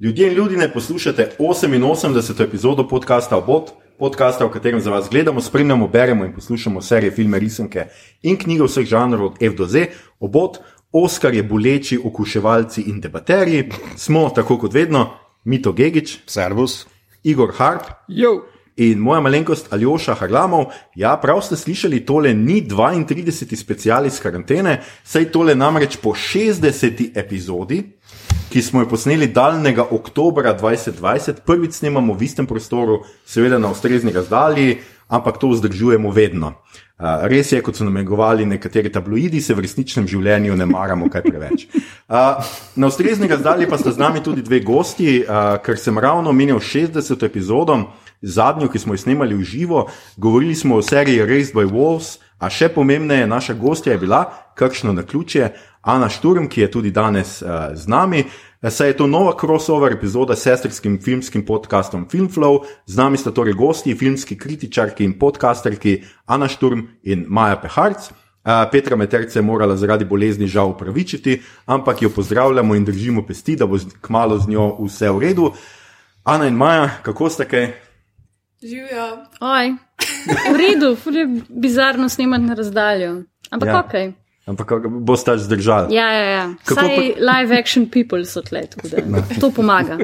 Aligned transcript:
Ljudje 0.00 0.28
in 0.28 0.34
ljudje 0.34 0.58
ne 0.58 0.72
poslušate 0.72 1.30
88. 1.38 2.44
epizodo 2.44 2.88
podcasta 2.88 3.36
Obot, 3.36 3.70
podcasta, 3.98 4.44
v 4.44 4.50
katerem 4.50 4.80
za 4.80 4.90
vas 4.90 5.06
gledamo, 5.10 5.40
spremljamo, 5.40 5.88
beremo 5.88 6.24
in 6.24 6.32
poslušamo 6.34 6.82
serije, 6.82 7.10
filme, 7.10 7.38
risanke 7.38 7.84
in 8.22 8.36
knjige 8.36 8.64
vseh 8.64 8.86
žanrov 8.86 9.26
od 9.26 9.36
F 9.42 9.54
do 9.54 9.66
Z. 9.66 9.86
Obot, 10.20 10.58
Oskar 10.92 11.34
je 11.34 11.42
boleči, 11.42 11.98
okuševalci 12.04 12.82
in 12.82 13.00
debaterji, 13.00 13.70
smo 13.96 14.30
tako 14.34 14.58
kot 14.58 14.74
vedno, 14.74 15.10
Mito 15.44 15.72
Gigič, 15.72 16.18
Servus. 16.26 16.86
Igor 17.22 17.52
Harp 17.56 17.82
Jo. 18.08 18.42
in 18.76 18.98
moja 18.98 19.20
malenkost 19.20 19.72
Aljoša 19.72 20.14
Harlamov. 20.14 20.64
Ja, 20.96 21.16
prav 21.22 21.40
ste 21.40 21.56
slišali, 21.56 22.06
tole 22.06 22.34
ni 22.34 22.66
32. 22.68 23.56
special 23.56 24.06
iz 24.06 24.20
karantene, 24.20 24.82
saj 25.04 25.30
tole 25.30 25.54
namreč 25.54 25.96
po 25.96 26.10
60. 26.10 27.10
epizodi. 27.14 27.82
Ki 28.50 28.62
smo 28.62 28.80
jo 28.80 28.88
posneli 28.88 29.26
daljnega 29.26 29.86
oktobra 29.90 30.54
2020, 30.58 31.42
prvič 31.46 31.80
snemamo 31.80 32.14
v 32.14 32.22
istem 32.22 32.46
prostoru, 32.46 33.02
seveda 33.26 33.58
na 33.58 33.70
ustrezni 33.70 34.12
razdalji, 34.12 34.78
ampak 35.08 35.38
to 35.38 35.48
vzdržujemo 35.48 36.10
vedno. 36.10 36.52
Uh, 36.94 37.26
res 37.26 37.50
je, 37.52 37.58
kot 37.62 37.74
so 37.74 37.84
namigovali 37.84 38.46
nekateri 38.46 38.92
tabloidi, 38.92 39.40
se 39.42 39.54
v 39.54 39.64
resničnem 39.66 40.06
življenju 40.06 40.54
ne 40.56 40.66
maramo 40.70 41.08
kaj 41.10 41.24
preveč. 41.26 41.66
Uh, 41.74 42.38
na 42.78 42.86
ustrezni 42.86 43.26
razdalji 43.28 43.66
pa 43.66 43.78
sta 43.80 43.90
z 43.92 43.98
nami 43.98 44.22
tudi 44.22 44.44
dve 44.46 44.60
gosti, 44.62 45.24
uh, 45.24 45.56
ker 45.64 45.80
sem 45.80 45.98
ravno 45.98 46.32
menil 46.32 46.62
60. 46.62 47.26
epizodo, 47.26 47.80
zadnjo, 48.22 48.70
ki 48.70 48.78
smo 48.78 48.94
jo 48.94 49.02
snemali 49.02 49.34
v 49.34 49.42
živo, 49.42 49.88
govorili 50.16 50.54
smo 50.54 50.78
o 50.78 50.86
seriji 50.86 51.26
Raised 51.26 51.56
by 51.56 51.66
Wolves, 51.66 52.20
a 52.38 52.50
še 52.50 52.68
pomembneje, 52.72 53.26
naša 53.26 53.54
gostja 53.58 53.94
je 53.94 54.02
bila, 54.04 54.26
kakšno 54.54 54.92
na 54.94 55.02
ključje, 55.02 55.50
Ana 55.84 56.08
Šturm, 56.08 56.48
ki 56.48 56.60
je 56.60 56.70
tudi 56.70 56.90
danes 56.90 57.42
uh, 57.42 57.74
z 57.76 57.88
nami. 57.88 58.24
Saj 58.64 58.88
je 58.88 58.96
to 58.96 59.06
nova 59.06 59.34
crossover 59.40 59.92
epizoda 59.92 60.36
s 60.36 60.42
sestrskim 60.42 60.96
filmskim 61.02 61.44
podcastom 61.44 62.06
Filmflow, 62.08 62.64
z 62.86 62.96
nami 62.96 63.20
sta 63.20 63.30
torej 63.30 63.52
gosti, 63.52 63.92
filmski 63.94 64.38
kritičarki 64.40 65.04
in 65.04 65.18
podcasterki 65.18 65.98
Ana 66.26 66.48
Šturm 66.48 66.86
in 67.02 67.26
Maja 67.28 67.60
Peharc. 67.60 68.08
Uh, 68.08 68.64
Petra 68.72 68.96
Meterce 68.96 69.38
je 69.38 69.42
morala 69.42 69.76
zaradi 69.76 70.04
bolezni 70.04 70.46
žal 70.46 70.72
upravičiti, 70.72 71.42
ampak 71.66 72.02
jo 72.02 72.10
pozdravljamo 72.10 72.74
in 72.74 72.84
držimo 72.84 73.26
pesti, 73.26 73.56
da 73.56 73.66
bo 73.66 73.78
kmalu 74.00 74.38
z 74.38 74.48
njo 74.48 74.66
vse 74.80 75.10
v 75.10 75.20
redu. 75.20 75.52
Ana 76.24 76.48
in 76.48 76.56
Maja, 76.56 76.90
kako 77.02 77.28
ste 77.28 77.44
kaj? 77.48 77.72
Živijo. 78.64 79.08
Oj, 79.40 79.74
v 80.52 80.56
redu, 80.56 80.96
bizarno 81.48 82.08
snemati 82.08 82.44
na 82.44 82.54
razdaljo. 82.54 83.22
Ampak 83.50 83.68
Ja. 83.68 83.72
ja. 83.72 83.80
ok. 83.80 84.23
Ampak 84.46 84.66
kako 84.66 84.88
boste 84.90 85.38
zdržali? 85.38 85.94
Ja, 85.94 86.12
ja, 86.12 86.24
ja. 86.24 86.54
Kako 86.64 86.80
Saj 86.80 86.96
live 87.18 87.58
action 87.58 87.90
people 87.90 88.24
so 88.24 88.42
tle, 88.42 88.66
tako 88.66 88.88
da 88.88 88.96
to 89.40 89.50
pomaga. 89.50 89.98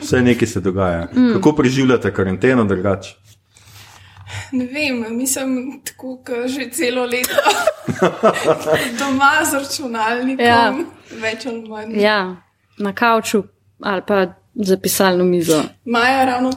Vse 0.00 0.20
nekaj 0.20 0.48
se 0.48 0.60
dogaja. 0.60 1.08
Mm. 1.14 1.32
Kako 1.32 1.52
preživljate 1.52 2.14
karanteno 2.14 2.64
drugače? 2.64 3.14
Ne 4.52 4.64
vem, 4.66 5.16
mislim, 5.16 5.80
tako 5.84 6.16
kot 6.16 6.46
že 6.46 6.70
celo 6.70 7.04
leto 7.04 7.34
doma 8.98 9.44
z 9.50 9.54
računalnikom, 9.54 10.46
Ja. 10.46 10.74
več 11.20 11.46
ali 11.46 11.68
manj. 11.68 11.92
Ja. 11.94 12.00
Ja, 12.02 12.36
na 12.78 12.92
kavču 12.92 13.42
ali 13.80 14.02
pa 14.06 14.26
za 14.58 14.76
pisalno 14.76 15.24
mizo. 15.24 15.62
Maja 15.84 16.20
je 16.20 16.26
ravno, 16.26 16.50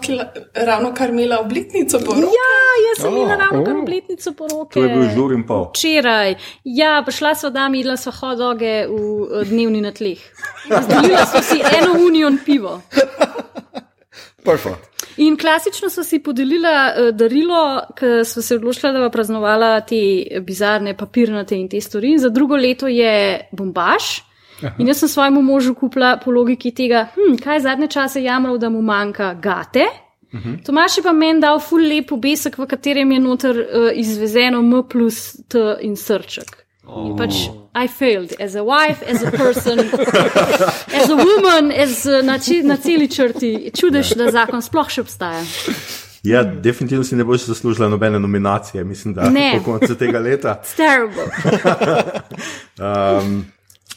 ravno 0.54 0.94
kar 0.94 1.10
imela 1.10 1.40
obletnico 1.40 2.00
poroke. 2.00 2.22
Ja, 2.22 2.52
jaz 2.88 3.02
sem 3.02 3.14
imela 3.14 3.34
Oh, 3.34 3.40
ravno 3.40 3.66
kar 3.66 3.76
oh. 3.76 3.82
obletnico 3.82 4.32
poroke. 4.32 4.74
To 4.74 4.84
je 4.84 4.90
bil 4.96 5.10
žur 5.16 5.34
in 5.34 5.44
pol. 5.48 5.70
Včeraj, 5.70 6.36
ja, 6.64 7.04
prišla 7.06 7.36
sva 7.36 7.50
dam, 7.50 7.76
jedla 7.76 7.98
sva 7.98 8.14
hodoge 8.22 8.88
v 8.88 8.94
eh, 8.96 9.46
dnevni 9.52 9.82
na 9.82 9.92
tleh. 9.92 10.20
Razdelila 10.70 11.26
sva 11.26 11.42
si 11.42 11.60
eno 11.60 11.98
union 12.06 12.40
pivo. 12.46 12.82
Perfekt. 14.44 14.88
In 15.20 15.36
klasično 15.38 15.90
so 15.90 16.04
si 16.04 16.22
podelila 16.24 16.76
uh, 16.88 17.10
darilo, 17.12 17.82
ker 18.00 18.24
so 18.26 18.42
se 18.42 18.56
odločila, 18.56 18.94
da 18.96 19.02
bo 19.04 19.10
praznovala 19.12 19.82
te 19.84 20.00
bizarne 20.46 20.96
papirnate 20.98 21.58
in 21.60 21.68
te 21.70 21.82
stvari. 21.82 22.14
In 22.16 22.24
za 22.24 22.30
drugo 22.30 22.56
leto 22.56 22.88
je 22.88 23.50
bombaž. 23.52 24.29
In 24.78 24.88
jaz 24.88 24.98
sem 25.00 25.10
svojemu 25.10 25.42
možu 25.42 25.74
kupila 25.76 26.18
po 26.26 26.32
logiki 26.32 26.72
tega, 26.72 27.08
hm, 27.16 27.38
kaj 27.44 27.56
je 27.56 27.62
zadnje 27.62 27.88
čase 27.88 28.24
jamral, 28.24 28.58
da 28.58 28.70
mu 28.70 28.82
manjka 28.82 29.34
gate. 29.34 29.86
Uh 30.34 30.40
-huh. 30.40 30.66
Tomaš 30.66 30.98
je 30.98 31.04
pa 31.04 31.12
meni 31.14 31.42
dal 31.42 31.60
ful 31.60 31.82
lep 31.82 32.12
obesek, 32.12 32.58
v 32.58 32.66
katerem 32.66 33.12
je 33.12 33.20
noter 33.20 33.56
uh, 33.60 33.90
izvezeno 33.94 34.60
M 34.62 34.84
plus 34.90 35.38
T 35.48 35.58
in 35.82 35.96
srček. 35.96 36.66
In 37.06 37.18
pač 37.18 37.34
I 37.76 37.88
failed 37.88 38.34
as 38.42 38.56
a 38.56 38.64
wife, 38.64 39.06
as 39.12 39.24
a 39.24 39.32
person, 39.32 39.80
as 41.02 41.10
a 41.10 41.16
woman, 41.16 41.72
as 41.72 42.06
uh, 42.06 42.26
na, 42.26 42.40
či, 42.40 42.64
na 42.64 42.76
celi 42.78 43.08
črti. 43.08 43.72
Čudež, 43.80 44.16
da 44.16 44.32
zakon 44.32 44.62
sploh 44.62 44.90
še 44.90 45.02
obstaja. 45.02 45.44
Ja, 46.24 46.44
definitivno 46.44 47.04
si 47.04 47.16
ne 47.16 47.24
boš 47.24 47.46
zaslužila 47.46 47.90
nobene 47.90 48.20
nominacije, 48.20 48.84
mislim, 48.84 49.14
da 49.14 49.30
Ne. 49.30 49.54
po 49.58 49.72
koncu 49.72 49.96
tega 49.96 50.20
leta. 50.20 50.62
It's 50.64 50.76
terrible. 50.76 51.30
Um, 52.80 53.46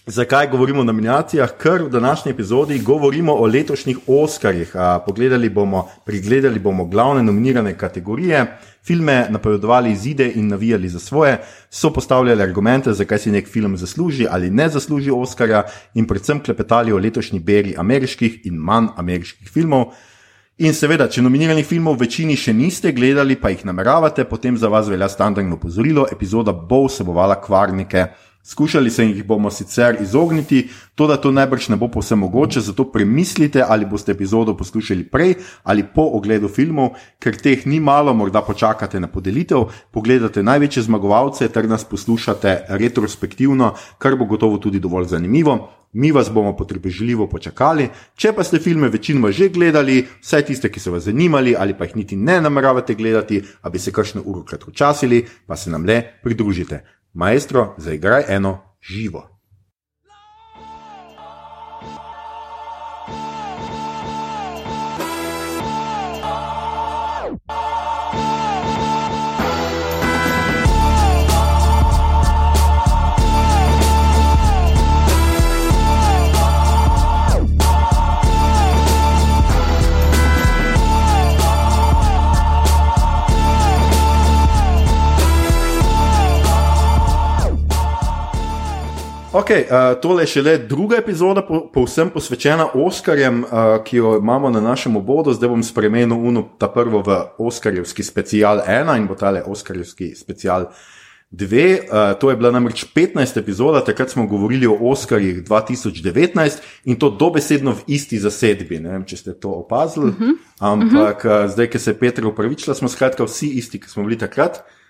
zakaj 0.06 0.48
govorimo 0.50 0.80
o 0.80 0.84
nominacijah? 0.84 1.50
Ker 1.58 1.82
v 1.82 1.88
današnji 1.88 2.30
epizodi 2.30 2.78
govorimo 2.78 3.32
o 3.32 3.46
letošnjih 3.46 3.98
Oskarjih. 4.06 4.74
Pogledali 5.06 5.48
bomo, 5.48 5.88
pregledali 6.04 6.58
bomo 6.58 6.84
glavne 6.84 7.22
nominirane 7.22 7.78
kategorije, 7.78 8.46
filme 8.84 9.26
napovedovali 9.30 9.92
izide 9.92 10.32
in 10.34 10.48
navijali 10.48 10.88
za 10.88 10.98
svoje, 10.98 11.38
so 11.70 11.92
postavljali 11.92 12.42
argumente, 12.42 12.92
zakaj 12.92 13.18
si 13.18 13.30
nek 13.30 13.48
film 13.48 13.76
zasluži 13.76 14.26
ali 14.30 14.50
ne 14.50 14.68
zasluži 14.68 15.10
Oskarja, 15.10 15.62
in 15.94 16.06
predvsem 16.06 16.41
klepetali 16.41 16.92
o 16.92 16.98
letošnji 16.98 17.41
beri 17.41 17.74
ameriških 17.78 18.41
in 18.44 18.54
manj 18.54 18.86
ameriških 18.96 19.48
filmov. 19.48 19.84
In 20.58 20.74
seveda, 20.74 21.08
če 21.08 21.22
nominiranih 21.22 21.66
filmov 21.66 21.96
v 21.96 22.04
večini 22.04 22.36
še 22.36 22.52
niste 22.52 22.92
gledali, 22.92 23.36
pa 23.41 23.50
jih 23.50 23.64
nameravate, 23.64 24.24
potem 24.24 24.58
za 24.58 24.68
vas 24.68 24.88
velja 24.88 25.08
standardno 25.08 25.56
opozorilo: 25.56 26.06
epizoda 26.12 26.52
bo 26.52 26.84
vsebovala 26.86 27.41
kvarnike. 27.41 28.06
Skušali 28.44 28.91
se 28.91 29.04
jih 29.06 29.25
bomo 29.25 29.50
sicer 29.50 29.97
izogniti, 30.03 30.69
to 30.94 31.06
da 31.06 31.16
to 31.16 31.30
najbrž 31.30 31.69
ne 31.69 31.76
bo 31.76 31.88
povsem 31.88 32.19
mogoče, 32.19 32.60
zato 32.60 32.84
premislite, 32.92 33.62
ali 33.69 33.86
boste 33.86 34.12
epizodo 34.12 34.56
poslušali 34.56 35.04
prej 35.04 35.34
ali 35.62 35.84
po 35.94 36.03
ogledu 36.03 36.48
filmov, 36.48 36.88
ker 37.19 37.36
teh 37.38 37.66
ni 37.66 37.80
malo, 37.80 38.14
morda 38.14 38.42
počakate 38.42 39.00
na 39.00 39.06
podelitev, 39.06 39.69
pogledate 39.91 40.42
največje 40.42 40.82
zmagovalce 40.82 41.48
ter 41.48 41.69
nas 41.69 41.84
poslušate 41.84 42.64
retrospektivno, 42.69 43.75
kar 43.98 44.16
bo 44.16 44.25
gotovo 44.25 44.59
tudi 44.59 44.80
dovolj 44.80 45.06
zanimivo. 45.06 45.70
Mi 45.92 46.10
vas 46.12 46.30
bomo 46.32 46.56
potrpežljivo 46.56 47.26
počakali. 47.28 47.88
Če 48.16 48.32
pa 48.32 48.42
ste 48.42 48.59
filme 48.59 48.88
večinoma 48.88 49.30
že 49.30 49.48
gledali, 49.48 50.06
vsaj 50.22 50.47
tiste, 50.48 50.72
ki 50.72 50.80
so 50.80 50.91
vas 50.91 51.04
zanimali 51.04 51.54
ali 51.59 51.78
pa 51.78 51.84
jih 51.84 51.97
niti 51.97 52.16
ne 52.16 52.41
nameravate 52.41 52.94
gledati, 52.94 53.42
a 53.62 53.70
bi 53.70 53.78
se 53.78 53.92
kakšno 53.92 54.22
uro 54.24 54.42
kratkočasili, 54.42 55.22
pa 55.47 55.56
se 55.56 55.70
nam 55.70 55.86
le 55.86 56.03
pridružite. 56.22 57.01
Maestro, 57.12 57.74
zaigraj 57.78 58.24
eno 58.28 58.58
živo. 58.80 59.31
Okay, 89.32 89.65
uh, 89.65 90.00
tole 90.00 90.22
je 90.22 90.26
šele 90.26 90.59
druga 90.59 90.97
epizoda, 90.97 91.41
po, 91.43 91.62
povsem 91.72 92.10
posvečena 92.12 92.66
Oskarjem, 92.75 93.44
uh, 93.44 93.48
ki 93.84 93.97
jo 93.97 94.19
imamo 94.19 94.50
na 94.50 94.60
našem 94.60 94.97
obodu. 94.97 95.33
Zdaj 95.33 95.48
bom 95.48 95.62
spremenil 95.65 96.18
uno, 96.21 96.42
ta 96.60 96.68
prvo 96.68 97.01
v 97.01 97.16
Oskarjevski 97.39 98.04
special 98.04 98.60
1 98.68 98.97
in 98.98 99.06
bo 99.09 99.16
tale 99.16 99.41
Oskarjevski 99.42 100.10
special 100.16 100.66
2. 101.30 101.78
Uh, 101.80 102.12
to 102.21 102.30
je 102.30 102.36
bila 102.36 102.51
namreč 102.53 102.84
15. 102.95 103.41
epizoda, 103.41 103.80
takrat 103.80 104.10
smo 104.10 104.27
govorili 104.27 104.66
o 104.66 104.77
Oskarjih 104.91 105.41
2019 105.48 106.60
in 106.84 107.01
to 107.01 107.10
dobesedno 107.10 107.72
v 107.72 107.97
isti 107.97 108.21
zasedbi. 108.21 108.83
Ne 108.84 108.98
vem, 108.98 109.09
če 109.09 109.16
ste 109.16 109.33
to 109.33 109.48
opazili. 109.65 110.12
Uh 110.12 110.21
-huh. 110.21 110.36
Ampak 110.60 111.24
uh, 111.24 111.48
zdaj, 111.48 111.71
ki 111.71 111.78
se 111.78 111.91
je 111.91 111.98
Petra 111.98 112.28
upravičila, 112.28 112.74
smo 112.74 112.89
skratka 112.89 113.24
vsi 113.24 113.48
isti, 113.48 113.80
ki 113.80 113.89
smo 113.89 114.04
bili 114.04 114.18
takrat. 114.18 114.60
Uh, 114.60 114.81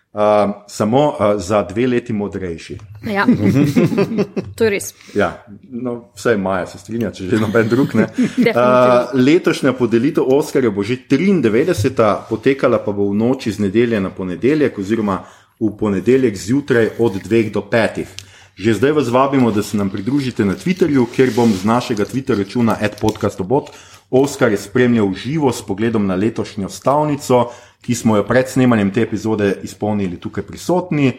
samo 0.68 1.08
uh, 1.08 1.40
za 1.40 1.62
dve 1.62 1.86
leti 1.86 2.12
modrejši. 2.12 2.78
Ja. 3.14 3.26
To 4.56 4.64
je 4.64 4.70
res. 4.70 4.94
Ja, 5.14 5.44
no, 5.70 6.12
vse 6.14 6.36
Maja 6.36 6.66
se 6.66 6.78
strinja, 6.78 7.10
če 7.10 7.30
že 7.30 7.38
noben 7.40 7.68
drug 7.68 7.94
ne. 7.96 8.08
Uh, 8.52 9.14
letošnja 9.16 9.72
podelitev 9.72 10.28
Oskarja 10.28 10.70
bo 10.70 10.82
že 10.84 10.98
93, 11.08 12.28
potekala 12.28 12.78
pa 12.84 12.92
bo 12.92 13.08
v 13.08 13.16
noči 13.16 13.52
z 13.52 13.64
nedelje 13.64 14.00
na 14.00 14.10
ponedeljek, 14.10 14.78
oziroma 14.78 15.22
v 15.60 15.70
ponedeljek 15.78 16.36
zjutraj 16.36 16.90
od 16.98 17.16
2 17.24 17.48
do 17.52 17.64
5. 17.64 18.04
Že 18.52 18.74
zdaj 18.74 18.92
vas 18.92 19.08
vabimo, 19.08 19.50
da 19.50 19.62
se 19.62 19.76
nam 19.76 19.88
pridružite 19.90 20.44
na 20.44 20.52
Twitterju, 20.52 21.06
kjer 21.08 21.32
bom 21.32 21.48
z 21.48 21.64
našega 21.64 22.04
Twitter 22.04 22.36
računa 22.36 22.76
adpodcastobot 22.76 23.72
Oskar 24.12 24.52
je 24.52 24.58
spremljal 24.58 25.14
živo 25.14 25.52
s 25.52 25.62
pogledom 25.62 26.06
na 26.06 26.14
letošnjo 26.14 26.68
stavnico, 26.68 27.46
ki 27.82 27.94
smo 27.94 28.16
jo 28.16 28.24
pred 28.26 28.48
snemanjem 28.48 28.90
te 28.94 29.02
epizode 29.02 29.56
izpolnili 29.62 30.20
tukaj 30.20 30.46
prisotni. 30.46 31.12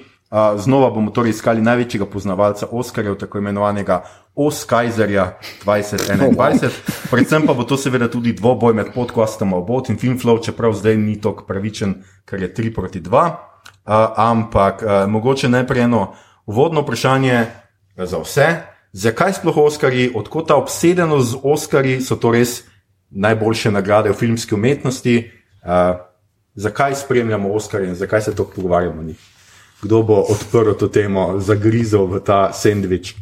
Znova 0.57 0.89
bomo 0.89 1.11
torej 1.11 1.29
iskali 1.29 1.61
največjega 1.61 2.05
poznavalca 2.09 2.67
Oskarjev, 2.71 3.15
tako 3.21 3.37
imenovanega 3.37 4.03
Oskajzerja 4.35 5.37
2021. 5.65 6.69
Predvsem 7.11 7.45
pa 7.45 7.53
bo 7.53 7.63
to 7.63 7.77
seveda 7.77 8.07
tudi 8.09 8.33
dvoboj 8.33 8.73
med 8.73 8.93
podcastom 8.95 9.53
Obot 9.53 9.89
in 9.89 9.99
Filmflow, 10.01 10.41
čeprav 10.41 10.73
zdaj 10.73 10.97
ni 10.97 11.19
tako 11.21 11.45
pravičen, 11.45 11.99
ker 12.25 12.41
je 12.41 12.53
3 12.53 12.73
proti 12.73 13.01
2. 13.01 13.25
Uh, 13.25 13.93
ampak 14.17 14.81
mogoče 15.07 15.49
najprej 15.49 15.83
eno 15.83 16.15
uvodno 16.45 16.81
vprašanje 16.81 17.45
za 17.97 18.17
vse. 18.17 18.47
Zakaj 18.93 19.33
sploh 19.33 19.57
Oskarji, 19.57 20.11
odkot 20.15 20.47
ta 20.47 20.55
obsedenost 20.55 21.29
z 21.29 21.37
Oskarji, 21.43 22.01
so 22.01 22.15
to 22.15 22.31
res 22.31 22.63
najboljše 23.09 23.71
nagrade 23.71 24.09
v 24.09 24.17
filmski 24.17 24.55
umetnosti? 24.55 25.29
Uh, 25.61 26.01
zakaj 26.55 26.95
spremljamo 26.95 27.53
Oskarje 27.53 27.87
in 27.87 27.95
zakaj 27.95 28.21
se 28.21 28.35
to 28.35 28.43
pogovarjamo 28.55 28.99
o 28.99 29.03
njih? 29.03 29.19
Kdo 29.81 30.03
bo 30.03 30.13
odprl 30.29 30.71
to 30.79 30.87
temo, 30.87 31.39
zagrizel 31.39 32.05
v 32.05 32.19
ta 32.19 32.53
sendvič? 32.53 33.15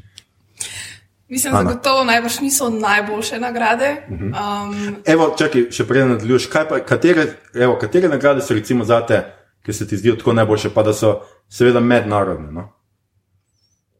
Mislim, 1.28 1.54
da 1.54 1.76
to 1.76 2.04
najbrž 2.04 2.40
niso 2.40 2.70
najboljše 2.70 3.40
nagrade. 3.40 3.96
Um, 4.10 4.96
Evo, 5.06 5.36
čakaj, 5.38 5.70
še 5.72 5.88
prej 5.88 6.06
nadaljuješ. 6.06 6.50
Katere, 6.86 7.26
evo, 7.54 7.78
katere 7.80 8.10
nagrade 8.12 8.42
so 8.44 8.54
recimo 8.54 8.84
za 8.86 9.00
te, 9.08 9.24
ki 9.66 9.74
se 9.74 9.88
ti 9.88 9.98
zdijo 9.98 10.16
tako 10.20 10.34
najboljše, 10.34 10.70
pa 10.76 10.84
da 10.84 10.94
so 10.94 11.22
seveda 11.50 11.80
mednarodne? 11.80 12.52
No? 12.52 12.68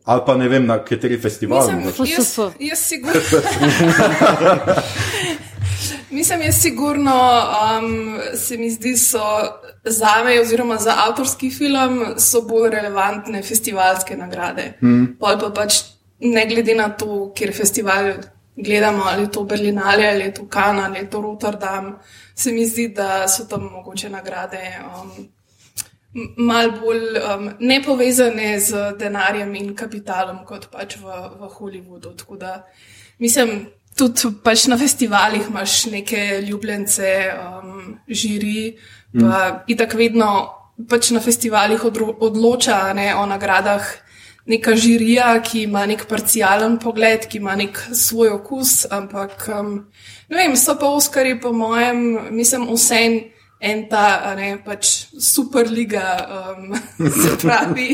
Ali 0.04 0.22
pa 0.26 0.36
ne 0.36 0.50
vem, 0.50 0.66
na 0.66 0.84
kateri 0.84 1.18
festival. 1.18 1.72
Mislim, 1.72 2.08
jaz, 2.18 2.38
jaz 2.60 2.80
sigurno. 2.80 3.22
Mislim, 6.12 6.42
jaz 6.42 6.62
sigurno 6.62 7.16
um, 7.82 8.20
se 8.36 8.58
mi 8.58 8.70
zdi, 8.70 8.98
so 8.98 9.20
za 9.84 10.24
me, 10.26 10.42
oziroma 10.42 10.78
za 10.78 10.96
avtorski 11.08 11.50
film, 11.52 12.06
so 12.18 12.42
bolj 12.42 12.70
relevantne 12.70 13.44
festivalske 13.44 14.18
nagrade. 14.18 14.74
Hmm. 14.80 15.16
Pa 15.20 15.38
pač 15.56 15.80
ne 16.20 16.46
glede 16.46 16.76
na 16.76 16.90
to, 16.90 17.32
kjer 17.36 17.54
festival 17.56 18.14
gledamo, 18.56 19.04
ali 19.08 19.24
je 19.24 19.32
to 19.32 19.44
Berlinale, 19.44 20.08
ali 20.08 20.22
je 20.22 20.34
to 20.34 20.48
Kana, 20.50 20.86
ali 20.86 21.00
je 21.00 21.10
to 21.10 21.22
Rotterdam, 21.22 22.00
se 22.36 22.52
mi 22.52 22.66
zdi, 22.66 22.88
da 22.88 23.28
so 23.28 23.46
tam 23.46 23.70
mogoče 23.72 24.10
nagrade. 24.10 24.80
Um, 24.86 25.30
Mal 26.38 26.74
bolj 26.76 27.06
um, 27.24 27.46
ne 27.60 27.78
povezane 27.84 28.60
z 28.60 28.98
denarjem 29.00 29.54
in 29.56 29.70
kapitalom, 29.76 30.42
kot 30.46 30.66
pač 30.68 30.98
v, 31.00 31.08
v 31.40 31.48
Hollywoodu. 31.54 32.12
Tako 32.20 32.36
da 32.36 32.66
mislim, 33.18 33.70
tudi 33.98 34.32
pač 34.44 34.68
na 34.72 34.78
festivalih 34.78 35.50
imaš 35.50 35.86
neke 35.92 36.42
ljubljence, 36.48 37.10
um, 37.36 37.98
žiri, 38.08 38.78
pa 39.14 39.28
mm. 39.28 39.60
in 39.68 39.78
tako 39.78 39.98
vedno 39.98 40.30
pač 40.90 41.12
na 41.12 41.20
festivalih 41.20 41.84
odro, 41.86 42.08
odloča 42.20 42.94
ne, 42.94 43.12
o 43.16 43.26
nagradah 43.26 43.86
neka 44.50 44.74
žirija, 44.76 45.36
ki 45.46 45.66
ima 45.68 45.84
nek 45.86 46.08
parcialen 46.10 46.80
pogled, 46.82 47.28
ki 47.30 47.38
ima 47.38 47.56
nek 47.56 47.78
svoj 47.94 48.34
okus, 48.40 48.86
ampak 48.90 49.46
um, 49.54 49.76
ne 50.30 50.38
vem, 50.38 50.56
so 50.58 50.76
pa 50.80 50.90
Oskari, 50.90 51.38
po 51.40 51.54
mojem, 51.54 52.32
mislim, 52.34 52.66
vse 52.74 53.04
en 53.62 53.84
ta 53.90 54.34
ne, 54.36 54.56
pač 54.66 54.90
superliga, 55.22 56.04
um, 56.58 56.74
se 57.22 57.36
pravi, 57.42 57.94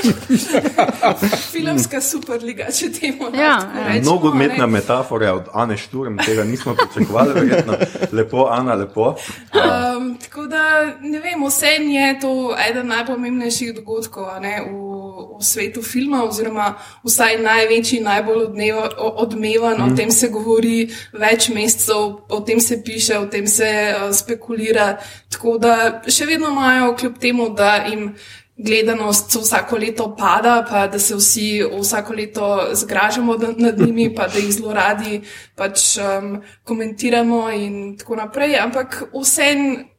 filmska 1.52 2.00
superliga, 2.04 2.68
če 2.74 2.90
temu 2.92 3.30
Ja, 3.36 3.56
rečemo. 3.86 4.04
Nogometna 4.04 4.66
metafora 4.66 5.32
od 5.38 5.48
Ane 5.56 5.78
Šturm, 5.80 6.18
tega 6.20 6.44
nismo 6.44 6.74
pričakovali, 6.76 7.32
verjetno. 7.40 7.78
Lepo, 8.12 8.46
Ana, 8.52 8.74
lepo. 8.74 9.14
Um, 9.56 10.12
tako 10.20 10.46
da, 10.46 10.64
ne 11.00 11.20
vem, 11.24 11.46
vse 11.46 11.72
je 11.80 12.20
to 12.20 12.34
eden 12.68 12.92
najpomembnejših 12.92 13.74
dogodkov 13.80 14.28
a 14.28 14.38
ne, 14.44 14.58
v, 14.68 14.89
v 15.38 15.44
svetu 15.44 15.82
filma, 15.82 16.24
oziroma 16.24 16.74
vsaj 17.04 17.38
največji, 17.42 18.00
najbolj 18.04 18.44
odneva, 18.44 18.88
odmevan, 19.24 19.82
o 19.82 19.88
tem 19.96 20.10
se 20.10 20.28
govori 20.28 20.88
več 21.12 21.48
mesecev, 21.54 22.20
o 22.28 22.40
tem 22.46 22.60
se 22.60 22.82
piše, 22.84 23.18
o 23.18 23.26
tem 23.26 23.46
se 23.46 23.70
uh, 23.70 24.10
spekulira. 24.14 24.92
Tako 25.30 25.58
da 25.58 25.74
še 26.08 26.28
vedno 26.28 26.52
imajo, 26.52 26.94
kljub 27.00 27.18
temu, 27.22 27.48
da 27.56 27.76
jim 27.86 28.12
gledanost 28.60 29.34
vsako 29.40 29.76
leto 29.76 30.08
pada, 30.16 30.64
pa 30.68 30.86
da 30.86 30.98
se 30.98 31.16
vsi 31.16 31.62
vsako 31.80 32.12
leto 32.14 32.48
zgražamo 32.72 33.36
nad 33.56 33.78
njimi, 33.78 34.14
pa 34.14 34.28
da 34.28 34.38
jih 34.38 34.52
zelo 34.52 34.72
radi 34.72 35.20
pač, 35.56 35.96
um, 35.96 36.42
komentiramo 36.64 37.50
in 37.50 37.96
tako 37.98 38.16
naprej. 38.16 38.58
Ampak 38.60 39.02
vseeno. 39.14 39.89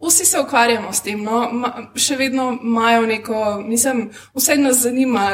Vsi 0.00 0.24
se 0.24 0.40
ukvarjamo 0.40 0.92
s 0.92 1.02
tem, 1.04 1.20
no? 1.20 1.42
Ma, 1.52 1.74
še 1.94 2.16
vedno 2.16 2.54
imajo 2.62 3.02
neko, 3.06 3.40
mislim, 3.66 4.06
vse 4.34 4.56
nas 4.56 4.80
zanima, 4.80 5.26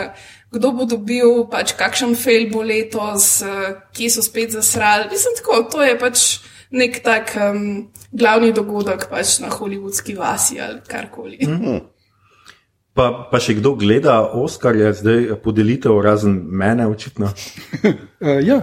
kdo 0.50 0.72
bo 0.74 0.86
dobil, 0.90 1.44
pač 1.50 1.76
kakšen 1.78 2.16
fail 2.18 2.48
bo 2.50 2.64
letos, 2.66 3.42
eh, 3.46 3.76
kje 3.94 4.10
so 4.10 4.26
spet 4.26 4.56
zasrali. 4.56 5.06
Mislim, 5.10 5.36
tako, 5.38 5.62
to 5.70 5.86
je 5.86 5.98
pač 5.98 6.26
nek 6.70 6.98
tak 7.02 7.36
um, 7.38 7.88
glavni 8.10 8.52
dogodek 8.52 9.06
pač 9.10 9.38
na 9.42 9.52
hollywoodski 9.54 10.16
vasi 10.18 10.58
ali 10.60 10.80
karkoli. 10.88 11.38
Mm. 11.46 11.84
Pa, 12.96 13.10
pa 13.30 13.38
še 13.42 13.58
kdo 13.58 13.74
gleda 13.76 14.22
Oskarje, 14.40 14.88
zdaj 14.96 15.34
podelitev, 15.44 15.98
razen 16.00 16.38
mene, 16.48 16.86
očitno. 16.88 17.28
Uh, 17.84 18.40
ja, 18.50 18.62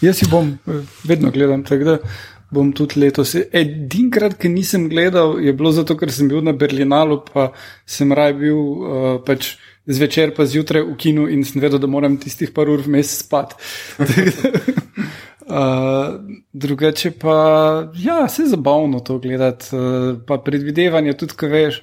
jaz 0.00 0.22
si 0.22 0.28
bom 0.32 0.54
eh, 0.56 0.80
vedno 1.04 1.30
gledal, 1.30 1.62
da 1.62 1.98
bom 2.50 2.72
tudi 2.72 3.00
letos. 3.00 3.34
Edinkrat, 3.34 4.36
ki 4.40 4.50
nisem 4.52 4.88
gledal, 4.90 5.36
je 5.42 5.54
bilo 5.56 5.72
zato, 5.74 5.96
ker 5.98 6.12
sem 6.14 6.28
bil 6.30 6.44
na 6.46 6.54
Berlinalu, 6.56 7.20
pa 7.26 7.50
sem 7.86 8.12
raj 8.14 8.36
bil 8.38 8.56
uh, 8.56 9.06
pač 9.26 9.56
zvečer, 9.86 10.34
pa 10.34 10.46
zjutraj 10.46 10.84
v 10.86 10.96
kinu 10.98 11.28
in 11.30 11.44
sem 11.46 11.62
vedel, 11.62 11.80
da 11.82 11.90
moram 11.90 12.18
tistih 12.18 12.52
par 12.54 12.70
ur 12.70 12.82
vmes 12.86 13.18
spati. 13.22 13.58
Uh, 15.46 16.18
drugače 16.64 17.14
pa, 17.20 17.36
ja, 17.94 18.26
se 18.28 18.42
je 18.42 18.52
zabavno 18.54 19.00
to 19.00 19.18
gledati, 19.22 19.70
uh, 19.74 20.18
pa 20.26 20.38
predvidevanje 20.38 21.16
tudi, 21.18 21.38
kaj 21.38 21.54
veš. 21.54 21.80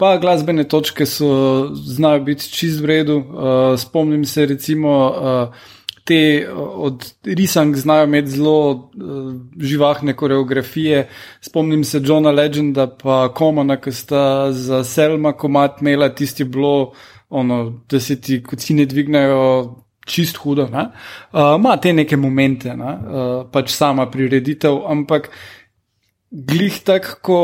Pa 0.00 0.16
glasbene 0.18 0.64
točke 0.64 1.06
so, 1.06 1.70
znajo 1.76 2.24
biti 2.26 2.48
čist 2.50 2.80
v 2.80 2.88
redu. 2.90 3.16
Uh, 3.20 3.78
spomnim 3.78 4.24
se 4.26 4.46
recimo, 4.46 4.92
uh, 5.12 5.72
te 6.04 6.46
uh, 6.48 6.58
od 6.88 7.06
risank 7.24 7.76
znajo 7.76 8.04
imeti 8.04 8.30
zelo 8.30 8.70
uh, 8.70 9.34
živahne 9.60 10.16
koreografije. 10.16 11.08
Spomnim 11.40 11.84
se 11.84 12.00
Johna 12.04 12.30
Legenda, 12.30 12.86
pa 12.86 13.28
Komana, 13.34 13.76
ki 13.80 13.92
sta 13.92 14.52
za 14.52 14.84
Selma 14.84 15.32
komat 15.32 15.80
imela 15.80 16.08
tisti 16.08 16.44
bilo, 16.44 16.92
ono, 17.30 17.82
da 17.90 18.00
se 18.00 18.20
ti 18.20 18.42
kocine 18.42 18.86
dvignejo 18.86 19.76
čist 20.06 20.36
hudo. 20.36 20.62
Uh, 20.62 21.60
Ma 21.60 21.76
te 21.76 21.92
neke 21.92 22.16
momente, 22.16 22.76
ne? 22.76 22.92
uh, 22.92 23.32
pač 23.52 23.70
sama 23.70 24.10
prireditev, 24.10 24.82
ampak 24.86 25.30
glih 26.30 26.80
tako, 26.84 27.16
ko, 27.22 27.38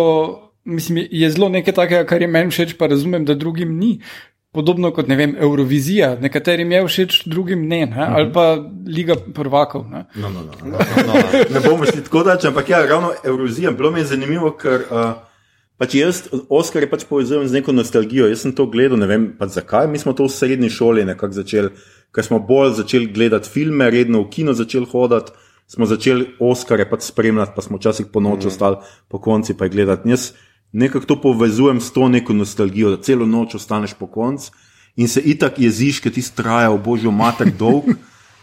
mislim, 0.64 1.06
je 1.10 1.30
zelo 1.30 1.48
nekaj 1.48 1.74
takega, 1.74 2.06
kar 2.08 2.22
je 2.22 2.28
meni 2.28 2.50
všeč, 2.50 2.74
pa 2.78 2.88
razumem, 2.90 3.24
da 3.24 3.34
drugim 3.34 3.76
ni. 3.78 3.98
Podobno 4.52 4.88
kot, 4.96 5.08
ne 5.08 5.16
vem, 5.16 5.34
Eurovizija, 5.36 6.14
nekaterim 6.24 6.70
je 6.72 6.80
všeč, 6.86 7.16
drugim 7.28 7.66
ne, 7.68 7.82
ne? 7.86 8.04
ali 8.16 8.30
pa 8.32 8.56
Liga 8.88 9.18
prvakov. 9.34 9.84
Ne? 9.92 10.06
No, 10.16 10.30
no, 10.32 10.40
no, 10.40 10.54
no, 10.64 10.78
no, 10.78 11.04
no. 11.06 11.42
Ne 11.52 11.60
bomo 11.60 11.84
šli 11.84 12.00
tako 12.06 12.22
daleč, 12.24 12.46
ampak 12.48 12.70
ja, 12.72 12.80
ravno 12.88 13.12
Eurovizija. 13.24 13.74
Bilo 13.76 13.90
mi 13.92 14.00
je 14.00 14.06
zanimivo, 14.14 14.54
ker 14.56 14.86
uh, 14.88 15.10
pač 15.76 15.98
jaz, 16.00 16.22
Oskar 16.48 16.86
je 16.86 16.88
pač 16.88 17.04
povezan 17.10 17.44
z 17.44 17.60
neko 17.60 17.76
nostalgijo. 17.76 18.30
Jaz 18.32 18.46
sem 18.46 18.56
to 18.56 18.64
gledal, 18.72 18.96
ne 18.96 19.10
vem 19.10 19.28
pa 19.36 19.50
zakaj. 19.52 19.90
Mi 19.92 20.00
smo 20.00 20.16
to 20.16 20.24
v 20.24 20.32
srednji 20.32 20.72
šoli 20.72 21.04
nekako 21.04 21.42
začeli, 21.42 21.74
ker 22.16 22.24
smo 22.24 22.40
bolj 22.40 22.78
začeli 22.80 23.12
gledati 23.12 23.52
filme, 23.52 23.90
redno 23.92 24.24
v 24.24 24.32
kino 24.32 24.56
začeli 24.56 24.88
hoditi. 24.88 25.36
Smo 25.68 25.84
začeli 25.84 26.24
Oskarje 26.40 26.88
pač 26.88 27.10
spremljati, 27.10 27.52
pa 27.52 27.60
smo 27.60 27.76
včasih 27.76 28.08
po 28.08 28.24
noč 28.24 28.48
ostali 28.48 28.80
po 29.12 29.20
konci 29.20 29.52
pa 29.52 29.68
jih 29.68 29.76
gledati. 29.76 30.08
In 30.08 30.16
Jaz 30.16 30.30
nekako 30.72 31.06
to 31.06 31.20
povezujem 31.20 31.80
s 31.80 31.92
to 31.92 32.08
neko 32.08 32.32
nostalgijo, 32.32 32.90
da 32.96 33.02
celo 33.02 33.26
noč 33.26 33.54
ostaneš 33.54 33.94
po 33.94 34.06
koncu 34.06 34.52
in 34.96 35.08
se 35.08 35.20
itak 35.20 35.58
jeziš, 35.58 36.00
ker 36.02 36.12
ti 36.12 36.22
straja 36.22 36.70
v 36.74 36.82
božjo 36.82 37.10
mater 37.14 37.50
dolg. 37.50 37.94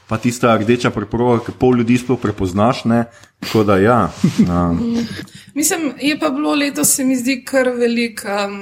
Pa 0.06 0.20
tista 0.22 0.52
rdeča 0.54 0.92
preproga, 0.94 1.40
ki 1.42 1.56
pol 1.58 1.80
ljudi 1.80 1.96
sploh 1.98 2.20
prepoznaš. 2.22 2.84
Ne? 2.86 3.08
Tako 3.42 3.64
da, 3.66 3.80
ja. 3.82 4.12
Um, 4.46 5.00
Mislim, 5.58 5.96
je 5.98 6.14
pa 6.20 6.30
bilo 6.30 6.54
letos, 6.54 6.92
se 6.94 7.04
mi 7.04 7.16
zdi, 7.18 7.40
kar 7.42 7.72
veliko 7.74 8.30
um, 8.46 8.60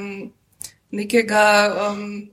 nekega, 0.95 1.43
um, 1.89 2.29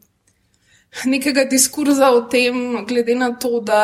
nekega 1.10 1.42
diskurza 1.50 2.12
o 2.14 2.22
tem, 2.30 2.84
glede 2.86 3.18
na 3.18 3.32
to, 3.34 3.58
da 3.58 3.82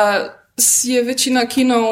je 0.87 1.03
večina 1.03 1.43
kinov 1.45 1.87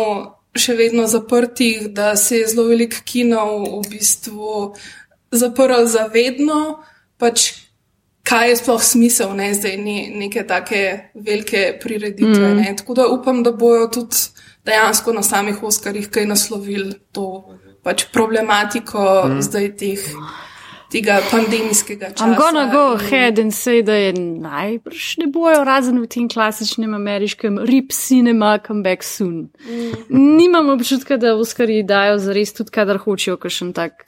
še 0.55 0.77
vedno 0.79 1.03
zaprtih, 1.07 1.89
da 1.91 2.15
se 2.15 2.39
je 2.39 2.47
zelo 2.53 2.69
veliko 2.69 3.03
kinov 3.03 3.65
v 3.81 3.97
bistvu 3.97 4.53
zaprl 5.35 5.85
za 5.85 6.07
vedno. 6.13 6.83
Pač 7.17 7.51
kaj 8.25 8.49
je 8.49 8.55
sploh 8.57 8.81
smisel, 8.83 9.35
ne 9.37 9.53
zdaj 9.53 9.77
ni 9.77 9.97
neke 10.15 10.43
take 10.47 11.11
velike 11.13 11.77
prireditve. 11.81 12.53
Mm. 12.53 12.77
Tako 12.77 12.93
da 12.93 13.07
upam, 13.07 13.43
da 13.43 13.51
bojo 13.51 13.87
tudi 13.87 14.17
dejansko 14.65 15.13
na 15.13 15.23
samih 15.23 15.63
Oskarjih 15.63 16.09
kaj 16.09 16.25
naslovili 16.25 16.93
to 17.11 17.45
pač 17.83 18.07
problematiko 18.13 19.29
mm. 19.29 19.41
zdaj 19.41 19.71
teh. 19.77 20.09
Tega 20.95 21.17
pandemijskega 21.31 22.11
časa. 22.13 22.23
I'm 22.23 22.37
gonna 22.37 22.69
go 22.71 22.93
ahead 22.93 23.39
and 23.41 23.51
say, 23.51 23.81
da 23.83 23.93
je 23.93 24.13
najbrž 24.13 25.17
ne 25.17 25.27
bojo, 25.33 25.63
razen 25.65 25.97
v 25.99 26.07
tem 26.07 26.27
klasičnem 26.29 26.93
ameriškem 26.93 27.57
rip 27.67 27.91
cinema, 27.91 28.59
come 28.67 28.83
back 28.85 29.03
soon. 29.03 29.49
Mm. 29.65 30.37
Nimam 30.37 30.69
občutka, 30.69 31.17
da 31.17 31.35
Oskarji 31.35 31.83
dajo 31.83 32.19
zares 32.21 32.53
tudi, 32.53 32.71
kadar 32.71 33.01
hočejo, 33.01 33.35
kakšen 33.41 33.73
tak 33.73 34.05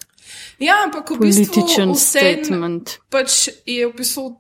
ja, 0.60 0.76
ampak 0.86 1.10
v 1.12 1.18
bistvu 1.20 1.96
statement. 1.96 2.98
Pač 3.10 3.48
je 3.66 3.88
v 3.88 3.94
bistvu 3.94 4.36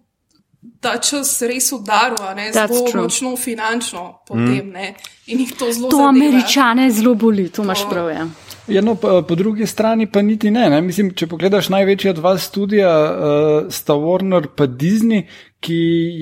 ta 0.82 0.98
čas 0.98 1.42
res 1.42 1.72
udaril, 1.72 2.22
a 2.22 2.34
ne 2.34 2.52
That's 2.52 2.68
zelo 2.74 3.04
močno 3.04 3.38
finančno 3.38 4.20
potem, 4.28 4.70
ne. 4.72 4.96
In 5.28 5.40
jih 5.40 5.54
to 5.56 5.72
zelo 5.72 5.90
To 5.90 5.98
zadeva. 5.98 6.10
američane 6.10 6.92
zelo 6.92 7.16
boli, 7.16 7.50
to 7.50 7.64
imaš 7.64 7.82
To- 7.82 7.90
prav. 7.90 8.10
Ja. 8.10 8.28
Ja, 8.68 8.82
no, 8.82 8.96
po, 8.96 9.22
po 9.22 9.36
drugi 9.36 9.66
strani 9.68 10.08
pa 10.12 10.22
niti 10.22 10.52
ne, 10.52 10.70
ne. 10.70 10.82
Mislim, 10.84 11.14
če 11.16 11.30
pogledaš 11.32 11.70
največja 11.72 12.12
dva 12.18 12.34
studia, 12.42 12.90
uh, 12.92 13.70
sta 13.72 13.96
Warner 13.96 14.50
pa 14.56 14.68
Disney, 14.68 15.24
ki 15.64 15.78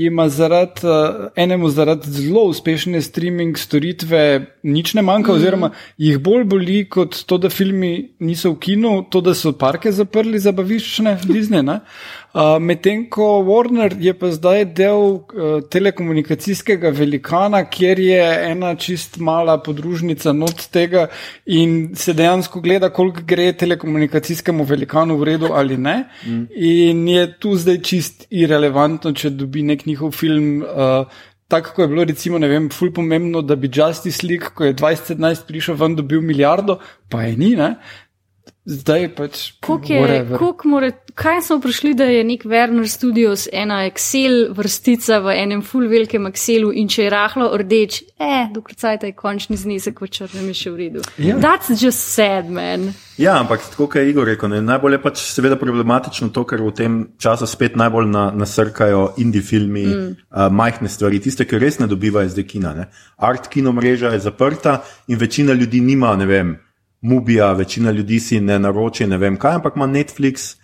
ima 0.05 0.27
zaradi, 0.29 0.85
uh, 0.85 1.31
enemu 1.35 1.69
zaradi 1.73 2.11
zelo 2.13 2.45
uspešne 2.51 3.01
streaming 3.01 3.57
storitve 3.57 4.21
nič 4.63 4.93
ne 4.93 5.01
manjka, 5.01 5.33
mm. 5.33 5.35
oziroma 5.35 5.71
jih 5.97 6.21
bolj 6.21 6.45
boli 6.53 6.77
kot 6.89 7.17
to, 7.25 7.39
da 7.41 7.49
filmi 7.49 8.11
niso 8.21 8.53
v 8.53 8.61
kinu, 8.67 8.93
to, 9.09 9.23
da 9.25 9.33
so 9.33 9.55
parke 9.57 9.91
zaprli 9.91 10.39
za 10.39 10.53
baviščne 10.55 11.17
Disney. 11.25 11.65
ne. 11.65 11.81
Uh, 12.35 12.57
Medtem 12.59 13.05
ko 13.07 13.23
Warner 13.47 13.93
je 13.95 14.11
pa 14.19 14.27
zdaj 14.35 14.65
del 14.75 15.03
uh, 15.15 15.61
telekomunikacijskega 15.71 16.89
velikana, 16.91 17.61
kjer 17.71 17.99
je 18.03 18.25
ena 18.49 18.73
čist 18.75 19.15
mala 19.23 19.55
podružnica 19.63 20.33
not 20.35 20.65
tega 20.73 21.05
in 21.45 21.93
se 21.95 22.11
dejansko 22.13 22.59
gleda, 22.65 22.89
koliko 22.91 23.23
gre 23.23 23.53
telekomunikacijskemu 23.55 24.65
velikanu 24.67 25.15
v 25.21 25.29
redu 25.29 25.53
ali 25.55 25.77
ne. 25.77 25.95
Mm. 26.25 26.41
In 26.71 27.07
je 27.07 27.23
tu 27.39 27.53
zdaj 27.55 27.79
čist 27.87 28.27
irrelevantno, 28.29 29.13
če 29.15 29.31
dobi 29.31 29.63
nek 29.63 29.87
njihov 29.87 30.11
film. 30.11 30.59
Uh, 30.67 31.23
Tako 31.47 31.75
kot 31.75 31.83
je 31.83 31.87
bilo, 31.87 32.03
recimo, 32.09 32.39
ne 32.41 32.47
vem, 32.49 32.71
ful 32.73 32.89
pomembno, 32.89 33.43
da 33.45 33.53
bi 33.55 33.69
Justice 33.69 34.25
League, 34.25 34.49
ko 34.57 34.65
je 34.65 34.73
2017 34.73 35.43
prišel 35.45 35.75
ven, 35.77 35.93
dobil 35.95 36.23
milijardo, 36.25 36.79
pa 37.09 37.21
je 37.27 37.35
ni, 37.37 37.51
ne? 37.55 37.75
Zdaj 38.65 39.15
pač. 39.15 39.51
Koliko 39.61 39.93
je, 39.93 40.37
koliko 40.37 40.67
more, 40.67 40.91
kaj 41.13 41.41
smo 41.41 41.59
prišli, 41.61 41.93
da 41.93 42.03
je 42.03 42.23
nek 42.23 42.45
Werner 42.49 42.87
Studios 42.89 43.47
ena 43.53 43.83
Excel 43.85 44.47
vrstica 44.57 45.19
v 45.21 45.35
enem 45.37 45.61
full 45.61 45.85
velikem 45.85 46.25
Excelu 46.25 46.71
in 46.73 46.89
če 46.89 47.03
je 47.03 47.11
rahlo 47.13 47.51
rdeč, 47.61 48.01
eh, 48.17 48.49
dokler 48.53 48.97
je 49.03 49.11
končni 49.13 49.57
znesek 49.57 50.01
v 50.01 50.09
črnem 50.09 50.49
je 50.49 50.57
še 50.57 50.71
v 50.71 50.75
redu. 50.81 51.05
Ja. 51.21 51.37
That's 51.37 51.77
just 51.77 52.09
sad, 52.15 52.49
man. 52.49 52.95
Ja, 53.21 53.37
ampak 53.39 53.61
tako 53.69 53.99
je 53.99 54.09
Igor 54.09 54.25
rekel, 54.27 54.49
ne, 54.49 54.61
najbolj 54.65 54.97
je 54.97 55.01
pač 55.03 55.21
seveda 55.29 55.61
problematično 55.61 56.33
to, 56.33 56.43
ker 56.43 56.65
v 56.65 56.73
tem 56.73 56.99
času 57.21 57.45
spet 57.45 57.77
najbolj 57.77 58.09
na, 58.09 58.31
nasrkajo 58.33 59.13
indie 59.21 59.45
filmi, 59.45 59.85
mm. 59.85 60.09
uh, 60.33 60.49
majhne 60.49 60.89
stvari, 60.89 61.21
tiste, 61.21 61.45
ki 61.45 61.61
res 61.61 61.77
ne 61.79 61.87
dobivajo 61.87 62.33
zdaj 62.33 62.49
kina. 62.49 62.73
Ne. 62.73 62.89
Art 63.21 63.47
kino 63.47 63.71
mreža 63.77 64.09
je 64.17 64.25
zaprta 64.25 64.81
in 65.07 65.21
večina 65.21 65.53
ljudi 65.53 65.85
nima, 65.85 66.15
ne 66.17 66.25
vem, 66.25 66.57
Mubija, 67.05 67.51
večina 67.53 67.91
ljudi 67.91 68.19
si 68.19 68.39
ne 68.41 68.59
naroči, 68.59 69.07
ne 69.07 69.17
vem 69.21 69.37
kaj, 69.37 69.59
ampak 69.61 69.75
ima 69.75 69.87
Netflix. 69.87 70.55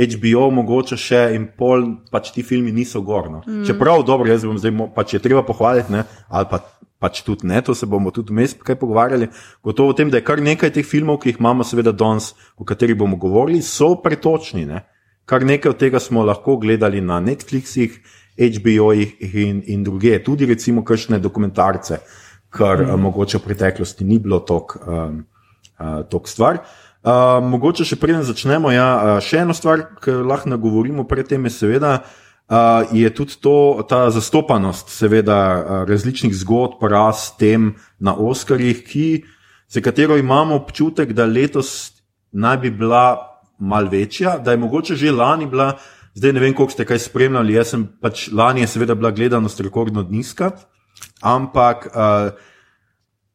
HBO, 0.00 0.46
mogoče 0.54 0.96
še 0.96 1.18
in 1.34 1.48
pol, 1.58 1.82
pač 2.14 2.30
ti 2.32 2.44
filmi 2.46 2.70
niso 2.72 3.02
gorno. 3.04 3.42
Mm. 3.46 3.64
Čeprav, 3.66 4.04
dobro, 4.06 4.30
jaz 4.30 4.46
bom 4.46 4.56
zdaj, 4.56 4.72
pač 4.94 5.16
je 5.16 5.20
treba 5.20 5.42
pohvaliti, 5.44 5.92
ne, 5.92 6.04
ali 6.30 6.46
pa 6.48 6.62
pač 7.00 7.22
tudi 7.26 7.48
ne, 7.48 7.58
to 7.64 7.74
se 7.74 7.88
bomo 7.90 8.12
tudi 8.14 8.32
vmes 8.32 8.54
kaj 8.54 8.78
pogovarjali. 8.80 9.28
Gotovo 9.66 9.92
o 9.92 9.96
tem, 9.96 10.12
da 10.12 10.20
je 10.20 10.26
kar 10.28 10.40
nekaj 10.44 10.72
teh 10.76 10.86
filmov, 10.86 11.18
ki 11.20 11.32
jih 11.32 11.40
imamo, 11.42 11.66
seveda 11.66 11.92
danes, 11.96 12.30
o 12.56 12.64
katerih 12.68 12.96
bomo 13.00 13.18
govorili, 13.20 13.62
so 13.64 13.94
pretočni. 14.04 14.66
Ne. 14.68 14.84
Kar 15.28 15.44
nekaj 15.46 15.74
od 15.74 15.80
tega 15.80 16.00
smo 16.00 16.24
lahko 16.24 16.58
gledali 16.60 17.00
na 17.00 17.18
Netflixih, 17.24 17.98
HBO-jih 18.40 19.16
in, 19.34 19.64
in 19.66 19.84
druge, 19.84 20.14
tudi 20.24 20.46
recimo 20.48 20.84
kakšne 20.86 21.18
dokumentarce, 21.20 22.00
kar 22.52 22.84
mm. 22.84 22.94
uh, 22.94 23.00
mogoče 23.00 23.40
v 23.40 23.44
preteklosti 23.48 24.06
ni 24.06 24.20
bilo 24.22 24.40
tako 24.46 24.80
um, 24.86 25.20
uh, 25.80 26.02
tok 26.10 26.28
stvar. 26.28 26.60
Uh, 27.00 27.40
mogoče 27.40 27.86
še 27.88 27.96
preden 27.96 28.22
začnemo, 28.28 28.68
ja, 28.74 28.88
uh, 28.96 29.22
še 29.24 29.40
eno 29.40 29.56
stvar, 29.56 29.86
ki 30.04 30.20
lahko 30.20 30.52
nagovorimo 30.52 31.06
predtem, 31.08 31.48
je 31.48 31.56
seveda. 31.56 32.00
Uh, 32.50 32.84
je 32.92 33.08
tudi 33.14 33.38
to, 33.40 33.80
ta 33.88 34.08
zastopanost, 34.10 34.90
seveda, 34.92 35.38
uh, 35.38 35.82
različnih 35.88 36.34
zgodb, 36.34 36.82
ras, 36.90 37.30
tem 37.38 37.76
na 38.02 38.12
Oskarjih, 38.12 38.82
ki, 38.84 39.08
za 39.70 39.80
katero 39.80 40.18
imamo 40.18 40.58
občutek, 40.58 41.14
da 41.14 41.28
letos 41.30 42.02
naj 42.32 42.58
bi 42.66 42.70
bila 42.74 43.30
mal 43.60 43.88
večja, 43.88 44.38
da 44.38 44.50
je 44.50 44.56
mogoče 44.58 44.96
že 44.96 45.12
lani 45.12 45.46
bila, 45.46 45.78
zdaj 46.14 46.32
ne 46.32 46.40
vem, 46.40 46.54
koliko 46.54 46.72
ste 46.72 46.84
kaj 46.84 46.98
spremljali. 46.98 47.54
Jaz 47.54 47.74
sem 47.74 47.86
pač 48.00 48.28
lani 48.32 48.64
je 48.64 48.66
seveda 48.66 48.94
bila 48.94 49.10
gledanost 49.10 49.60
rekordno 49.60 50.02
nizka, 50.02 50.50
ampak 51.22 51.86
uh, 51.86 52.32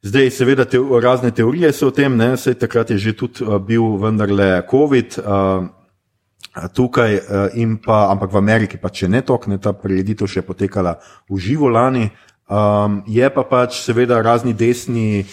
Zdaj, 0.06 0.30
seveda, 0.32 0.66
te, 0.70 0.78
razne 1.02 1.32
teorije 1.32 1.72
so 1.74 1.88
o 1.90 1.92
tem, 1.92 2.14
ne, 2.18 2.36
sej 2.38 2.60
takrat 2.62 2.92
je 2.94 2.98
že 3.02 3.16
tudi 3.18 3.42
uh, 3.42 3.58
bil 3.58 3.98
vendarle 3.98 4.62
COVID. 4.70 5.18
Uh, 5.18 5.66
Tukaj 6.74 7.16
uh, 7.18 7.58
in 7.60 7.76
pa, 7.84 8.06
ampak 8.14 8.32
v 8.32 8.38
Ameriki 8.38 8.78
pa 8.78 8.88
če 8.94 9.10
ne 9.12 9.20
tok, 9.26 9.50
ne 9.52 9.58
ta 9.60 9.74
prireditev 9.74 10.30
še 10.30 10.46
potekala 10.46 10.94
v 11.28 11.42
živo 11.42 11.68
lani. 11.74 12.06
Um, 12.46 13.02
je 13.10 13.28
pa 13.34 13.44
pač 13.50 13.82
seveda 13.82 14.22
razni 14.22 14.54
desni 14.54 15.26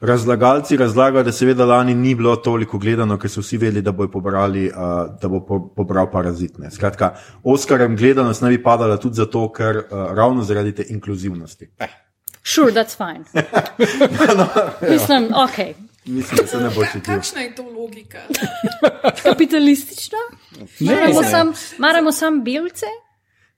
razlagalci 0.00 0.76
razlagajo, 0.76 1.24
da 1.24 1.32
seveda 1.32 1.64
lani 1.64 1.94
ni 1.96 2.14
bilo 2.14 2.36
toliko 2.36 2.78
gledano, 2.78 3.16
ker 3.18 3.32
so 3.32 3.40
vsi 3.40 3.58
vedeli, 3.58 3.82
da 3.82 3.96
pobrali, 3.96 4.68
uh, 4.68 5.08
da 5.18 5.28
bo 5.28 5.40
po, 5.40 5.62
pobral 5.72 6.12
parazitne. 6.12 6.70
Skratka, 6.70 7.14
Oskarjem 7.42 7.96
gledanost 7.96 8.44
ne 8.44 8.52
bi 8.52 8.62
padala 8.62 9.00
tudi 9.00 9.24
zato, 9.24 9.48
ker 9.48 9.86
uh, 9.86 10.10
ravno 10.12 10.44
zaradi 10.44 10.76
te 10.76 10.92
inkluzivnosti. 10.92 11.72
Eh, 11.80 12.05
Sure, 12.46 12.70
that's 12.70 12.94
fine. 12.94 13.24
no, 14.38 14.46
Mislim, 14.90 15.24
ok. 15.34 15.58
mislim, 16.06 16.36
da 16.40 16.46
se 16.46 16.60
ne 16.60 16.70
bo 16.70 16.84
čutil. 16.84 17.14
Kakšna 17.14 17.40
je 17.40 17.54
to 17.54 17.62
logika? 17.62 18.18
Kapitalistična? 19.22 20.18
Maramo 20.80 21.20
ne. 21.22 21.30
sam, 21.30 21.52
maramo 21.78 22.12
sam 22.12 22.44
belce? 22.44 22.86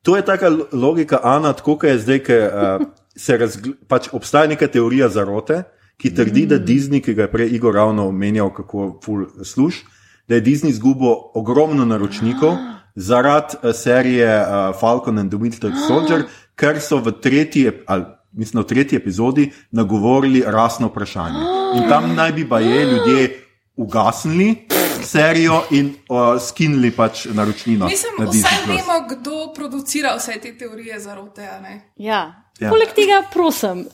To 0.02 0.16
je 0.16 0.24
taka 0.24 0.48
lo- 0.50 0.66
logika, 0.72 1.20
Ana, 1.22 1.52
tako 1.52 1.76
kot 1.76 1.90
je 1.90 1.98
zdaj, 1.98 2.18
ker 2.24 2.40
uh, 2.48 2.86
se 3.16 3.36
razgl- 3.38 3.74
pač 3.88 4.08
obstaja 4.12 4.46
neka 4.48 4.66
teorija 4.66 5.08
zarote, 5.08 5.62
ki 6.00 6.14
trdi, 6.14 6.46
da 6.46 6.56
Disney, 6.58 7.02
ki 7.04 7.14
ga 7.14 7.26
je 7.26 7.32
prej 7.32 7.48
Igor 7.58 7.74
ravno 7.74 8.08
omenjal, 8.08 8.48
kako 8.54 9.00
ful 9.04 9.26
služ, 9.44 9.82
da 10.28 10.34
je 10.38 10.42
Disney 10.42 10.72
izgubil 10.72 11.12
ogromno 11.34 11.84
naročnikov 11.84 12.56
zaradi 12.96 13.60
uh, 13.62 13.74
serije 13.74 14.30
uh, 14.40 14.72
Falcon 14.80 15.18
and 15.18 15.30
the 15.30 15.38
Winter 15.38 15.72
Soldier, 15.88 16.24
ker 16.58 16.80
so 16.80 17.02
v 17.04 17.12
tretji, 17.20 17.68
ali 17.86 18.04
mislim, 18.32 18.62
v 18.62 18.66
tretji 18.66 18.96
epizodi 18.96 19.50
nagovorili 19.70 20.42
rasno 20.46 20.86
vprašanje. 20.86 21.40
In 21.76 21.88
tam 21.88 22.14
naj 22.14 22.32
bi 22.32 22.44
baje 22.44 22.84
ljudje 22.84 23.44
ugasnili 23.76 24.68
serijo 25.04 25.62
in 25.70 25.94
uh, 26.08 26.42
skinili 26.42 26.90
pač 26.90 27.24
naročnino. 27.24 27.86
Mislim, 27.86 28.12
na 28.18 28.26
Disney 28.26 28.40
vsaj 28.40 28.76
vemo, 28.76 28.98
kdo 29.08 29.52
producira 29.54 30.16
vse 30.16 30.40
te 30.42 30.58
teorije 30.58 31.00
zarote. 31.00 31.48
a 31.48 31.60
ne? 31.60 31.92
Ja. 31.96 32.14
Ja. 32.14 32.66
ja. 32.66 32.70
Poleg 32.70 32.88
tega, 32.94 33.22
prosim. 33.32 33.86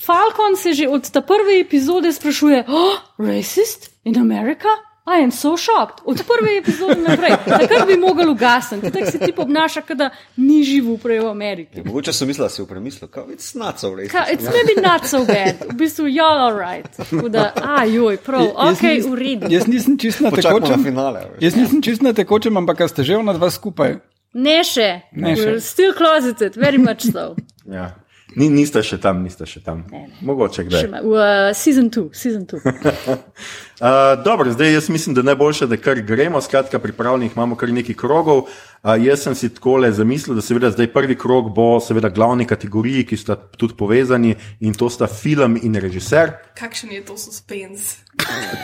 Falcon 0.00 0.56
se 0.56 0.72
že 0.72 0.88
od 0.88 1.10
te 1.10 1.20
prve 1.20 1.60
epizode 1.60 2.12
sprašuje, 2.12 2.64
oh, 2.68 2.98
racist 3.18 3.90
in 4.04 4.18
Amerika? 4.18 4.68
I 5.06 5.20
am 5.22 5.30
so 5.30 5.56
shocked. 5.56 6.00
Od 6.04 6.16
prve 6.16 6.58
epizode 6.58 6.96
naprej. 7.08 7.30
Takrat 7.44 7.86
bi 7.86 7.96
mogel 7.96 8.30
ugasniti. 8.30 8.90
Tako 8.90 9.06
se 9.10 9.18
ti 9.18 9.32
obnaša, 9.36 9.80
da 9.94 10.10
ni 10.36 10.62
živel 10.64 10.96
prej 10.98 11.20
v 11.20 11.28
Ameriki. 11.28 11.82
Mogoče 11.84 12.12
sem 12.12 12.28
mislila, 12.28 12.48
da 12.48 12.54
si 12.54 12.62
v 12.62 12.66
premislil, 12.66 13.08
kao, 13.08 13.26
it's 13.28 13.58
not 13.58 13.78
so 13.78 13.92
racist. 13.94 14.12
Ka, 14.12 14.24
it's 14.32 14.48
maybe 14.48 14.80
not 14.88 15.04
so 15.04 15.24
bad. 15.26 15.60
V 15.70 15.76
bistvu, 15.76 16.08
you're 16.08 16.40
alright. 16.40 16.88
Da, 17.28 17.52
ajoj, 17.78 18.16
prav, 18.16 18.42
Jaz 18.42 18.78
ok, 18.78 18.82
v 19.10 19.14
redu. 19.14 19.46
Jaz 19.52 19.66
nisem 19.66 19.98
čist 19.98 20.20
na 20.20 20.30
Počakajmo 20.30 20.60
na 20.60 20.66
tekočem. 20.66 20.84
finale. 20.84 21.20
a 21.20 21.28
veš. 21.28 21.42
Jaz 21.42 21.56
nisem 21.56 21.82
čist 21.82 22.02
na 22.02 22.12
tekočem, 22.12 22.56
ampak 22.56 22.80
a 22.80 22.88
ste 22.88 23.04
že 23.04 23.20
na 23.22 23.32
dva 23.36 23.50
skupaj. 23.50 24.00
Ne 24.34 24.64
še. 24.64 25.02
Ne 25.12 25.36
še. 25.36 25.42
We're 25.44 25.60
still 25.60 25.92
closeted, 25.92 26.56
very 26.56 26.78
much 26.78 27.04
so. 27.12 27.36
Ja. 27.68 27.92
Ni, 28.36 28.48
niste 28.48 28.82
še 28.82 28.98
tam, 28.98 29.22
niste 29.22 29.46
še 29.46 29.60
tam. 29.60 29.84
Ne, 29.90 29.98
ne. 30.00 30.16
Mogoče 30.22 30.54
Še 30.56 30.64
kdaj. 30.64 30.88
ma- 30.90 31.00
V 31.00 31.12
uh, 31.14 31.52
season 31.52 31.86
2, 31.88 32.08
season 32.12 32.44
2. 32.44 32.62
Uh, 32.64 34.16
dobro, 34.24 34.50
zdaj 34.50 34.72
jaz 34.72 34.88
mislim, 34.88 35.14
da 35.14 35.20
je 35.20 35.24
najboljše, 35.24 35.66
da 35.66 35.76
kar 35.76 36.00
gremo. 36.00 36.40
Skratka, 36.40 36.78
pripravljenih 36.78 37.32
imamo 37.32 37.56
kar 37.56 37.68
nekaj 37.70 37.94
krogov. 37.94 38.46
Uh, 38.82 38.94
jaz 38.98 39.22
sem 39.22 39.34
si 39.34 39.48
tako 39.48 39.76
le 39.78 39.92
zamislil, 39.92 40.34
da 40.34 40.42
seveda 40.42 40.70
zdaj 40.70 40.92
prvi 40.92 41.16
krog 41.16 41.54
bo 41.54 41.80
seveda 41.80 42.08
glavni 42.08 42.44
kategoriji, 42.44 43.04
ki 43.04 43.16
sta 43.16 43.36
tudi 43.36 43.74
povezani 43.74 44.34
in 44.60 44.74
to 44.74 44.90
sta 44.90 45.06
film 45.06 45.56
in 45.56 45.74
režiser. 45.76 46.34
Kakšen 46.54 46.92
je 46.92 47.02
to 47.02 47.16
suspens? 47.16 48.03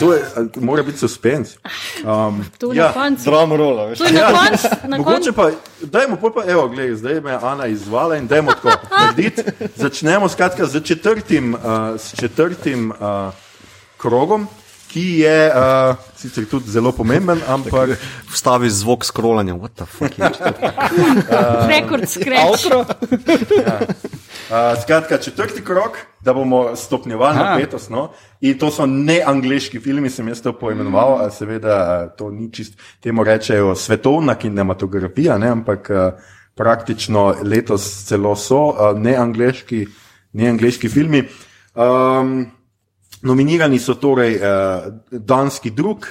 To 0.01 0.13
je, 0.13 0.25
mora 0.57 0.83
biti 0.83 0.99
suspens. 0.99 1.49
Um, 2.05 2.45
To 2.59 2.73
ja, 2.73 2.87
na 2.87 2.93
koncu. 2.93 3.25
Drum 3.25 3.53
roll, 3.53 3.87
veš. 3.87 3.99
To 3.99 4.05
je 4.05 4.13
na 4.13 4.29
koncu. 4.29 4.69
na 4.89 4.97
Mogoče 4.97 5.33
koncu. 5.33 5.33
pa, 5.33 5.51
dajmo, 5.87 6.17
pa, 6.17 6.43
evo, 6.47 6.69
gledaj, 6.69 6.95
zdaj 6.95 7.21
me 7.21 7.31
je 7.31 7.39
Ana 7.43 7.67
izvala 7.67 8.17
in 8.17 8.27
dajmo 8.27 8.53
tako 8.53 8.71
narediti. 8.91 9.43
Začnemo 9.77 10.29
skratka 10.29 10.67
z 10.67 10.81
četrtim, 10.83 11.55
uh, 11.55 11.61
s 11.99 12.15
četrtim 12.21 12.91
uh, 12.91 12.97
krogom, 13.97 14.47
ki 14.91 15.23
je 15.23 15.37
uh, 15.55 15.97
sicer 16.19 16.47
tudi 16.51 16.71
zelo 16.71 16.93
pomemben, 16.93 17.39
ampak 17.47 17.95
Vstavi 18.31 18.71
zvok 18.71 19.05
scrollanja. 19.07 19.55
What 19.55 19.79
the 19.79 19.87
fuck 19.87 20.19
je 20.19 20.31
to? 20.31 20.45
Rekord 21.73 22.09
scratch. 22.11 22.67
Uh, 24.51 24.75
skratka, 24.83 25.19
četrti 25.19 25.63
krok, 25.65 25.99
da 26.21 26.35
bomo 26.35 26.77
stopnjevali 26.77 27.37
napetost. 27.37 27.91
No? 27.91 28.11
In 28.41 28.59
to 28.59 28.71
so 28.71 28.87
ne 28.87 29.21
angliški 29.27 29.81
filmi, 29.81 30.11
sem 30.11 30.29
jaz 30.29 30.43
to 30.43 30.53
poimenoval, 30.59 31.21
a 31.23 31.31
seveda 31.31 31.77
a, 31.79 32.09
to 32.17 32.31
ni 32.35 32.51
čist, 32.53 32.75
temu 33.01 33.25
rečejo 33.25 33.75
svetovna 33.75 34.35
kinematografija, 34.35 35.39
ne? 35.39 35.55
ampak 35.55 35.91
a, 35.91 36.11
praktično 36.59 37.35
letos 37.43 37.87
celo 38.09 38.35
so 38.37 38.73
a, 38.75 38.93
ne 38.99 39.15
angliški, 39.17 39.87
ne 40.33 40.57
filmi. 40.91 41.29
Um, 41.75 42.51
nominirani 43.23 43.79
so 43.79 43.95
torej 43.95 44.37
uh, 44.37 44.93
danski 45.11 45.71
drug, 45.71 46.07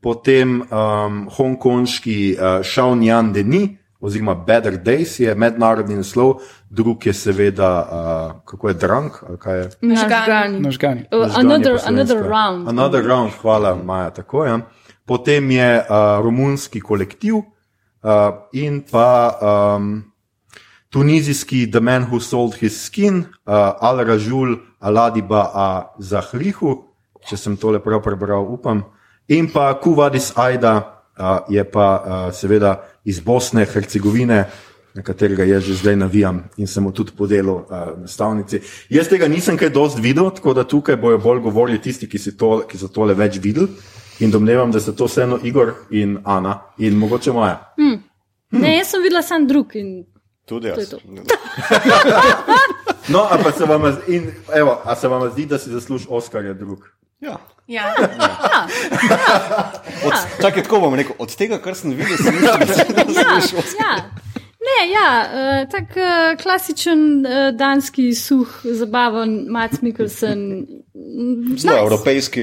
potem 0.00 0.60
um, 0.62 1.28
hongkonški 1.30 2.36
uh, 2.38 2.62
Shaunyan 2.62 3.32
Denis, 3.32 3.76
oziroma 4.00 4.34
Better 4.34 4.78
Days 4.78 5.18
je 5.20 5.34
mednarodni 5.34 5.96
naslov, 5.98 6.38
drug 6.70 7.06
je 7.06 7.12
seveda, 7.12 7.70
uh, 7.82 8.40
kako 8.44 8.68
je 8.68 8.74
drunk, 8.74 9.12
je. 9.46 9.70
Nažgani. 9.82 10.60
Nažgani. 10.60 11.04
Možgani 11.12 11.34
Another, 11.34 11.78
another 11.86 12.22
round. 12.22 12.68
Another 12.68 13.02
round, 13.06 13.32
hvala, 13.42 13.74
Maja, 13.74 14.10
tako 14.10 14.44
je. 14.44 14.58
Potem 15.04 15.50
je 15.50 15.78
uh, 15.78 16.24
romunski 16.24 16.80
kolektiv 16.80 17.34
uh, 17.34 17.42
in 18.52 18.82
pa 18.90 19.38
um, 19.40 20.07
tunizijski 20.90 21.70
The 21.70 21.80
Man 21.80 22.06
Who 22.10 22.20
Sold 22.20 22.54
His 22.54 22.84
Skin, 22.84 23.18
uh, 23.18 23.24
Al 23.80 24.04
Rajul 24.04 24.58
Aladiba 24.80 25.50
A 25.54 25.94
Zahrihu, 25.98 26.84
če 27.28 27.36
sem 27.36 27.56
tole 27.56 27.80
prav 27.84 28.02
prebral, 28.02 28.46
upam. 28.52 28.84
In 29.28 29.50
pa 29.52 29.74
Kuvadis 29.80 30.32
Aida 30.36 30.76
uh, 31.18 31.44
je 31.48 31.64
pa 31.64 31.88
uh, 31.98 32.32
seveda 32.32 32.78
iz 33.04 33.20
Bosne, 33.20 33.66
Hercegovine. 33.66 34.46
Na 34.96 35.02
katerega 35.04 35.44
jaz 35.44 35.62
že 35.62 35.76
zdaj 35.78 35.96
navijam 35.96 36.40
in 36.56 36.66
sem 36.66 36.82
mu 36.82 36.90
tudi 36.92 37.12
podelil 37.14 37.60
uh, 37.60 37.92
nastavnici. 38.00 38.60
Jaz 38.90 39.08
tega 39.08 39.28
nisem 39.28 39.56
kaj 39.56 39.70
dosti 39.70 40.02
videl, 40.02 40.30
tako 40.34 40.54
da 40.56 40.64
tukaj 40.64 40.96
bojo 40.96 41.18
bolj 41.22 41.42
govorili 41.44 41.78
tisti, 41.78 42.08
ki, 42.08 42.18
to, 42.36 42.64
ki 42.66 42.80
so 42.80 42.88
tole 42.88 43.14
več 43.14 43.38
videli. 43.38 43.68
In 44.24 44.32
domnevam, 44.34 44.72
da 44.74 44.80
so 44.80 44.96
to 44.96 45.06
vseeno 45.06 45.38
Igor 45.46 45.74
in 45.94 46.16
Ana 46.24 46.56
in 46.78 46.96
mogoče 46.98 47.32
Maja. 47.32 47.60
Ne, 48.50 48.78
jaz 48.78 48.88
sem 48.90 49.04
videla 49.04 49.22
sam 49.22 49.46
drug 49.46 49.76
in 49.78 50.02
Tudi 50.48 50.68
To 50.68 50.80
jaz. 50.80 50.88
to. 50.88 50.98
No, 53.08 53.22
a 53.22 53.38
pa 53.38 53.52
se 53.52 53.64
vam, 53.64 53.82
zdi- 53.84 54.04
in, 54.08 54.24
evo, 54.52 54.80
a 54.84 54.96
se 54.96 55.08
vam 55.08 55.30
zdi, 55.30 55.46
da 55.46 55.58
si 55.58 55.70
zasluži 55.70 56.06
Oskarja 56.10 56.52
drug? 56.52 56.84
Ja. 57.20 57.36
Ja. 57.66 57.94
Od, 60.04 60.12
čakaj, 60.42 60.62
tako 60.62 60.80
bom 60.80 60.94
rekel. 60.94 61.14
Od 61.18 61.36
tega, 61.36 61.58
kar 61.58 61.74
sem 61.74 61.90
videl, 61.90 62.16
sem 62.16 62.34
mislil, 62.34 62.58
da 62.58 62.66
se 62.66 62.84
ja, 63.14 63.22
ja. 63.80 63.96
Ne, 64.60 64.78
ja, 64.90 65.08
uh, 65.24 65.70
tak 65.70 65.84
uh, 65.90 66.04
klasičen 66.42 66.98
uh, 67.18 67.32
danski 67.56 68.14
suh, 68.14 68.48
zabaven 68.64 69.46
Mats 69.50 69.80
Mikkelsen. 69.82 70.66
zelo 71.56 71.74
nice. 71.74 71.80
evropejski. 71.80 72.40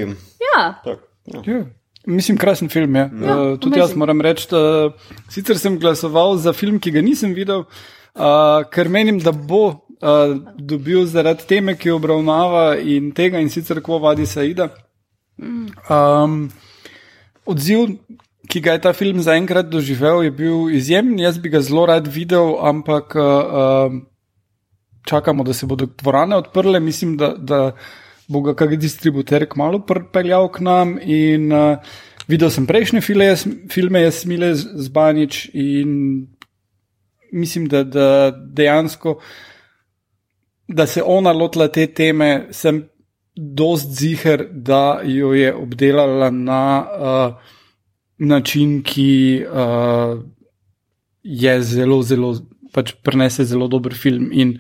Ja, 0.48 0.74
Tak, 0.84 1.00
ja. 1.26 1.42
Ja. 1.46 1.64
Mislim, 2.06 2.38
krasen 2.38 2.70
film 2.70 2.96
je. 2.96 3.02
Ja, 3.02 3.36
uh, 3.36 3.60
tudi 3.60 3.76
amazing. 3.76 3.82
jaz 3.82 3.96
moram 3.96 4.22
reči, 4.22 4.48
da 4.52 4.92
sicer 5.30 5.58
sem 5.60 5.80
glasoval 5.80 6.38
za 6.38 6.54
film, 6.54 6.80
ki 6.80 6.92
ga 6.92 7.02
nisem 7.02 7.34
videl, 7.34 7.66
uh, 8.16 8.62
ker 8.72 8.90
menim, 8.90 9.20
da 9.20 9.32
bo 9.32 9.64
uh, 9.68 10.36
dobil 10.58 11.06
zaradi 11.10 11.48
teme, 11.50 11.78
ki 11.78 11.90
jo 11.90 11.98
obravnava 11.98 12.76
in 12.78 13.12
tega 13.12 13.42
in 13.42 13.50
sicer 13.50 13.82
kvo 13.82 14.00
vadi 14.04 14.26
Saida. 14.30 14.70
Um, 15.90 16.50
odziv, 17.46 17.98
ki 18.50 18.62
ga 18.62 18.76
je 18.76 18.84
ta 18.86 18.94
film 18.94 19.22
zaenkrat 19.26 19.70
doživel, 19.70 20.24
je 20.24 20.32
bil 20.32 20.70
izjemen. 20.70 21.20
Jaz 21.20 21.40
bi 21.42 21.50
ga 21.50 21.62
zelo 21.66 21.86
rad 21.90 22.08
videl, 22.08 22.56
ampak 22.62 23.16
uh, 23.18 23.26
uh, 23.26 24.02
čakamo, 25.10 25.44
da 25.44 25.54
se 25.54 25.66
bodo 25.66 25.90
dvorane 25.98 26.36
odprle. 26.36 26.80
Mislim, 26.80 27.18
da, 27.18 27.34
da 27.38 27.72
bo 28.28 28.42
ga 28.42 28.56
kak 28.58 28.76
distributer 28.82 29.46
kmalo 29.50 29.84
pripeljal 29.86 30.50
k 30.52 30.66
nam. 30.66 30.96
In, 31.02 31.52
uh, 31.54 31.78
videl 32.28 32.50
sem 32.50 32.68
prejšnje 32.68 33.02
file, 33.02 33.34
filme 33.72 34.02
Jasmile 34.02 34.54
Zbanič 34.56 35.50
in 35.54 36.28
mislim, 37.36 37.68
da, 37.68 37.84
da 37.84 38.32
dejansko, 38.32 39.20
da 40.68 40.88
se 40.88 41.04
ona 41.04 41.32
lotila 41.32 41.68
te 41.68 41.88
teme, 41.88 42.48
sem 42.52 42.86
dost 43.36 43.92
ziger, 44.00 44.48
da 44.52 45.02
jo 45.04 45.34
je 45.34 45.54
obdelala 45.56 46.30
na 46.32 46.62
uh, 46.80 47.36
način, 48.18 48.82
ki 48.84 49.44
uh, 49.52 50.22
je 51.24 51.62
zelo, 51.62 52.02
zelo, 52.04 52.36
pač 52.74 52.94
prenese 53.04 53.44
zelo 53.44 53.68
dober 53.68 53.94
film 53.94 54.30
in 54.32 54.58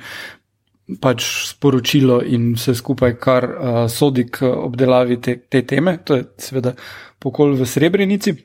pač 1.01 1.25
sporočilo 1.49 2.19
in 2.21 2.53
vse 2.53 2.75
skupaj, 2.77 3.15
kar 3.17 3.45
uh, 3.49 3.77
sodi 3.89 4.27
k 4.29 4.45
obdelavi 4.45 5.17
te, 5.21 5.37
te 5.49 5.63
teme. 5.65 5.97
To 6.05 6.19
je 6.19 6.27
seveda 6.37 6.75
pokol 7.19 7.55
v 7.57 7.65
Srebrenici. 7.65 8.35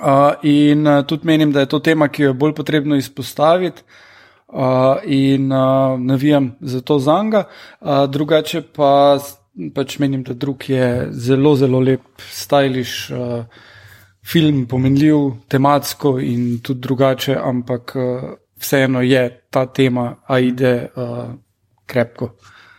Uh, 0.00 0.34
in 0.42 0.86
uh, 0.86 1.04
tudi 1.06 1.28
menim, 1.28 1.52
da 1.52 1.64
je 1.64 1.70
to 1.72 1.80
tema, 1.84 2.08
ki 2.08 2.22
jo 2.22 2.32
je 2.32 2.40
bolj 2.40 2.56
potrebno 2.56 2.96
izpostaviti. 2.96 3.84
Uh, 4.46 5.02
in 5.04 5.52
uh, 5.52 5.98
navijam 6.00 6.54
za 6.60 6.80
to 6.80 6.98
zanga. 6.98 7.44
Uh, 7.80 8.06
drugače 8.08 8.62
pa 8.62 9.18
pač 9.74 9.98
menim, 9.98 10.22
da 10.22 10.34
drug 10.34 10.68
je 10.70 11.08
zelo, 11.12 11.56
zelo 11.56 11.80
lep, 11.80 12.04
stajliš 12.30 13.10
uh, 13.10 13.44
film, 14.26 14.66
pomenljiv 14.66 15.48
tematsko 15.48 16.18
in 16.20 16.60
tudi 16.62 16.80
drugače, 16.80 17.36
ampak 17.36 17.96
uh, 17.96 18.30
vseeno 18.60 19.02
je 19.02 19.28
ta 19.50 19.66
tema 19.66 20.14
Aide 20.26 20.88
uh, 20.96 21.34
krepko 21.86 22.34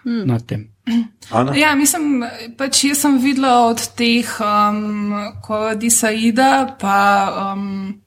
mm. 0.05 0.23
nad 0.27 0.45
tem. 0.45 0.67
Ana? 1.31 1.55
Ja, 1.55 1.75
mislim, 1.75 2.23
pač 2.57 2.85
jaz 2.87 3.01
sem 3.03 3.17
videla 3.19 3.67
od 3.67 3.81
teh, 3.99 4.29
um, 4.39 5.11
kot 5.43 5.79
Disaida, 5.81 6.77
pa 6.79 6.99
um, 7.53 7.97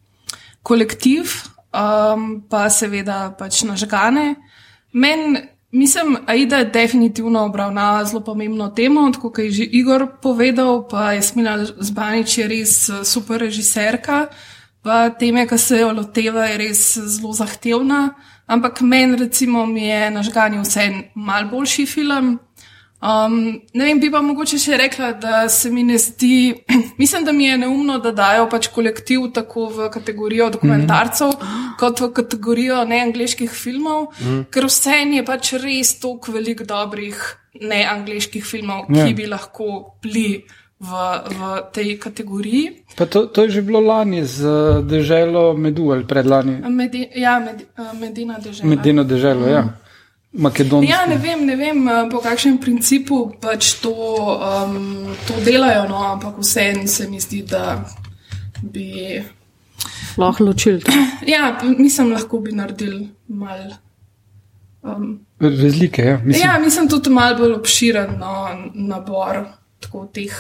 kolektiv, 0.63 1.35
um, 1.77 2.41
pa 2.49 2.69
seveda 2.73 3.29
pač 3.39 3.63
nažgane. 3.69 4.35
Meni, 4.93 5.43
mislim, 5.77 6.17
Aida 6.27 6.65
definitivno 6.65 7.45
obravnava 7.45 8.05
zelo 8.05 8.25
pomembno 8.25 8.71
temo, 8.71 9.11
tako 9.13 9.31
kot 9.31 9.45
je 9.45 9.51
že 9.51 9.65
Igor 9.65 10.07
povedal, 10.23 10.89
pa 10.89 11.13
je 11.13 11.23
Smila 11.23 11.59
Zbanič 11.65 12.39
je 12.39 12.49
res 12.49 12.89
eh, 12.89 13.05
super 13.05 13.41
režiserka. 13.41 14.29
Pa 14.83 15.11
teme, 15.11 15.45
ki 15.45 15.59
se 15.59 15.83
jo 15.83 15.93
loteva, 15.93 16.47
je 16.49 16.57
res 16.59 16.81
zelo 16.99 17.35
zahtevna, 17.37 18.15
ampak 18.51 18.81
meni, 18.83 19.17
recimo, 19.17 19.67
mi 19.67 19.87
je 19.87 20.11
nažgani 20.11 20.61
vse 20.61 20.87
mal 21.15 21.49
boljši 21.51 21.87
film. 21.87 22.39
Um, 23.01 23.37
ne 23.73 23.85
vem, 23.87 24.01
bi 24.01 24.11
pa 24.13 24.21
mogoče 24.21 24.59
še 24.61 24.77
rekla, 24.77 25.15
da 25.17 25.47
se 25.49 25.71
mi 25.73 25.87
ne 25.89 25.97
zdi, 25.99 26.53
mislim, 27.01 27.25
da 27.25 27.33
mi 27.33 27.47
je 27.47 27.57
neumno, 27.63 27.97
da 28.05 28.13
dajo 28.13 28.45
pač 28.53 28.69
kolektiv 28.75 29.31
tako 29.33 29.71
v 29.73 29.89
kategorijo 29.95 30.51
dokumentarcev, 30.59 31.33
mm 31.33 31.47
-hmm. 31.47 31.77
kot 31.81 32.01
v 32.01 32.11
kategorijo 32.13 32.85
neangliških 32.85 33.51
filmov, 33.51 34.03
mm 34.03 34.27
-hmm. 34.27 34.45
ker 34.51 34.67
vse 34.67 34.99
je 35.17 35.25
pač 35.25 35.53
res 35.53 36.01
toliko 36.01 36.33
velik 36.33 36.63
dobrih 36.63 37.17
neangliških 37.61 38.45
filmov, 38.45 38.85
Ja. 38.89 39.07
ki 39.07 39.15
bi 39.15 39.27
lahko 39.27 39.97
bili 40.03 40.45
v, 40.81 40.91
v 41.29 41.41
tej 41.73 42.01
kategoriji. 42.01 42.89
Pa 42.97 43.05
to, 43.05 43.29
to 43.29 43.45
je 43.45 43.61
že 43.61 43.63
bilo 43.63 43.85
lani 43.85 44.25
z 44.25 44.41
uh, 44.41 44.81
deželo 44.81 45.53
Medu 45.53 45.93
ali 45.93 46.09
predlani. 46.09 46.65
Medi, 46.73 47.05
ja, 47.15 47.37
med, 47.37 47.69
eh, 47.77 47.93
Medina 48.01 48.41
dežela. 48.41 48.65
Medeno 48.65 49.05
deželo, 49.05 49.45
ja. 49.45 49.77
Makedonsko. 50.33 50.89
Ja, 50.89 51.05
ne 51.11 51.19
vem, 51.21 51.45
ne 51.45 51.57
vem, 51.57 51.85
eh, 51.85 52.09
po 52.09 52.25
kakšnem 52.25 52.57
principu 52.63 53.29
pač 53.37 53.77
to, 53.85 53.93
um, 53.93 55.13
to 55.29 55.37
delajo, 55.45 55.85
no, 55.91 56.01
ampak 56.17 56.41
vseeno 56.41 56.89
se 56.89 57.11
mi 57.11 57.21
zdi, 57.21 57.45
da 57.45 57.85
bi. 58.63 59.21
lahko 60.17 60.49
ločil. 60.49 60.81
to. 60.81 60.93
Ja, 61.29 61.61
mislim, 61.79 62.17
lahko 62.17 62.41
bi 62.41 62.57
naredili 62.57 63.11
mal. 63.29 63.77
Um, 64.81 65.27
Razlike, 65.41 66.03
ja. 66.03 66.17
Mislim, 66.25 66.49
ja, 66.49 66.59
mislim 66.59 66.89
tudi 66.89 67.11
mal 67.13 67.37
bolj 67.37 67.53
obširen 67.53 68.17
no, 68.17 68.49
nabor 68.75 69.60
tako 69.81 70.07
teh 70.15 70.33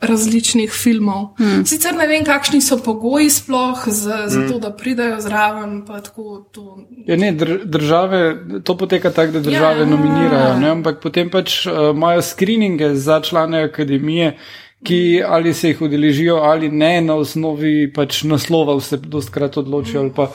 različnih 0.00 0.70
filmov. 0.72 1.28
Hmm. 1.38 1.64
Sicer 1.66 1.94
ne 1.94 2.06
vem, 2.06 2.24
kakšni 2.24 2.60
so 2.60 2.78
pogoji 2.84 3.30
sploh 3.30 3.84
za, 3.86 4.24
za 4.28 4.48
to, 4.48 4.58
da 4.58 4.72
pridajo 4.76 5.20
zraven. 5.20 5.84
pa 5.86 6.00
Tako, 6.00 6.46
to... 6.52 6.78
Ja, 7.06 7.16
ne, 7.16 7.32
dr 7.32 7.64
države, 7.64 8.36
to 8.64 8.76
poteka 8.76 9.10
tako, 9.10 9.32
da 9.32 9.40
države 9.40 9.80
Ja. 9.80 9.86
nominirajo, 9.86 10.56
ne, 10.60 10.70
ampak 10.70 11.00
potem 11.02 11.30
pač 11.30 11.66
uh, 11.66 11.72
imajo 11.94 12.22
screeninge 12.22 12.94
za 12.94 13.20
člane 13.20 13.62
akademije, 13.64 14.36
ki 14.84 15.22
ali 15.26 15.54
se 15.54 15.68
jih 15.68 15.82
udeležijo 15.82 16.36
ali 16.36 16.68
ne, 16.68 17.00
na 17.00 17.14
osnovi 17.14 17.92
pač 17.92 18.22
naslovov 18.22 18.80
se 18.80 18.96
dostkrat 18.96 19.56
odločijo 19.56 20.00
ali 20.00 20.12
pa 20.16 20.30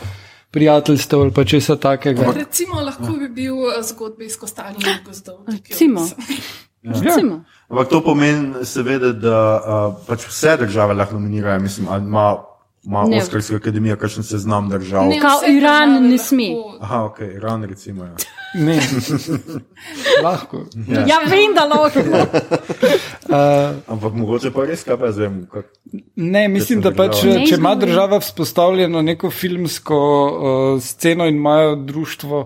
prijateljstev 0.51 1.19
ali 1.21 1.31
pa 1.33 1.43
česa 1.45 1.75
takega. 1.75 2.31
Recimo, 2.35 2.81
lahko 2.81 3.11
bi 3.19 3.27
bil 3.29 3.55
eh, 3.69 3.81
zgodbe 3.83 4.25
iz 4.25 4.37
Kostanjih 4.39 4.85
gozdov. 5.05 5.35
tukaj 5.45 5.55
Recimo. 5.69 6.01
opisan. 6.01 7.03
Recimo. 7.03 7.43
Ampak 7.69 7.89
to 7.89 8.01
pomeni, 8.03 8.65
seveda, 8.65 9.09
da 9.13 9.39
uh, 9.57 9.95
pač 10.07 10.27
vse 10.29 10.57
države 10.57 10.93
lahko 10.93 11.17
nominirajo. 11.17 11.59
Mislim, 11.59 11.87
ali 11.89 12.03
ima, 12.03 12.35
ima 12.85 13.03
Ne. 13.07 13.17
Oskarska 13.17 13.55
akademija 13.55 13.95
kakšen 13.95 14.23
seznam 14.23 14.69
držav. 14.69 15.07
Ne, 15.09 15.19
vse 15.19 15.41
Iran 15.49 16.07
ne 16.09 16.17
sme. 16.17 16.51
Aha, 16.79 17.03
ok, 17.03 17.19
Iran 17.35 17.63
recimo. 17.63 18.03
Ja. 18.03 18.15
Ne, 18.55 18.79
lahko. 20.23 20.65
Ja, 20.87 21.19
vem, 21.29 21.55
da 21.55 21.65
lahko. 21.65 21.99
Uh, 23.25 23.73
Ampak 23.89 24.13
mogoče 24.13 24.51
pa 24.53 24.67
res, 24.69 24.83
kaj 24.85 24.99
pa 25.01 25.07
vem. 25.17 25.39
Kak... 25.49 25.65
Ne, 26.15 26.43
mislim, 26.47 26.83
da 26.85 26.91
pač, 26.93 27.23
država. 27.23 27.47
če 27.49 27.57
ima 27.57 27.71
Ne 27.73 27.79
država 27.81 28.19
vzpostavljeno 28.21 29.01
neko 29.01 29.31
filmsko 29.33 29.97
uh, 29.97 30.81
sceno 30.81 31.25
in 31.25 31.39
imajo 31.41 31.73
društvo 31.89 32.43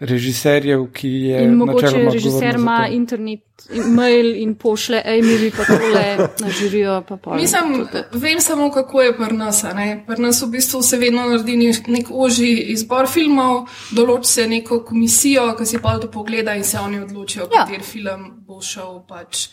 režiserjev, 0.00 0.86
ki 0.92 1.08
je 1.08 1.42
In 1.42 1.50
mogoče 1.52 1.84
načeloma 1.84 2.10
režiser 2.12 2.54
ima 2.54 2.88
internet, 2.88 3.40
mail 3.86 4.36
in 4.36 4.54
pošle, 4.54 5.02
ej, 5.04 5.22
mi 5.22 5.38
bi 5.38 5.50
pa 5.50 5.64
tole 5.64 6.04
na 6.38 6.50
žirijo. 6.50 7.02
Pa 7.02 7.16
pol. 7.16 7.34
Mislim, 7.34 7.86
vem 8.12 8.40
samo, 8.40 8.70
kako 8.70 9.02
je 9.02 9.16
pri 9.16 9.34
nas. 9.34 9.64
a 9.64 9.72
ne. 9.72 10.04
Pri 10.06 10.16
nas 10.18 10.42
v 10.42 10.46
bistvu 10.48 10.82
se 10.82 10.96
vedno 10.96 11.22
naredi 11.22 11.56
nek- 11.56 12.10
oži 12.12 12.52
izbor 12.68 13.08
filmov, 13.08 13.66
določi 13.90 14.26
se 14.26 14.46
neko 14.46 14.84
komisijo, 14.84 15.54
ki 15.56 15.66
si 15.66 15.78
pa 15.78 15.98
to 15.98 16.06
pogleda 16.08 16.54
in 16.54 16.64
se 16.64 16.78
oni 16.78 17.00
odločijo, 17.00 17.42
Ja. 17.44 17.66
kater 17.66 17.82
film 17.82 18.44
bo 18.46 18.60
šel. 18.60 19.02
Pač. 19.08 19.48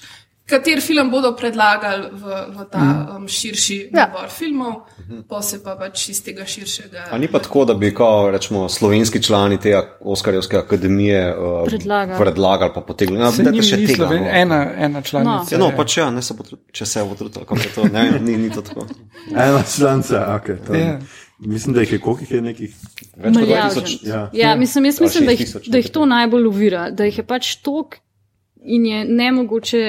Kater 0.45 0.77
film 0.79 1.09
bodo 1.09 1.31
predlagali 1.33 2.11
v, 2.13 2.23
v 2.51 2.65
ta 2.69 2.81
um, 3.11 3.27
širši 3.27 3.77
Ja. 3.87 3.89
nabor 3.99 4.29
filmov, 4.29 4.73
pa 5.27 5.41
se 5.41 5.57
pa 5.57 5.73
pač 5.75 6.09
iz 6.09 6.19
tega 6.21 6.45
širšega. 6.45 7.07
A 7.11 7.17
ni 7.17 7.27
pa 7.27 7.39
tako, 7.39 7.65
da 7.65 7.73
bi 7.73 7.89
kao, 7.91 8.29
rečemo, 8.31 8.69
slovenski 8.69 9.23
člani 9.23 9.57
te 9.57 9.73
Oskarjevske 10.01 10.57
akademije 10.57 11.23
uh, 11.29 11.65
Predlagali. 11.65 12.19
predlagali 12.19 12.71
pa 12.75 12.81
potegnili. 12.81 13.23
Ja, 13.23 13.31
Se 13.31 13.43
dajte 13.43 13.51
njim 13.51 13.63
še 13.63 13.77
tega, 13.77 13.95
Sloven, 13.95 14.21
no. 14.21 14.29
ena, 14.31 14.59
ena 14.79 15.01
članica. 15.01 15.55
Ja, 15.55 15.59
no, 15.59 15.71
pač 15.75 15.97
ja, 15.97 16.11
ne 16.11 16.21
se 16.21 16.33
bo, 16.33 16.43
trud- 16.43 16.61
če 16.71 16.85
se 16.85 17.03
bo 17.03 17.15
trudil, 17.15 17.41
kako 17.41 17.57
je 17.57 17.73
to, 17.75 17.83
ne, 17.89 18.19
ni, 18.21 18.37
ni 18.37 18.49
to 18.51 18.61
tako. 18.61 18.85
Ena 19.47 19.63
članica, 19.67 20.25
okay, 20.35 20.57
to, 20.61 20.73
Ja. 20.75 20.99
Mislim, 21.39 21.73
da 21.73 21.81
jih 21.81 21.91
je 21.91 21.99
koliko 21.99 22.33
je 22.33 22.41
nekih. 22.43 22.75
Več 23.17 23.25
kot 23.25 23.35
Maljavžen. 23.35 23.83
2000. 23.83 24.07
Ja. 24.07 24.29
Ja, 24.33 24.55
mislim, 24.55 24.85
jaz 24.85 24.95
Ali 24.95 25.05
mislim, 25.05 25.25
da 25.25 25.31
jih, 25.31 25.39
6000, 25.41 25.69
da 25.69 25.77
jih 25.77 25.89
to 25.89 26.05
najbolj 26.07 26.45
uvira, 26.45 26.89
da 26.91 27.03
jih 27.03 27.17
je 27.17 27.25
pač 27.25 27.55
tok 27.57 27.97
in 28.57 28.85
je 28.85 29.01
nemogoče 29.05 29.81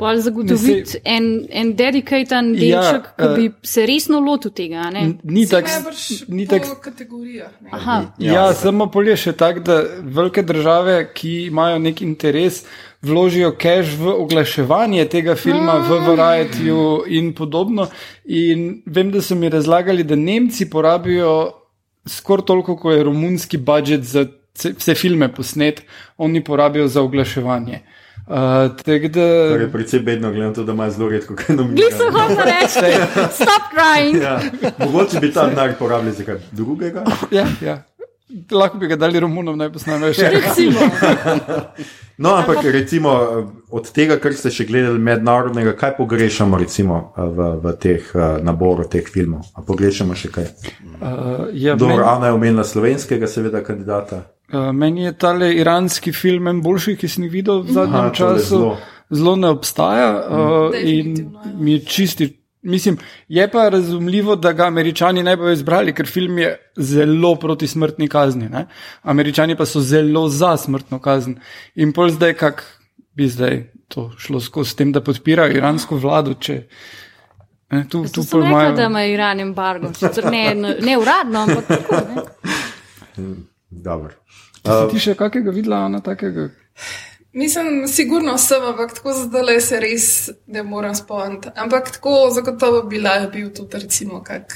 pol 0.00 0.20
zagotoviti 0.24 1.00
en, 1.04 1.26
en 1.52 1.72
dedikatan 1.76 2.54
Ja, 2.56 2.80
delček, 2.80 3.08
ki 3.18 3.26
eh, 3.26 3.34
bi 3.36 3.48
se 3.68 3.84
resno 3.88 4.20
lotil 4.24 4.54
tega. 4.56 4.86
a 4.88 4.90
Ne? 4.94 5.02
Ni 5.22 5.44
Se 5.46 5.60
tako. 5.60 5.92
Ni 6.28 6.46
po 6.46 6.56
tak, 6.56 6.80
kategorijah. 6.84 7.52
ne. 7.60 7.70
Aha, 7.72 7.98
ja, 8.18 8.32
ja, 8.32 8.46
samo 8.56 8.88
polje 8.90 9.16
še 9.16 9.34
tako, 9.36 9.64
da 9.66 9.76
velike 10.02 10.42
države, 10.42 10.96
ki 11.14 11.34
imajo 11.50 11.78
nek 11.78 12.02
interes, 12.02 12.64
vložijo 13.02 13.52
cash 13.60 13.94
v 14.00 14.16
oglaševanje 14.24 15.06
tega 15.12 15.36
filma, 15.36 15.78
v 15.88 16.00
Varietyju 16.08 16.88
in 17.08 17.32
podobno. 17.36 17.88
In 18.24 18.82
vem, 18.86 19.12
da 19.12 19.22
so 19.22 19.36
mi 19.36 19.52
razlagali, 19.52 20.04
da 20.04 20.16
Nemci 20.16 20.70
porabijo 20.70 21.32
skoraj 22.08 22.48
toliko, 22.48 22.76
kot 22.80 22.96
je 22.96 23.04
romunski 23.04 23.60
budžet 23.60 24.04
za 24.08 24.26
vse 24.60 24.94
filme 24.98 25.28
posnet, 25.32 25.84
oni 26.18 26.44
porabijo 26.44 26.88
za 26.88 27.02
oglaševanje. 27.04 27.80
Uh, 27.80 27.99
tako 28.84 29.08
da, 29.08 29.26
Kar 29.52 29.60
je 29.60 29.70
precej 29.72 30.00
bedno, 30.00 30.32
gledam 30.32 30.54
to, 30.54 30.64
da 30.64 30.72
ima 30.72 30.90
zelo 30.90 31.08
redko 31.08 31.34
kaj 31.34 31.46
se 31.46 31.54
nominirano. 31.54 32.10
hoče 32.12 32.42
reči, 32.44 32.96
stop 33.34 33.62
crying. 33.74 34.22
Ja, 34.22 34.40
mogoče 34.78 35.20
bi 35.20 35.32
ta 35.32 35.46
denar 35.48 35.72
porabili 35.78 36.12
za 36.12 36.24
kaj 36.24 36.36
drugega. 36.52 37.04
ja, 37.30 37.46
ja. 37.62 37.82
Lahko 38.50 38.78
bi 38.78 38.86
ga 38.86 38.96
dali 38.96 39.20
Romunom, 39.20 39.56
naj 39.58 39.72
posnamejo 39.74 40.12
še. 40.14 40.28
Recimo. 40.30 40.78
No, 42.18 42.34
ampak 42.36 42.58
recimo 42.64 43.10
od 43.70 43.88
tega, 43.92 44.18
kar 44.22 44.34
ste 44.36 44.50
še 44.54 44.66
gledali 44.68 44.98
mednarodnega, 45.02 45.72
kaj 45.72 45.96
pogrešamo 45.96 46.58
recimo 46.60 46.98
v, 47.16 47.46
v 47.64 47.72
teh 47.80 48.10
uh, 48.14 48.36
naboru 48.44 48.84
teh 48.86 49.08
filmov? 49.08 49.48
A 49.56 49.64
pogrešamo 49.66 50.14
še 50.14 50.28
kaj? 50.30 50.46
Uh, 51.00 51.48
ja, 51.56 51.74
Dobro, 51.74 51.96
meni, 51.96 52.06
Ana 52.06 52.28
je 52.30 52.36
omenila 52.36 52.64
slovenskega, 52.64 53.26
seveda, 53.26 53.64
kandidata. 53.66 54.20
Uh, 54.52 54.72
meni 54.72 55.02
je 55.04 55.12
tale 55.12 55.54
iranski 55.54 56.12
film 56.12 56.48
en 56.48 56.62
boljši, 56.62 56.96
ki 56.96 57.08
sem 57.08 57.24
jih 57.24 57.32
videl 57.32 57.62
v 57.62 57.72
zadnjem 57.72 58.00
Aha, 58.00 58.14
času. 58.14 58.44
zelo. 58.48 58.76
Zelo 59.10 59.36
ne 59.36 59.48
obstaja 59.48 60.10
uh, 60.30 60.76
in 60.78 61.16
ja. 61.16 61.52
mi 61.58 61.72
je 61.72 61.84
čisti. 61.84 62.36
Mislim, 62.62 62.98
je 63.28 63.50
pa 63.50 63.68
razumljivo, 63.68 64.36
da 64.36 64.52
ga 64.52 64.66
američani 64.66 65.22
ne 65.22 65.36
bodo 65.36 65.50
izbrali, 65.50 65.94
ker 65.96 66.06
film 66.06 66.38
je 66.38 66.50
zelo 66.76 67.34
proti 67.34 67.66
smrtni 67.66 68.08
kazni. 68.08 68.48
Ne? 68.48 68.66
Američani 69.02 69.56
pa 69.56 69.66
so 69.66 69.80
zelo 69.80 70.28
za 70.28 70.56
smrtno 70.56 70.98
kazen. 70.98 71.38
In 71.74 71.92
pol 71.92 72.10
zdaj, 72.10 72.34
kak 72.34 72.62
bi 73.16 73.28
zdaj 73.28 73.64
to 73.88 74.10
šlo 74.18 74.40
skozi 74.40 74.70
s 74.70 74.74
tem, 74.74 74.92
da 74.92 75.00
podpirajo 75.00 75.56
iransko 75.56 75.96
vlado, 75.96 76.34
če. 76.34 76.66
Ne, 77.70 77.84
tu, 77.88 78.04
tu 78.12 78.22
pol 78.22 78.42
sem 78.42 78.42
rekla, 78.42 78.50
imajo- 78.50 78.76
da 78.76 78.84
ima 78.84 79.04
Iran 79.04 79.40
embargo. 79.40 79.94
Sicer 79.94 80.30
ne, 80.30 80.54
ne 80.80 80.98
uradno, 80.98 81.46
ampak 81.48 81.66
tako. 81.66 81.96
Ne? 81.96 83.34
Dobro. 83.70 84.12
Si 84.60 84.82
ti 84.92 85.00
še 85.00 85.14
kakega 85.16 85.54
videla, 85.54 85.84
Ana, 85.86 86.00
takega? 86.04 86.48
Mislim, 87.32 87.86
sigurno 87.88 88.34
sem, 88.38 88.62
ampak 88.66 88.96
tako 88.96 89.14
zdaj 89.14 89.60
se 89.62 89.80
res 89.80 90.06
ne 90.50 90.62
morem 90.66 90.94
spomniti. 90.98 91.52
Ampak 91.56 91.92
tako 91.94 92.30
zagotovo 92.34 92.82
bi 92.90 92.98
lahko 92.98 93.30
bil 93.32 93.52
tudi 93.54 93.78
recimo 93.78 94.22
kak 94.26 94.54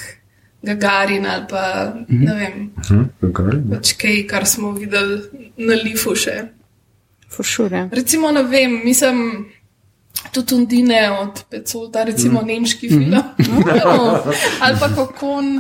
Gagarin 0.65 1.27
ali 1.27 1.45
pa 1.49 1.93
ne 2.09 2.35
vem, 2.35 2.71
Hm, 2.89 3.33
kaj? 3.37 3.59
pač 3.71 3.93
kaj, 4.01 4.27
kar 4.27 4.47
smo 4.49 4.73
videli 4.73 5.51
na 5.57 5.77
Lifu 5.77 6.17
še. 6.17 6.39
For 7.29 7.45
sure. 7.47 7.89
Recimo, 7.93 8.31
ne 8.33 8.43
vem, 8.43 8.81
mislim. 8.85 9.47
Tudi 10.33 10.55
Undine 10.55 11.11
od 11.21 11.45
Pecolta, 11.51 12.05
recimo 12.05 12.41
mm. 12.43 12.47
nemški 12.47 12.89
film. 12.89 13.11
No, 13.11 13.23
ali 14.65 14.79
pa 14.81 14.89
Kokon. 14.95 15.59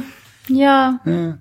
Ja, 0.48 0.98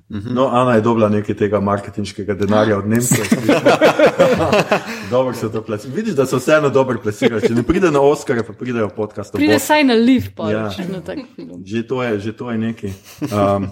No, 0.09 0.47
Ana 0.47 0.75
je 0.75 0.81
dobila 0.81 1.09
nekaj 1.09 1.35
tega 1.35 1.59
marketinškega 1.59 2.33
denarja 2.33 2.77
od 2.77 2.87
Nemcev. 2.87 3.25
dobro 5.11 5.33
se 5.33 5.51
to 5.51 5.61
plesi. 5.61 5.89
Vidiš, 5.91 6.13
da 6.13 6.25
so 6.25 6.37
vseeno 6.37 6.69
dobro 6.69 6.99
plesirali. 7.03 7.41
Če 7.47 7.53
ne 7.53 7.63
pride 7.63 7.91
na 7.91 8.01
Oscar, 8.01 8.43
pa 8.47 8.53
pridejo 8.53 8.87
v 8.87 8.95
podcast. 8.95 9.33
pride 9.33 9.59
saj 9.59 9.83
na 9.83 9.93
liv, 9.93 10.31
pa 10.35 10.51
Ja. 10.51 10.69
ja. 10.77 10.87
na 10.91 11.01
tak 11.01 11.19
film. 11.35 11.63
Že 11.65 11.87
to 11.87 12.03
je, 12.03 12.19
že 12.19 12.31
to 12.33 12.51
je 12.51 12.57
nekaj. 12.57 12.91
Um, 13.21 13.67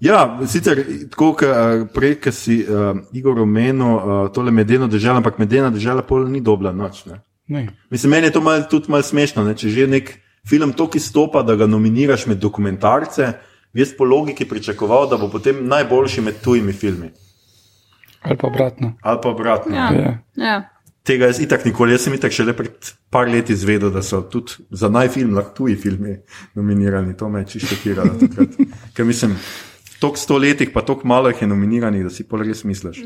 ja, 0.00 0.38
sicer 0.46 0.84
tako, 1.10 1.32
kot 1.34 1.44
prej, 1.94 2.20
ki 2.20 2.32
si 2.32 2.64
uh, 2.64 2.96
Igor 3.12 3.38
omenil, 3.40 3.86
uh, 3.86 4.32
tole 4.34 4.50
medeno 4.50 4.86
država, 4.88 5.16
ampak 5.20 5.38
medena 5.38 5.70
država 5.70 6.02
pol 6.02 6.24
ni 6.28 6.40
dobila 6.40 6.72
noč. 6.72 7.04
Ne? 7.06 7.20
Ne. 7.48 7.68
Mislim, 7.90 8.10
meni 8.10 8.26
je 8.26 8.32
to 8.32 8.40
mal, 8.40 8.62
tudi 8.70 8.88
malo 8.88 9.02
smešno, 9.02 9.44
ne? 9.44 9.54
če 9.54 9.68
že 9.68 9.86
nek 9.86 10.14
film 10.48 10.72
toliko 10.72 10.96
izstopa, 10.96 11.42
da 11.42 11.56
ga 11.56 11.66
nominiraš 11.66 12.26
med 12.26 12.38
dokumentarce, 12.38 13.32
bi 13.32 13.53
jaz 13.74 13.92
po 13.98 14.04
logiki 14.04 14.48
pričakoval, 14.48 15.08
da 15.10 15.16
bo 15.16 15.28
potem 15.28 15.66
najboljši 15.68 16.20
med 16.20 16.40
tujimi 16.42 16.72
filmi. 16.72 17.10
Ali 18.22 18.36
pa 18.36 18.46
obratno. 18.46 18.94
Ali 19.02 19.18
pa 19.22 19.28
obratno. 19.28 19.76
Ja. 19.76 19.92
Ja. 19.92 20.18
Ja. 20.34 20.62
Tega 21.04 21.26
jaz 21.28 21.40
itak 21.40 21.64
nikoli, 21.64 21.92
jaz 21.92 22.06
sem 22.06 22.14
itak 22.16 22.32
šele 22.32 22.54
pred 22.56 22.92
par 23.12 23.28
leti 23.28 23.52
izvedel, 23.52 23.90
da 23.92 24.02
so 24.02 24.22
tudi 24.22 24.64
za 24.70 24.88
najfilm 24.88 25.34
lahko 25.36 25.52
tuji 25.58 25.76
filmi 25.76 26.16
nominirani. 26.54 27.16
To 27.16 27.28
me 27.28 27.42
je 27.42 27.46
čisto 27.46 27.74
šokiralo 27.74 28.14
takrat. 28.20 28.56
Ker 28.96 29.04
mislim, 29.04 29.36
toliko 30.00 30.18
stoletij, 30.18 30.72
pa 30.72 30.82
toliko 30.82 31.08
malo 31.08 31.28
jih 31.28 31.42
je 31.42 31.48
nominiranih, 31.48 32.04
da 32.04 32.10
si 32.10 32.24
pol 32.28 32.42
res 32.42 32.64
misliš. 32.64 33.02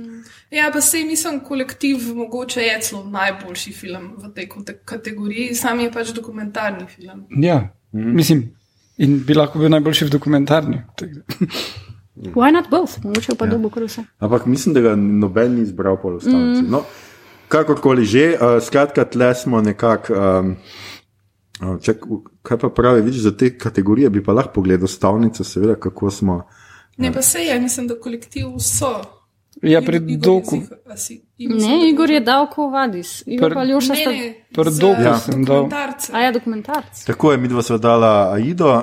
Ja, 0.50 0.70
pa 0.72 0.80
sej 0.80 1.04
mislim, 1.04 1.40
kolektiv 1.40 2.06
mogoče 2.14 2.62
je 2.62 2.78
celo 2.80 3.02
najboljši 3.04 3.72
film 3.72 4.12
v 4.22 4.30
tej 4.34 4.48
kate- 4.48 4.78
kategoriji, 4.84 5.54
sam 5.54 5.80
je 5.80 5.90
pač 5.92 6.14
dokumentarni 6.14 6.86
film. 6.86 7.26
Ja, 7.42 7.58
mm. 7.92 8.14
mislim, 8.14 8.46
in 8.98 9.18
bi 9.26 9.34
lahko 9.34 9.58
bil 9.58 9.70
najboljši 9.72 10.08
v 10.08 10.14
dokumentarni. 10.14 10.82
Why 12.34 12.50
not 12.52 12.70
both? 12.70 12.98
Mogoče 13.04 13.36
pa 13.38 13.46
ja. 13.46 13.54
dobo 13.54 13.70
kar 13.70 13.84
vse. 13.86 14.02
Ampak 14.18 14.46
mislim, 14.46 14.74
da 14.74 14.80
ga 14.80 14.94
noben 14.96 15.54
ni 15.54 15.62
izbral 15.62 16.00
polostavci. 16.02 16.62
Mm. 16.62 16.70
No, 16.70 16.82
kakorkoli 17.48 18.04
že, 18.04 18.32
uh, 18.34 18.58
skratka, 18.62 19.04
tle 19.04 19.34
smo 19.34 19.60
nekako. 19.62 20.14
Um, 20.14 20.56
uh, 21.62 21.76
čak, 21.82 22.02
kaj 22.42 22.58
pa 22.58 22.70
pravi, 22.74 23.02
vidiš, 23.06 23.22
za 23.28 23.36
te 23.36 23.52
kategorije 23.58 24.10
bi 24.10 24.24
pa 24.24 24.32
lahko 24.32 24.58
pogledal 24.58 24.88
stavnice, 24.88 25.44
seveda, 25.44 25.78
kako 25.78 26.10
smo. 26.10 26.42
Ne, 26.98 27.12
pa 27.14 27.22
sej 27.22 27.46
je, 27.52 27.60
mislim, 27.60 27.86
da 27.86 28.00
kolektiv 28.00 28.58
so. 28.58 29.17
Ja, 29.62 29.82
pri 29.82 29.96
Igor 29.96 30.18
Doku. 30.18 30.56
Igor 31.38 31.56
Ne, 31.56 31.90
Igor 31.90 32.10
je 32.10 32.20
dal 32.20 32.46
Kovadis. 32.46 33.22
Igor 33.26 33.50
Pr- 33.50 33.54
pa 33.54 33.64
Ljoša 33.64 33.94
sta. 33.94 34.10
Pri 34.54 34.70
Doku 34.80 35.02
Ja. 35.02 35.18
sem 35.18 35.44
dal. 35.44 35.68
A 36.12 36.20
ja, 36.20 36.32
dokumentarc. 36.32 37.04
Tako 37.04 37.32
je, 37.32 37.38
mi 37.38 37.48
dva 37.48 37.62
sva 37.62 37.78
dala 37.78 38.32
Aido, 38.32 38.70
uh, 38.70 38.82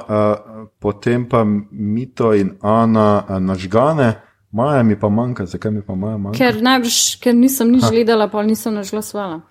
potem 0.80 1.30
pa 1.30 1.44
Mito 1.72 2.34
in 2.34 2.58
Ana 2.62 3.24
uh, 3.30 3.40
nažgane, 3.40 4.22
Maja 4.52 4.84
mi 4.84 5.00
pa 5.00 5.10
manjka, 5.10 5.46
zakaj 5.46 5.72
mi 5.72 5.82
pa 5.82 5.96
Maja 5.96 6.18
manjka? 6.18 6.38
Ker 6.38 6.62
najbrž, 6.64 7.20
ker 7.20 7.36
nisem 7.36 7.72
nič 7.72 7.84
gledala, 7.92 8.28
pa 8.28 8.44
nisem 8.44 8.74
naš 8.74 8.92
glasovala. 8.92 9.42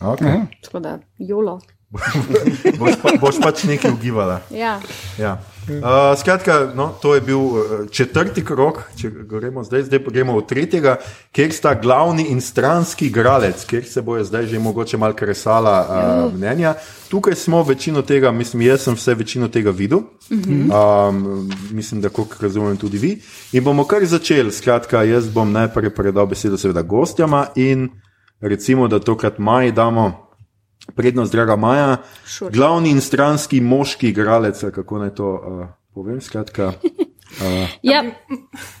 Okay. 0.00 0.40
Tako 0.62 0.80
da, 0.80 0.98
jolo. 1.18 1.60
Boš, 2.78 2.94
pa, 3.02 3.10
boš 3.20 3.38
pač 3.42 3.64
nekaj 3.66 3.90
ugibala. 3.90 4.40
Ja. 4.50 4.80
Ja. 5.18 5.38
Uh, 5.78 6.18
skratka, 6.18 6.72
no, 6.74 6.88
to 7.02 7.14
je 7.14 7.20
bil 7.20 7.38
uh, 7.38 7.62
četrti 7.90 8.44
krok, 8.44 8.82
če 8.98 9.10
gremo 9.10 9.64
zdaj, 9.64 9.82
zdaj 9.88 10.00
gremo 10.08 10.38
v 10.38 10.46
tretjega, 10.46 10.96
kjer 11.32 11.52
sta 11.52 11.74
glavni 11.74 12.26
in 12.32 12.40
stranski 12.40 13.06
igralec, 13.06 13.64
kjer 13.64 13.84
se 13.84 14.02
bojo 14.02 14.24
zdaj 14.24 14.46
že 14.46 14.58
mogoče 14.58 14.98
malo 14.98 15.14
kresala 15.14 15.74
uh, 15.80 16.34
mnenja. 16.34 16.74
Tukaj 17.10 17.34
smo 17.34 17.62
večino 17.62 18.02
tega, 18.02 18.30
mislim, 18.32 18.62
jaz 18.62 18.86
sem 18.86 18.94
vse 18.94 19.14
večino 19.14 19.48
tega 19.48 19.70
videl, 19.70 20.00
um, 20.30 21.50
mislim, 21.70 22.00
da 22.00 22.08
koliko 22.08 22.36
razumem 22.40 22.76
tudi 22.76 22.98
vi. 22.98 23.16
In 23.52 23.64
bomo 23.64 23.84
kar 23.84 24.06
začeli, 24.06 24.52
skratka, 24.52 25.02
jaz 25.02 25.28
bom 25.28 25.52
najprej 25.52 25.94
predal 25.94 26.26
besedo 26.26 26.58
seveda 26.58 26.82
gostjama 26.82 27.46
in 27.56 27.88
recimo, 28.40 28.88
da 28.88 28.98
tokrat 28.98 29.38
Maji 29.38 29.72
damo. 29.72 30.29
Prednost, 30.94 31.32
draga 31.32 31.56
Maja, 31.56 31.96
Sure. 32.26 32.50
glavni 32.50 32.90
in 32.90 33.00
stranski 33.00 33.60
moški 33.60 34.08
igralec, 34.08 34.64
kako 34.74 34.98
naj 34.98 35.14
to 35.14 35.28
uh, 35.28 35.66
povem. 35.94 36.20
Skratka, 36.20 36.66
uh, 36.66 37.68
ja. 37.82 38.04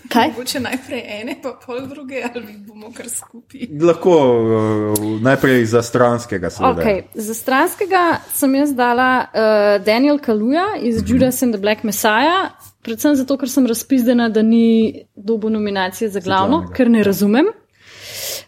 Kaj? 0.08 0.28
Mogoče 0.28 0.60
najprej 0.60 1.02
ene, 1.20 1.36
pa 1.42 1.52
pol 1.66 1.86
druge, 1.86 2.22
ali 2.34 2.56
bomo 2.66 2.90
kar 2.92 3.06
skupaj. 3.08 3.68
lahko 3.82 4.10
uh, 4.10 5.20
najprej 5.22 5.64
za 5.64 5.82
stranskega, 5.82 6.50
seveda. 6.50 6.82
Okay. 6.82 7.02
Za 7.14 7.34
stranskega 7.34 8.16
sem 8.34 8.54
jaz 8.54 8.74
dala 8.74 9.26
uh, 9.26 9.84
Daniel 9.84 10.18
Kaluja 10.18 10.66
iz 10.82 11.02
Judas 11.06 11.42
and 11.42 11.54
the 11.54 11.60
Black 11.60 11.84
Messiah, 11.84 12.50
predvsem 12.82 13.14
zato, 13.14 13.36
ker 13.36 13.48
sem 13.50 13.66
razpizdena, 13.66 14.28
da 14.28 14.42
ni 14.42 14.94
dobo 15.14 15.48
nominacije 15.48 16.10
za 16.10 16.20
glavno, 16.20 16.56
glavnega. 16.56 16.74
ker 16.76 16.90
ne 16.90 17.02
razumem. 17.02 17.46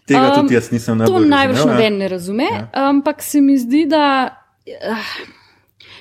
Tega 0.06 0.32
Um, 0.32 0.42
tudi 0.42 0.54
jaz 0.54 0.70
nisem 0.72 0.98
To 0.98 1.18
najbolj 1.18 1.56
razumel, 1.56 1.56
ja. 1.56 1.74
noben 1.74 1.98
ne 1.98 2.08
razume, 2.08 2.48
ampak 2.72 3.22
se 3.22 3.40
mi 3.40 3.58
zdi, 3.58 3.86
da. 3.86 4.04
Uh, 4.66 5.10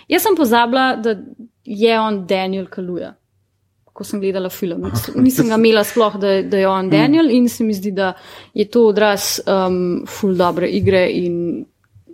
jaz 0.09 0.23
sem 0.25 0.35
pozabila, 0.35 0.95
da 0.95 1.15
je 1.63 1.99
on 1.99 2.25
Daniel 2.27 2.65
Kaluja. 2.67 3.13
Ko 3.93 4.03
sem 4.07 4.21
gledala 4.21 4.49
film, 4.49 4.87
Nis- 4.87 5.11
nisem 5.15 5.49
ga 5.51 5.57
imela 5.59 5.83
sploh, 5.83 6.15
da, 6.17 6.41
da 6.41 6.57
je 6.57 6.67
on 6.67 6.89
Daniel, 6.89 7.29
in 7.29 7.49
se 7.49 7.63
mi 7.63 7.73
zdi, 7.73 7.91
da 7.91 8.13
je 8.53 8.65
to 8.65 8.87
odraz 8.87 9.41
um, 9.45 10.05
full 10.07 10.33
dobre 10.39 10.69
igre 10.71 11.03
in, 11.11 11.65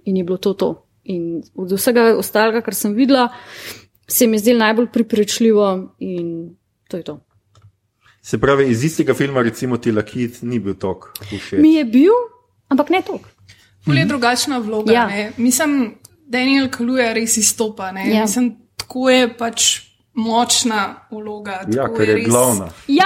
in 0.05 0.17
je 0.17 0.23
bilo 0.23 0.37
to 0.37 0.53
to. 0.53 0.71
In 1.03 1.43
od 1.55 1.71
vsega 1.71 2.17
ostalega, 2.17 2.61
kar 2.65 2.75
sem 2.75 2.95
videla, 2.97 3.29
se 4.07 4.27
mi 4.27 4.35
je 4.35 4.39
zdelo 4.39 4.59
najbolj 4.65 4.89
pripričljivo 4.91 5.95
in 5.99 6.57
to 6.89 6.97
je 6.97 7.03
to. 7.03 7.19
Se 8.27 8.37
pravi, 8.37 8.65
iz 8.71 8.83
istega 8.83 9.13
filma, 9.15 9.41
recimo 9.41 9.77
Tilakit, 9.79 10.41
ni 10.43 10.59
bil 10.59 10.75
tok 10.75 11.13
všeč. 11.29 11.61
Mi 11.63 11.77
je 11.77 11.85
bil, 11.87 12.11
ampak 12.67 12.89
ne 12.91 12.99
toliko. 13.01 13.29
Pol 13.87 13.97
je 13.97 14.05
drugačna 14.05 14.57
vloga. 14.59 14.91
Ja. 14.91 15.05
Ja. 15.07 15.29
Mislim, 15.37 15.95
Daniel 16.27 16.67
Kaluja 16.67 17.13
res 17.15 17.37
izstopa. 17.39 17.91
ne. 17.95 18.09
Ja. 18.11 18.25
Mislim, 18.27 18.57
tako 18.75 19.09
je 19.09 19.29
pač 19.37 19.67
močna 20.17 20.79
vloga. 21.11 21.59
Ja, 21.69 21.85
ker 21.87 22.09
je 22.09 22.15
res- 22.15 22.25
glavna. 22.25 22.67
Ja, 22.89 23.05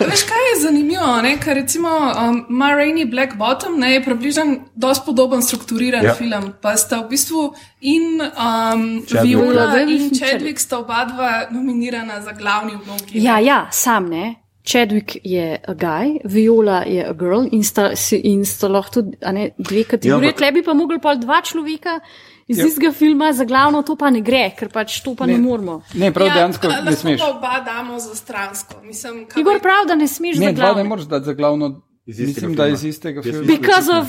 Veš, 0.00 0.22
kaj 0.24 0.42
je 0.46 0.60
zanimivo? 0.60 1.22
Ne? 1.22 1.36
Ker 1.38 1.54
recimo 1.54 1.88
um, 1.88 2.44
Ma 2.50 2.70
Rainey 2.70 3.06
Black 3.06 3.36
Bottom 3.36 3.78
ne, 3.78 3.92
je 3.92 4.02
približno 4.02 4.44
dosti 4.74 5.06
podoben 5.06 5.42
strukturiran 5.42 6.02
Ja. 6.02 6.08
ja. 6.08 6.14
film. 6.14 6.52
Pa 6.60 6.76
sta 6.76 6.98
v 6.98 7.08
bistvu 7.08 7.52
in 7.82 8.18
um, 8.18 9.04
Chadwick. 9.04 9.24
Viola 9.24 9.66
in 9.80 10.10
Chadwick 10.10 10.58
sta 10.58 10.78
oba 10.78 11.04
dva 11.06 11.30
nominirana 11.50 12.20
za 12.20 12.32
glavni 12.32 12.72
vlogi. 12.76 13.20
Ja, 13.20 13.38
ja, 13.38 13.68
sam 13.70 14.08
ne. 14.08 14.34
Chadwick 14.64 15.18
je 15.22 15.58
a 15.60 15.74
guy, 15.74 16.18
Viola 16.24 16.82
je 16.82 17.04
a 17.04 17.12
girl 17.12 17.44
in 17.52 17.62
sta, 17.62 17.90
in 18.14 18.44
sta 18.44 18.68
lahko 18.68 18.90
tudi 18.92 19.16
a 19.22 19.32
ne, 19.32 19.50
dve 19.58 19.84
kategorije. 19.84 20.08
Ja, 20.10 20.16
Ja, 20.18 20.30
ampak- 20.30 20.38
Tle 20.38 20.52
bi 20.52 20.62
pa 20.62 20.74
mogli 20.74 20.98
pa 20.98 21.14
dva 21.14 21.42
človeka 21.42 22.00
iz 22.48 22.58
Ja. 22.58 22.62
ja. 22.62 22.68
istega 22.68 22.92
filma 22.92 23.32
za 23.32 23.44
glavno, 23.44 23.82
to 23.82 23.96
pa 23.96 24.10
ne 24.10 24.20
gre, 24.20 24.50
ker 24.50 24.68
pač 24.68 25.00
to 25.00 25.14
pa 25.14 25.26
ne, 25.26 25.32
Ne. 25.32 25.38
ne 25.38 25.44
moramo. 25.44 25.82
Ne, 25.94 26.12
prav 26.12 26.26
ja, 26.26 26.34
dejansko 26.34 26.66
a 26.70 26.80
ne 26.80 26.92
smeš. 26.92 27.20
pa 27.20 27.26
oba 27.28 27.60
damo 27.60 27.98
za 27.98 28.14
stransko. 28.14 28.74
Mislim, 28.82 29.26
kaj 29.26 29.40
Igor 29.40 29.60
prav, 29.60 29.86
da 29.88 29.94
ne 29.94 30.08
smeš 30.08 30.36
Ne, 30.36 30.46
za 30.46 30.52
dva 30.52 30.64
ne 30.64 30.72
glavno. 30.72 30.84
moreš 30.84 31.04
dati 31.06 31.24
za 31.24 31.32
glavno. 31.32 31.82
Mislim, 32.06 32.54
da 32.54 32.68
iz 32.68 32.84
istega 32.84 33.22
filma. 33.22 33.46
Because 33.48 33.90
of. 33.92 34.06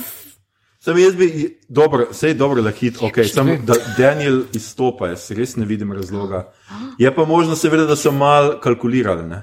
Sem 0.78 0.98
jaz 0.98 1.14
bi, 1.16 1.26
dobro, 1.68 2.06
sej 2.12 2.34
dobro, 2.34 2.62
lahit, 2.62 2.98
ok, 3.02 3.16
sem, 3.24 3.48
da 3.66 3.74
Daniel 3.98 4.42
izstopa, 4.52 5.08
jaz 5.08 5.30
res 5.30 5.56
ne 5.56 5.66
vidim 5.66 5.92
razloga. 5.92 6.52
Je 6.98 7.14
pa 7.14 7.24
možno 7.24 7.56
seveda, 7.56 7.86
da 7.86 7.96
so 7.96 8.12
mal 8.12 8.60
kalkulirali, 8.60 9.24
ne. 9.26 9.40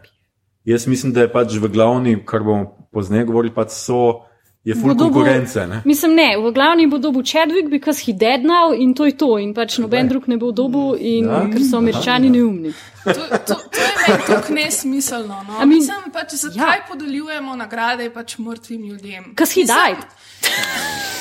Jaz 0.63 0.87
mislim, 0.87 1.11
da 1.11 1.21
je 1.21 1.31
pač 1.31 1.57
v 1.57 1.67
glavni, 1.67 2.25
kar 2.25 2.43
bomo 2.43 2.87
pozneje 2.93 3.25
govorili, 3.25 3.51
pač 3.53 3.69
so, 3.71 4.21
je 4.63 4.75
full 4.75 4.93
Bo 4.93 4.93
dobil- 4.95 5.13
konkurence, 5.13 5.67
ne. 5.67 5.81
Mislim, 5.85 6.15
ne, 6.15 6.37
v 6.37 6.51
glavni 6.51 6.87
bo 6.87 6.97
dobil 6.97 7.23
Chadwick, 7.23 7.69
because 7.69 7.99
he 8.01 8.13
dead 8.13 8.43
now 8.43 8.71
in 8.73 8.93
to 8.93 9.05
je 9.05 9.11
to. 9.13 9.37
In 9.37 9.53
pač 9.53 9.77
noben 9.77 10.07
drug 10.07 10.27
ne 10.27 10.37
bo 10.37 10.51
dobil, 10.51 10.95
in 10.99 11.25
Ja. 11.25 11.41
ker 11.51 11.61
so 11.61 11.77
američani 11.77 12.29
neumni. 12.29 12.73
To, 13.03 13.13
to, 13.13 13.55
to 13.55 13.79
je 13.79 13.91
meni 13.99 14.23
tako 14.27 14.53
nesmiselno. 14.53 15.43
No? 15.47 15.53
I 15.53 15.65
mean- 15.65 15.67
Mislim, 15.67 16.11
pač, 16.13 16.31
zakaj 16.33 16.77
ja. 16.77 16.85
podeljujemo 16.89 17.55
nagrade 17.55 18.09
pač 18.09 18.37
mrtvim 18.37 18.81
ljudem? 18.83 19.23
Because 19.29 19.53
he 19.55 19.61
Mislim, 19.61 19.77
died. 19.77 20.05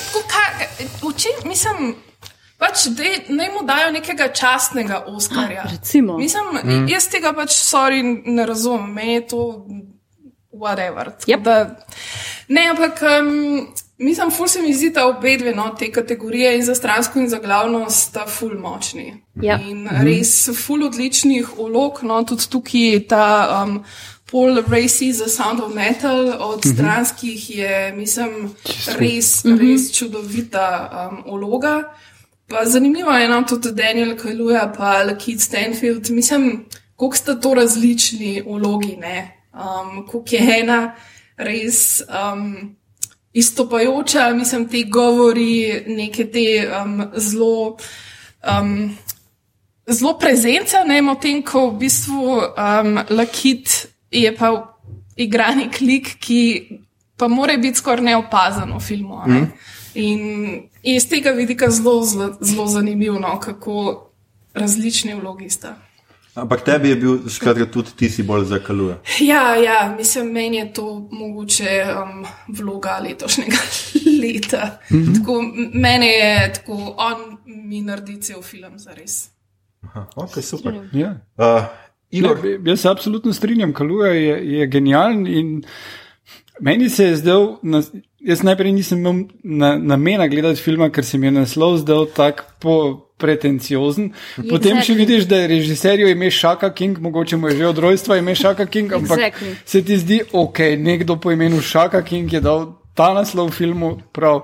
Tako, 0.07 0.22
kaj, 0.28 0.66
v 1.02 1.14
čem, 1.16 1.48
mislim, 1.48 1.94
pač 2.59 2.87
dej, 2.94 3.24
naj 3.28 3.48
mu 3.50 3.66
dajo 3.66 3.90
nekega 3.92 4.28
častnega 4.28 5.05
Oskarja. 5.09 5.62
Recimo. 5.70 6.18
Mislim, 6.18 6.44
mm. 6.64 6.88
jaz 6.88 7.09
tega 7.09 7.33
pač 7.33 7.50
sorry 7.50 8.02
ne 8.26 8.46
razumem, 8.46 8.92
meni 8.92 9.14
je 9.14 9.26
to 9.26 9.66
whatever. 10.52 11.11
Yep. 11.26 11.42
Da, 11.42 11.76
ne, 12.48 12.68
ampak 12.70 13.02
um, 13.02 13.66
mislim, 13.98 14.31
ful 14.31 14.48
se 14.48 14.62
mi 14.62 14.74
zdi, 14.74 14.90
da 14.90 15.07
obe 15.07 15.37
dve 15.38 15.55
no, 15.55 15.68
te 15.78 15.92
kategorije, 15.92 16.57
in 16.57 16.64
za 16.64 16.74
stransko 16.74 17.20
in 17.20 17.28
za 17.28 17.38
glavno, 17.38 17.90
sta 17.90 18.26
ful 18.26 18.59
močni. 18.59 19.14
Ja. 19.42 19.59
In 19.61 19.88
res 20.05 20.50
ful 20.66 20.87
odličnih 20.87 21.59
ulog, 21.59 22.02
no, 22.02 22.22
tudi 22.24 22.48
tukaj 22.50 23.07
ta. 23.09 23.26
Um, 23.62 23.85
Paul 24.33 24.62
Racy 24.64 25.12
za 25.12 25.28
Sound 25.28 25.61
of 25.61 25.74
Metal 25.74 26.33
od 26.40 26.64
stranskih 26.64 27.50
je, 27.57 27.92
mislim, 27.92 28.55
res, 28.96 29.44
res 29.44 29.90
čudovita 29.92 30.64
um, 30.88 31.18
uloga. 31.35 31.83
Pa 32.48 32.64
zanimivo 32.64 33.12
je 33.12 33.28
nam 33.28 33.44
tudi 33.44 33.72
Daniel 33.72 34.16
Kaluja, 34.16 34.72
pa 34.76 35.02
Lakit 35.02 35.40
Stanfield. 35.40 36.11
Mislim, 36.11 36.64
koliko 36.96 37.16
sta 37.16 37.35
to 37.40 37.55
različni 37.55 38.42
vlogi, 38.46 38.96
ne? 38.96 39.44
Um, 39.52 40.07
koliko 40.07 40.35
je 40.35 40.61
ena 40.61 40.94
res 41.36 42.02
um, 42.08 42.76
izstopajoča, 43.32 44.30
mislim, 44.34 44.68
te 44.68 44.84
govori, 44.88 45.84
neke 45.86 46.30
te 46.30 46.46
um, 46.82 47.00
zelo. 47.16 47.78
Um, 48.42 48.98
Zelo 49.82 50.12
prezenca, 50.14 50.84
ne 50.86 51.00
medtem 51.02 51.40
ko 51.42 51.64
v 51.72 51.80
bistvu 51.80 52.36
um, 52.38 53.00
Lakit 53.10 53.88
je 54.14 54.30
pa 54.36 54.52
igrani 55.18 55.66
klik, 55.74 56.12
ki 56.22 56.38
pa 57.18 57.28
mora 57.28 57.56
biti 57.58 57.82
skoraj 57.82 58.04
neopazen 58.04 58.70
v 58.76 58.80
filmu. 58.80 59.18
Ne? 59.26 59.40
Mm. 59.40 59.50
In 59.94 60.22
iz 60.82 61.08
tega 61.08 61.34
vidika 61.34 61.70
zelo, 61.70 62.02
zelo, 62.06 62.30
zelo 62.40 62.66
zanimivo, 62.66 63.18
no, 63.18 63.40
kako 63.40 64.06
različni 64.54 65.14
vlogi 65.14 65.50
sta. 65.50 65.76
Ampak 66.34 66.64
tebi 66.64 66.88
je 66.88 66.96
bil, 66.96 67.18
skratka, 67.28 67.66
tudi 67.68 67.92
ti 67.96 68.08
si 68.10 68.22
bolj 68.22 68.44
zakaluje. 68.44 68.96
Ja, 69.20 69.56
ja, 69.56 69.94
mislim, 69.96 70.32
meni 70.32 70.56
je 70.56 70.72
to 70.72 71.08
mogoče 71.10 71.84
um, 71.92 72.24
vloga 72.48 72.98
letošnjega 73.04 73.56
leta. 74.22 74.78
Mm 74.90 74.96
-hmm. 74.96 75.18
tako, 75.18 75.42
mene 75.74 76.06
je 76.06 76.52
tako, 76.54 76.94
on 76.98 77.38
mi 77.46 77.82
naredi 77.82 78.20
cel 78.22 78.42
film 78.42 78.78
za 78.78 78.94
res. 78.94 79.28
Aha, 79.82 80.06
ok, 80.16 80.42
super. 80.42 80.74
Ja. 80.92 81.20
Uh, 81.36 81.64
Igor, 82.10 82.38
Ne, 82.44 82.70
jaz 82.70 82.80
se 82.80 82.88
absolutno 82.88 83.32
strinjam, 83.32 83.72
Kaluja 83.72 84.12
je, 84.12 84.58
je 84.58 84.66
genijalen 84.66 85.26
in 85.26 85.62
meni 86.62 86.88
se 86.90 87.11
je 87.11 87.16
zdel, 87.20 87.46
na, 87.62 87.83
jaz 88.22 88.42
najprej 88.46 88.72
nisem 88.72 89.03
imel 89.03 89.25
na, 89.42 89.75
namena 89.77 90.29
gledati 90.31 90.62
filma, 90.62 90.90
ker 90.94 91.05
se 91.05 91.18
mi 91.18 91.27
je 91.29 91.38
naslov 91.42 91.81
zdel 91.85 92.07
tako 92.16 92.53
po. 92.62 92.77
Pretenciozen. 93.22 94.09
Potem 94.51 94.81
še 94.83 94.83
Exactly. 94.83 94.98
vidiš, 94.98 95.27
da 95.31 95.37
je 95.38 95.51
režiserju 95.53 96.09
ime 96.11 96.27
Šaka 96.35 96.72
King, 96.75 96.98
mogoče 96.98 97.37
mu 97.38 97.53
je 97.53 97.61
že 97.61 97.68
od 97.68 97.79
rojstva 97.79 98.16
ime 98.18 98.35
Šaka 98.35 98.66
King, 98.66 98.90
ampak 98.92 99.14
Exactly. 99.14 99.53
se 99.62 99.83
ti 99.87 99.98
zdi, 100.01 100.16
ok, 100.33 100.59
nekdo 100.75 101.14
po 101.22 101.31
imenu 101.31 101.61
Šaka 101.62 102.01
King 102.03 102.33
je 102.33 102.40
dal 102.42 102.64
ta 102.98 103.12
naslov 103.14 103.53
filmu 103.55 104.01
prav. 104.12 104.42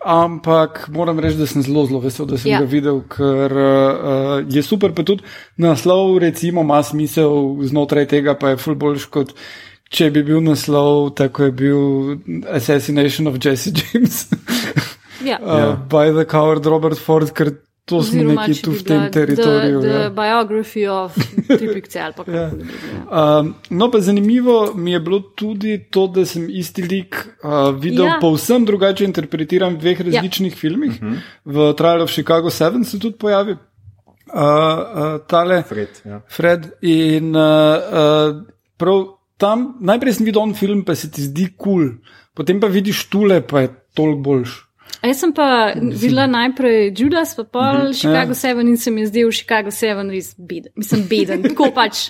Ampak 0.00 0.88
moram 0.88 1.20
reči, 1.20 1.36
da 1.36 1.46
sem 1.46 1.60
zelo, 1.64 1.84
zelo 1.84 2.00
vesel, 2.00 2.24
da 2.24 2.38
sem 2.40 2.48
Ja. 2.50 2.56
ja. 2.56 2.64
ga 2.64 2.70
videl, 2.72 3.02
ker 3.08 3.52
uh, 3.52 4.40
je 4.48 4.62
super, 4.64 4.92
pa 4.96 5.04
tudi 5.04 5.20
naslov, 5.56 6.16
recimo, 6.24 6.64
ima 6.64 6.80
smisel 6.80 7.60
znotraj 7.60 8.08
tega, 8.08 8.34
pa 8.40 8.52
je 8.52 8.56
ful 8.56 8.74
boljš 8.74 9.04
kot, 9.12 9.36
če 9.90 10.10
bi 10.10 10.22
bil 10.22 10.40
naslov, 10.40 11.14
tako 11.14 11.44
je 11.44 11.52
bil 11.52 11.82
Assassination 12.48 13.26
of 13.26 13.38
Jesse 13.44 13.70
James 13.70 14.28
Ja. 15.24 15.38
uh, 15.42 15.76
by 15.88 16.12
the 16.12 16.24
coward 16.24 16.66
Robert 16.66 16.98
Ford, 16.98 17.30
ker 17.32 17.52
to 17.84 18.00
smo 18.02 18.22
neki 18.24 18.62
tu 18.64 18.72
v 18.72 18.80
tem 18.84 19.02
teritoriju. 19.12 19.80
The, 19.80 19.88
ja. 19.88 19.98
the 20.08 20.10
biography 20.16 20.86
of 20.88 21.16
Tripik 21.58 21.88
ali 21.96 22.12
pa 22.16 22.24
Ja. 22.32 22.48
kako 22.50 22.56
bi 22.56 22.64
bilo. 22.64 23.40
Um, 23.40 23.54
no, 23.70 23.90
pa 23.90 24.00
zanimivo 24.00 24.72
mi 24.74 24.92
je 24.92 25.00
bilo 25.00 25.20
tudi 25.20 25.78
to, 25.90 26.06
da 26.06 26.24
sem 26.24 26.48
isti 26.50 26.82
lik 26.82 27.16
uh, 27.44 27.76
videl 27.76 28.06
ja. 28.06 28.12
Ja. 28.16 28.18
povsem 28.20 28.64
drugače 28.64 29.04
interpretiran 29.04 29.76
v 29.76 29.78
dveh 29.78 30.00
različnih 30.00 30.52
ja. 30.52 30.58
filmih. 30.58 30.92
Uh 31.02 31.08
-huh. 31.08 31.18
V 31.44 31.74
Trial 31.76 32.02
of 32.02 32.10
Chicago 32.10 32.48
7 32.48 32.84
se 32.84 32.98
tudi 32.98 33.16
pojavi 33.18 33.52
uh, 33.52 33.58
uh, 34.32 35.20
tale 35.26 35.62
Fred, 35.62 36.00
ja. 36.04 36.20
Fred. 36.28 36.70
In 36.80 37.36
uh, 37.36 37.42
uh, 37.42 38.42
prav 38.76 39.04
tam 39.44 39.74
najprej 39.80 40.16
sem 40.16 40.26
videl 40.26 40.42
on 40.42 40.54
film, 40.54 40.80
pa 40.82 40.96
se 40.96 41.10
ti 41.10 41.22
zdi 41.22 41.50
kul, 41.52 41.60
cool. 41.60 41.88
potem 42.34 42.58
pa 42.58 42.66
vidiš 42.68 43.04
tule, 43.06 43.42
pa 43.42 43.60
je 43.60 43.74
toliko 43.92 44.22
boljš. 44.22 44.54
A 45.02 45.08
Jaz 45.08 45.20
sem 45.20 45.32
pa 45.32 45.46
videla 45.76 46.24
najprej 46.26 46.94
Judas, 46.94 47.34
pa 47.36 47.44
pol 47.44 47.90
Mhm. 47.90 47.94
Chicago 47.94 48.32
7 48.32 48.64
in 48.64 48.76
se 48.76 48.90
mi 48.90 49.00
je 49.00 49.06
zdel 49.06 49.28
Chicago 49.30 49.68
7 49.70 50.08
res 50.08 50.34
beden. 50.38 50.72
Mislim, 50.74 51.04
beden, 51.04 51.42
tako 51.50 51.68
pač. 51.70 52.08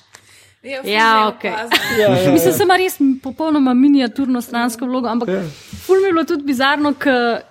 Ja, 0.62 0.80
Ja, 0.82 1.28
okej. 1.28 1.50
opazi. 1.50 1.80
Ja, 2.00 2.08
ja, 2.16 2.32
Mislim, 2.32 2.52
sem 2.52 2.70
res 2.70 2.94
popolnoma 3.20 3.74
miniaturno 3.74 4.40
stransko 4.40 4.86
vlogo, 4.86 5.08
ampak 5.08 5.28
Ja. 5.28 5.34
yeah. 5.34 5.50
ful 5.84 6.00
mi 6.00 6.08
je 6.08 6.12
bilo 6.12 6.24
tudi 6.24 6.44
bizarno, 6.44 6.94
ker 6.94 7.42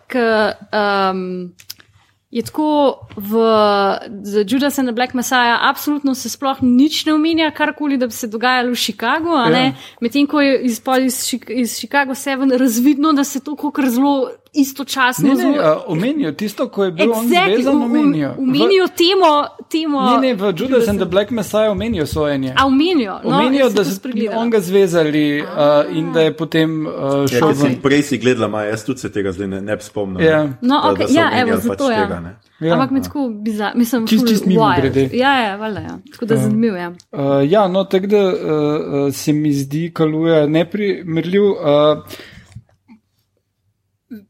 um, 0.72 1.52
je 2.34 2.42
tako 2.42 2.98
v 3.16 3.32
Judas 4.50 4.80
and 4.80 4.88
the 4.90 4.96
Black 4.96 5.14
Messiah, 5.14 5.60
absolutno 5.70 6.16
se 6.16 6.30
sploh 6.30 6.58
nič 6.62 7.06
ne 7.06 7.14
omenja, 7.14 7.52
karkoli, 7.54 7.98
da 7.98 8.08
bi 8.10 8.14
se 8.14 8.28
dogajalo 8.28 8.74
v 8.74 8.80
Chicagu, 8.80 9.38
ne? 9.54 9.66
Ja. 9.66 9.74
Medtem 10.02 10.26
ko 10.28 10.42
je 10.42 10.56
iz, 10.66 10.82
iz, 11.06 11.18
iz 11.50 11.78
Chicago 11.78 12.18
7 12.18 12.58
razvidno, 12.58 13.14
da 13.14 13.24
se 13.24 13.44
to 13.44 13.56
kot 13.56 13.86
zelo 13.86 14.32
istočasno 14.54 15.28
Ne, 15.28 15.36
ne, 15.36 15.42
zelo. 15.42 15.54
uh, 15.54 15.84
omenijo 15.88 16.32
tisto, 16.32 16.68
ko 16.68 16.84
je 16.84 16.92
bil 16.92 17.12
on 17.12 17.26
Exactly, 17.26 17.56
zvezan, 17.56 17.76
u- 17.76 17.80
u- 17.80 17.84
omenijo. 17.84 18.36
Omenijo 18.38 18.88
temo, 18.90 19.32
temo. 19.70 20.02
Ne, 20.12 20.28
ne, 20.28 20.34
v 20.36 20.54
Judas 20.54 20.88
and 20.88 21.00
the 21.00 21.06
Black 21.06 21.32
Messiah 21.32 21.72
omenijo 21.72 22.06
sojenje. 22.06 22.54
A 22.58 22.66
omenijo. 22.66 23.20
No, 23.24 23.30
Omenijo, 23.30 23.70
da 23.70 23.84
so 23.84 24.00
on 24.36 24.50
ga 24.50 24.60
zvezali 24.60 25.42
uh, 25.42 25.48
in 25.92 26.14
da 26.14 26.22
je 26.22 26.34
potem 26.34 26.86
uh, 26.86 26.94
Ja, 27.22 27.28
šel 27.30 27.48
ker 27.48 27.56
sem 27.58 27.76
prej 27.78 28.02
si 28.04 28.18
gledala, 28.18 28.48
ma, 28.48 28.62
jaz 28.64 28.86
tudi 28.86 29.00
se 29.00 29.12
tega 29.12 29.32
zdaj 29.32 29.48
ne, 29.48 29.62
ne 29.62 29.76
bi 29.76 29.84
spomnil. 29.84 30.22
Ja. 30.22 30.44
No, 30.62 30.76
da- 30.76 30.82
da 30.84 30.94
okay, 30.94 31.08
so 31.08 31.14
ja, 31.14 31.32
evo, 31.36 31.52
pač 31.52 31.62
zato 31.62 31.92
ja. 31.92 32.02
tega, 32.02 32.20
ne. 32.20 32.36
Ja. 32.60 32.74
Ampak 32.74 32.92
mi 32.92 33.02
tako 33.02 33.30
bizarno, 33.36 33.80
mislim, 33.80 34.08
Čist- 34.08 34.20
ful 34.20 34.28
čist 34.28 34.44
wild. 34.44 34.48
mimogrede. 34.50 35.10
Ja, 35.14 35.40
ja, 35.40 35.56
valjda, 35.56 35.80
ja. 35.80 35.98
Tako 36.12 36.26
da 36.26 36.36
zanimivo 36.38 36.78
je. 36.78 36.88
Uh, 36.88 36.96
ja, 37.46 37.68
no, 37.68 37.84
tako 37.86 38.08
da 38.08 38.22
uh, 38.24 38.34
uh, 38.34 39.14
se 39.14 39.34
mi 39.34 39.54
zdi, 39.54 39.92
kaluje 39.94 40.48
neprimerljiv. 40.50 41.44
Uh, 41.44 41.58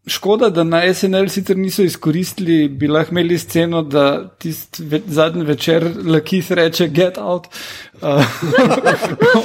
Škoda, 0.08 0.50
da 0.50 0.64
na 0.64 0.94
SNL 0.94 1.28
sicer 1.30 1.58
niso 1.58 1.84
izkoristili, 1.84 2.70
bi 2.70 2.88
lahko 2.88 3.12
imeli 3.12 3.38
sceno, 3.38 3.82
da 3.82 4.30
tisti 4.40 4.84
ve 4.84 5.02
zadnji 5.08 5.46
večer 5.46 5.92
Lakith 6.06 6.52
reče: 6.52 6.88
Get 6.88 7.18
out. 7.18 7.48
Uh, 8.04 8.20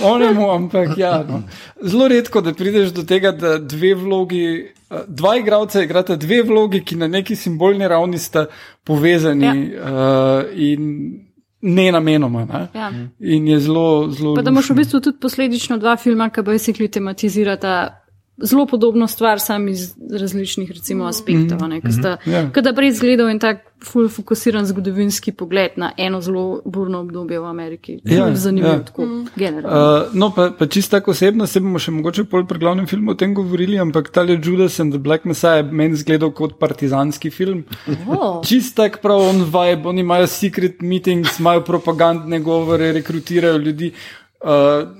onemu, 0.02 0.50
ampak 0.50 0.98
ja. 0.98 1.24
No. 1.28 1.42
Zelo 1.82 2.08
redko, 2.08 2.40
da 2.40 2.54
prideš 2.54 2.90
do 2.90 3.02
tega, 3.02 3.30
da 3.32 3.58
dve 3.58 3.94
vlogi, 3.94 4.72
uh, 4.90 4.96
dva 5.06 5.36
igralca 5.38 5.82
igrata 5.82 6.16
dve 6.16 6.42
vlogi, 6.42 6.80
ki 6.84 6.96
na 6.96 7.08
neki 7.08 7.36
simbolni 7.36 7.88
ravni 7.88 8.18
sta 8.18 8.46
povezani 8.84 9.46
ja. 9.46 9.84
uh, 9.84 10.58
in 10.58 11.12
ne 11.60 11.92
namenoma. 11.92 12.44
Ne? 12.44 12.66
Ja. 12.74 12.92
In 13.20 13.48
je 13.48 13.60
zelo, 13.60 14.10
zelo. 14.10 14.34
Pa 14.34 14.42
da 14.42 14.50
imaš 14.50 14.70
v 14.70 14.74
bistvu 14.74 15.00
tudi 15.00 15.18
posledično 15.20 15.78
dva 15.78 15.96
filma, 15.96 16.30
ki 16.30 16.42
basically 16.42 16.90
tematizirata 16.90 17.97
zelo 18.42 18.66
podobno 18.66 19.06
stvar, 19.06 19.40
sam 19.40 19.68
iz 19.68 19.94
različnih 20.20 20.70
recimo, 20.70 21.04
aspektov. 21.04 21.58
Mm 21.58 21.72
-hmm. 21.72 22.16
Ja. 22.26 22.50
Kada 22.52 22.72
prej 22.72 22.88
izgledal 22.88 23.30
en 23.30 23.38
tak 23.38 23.68
full 23.84 24.08
fokusiran 24.08 24.66
zgodovinski 24.66 25.32
pogled 25.32 25.70
na 25.76 25.92
eno 25.96 26.20
zelo 26.20 26.62
burno 26.64 27.00
obdobje 27.00 27.40
v 27.40 27.44
Ameriki. 27.44 28.00
Ja, 28.04 28.26
Ful 28.26 28.34
Zanimivo, 28.34 28.72
ja. 28.72 28.84
tako 28.84 29.06
generalno. 29.36 30.06
Uh, 30.06 30.14
no, 30.14 30.32
pa, 30.34 30.50
pa 30.58 30.66
čisto 30.66 30.96
tako 30.96 31.10
osebno, 31.10 31.46
se 31.46 31.60
bomo 31.60 31.78
še 31.78 31.90
mogoče 31.90 32.24
pol 32.24 32.46
pri 32.46 32.58
glavnem 32.58 32.86
filmu 32.86 33.10
o 33.10 33.14
tem 33.14 33.34
govorili, 33.34 33.78
ampak 33.78 34.10
ta 34.10 34.22
le 34.22 34.38
Judas 34.44 34.80
and 34.80 34.92
the 34.92 34.98
Black 34.98 35.24
Messiah 35.24 35.56
je 35.56 35.62
meni 35.62 35.96
zgledal 35.96 36.30
kot 36.30 36.58
partizanski 36.58 37.30
film. 37.30 37.64
Oh. 38.06 38.42
Čist 38.48 38.76
tak 38.76 39.00
prav 39.02 39.20
on 39.20 39.44
vibe, 39.44 39.88
oni 39.88 40.00
imajo 40.00 40.26
secret 40.26 40.82
meetings, 40.82 41.38
imajo 41.38 41.64
propagandne 41.64 42.40
govore, 42.40 42.92
rekrutirajo 42.92 43.58
ljudi. 43.58 43.92
Uh, 44.40 44.50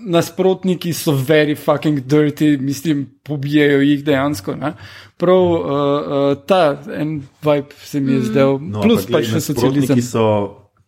nasprotniki 0.05 0.91
so 0.93 1.13
very 1.15 1.55
fucking 1.55 2.01
dirty, 2.01 2.57
mislim, 2.59 3.05
pobijajo 3.23 3.81
jih 3.81 4.05
dejansko. 4.05 4.57
Ne? 4.57 4.73
Prav 5.17 5.37
uh, 5.37 5.61
uh, 5.63 6.45
ta 6.45 6.63
en 6.93 7.13
vibe 7.43 7.77
se 7.79 8.01
mi 8.01 8.13
je 8.13 8.21
zdel, 8.23 8.59
No, 8.61 8.81
plus 8.83 9.07
pa 9.07 9.13
glej, 9.13 9.25
še 9.25 9.35
nasprotniki 9.35 9.87
socializem. 9.87 10.03
so 10.03 10.25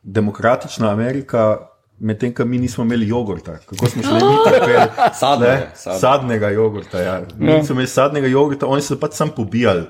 demokratična 0.02 0.90
Amerika, 0.90 1.58
medtem 2.00 2.34
ko 2.34 2.44
mi 2.44 2.58
nismo 2.58 2.84
imeli 2.84 3.06
jogurta. 3.08 3.58
Kako 3.60 3.86
smo 3.86 4.02
šli 4.02 4.14
mi 4.16 4.36
tako? 4.46 4.66
Sadnega, 5.14 5.70
sadnega. 5.76 5.98
Sadnega 6.00 6.50
jogurta. 6.50 7.00
Ja. 7.00 7.14
Mi 7.38 7.50
Ja. 7.50 7.58
nismo 7.58 7.74
imeli 7.74 7.88
sadnega 7.88 8.26
jogurta, 8.26 8.66
oni 8.66 8.82
so 8.82 8.98
pač 8.98 9.12
sam 9.12 9.30
pobijali 9.30 9.86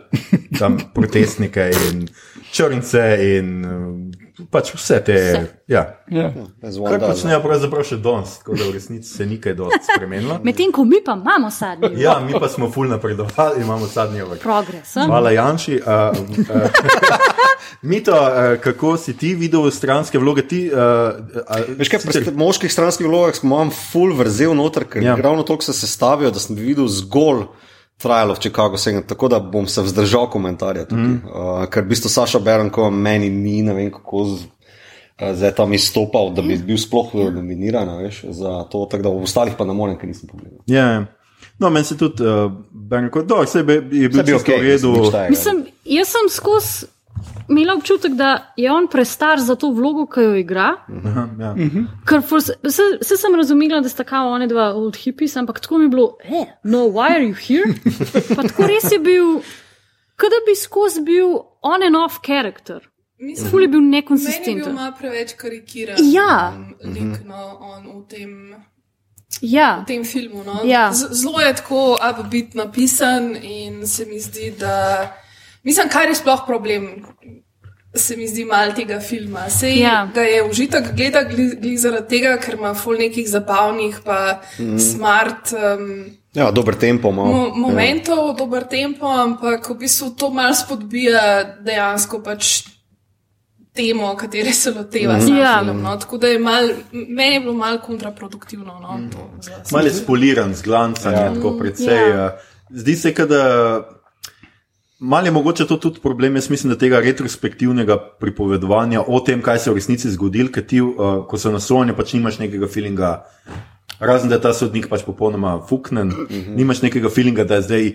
tam 0.59 0.77
protestnike 0.95 1.71
in 1.87 2.09
črnce 2.53 3.07
in 3.39 3.65
pač 4.51 4.75
vse 4.75 5.01
te. 5.05 5.17
Ja. 5.69 5.83
Ja. 6.11 6.33
As 6.63 6.77
Kar 6.77 7.01
počnejo 7.01 7.41
pravzaprav 7.45 7.85
še 7.87 7.97
danes, 8.03 8.39
tako 8.41 8.57
da 8.59 8.67
v 8.67 8.75
resnici 8.75 9.09
se 9.09 9.27
ni 9.27 9.39
kaj 9.41 9.55
dosti 9.55 9.93
spremenilo. 9.95 10.39
Medtem 10.47 10.73
ko 10.73 10.85
mi 10.85 10.99
pa 11.05 11.15
imamo 11.15 11.51
sadni 11.51 11.91
Ja, 12.01 12.19
mi 12.21 12.33
pa 12.33 12.49
smo 12.49 12.71
ful 12.71 12.89
napredovali, 12.89 13.63
imamo 13.63 13.87
sadni 13.87 14.19
jogurt. 14.19 14.43
progres. 14.43 14.97
a? 14.97 15.07
Hvala, 15.07 15.31
Janči. 15.39 15.81
Uh, 15.81 16.17
uh, 16.51 16.71
Mito, 17.83 18.13
uh, 18.13 18.57
kako 18.61 18.97
si 18.97 19.17
ti 19.17 19.35
videl 19.35 19.71
stranske 19.71 20.19
vloge? 20.19 20.43
Ti, 20.43 20.71
uh, 20.73 20.79
uh, 21.41 21.75
Veš 21.79 21.89
kaj, 21.89 22.01
pri 22.05 22.35
moških 22.37 22.73
stranskih 22.73 23.07
vlogah 23.07 23.39
imam 23.43 23.71
full 23.71 24.13
vrzel 24.17 24.55
noter, 24.55 24.85
ker 24.85 25.03
Ja. 25.03 25.15
ja. 25.15 25.23
ravno 25.23 25.43
toliko 25.43 25.65
se 25.65 25.73
sestavijo, 25.73 26.31
da 26.31 26.39
sem 26.39 26.57
videl 26.57 26.89
zgolj 26.89 27.47
Trial 28.03 28.31
of 28.31 28.39
Chicago 28.41 28.77
7, 28.77 29.03
tako 29.07 29.29
da 29.29 29.41
bom 29.41 29.67
se 29.67 29.83
vzdržal 29.83 30.31
komentarja 30.31 30.85
tukaj. 30.85 31.05
Mm. 31.05 31.23
Uh, 31.27 31.67
ker 31.69 31.85
v 31.85 31.93
bistvu 31.93 32.09
Saša 32.09 32.41
Berenko 32.41 32.91
meni 32.91 33.29
ni, 33.31 33.61
ne 33.63 33.75
vem 33.77 33.91
kako 33.93 34.25
z, 34.25 34.47
uh, 35.21 35.35
zdaj 35.37 35.53
tam 35.59 35.73
izstopal, 35.77 36.33
da 36.35 36.43
bi 36.43 36.57
bil 36.57 36.79
sploh 36.81 37.13
eh, 37.15 37.31
nominiran 37.35 37.91
veš, 38.01 38.23
za 38.41 38.63
to, 38.73 38.87
tako 38.91 39.03
da 39.03 39.13
v 39.13 39.27
ostalih 39.29 39.59
pa 39.59 39.69
ne 39.69 39.77
morem, 39.77 39.99
ker 40.01 40.09
nisem 40.09 40.31
pogledal. 40.33 40.63
Ja, 40.67 40.87
ja. 40.95 41.05
no, 41.59 41.71
meni 41.71 41.85
se 41.85 41.99
tudi, 41.99 42.25
uh, 42.25 42.49
Benko, 42.71 43.23
dobro, 43.23 43.45
vse 43.45 43.61
je 43.61 43.81
bil 43.83 44.09
Vse 44.09 44.41
v 44.49 44.63
redu. 44.65 44.95
Mislim, 45.29 45.67
jaz 45.85 46.17
sem 46.17 46.33
skozi 46.33 46.89
imela 47.49 47.75
občutek, 47.75 48.13
da 48.13 48.53
je 48.57 48.73
on 48.73 48.87
prestar 48.89 49.41
za 49.41 49.55
to 49.55 49.71
vlogo, 49.71 50.07
ki 50.07 50.21
jo 50.21 50.35
igra. 50.35 50.75
Aha, 51.05 51.29
ja. 51.41 51.55
Ker 52.09 52.23
for, 52.23 52.43
se, 52.43 52.83
se 53.03 53.17
sem 53.17 53.35
razumela, 53.35 53.81
da 53.81 53.89
sta 53.89 54.05
kao 54.05 54.31
one 54.33 54.47
dva 54.47 54.73
old 54.75 54.97
hippies, 54.97 55.37
ampak 55.37 55.61
tako 55.61 55.79
mi 55.79 55.85
je 55.85 55.89
bilo, 55.89 56.17
eh, 56.25 56.47
no, 56.65 56.79
why 56.79 57.11
are 57.11 57.25
you 57.25 57.35
here? 57.35 57.75
Pa 58.37 58.43
tako 58.43 58.67
res 58.67 58.93
je 58.93 58.99
bil, 58.99 59.41
kot 60.17 60.31
da 60.31 60.41
bi 60.47 60.57
skozi 60.57 61.01
bil 61.01 61.39
on 61.63 61.83
and 61.83 61.97
off 61.97 62.21
character. 62.27 62.87
Mislim, 63.19 63.51
Ful 63.51 63.63
je 63.63 63.69
bil 63.69 63.81
Meni 63.81 63.87
je 63.87 63.91
bil 63.91 64.01
nekonsistenten. 64.01 64.75
malo 64.75 64.95
preveč 64.99 65.33
karikiran. 65.33 65.97
Ja. 66.13 66.53
um, 66.57 66.75
Lik, 66.93 67.25
no, 67.25 67.59
on 67.61 68.01
v 68.01 68.07
tem, 68.09 68.55
Ja, 69.41 69.81
v 69.83 69.87
tem 69.87 70.05
filmu. 70.05 70.43
No. 70.45 70.61
Ja. 70.65 70.93
Zelo 70.93 71.41
je 71.41 71.55
tako 71.57 71.97
upbeat 72.11 72.55
napisan 72.55 73.37
in 73.37 73.87
se 73.87 74.05
mi 74.05 74.21
zdi, 74.21 74.51
da. 74.59 75.13
Mislim, 75.63 75.89
kaj 75.89 76.09
je 76.09 76.15
sploh 76.15 76.45
problem. 76.47 76.89
Se 77.95 78.17
mi 78.17 78.29
zdi 78.29 78.45
malo 78.45 78.73
tega 78.73 79.01
filma. 79.01 79.49
Sej 79.51 79.81
Ja. 79.81 79.89
ja. 79.89 80.09
ga 80.15 80.23
je 80.23 80.45
užitek 80.51 80.93
gledati 80.97 81.35
gli, 81.35 81.57
gli 81.61 81.77
zaradi 81.77 82.09
tega, 82.09 82.37
ker 82.39 82.55
ima 82.55 82.75
ful 82.75 82.99
nekih 82.99 83.29
zabavnih, 83.29 83.99
pa 84.05 84.41
mm. 84.59 84.79
smart 84.79 85.53
um, 85.53 86.21
Ja, 86.35 86.51
dober 86.51 86.75
tempo 86.75 87.09
ima. 87.09 87.25
mo 87.25 87.51
momentov, 87.55 88.29
ja. 88.29 88.35
dober 88.39 88.65
tempo, 88.65 89.07
ampak 89.07 89.71
v 89.71 89.75
bistvu 89.75 90.11
to 90.15 90.31
malo 90.31 90.55
spodbija 90.55 91.43
dejansko 91.67 92.23
pač 92.23 92.63
temo, 93.75 94.15
katere 94.17 94.53
se 94.53 94.71
loteva 94.71 95.17
mm. 95.19 95.37
Ja. 95.37 95.59
film. 95.59 95.83
No? 95.83 95.97
Tako 95.97 96.19
da 96.19 96.29
je 96.29 96.39
mal, 96.39 96.69
meni 96.93 97.35
je 97.35 97.41
bilo 97.41 97.55
malo 97.55 97.79
kontraproduktivno. 97.79 98.79
No? 98.81 98.99
Mm. 98.99 99.11
Malo 99.73 99.87
je 99.87 99.95
spoliran, 99.95 100.55
zglancan, 100.55 101.13
ja. 101.13 101.35
tako 101.35 101.57
precej. 101.59 102.11
Ja. 102.11 102.17
Ja. 102.17 102.37
Zdi 102.71 102.97
se, 102.97 103.15
kot 103.15 103.29
da. 103.29 104.00
Mal 105.01 105.25
je 105.25 105.31
mogoče 105.33 105.65
to 105.67 105.77
tudi 105.77 106.01
problem, 106.01 106.35
jaz 106.37 106.51
mislim, 106.51 106.73
da 106.73 106.79
tega 106.79 107.01
retrospektivnega 107.01 107.97
pripovedovanja 108.21 109.01
o 109.07 109.21
tem, 109.21 109.41
kaj 109.43 109.59
se 109.59 109.71
je 109.71 109.73
v 109.73 109.81
resnici 109.81 110.11
zgodilo, 110.13 110.53
ker 110.53 110.67
ti, 110.67 110.81
uh, 110.81 111.23
ko 111.29 111.39
so 111.41 111.53
na 111.53 111.61
sojenju, 111.61 111.95
pač 111.97 112.13
nimaš 112.13 112.39
nekega 112.39 112.69
feelinga, 112.69 113.15
razen 114.01 114.29
da 114.29 114.37
je 114.37 114.43
ta 114.45 114.53
sodnik 114.53 114.91
pač 114.93 115.05
popolnoma 115.07 115.55
fuknen, 115.69 116.13
uh 116.13 116.29
-huh. 116.29 116.55
nimaš 116.57 116.83
nekega 116.83 117.09
feelinga, 117.09 117.45
da 117.45 117.55
je 117.55 117.63
zdaj 117.63 117.93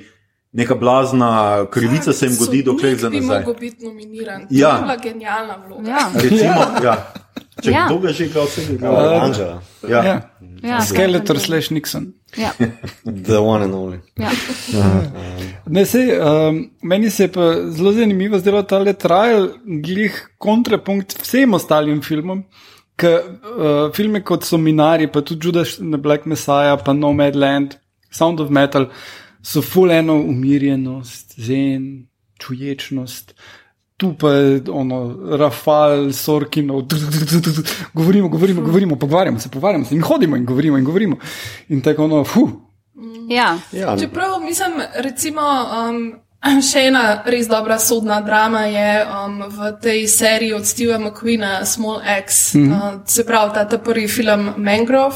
neka 0.53 0.76
blazna 0.76 1.66
krivica 1.72 2.14
se 2.14 2.26
jim 2.26 2.36
godi, 2.39 2.64
dokler 2.64 2.97
za 2.97 3.10
bi 3.10 3.20
nazaj. 3.20 3.39
mogel 3.39 3.60
biti 3.60 3.86
nominiran. 3.86 4.47
Ja. 4.49 4.70
To 4.70 4.76
je 4.76 4.82
bila 4.82 4.97
genialna 5.03 5.56
vloga. 5.68 5.89
ja. 5.89 6.10
Recimo, 6.14 6.62
ja. 6.84 7.14
Če 7.64 7.72
Ja. 7.72 7.86
kdo 7.88 7.97
ga 7.99 8.12
že 8.14 8.26
igra, 8.26 8.41
vse 8.43 8.74
igra. 8.74 8.91
Uh, 8.91 9.24
Angela, 9.24 9.62
Ja. 9.89 10.03
Ja. 10.06 10.22
Ja, 10.64 10.82
Skeletor 10.82 11.39
slash 11.39 11.72
Nixon. 11.72 12.14
Ja, 12.38 12.51
the 13.27 13.39
one 13.39 13.63
and 13.63 13.73
only. 13.73 13.99
ja. 14.17 14.31
Ne, 15.65 15.86
sej, 15.86 16.11
um, 16.19 16.59
meni 16.81 17.09
se 17.09 17.23
je 17.23 17.31
pa 17.31 17.47
zelo 17.71 17.91
zanimivo 17.95 18.39
zdelo 18.39 18.63
ta 18.63 18.79
le 18.83 18.93
trial, 18.93 19.49
glih 19.65 20.17
kontrapunkt 20.38 21.17
vsem 21.21 21.53
ostalim 21.53 22.01
filmom. 22.05 22.43
K, 22.95 23.11
uh, 23.11 23.91
filme 23.95 24.21
kot 24.23 24.45
so 24.47 24.57
Minari, 24.57 25.07
pa 25.11 25.21
tudi 25.21 25.47
Judas 25.47 25.79
and 25.79 25.93
the 25.93 25.99
Black 26.01 26.25
Messiah, 26.25 26.77
pa 26.79 26.93
Nomadland, 26.93 27.75
Sound 28.11 28.39
of 28.39 28.49
Metal, 28.49 28.88
so 29.43 29.61
full 29.61 29.91
eno 29.91 30.15
umirjenost, 30.21 31.36
zen, 31.39 32.07
čuječnost. 32.39 33.36
Tu 33.98 34.14
pa 34.20 34.30
je 34.30 34.62
ono, 34.70 35.16
Rafal, 35.38 36.14
Sorkinov, 36.14 36.82
govorimo, 37.93 38.28
govorimo, 38.30 38.62
govorimo, 38.62 38.96
pogovarjamo 38.96 39.39
se, 39.39 39.50
pogovarjamo 39.50 39.86
se 39.86 39.96
in 39.96 40.02
hodimo 40.02 40.36
in 40.36 40.46
govorimo 40.46 40.78
in 40.78 40.84
govorimo. 40.84 41.18
In 41.70 41.82
tako 41.82 42.04
ono, 42.04 42.24
fuh, 42.24 42.50
ja. 43.30 43.58
Ja, 43.72 43.98
Čeprav 44.00 44.39
mislim, 44.41 44.72
recimo, 44.96 45.41
um, 45.41 46.14
še 46.72 46.88
ena 46.89 47.24
res 47.26 47.48
dobra 47.48 47.80
sodna 47.80 48.20
drama 48.22 48.66
je 48.70 49.06
um, 49.06 49.39
v 49.50 49.72
tej 49.82 50.08
seriji 50.08 50.54
od 50.54 50.68
Steva 50.68 51.00
McQueena, 51.00 51.66
Small 51.66 52.02
X, 52.06 52.54
mm 52.54 52.62
-hmm. 52.62 52.96
uh, 52.96 53.02
se 53.06 53.26
pravi 53.26 53.54
ta, 53.54 53.68
ta 53.68 53.78
prvi 53.78 54.08
film 54.08 54.54
Mangrove. 54.58 55.16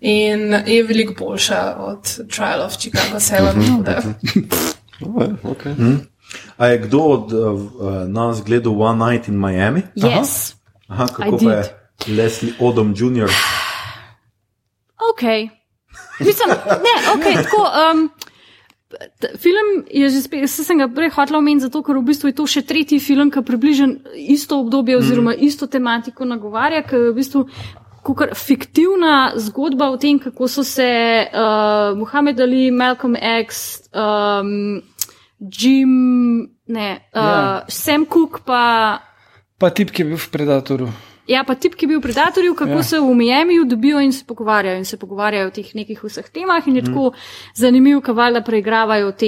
In 0.00 0.52
je 0.66 0.82
veliko 0.82 1.14
boljša 1.18 1.76
od 1.78 2.28
Trial 2.28 2.62
of 2.62 2.76
Chicago 2.78 3.18
7. 3.18 3.54
Mm 3.54 3.84
-hmm. 3.84 5.36
okay. 5.42 5.74
A 6.56 6.66
je 6.66 6.78
kdo 6.78 7.00
od 7.00 7.32
uh, 7.32 7.60
nas 8.08 8.44
gledal 8.44 8.82
One 8.82 9.10
Night 9.10 9.28
in 9.28 9.36
Miami? 9.38 9.82
Yes. 9.96 10.54
Aha, 10.88 11.04
I 11.04 11.14
kako 11.14 11.50
je 11.50 11.62
Leslie 12.16 12.52
Odom 12.60 12.94
Jr. 12.96 13.30
Ok. 15.12 15.22
Mislim, 16.20 16.48
ne, 16.48 16.94
ok, 17.14 17.44
tako. 17.44 17.62
Um, 17.92 18.10
Film 19.36 19.84
je 19.90 20.08
že 20.08 20.22
spet, 20.22 20.46
saj 20.50 20.64
sem 20.64 20.78
ga 20.78 20.86
prej 20.88 21.10
hotel 21.10 21.36
omeniti, 21.36 21.66
zato 21.66 21.82
ker 21.82 21.98
v 21.98 22.06
bistvu 22.06 22.30
je 22.30 22.36
to 22.38 22.46
še 22.46 22.62
tretji 22.62 23.00
film, 23.02 23.32
ki 23.34 23.42
približno 23.42 24.14
isto 24.14 24.60
obdobje 24.62 24.96
oziroma 24.96 25.34
isto 25.34 25.66
tematiko 25.66 26.24
nagovarja, 26.24 26.84
je 26.86 27.10
v 27.10 27.16
bistvu 27.16 27.42
kakor 28.06 28.30
fiktivna 28.38 29.34
zgodba 29.42 29.90
o 29.90 29.98
tem, 29.98 30.22
kako 30.22 30.46
so 30.48 30.62
se 30.62 30.86
uh, 31.26 31.98
Muhammad 31.98 32.40
Ali, 32.40 32.70
Malcolm 32.70 33.18
X, 33.18 33.82
um, 33.90 34.78
Jim, 35.40 36.48
ne, 36.66 37.00
uh, 37.14 37.22
Ja. 37.22 37.64
Sam 37.68 38.06
Cook 38.06 38.40
pa. 38.44 38.98
pa 39.58 39.70
tip, 39.70 39.90
ki 39.90 40.02
je 40.02 40.06
bil 40.06 40.16
v 40.18 40.30
Predatorju. 40.30 40.88
Ja, 41.26 41.42
pa 41.46 41.54
tip, 41.54 41.74
ki 41.74 41.84
je 41.84 41.88
bil 41.88 41.98
v 41.98 42.02
Predatorju, 42.02 42.54
kako 42.54 42.70
Ja. 42.70 42.82
se 42.82 43.00
v 43.00 43.14
Miamiju 43.14 43.64
dobijo 43.64 44.00
in 44.00 44.12
se 44.12 44.24
pogovarjajo 44.26 44.78
in 44.78 44.84
se 44.84 44.96
pogovarjajo 44.96 45.46
o 45.46 45.50
teh 45.50 45.74
nekih 45.74 46.04
vseh 46.04 46.28
temah 46.30 46.68
in 46.68 46.76
je 46.76 46.82
mm. 46.82 46.86
tako 46.86 47.12
zanimivo, 47.54 48.00
kaj 48.00 48.14
valjda 48.14 48.40
preigravajo 48.42 49.12
te 49.12 49.26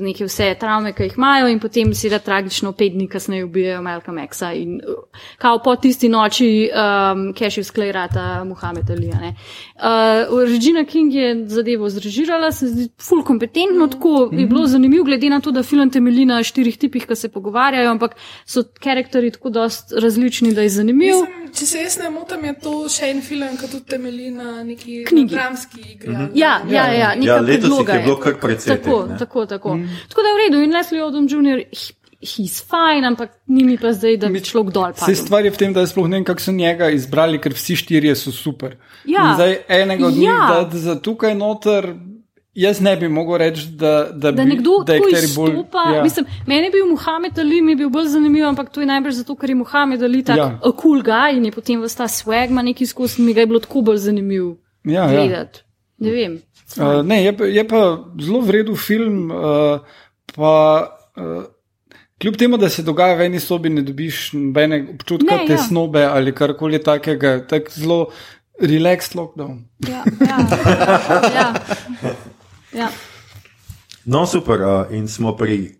neke 0.00 0.24
vse 0.24 0.54
travme, 0.60 0.92
ki 0.92 1.02
jih 1.02 1.16
imajo 1.16 1.48
in 1.48 1.58
potem 1.60 1.94
seveda 1.94 2.18
tragično 2.18 2.72
pet 2.72 2.92
dni 2.92 3.08
kasneje 3.08 3.44
ubijajo 3.44 3.82
Malcolm 3.82 4.18
Xa 4.18 4.52
in 4.54 4.80
uh, 4.86 5.04
kao 5.38 5.58
po 5.58 5.76
tisti 5.76 6.08
noči 6.08 6.70
um, 6.70 7.34
Cashew 7.34 7.64
sklerata 7.64 8.44
Muhammed 8.44 8.90
Ali. 8.90 9.10
a 9.10 9.20
ne. 9.20 9.34
Uh, 9.76 10.50
Regina 10.52 10.84
King 10.84 11.14
je 11.14 11.48
zadevo 11.48 11.88
zrežirala, 11.88 12.52
se 12.52 12.66
zdi 12.66 12.88
ful 13.02 13.24
kompetentno, 13.24 13.88
tako 13.88 14.08
mm 14.08 14.36
-hmm. 14.36 14.40
je 14.40 14.46
bilo 14.46 14.66
zanimivo, 14.66 15.04
glede 15.04 15.30
na 15.30 15.40
to, 15.40 15.50
da 15.50 15.62
film 15.62 15.90
temelji 15.90 16.24
na 16.24 16.42
štirih 16.42 16.78
tipih, 16.78 17.06
ki 17.06 17.16
se 17.16 17.28
pogovarjajo, 17.28 17.90
ampak 17.90 18.16
so 18.46 18.62
karakteri 18.82 19.30
tako 19.30 19.50
dost 19.50 19.92
različni, 20.02 20.54
da 20.54 20.62
je 20.62 20.68
zanimiv. 20.68 21.14
Mislim, 21.14 21.39
če 21.50 21.66
se 21.66 21.78
jaz 21.78 21.98
ne 21.98 22.10
motim, 22.10 22.44
je 22.44 22.54
to 22.56 22.88
še 22.88 23.10
en 23.10 23.22
film, 23.22 23.56
ki 23.56 23.66
tudi 23.68 23.84
temelji 23.86 24.30
na 24.30 24.62
neki 24.62 25.04
Knjigi. 25.04 25.34
dramski 25.34 25.80
igri. 25.92 26.14
ali- 26.16 26.30
Ja, 26.34 26.60
ja, 26.66 26.84
ja, 26.88 27.14
neka 27.14 27.26
Ja, 27.26 27.40
letos 27.40 27.70
je 27.88 28.02
bilo 28.02 28.16
kar 28.16 28.34
precej 28.36 28.76
Tako, 28.76 29.06
ne. 29.06 29.18
tako, 29.18 29.46
tako. 29.46 29.74
Mm. 29.74 29.88
Tako 30.08 30.22
da 30.22 30.28
je 30.28 30.34
v 30.34 30.40
redu 30.40 30.62
in 30.62 30.72
Leslie 30.72 31.02
Odom 31.02 31.26
Jr. 31.26 31.58
he- 31.70 31.94
He's 32.22 32.60
fine, 32.60 33.06
ampak 33.06 33.30
ni 33.46 33.64
mi 33.64 33.78
pa 33.78 33.92
zdaj, 33.92 34.18
da 34.18 34.28
bi 34.28 34.40
človek 34.40 34.72
dol 34.72 34.92
padel. 34.92 35.14
stvar 35.16 35.40
je 35.42 35.50
v 35.50 35.56
tem, 35.56 35.72
da 35.72 35.86
sploh 35.86 36.04
ne 36.04 36.16
vem, 36.16 36.24
kako 36.24 36.40
so 36.40 36.52
njega 36.52 36.90
izbrali, 36.90 37.38
ker 37.38 37.52
vsi 37.52 37.76
štirje 37.76 38.12
so 38.14 38.30
super. 38.30 38.76
Ja. 39.06 39.22
In 39.22 39.34
zdaj 39.34 39.56
enega 39.70 40.06
od 40.06 40.12
njih 40.12 40.28
Ja. 40.28 40.46
dati 40.54 40.78
za 40.78 40.94
tukaj 40.96 41.34
noter, 41.34 41.94
jaz 42.54 42.80
ne 42.80 42.96
bi 42.96 43.08
mogel 43.08 43.36
reči, 43.36 43.66
da, 43.68 44.10
da, 44.12 44.30
Da 44.30 44.42
bi, 44.42 44.48
nekdo 44.48 44.70
da 44.78 44.92
tako 44.92 45.04
bolj. 45.04 45.50
izstopa. 45.50 45.84
Ja. 45.94 46.02
Mislim, 46.02 46.26
meni 46.46 46.62
je 46.62 46.70
bil 46.70 46.86
Muhamed 46.86 47.38
Ali, 47.38 47.62
mi 47.62 47.72
je 47.72 47.76
bil 47.76 47.90
bolj 47.90 48.06
zanimiv, 48.06 48.46
ampak 48.46 48.70
to 48.70 48.80
je 48.80 48.86
najbrž 48.86 49.14
zato, 49.14 49.34
ker 49.34 49.48
je 49.48 49.54
Muhamed 49.56 50.02
Ali 50.02 50.24
tak 50.24 50.36
Ja. 50.36 50.44
ja. 50.56 50.72
cool 50.72 51.02
guy 51.02 51.36
in 51.36 51.44
je 51.44 51.52
potem 51.52 51.82
vsta 51.82 52.04
swag, 52.06 52.48
ima 52.48 52.62
neki 52.62 52.84
izkušnji, 52.84 53.24
mi 53.24 53.34
ga 53.34 53.40
je 53.40 53.46
bilo 53.46 53.60
tako 53.60 53.80
bolj 53.82 53.96
zanimiv 53.98 54.44
Ja, 54.84 55.04
ja. 55.04 55.08
gledati. 55.08 55.60
Ne 55.98 56.10
vem. 56.10 56.38
Uh, 56.76 57.02
ne, 57.04 57.24
je, 57.24 57.36
pa- 57.36 57.44
je 57.46 57.68
pa 57.68 57.80
zelo 58.18 58.40
vreden 58.40 58.76
film. 58.76 59.30
Uh, 59.30 59.80
pa, 60.34 60.52
uh, 61.16 61.44
kljub 62.18 62.36
temu, 62.36 62.56
da 62.56 62.68
se 62.68 62.82
dogaja 62.82 63.14
v 63.14 63.20
eni 63.22 63.40
sobi, 63.40 63.68
ne 63.68 63.82
dobiš 63.82 64.32
nobene 64.32 64.86
občutka 64.90 65.36
Ne, 65.36 65.42
ja. 65.42 65.46
tesnobe 65.48 66.04
ali 66.04 66.32
karkoli 66.32 66.78
takega. 66.78 67.40
Tak 67.42 67.70
zelo 67.70 68.06
relaxed 68.60 69.14
lockdown. 69.14 69.64
Ja, 69.82 70.04
ja. 70.20 70.38
ja. 71.36 71.54
Ja. 72.72 72.88
No, 74.04 74.26
super. 74.26 74.58
Uh, 74.58 74.68
in 74.90 75.06
smo 75.06 75.32
pri 75.32 75.76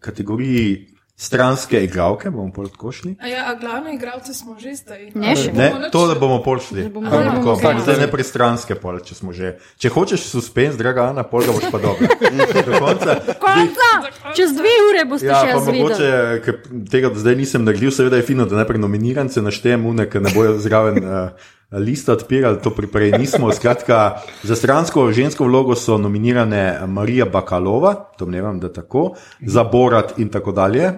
kategoriji 0.00 0.86
stranske 1.16 1.80
igralke, 1.80 2.28
bomo 2.30 2.52
pol 2.52 2.68
tako 2.68 2.92
šli. 2.92 3.14
A 3.16 3.26
ja, 3.26 3.44
a 3.46 3.54
glavne 3.54 3.94
igralce 3.94 4.34
smo 4.34 4.52
že 4.54 4.74
zdaj. 4.74 5.10
Ne 5.14 5.32
še. 5.32 5.48
Ne, 5.50 5.70
Bomo 5.70 5.80
nič- 5.80 5.90
to, 5.90 6.06
da 6.06 6.14
bomo 6.14 6.42
pol 6.44 6.60
šli. 6.60 6.84
bomo- 6.86 7.08
Tako, 7.08 7.16
zdaj 7.16 7.30
bomo 7.30 7.40
tako, 7.40 7.54
kaj. 7.62 7.80
Zdaj 7.80 7.96
ne 7.96 8.08
pristranske 8.08 8.74
pol, 8.76 9.00
če 9.00 9.14
smo 9.14 9.32
že. 9.32 9.54
Če 9.78 9.88
hočeš 9.88 10.20
suspens, 10.22 10.76
draga 10.76 11.08
Ana, 11.08 11.24
pol 11.24 11.40
ga 11.40 11.52
boš 11.52 11.66
pa 11.66 11.78
dobro. 11.78 12.04
Do 12.66 12.72
konca. 12.76 13.16
Konca! 13.40 13.90
Čez 14.30 14.52
dve 14.52 14.74
ure 14.90 15.04
boste 15.06 15.26
Ja, 15.26 15.40
še 15.40 15.46
pa 15.46 15.52
jaz 15.54 15.66
mogoče, 15.66 16.10
ker 16.44 16.54
tega 16.86 17.08
zdaj 17.14 17.34
nisem 17.34 17.64
naredil, 17.64 17.90
seveda 17.90 18.16
je 18.16 18.22
fino, 18.24 18.44
da 18.44 18.56
najprej 18.56 18.78
nominirance 18.78 19.40
naštejem, 19.40 19.86
une, 19.86 20.04
ki 20.06 20.20
ne 20.20 20.30
bojo 20.30 20.58
zraven 20.60 21.00
uh, 21.00 21.32
lista 21.70 22.12
odpirali, 22.12 22.58
to 22.62 22.70
prej 22.70 23.12
nismo. 23.18 23.52
Skratka, 23.52 24.20
za 24.42 24.56
stransko 24.56 25.12
žensko 25.12 25.44
vlogo 25.44 25.74
so 25.74 25.98
nominirane 25.98 26.80
Marija 26.86 27.24
Bakalova, 27.24 27.94
domnevam, 28.18 28.60
da 28.60 28.72
tako, 28.72 29.14
za 29.40 29.64
Borat 29.64 30.18
in 30.18 30.28
tako 30.28 30.52
dalje, 30.52 30.88
uh, 30.88 30.94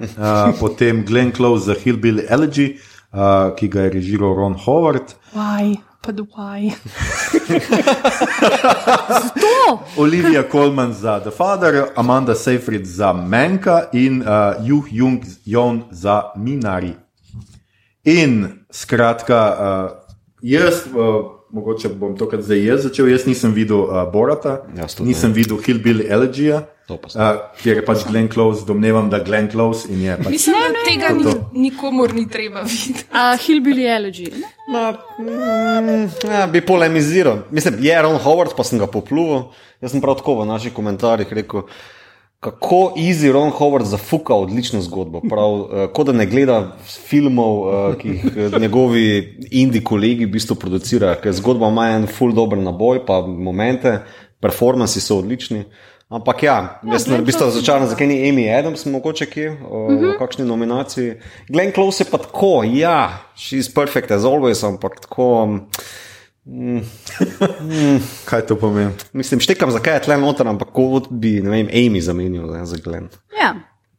potem 0.60 1.04
Glenn 1.06 1.32
Close 1.32 1.64
za 1.64 1.74
Hillbilly 1.74 2.26
Elegy, 2.30 2.76
uh, 3.12 3.56
ki 3.56 3.68
ga 3.68 3.80
je 3.82 3.90
režiral 3.90 4.34
Ron 4.34 4.54
Howard. 4.64 5.14
Why? 5.34 5.76
But 6.06 6.20
why? 6.36 6.70
To! 9.34 9.78
Olivia 9.96 10.42
Colman 10.52 10.92
za 10.92 11.20
The 11.20 11.30
Father, 11.30 11.88
Amanda 11.96 12.34
Seyfried 12.34 12.86
za 12.86 13.12
Manka 13.12 13.88
in 13.92 14.22
uh, 14.22 14.54
Juh 14.62 14.84
Jung 14.92 15.24
Jon 15.44 15.84
za 15.90 16.22
Minari. 16.36 16.94
In 18.04 18.64
skratka, 18.70 19.40
uh, 19.52 19.97
jaz, 20.42 20.84
uh, 20.92 21.20
mogoče 21.50 21.88
bom 21.88 22.16
to, 22.16 22.28
kar 22.28 22.42
zdaj 22.42 22.64
jaz 22.64 22.82
začel, 22.88 23.08
jaz 23.12 23.26
nisem 23.26 23.54
videl 23.56 23.86
uh, 23.86 24.02
Borata, 24.12 24.60
tudi 24.96 25.12
nisem 25.12 25.32
videl 25.36 25.60
Hillbilly 25.64 26.08
sem. 26.10 26.64
uh, 26.88 27.40
kjer 27.60 27.82
je 27.82 27.84
pač 27.84 28.06
Glenn 28.08 28.30
Close, 28.32 28.64
domnevam, 28.68 29.10
da 29.12 29.20
Glenn 29.20 29.50
Close 29.52 29.90
in 29.92 30.06
je 30.06 30.16
pač. 30.16 30.30
Mislim, 30.32 30.56
da 30.56 30.84
tega 30.86 31.10
ni, 31.16 31.34
nikomor 31.68 32.14
ni 32.16 32.24
treba 32.32 32.62
videti. 32.64 33.04
Uh, 33.12 33.34
Hillbilly 33.44 33.84
ne? 34.40 34.52
Ma, 34.72 34.86
mm, 35.20 36.06
ja, 36.24 36.46
bi 36.48 36.64
polemiziral. 36.64 37.42
Mislim, 37.50 37.76
je 37.84 38.02
Ron 38.02 38.16
Howard, 38.24 38.56
pa 38.56 38.64
sem 38.64 38.80
ga 38.80 38.88
poplul. 38.88 39.50
Jaz 39.84 39.92
sem 39.92 40.02
prav 40.02 40.16
tako 40.18 40.40
v 40.40 40.48
naših 40.48 40.72
komentarjih 40.74 41.32
rekel, 41.42 41.68
kako 42.40 42.92
easy 42.96 43.32
Ron 43.32 43.50
Howard 43.50 43.86
zafuka 43.86 44.34
odlično 44.34 44.80
zgodbo. 44.80 45.20
Prav, 45.30 45.52
uh, 45.54 45.66
kot 45.92 46.06
da 46.06 46.12
ne 46.12 46.26
gleda 46.26 46.76
filmov, 46.86 47.58
uh, 47.58 47.96
ki 47.98 48.08
jih 48.08 48.24
eh, 48.36 48.58
njegovi 48.60 49.36
indie 49.50 49.82
kolegi 49.84 50.26
v 50.26 50.32
bistvu 50.36 50.54
producirajo, 50.54 51.18
ker 51.22 51.34
zgodba 51.34 51.68
ima 51.72 51.88
en 51.96 52.06
full 52.06 52.34
dober 52.34 52.58
naboj, 52.58 53.02
pa 53.06 53.20
momente, 53.26 53.98
performansi 54.40 55.02
so 55.02 55.18
odlični. 55.18 55.64
Ampak 56.08 56.42
ja, 56.42 56.56
jaz 56.88 57.04
sem 57.04 57.18
v 57.18 57.26
bistvu 57.26 57.50
razočaran, 57.50 57.88
zakaj 57.90 58.06
ni 58.08 58.22
Amy 58.30 58.46
Adams, 58.54 58.86
mogoče 58.88 59.26
kje, 59.28 59.50
uh, 59.58 59.90
v 59.90 60.14
kakšni 60.20 60.46
nominaciji. 60.46 61.18
Glenn 61.50 61.74
Close 61.74 62.04
je 62.04 62.10
pa 62.10 62.22
tako, 62.22 62.62
ja, 62.64 63.26
she's 63.36 63.66
perfect 63.74 64.14
as 64.14 64.22
always, 64.22 64.62
ampak 64.64 65.02
tako. 65.04 65.26
Kaj 68.28 68.46
to 68.46 68.56
pomeni? 68.56 68.90
Mislim, 69.12 69.40
štekam, 69.40 69.70
zakaj 69.70 69.94
je 69.96 70.02
tle 70.02 70.16
noter, 70.16 70.48
ampak 70.48 70.68
kot 70.72 71.08
bi, 71.10 71.40
ne 71.42 71.50
vem, 71.50 71.68
Amy 71.68 72.00
zamenil 72.00 72.46
ne, 72.48 72.64
za 72.66 72.76
Glenn. 72.84 73.08
Ja. 73.36 73.54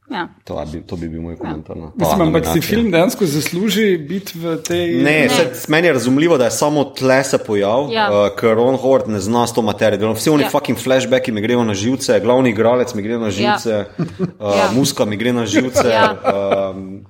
ja. 0.10 0.24
To 0.43 0.58
bi, 0.66 0.82
to 0.82 0.95
bi 0.95 1.10
bil 1.10 1.22
moj 1.22 1.38
komentar. 1.38 1.78
na 1.78 1.91
ta 1.91 1.93
Mislim, 1.95 2.22
ampak 2.22 2.47
si 2.47 2.62
film 2.62 2.91
dejansko 2.91 3.26
zasluži 3.26 3.97
biti 3.97 4.39
v 4.39 4.58
tej. 4.58 4.95
Ne, 5.04 5.30
se, 5.30 5.45
meni 5.68 5.88
je 5.88 5.93
razumljivo, 5.93 6.38
da 6.38 6.45
je 6.45 6.52
samo 6.52 6.84
tle 6.84 7.24
se 7.24 7.38
pojavil, 7.38 7.93
Ja. 7.93 8.10
uh, 8.10 8.36
ker 8.36 8.58
Ron 8.58 8.76
Howard 8.76 9.08
ne 9.08 9.20
zna 9.20 9.47
s 9.47 9.54
to 9.54 9.62
materijo. 9.62 10.14
Vsi 10.14 10.30
oni 10.30 10.43
Ja. 10.43 10.50
fucking 10.50 10.78
flashbacki 10.78 11.32
mi 11.32 11.41
grejo 11.41 11.64
na 11.64 11.74
živce, 11.74 12.20
glavni 12.20 12.50
igralec 12.50 12.93
mi 12.93 13.02
gre 13.02 13.18
na 13.18 13.30
živce, 13.30 13.70
ja. 13.70 13.86
uh, 14.39 14.58
Ja. 14.58 14.72
muska 14.74 15.06
mi 15.06 15.18
gre 15.18 15.34
na 15.34 15.45
živce. 15.45 15.86
Ja. 15.88 16.16
um, 16.74 17.06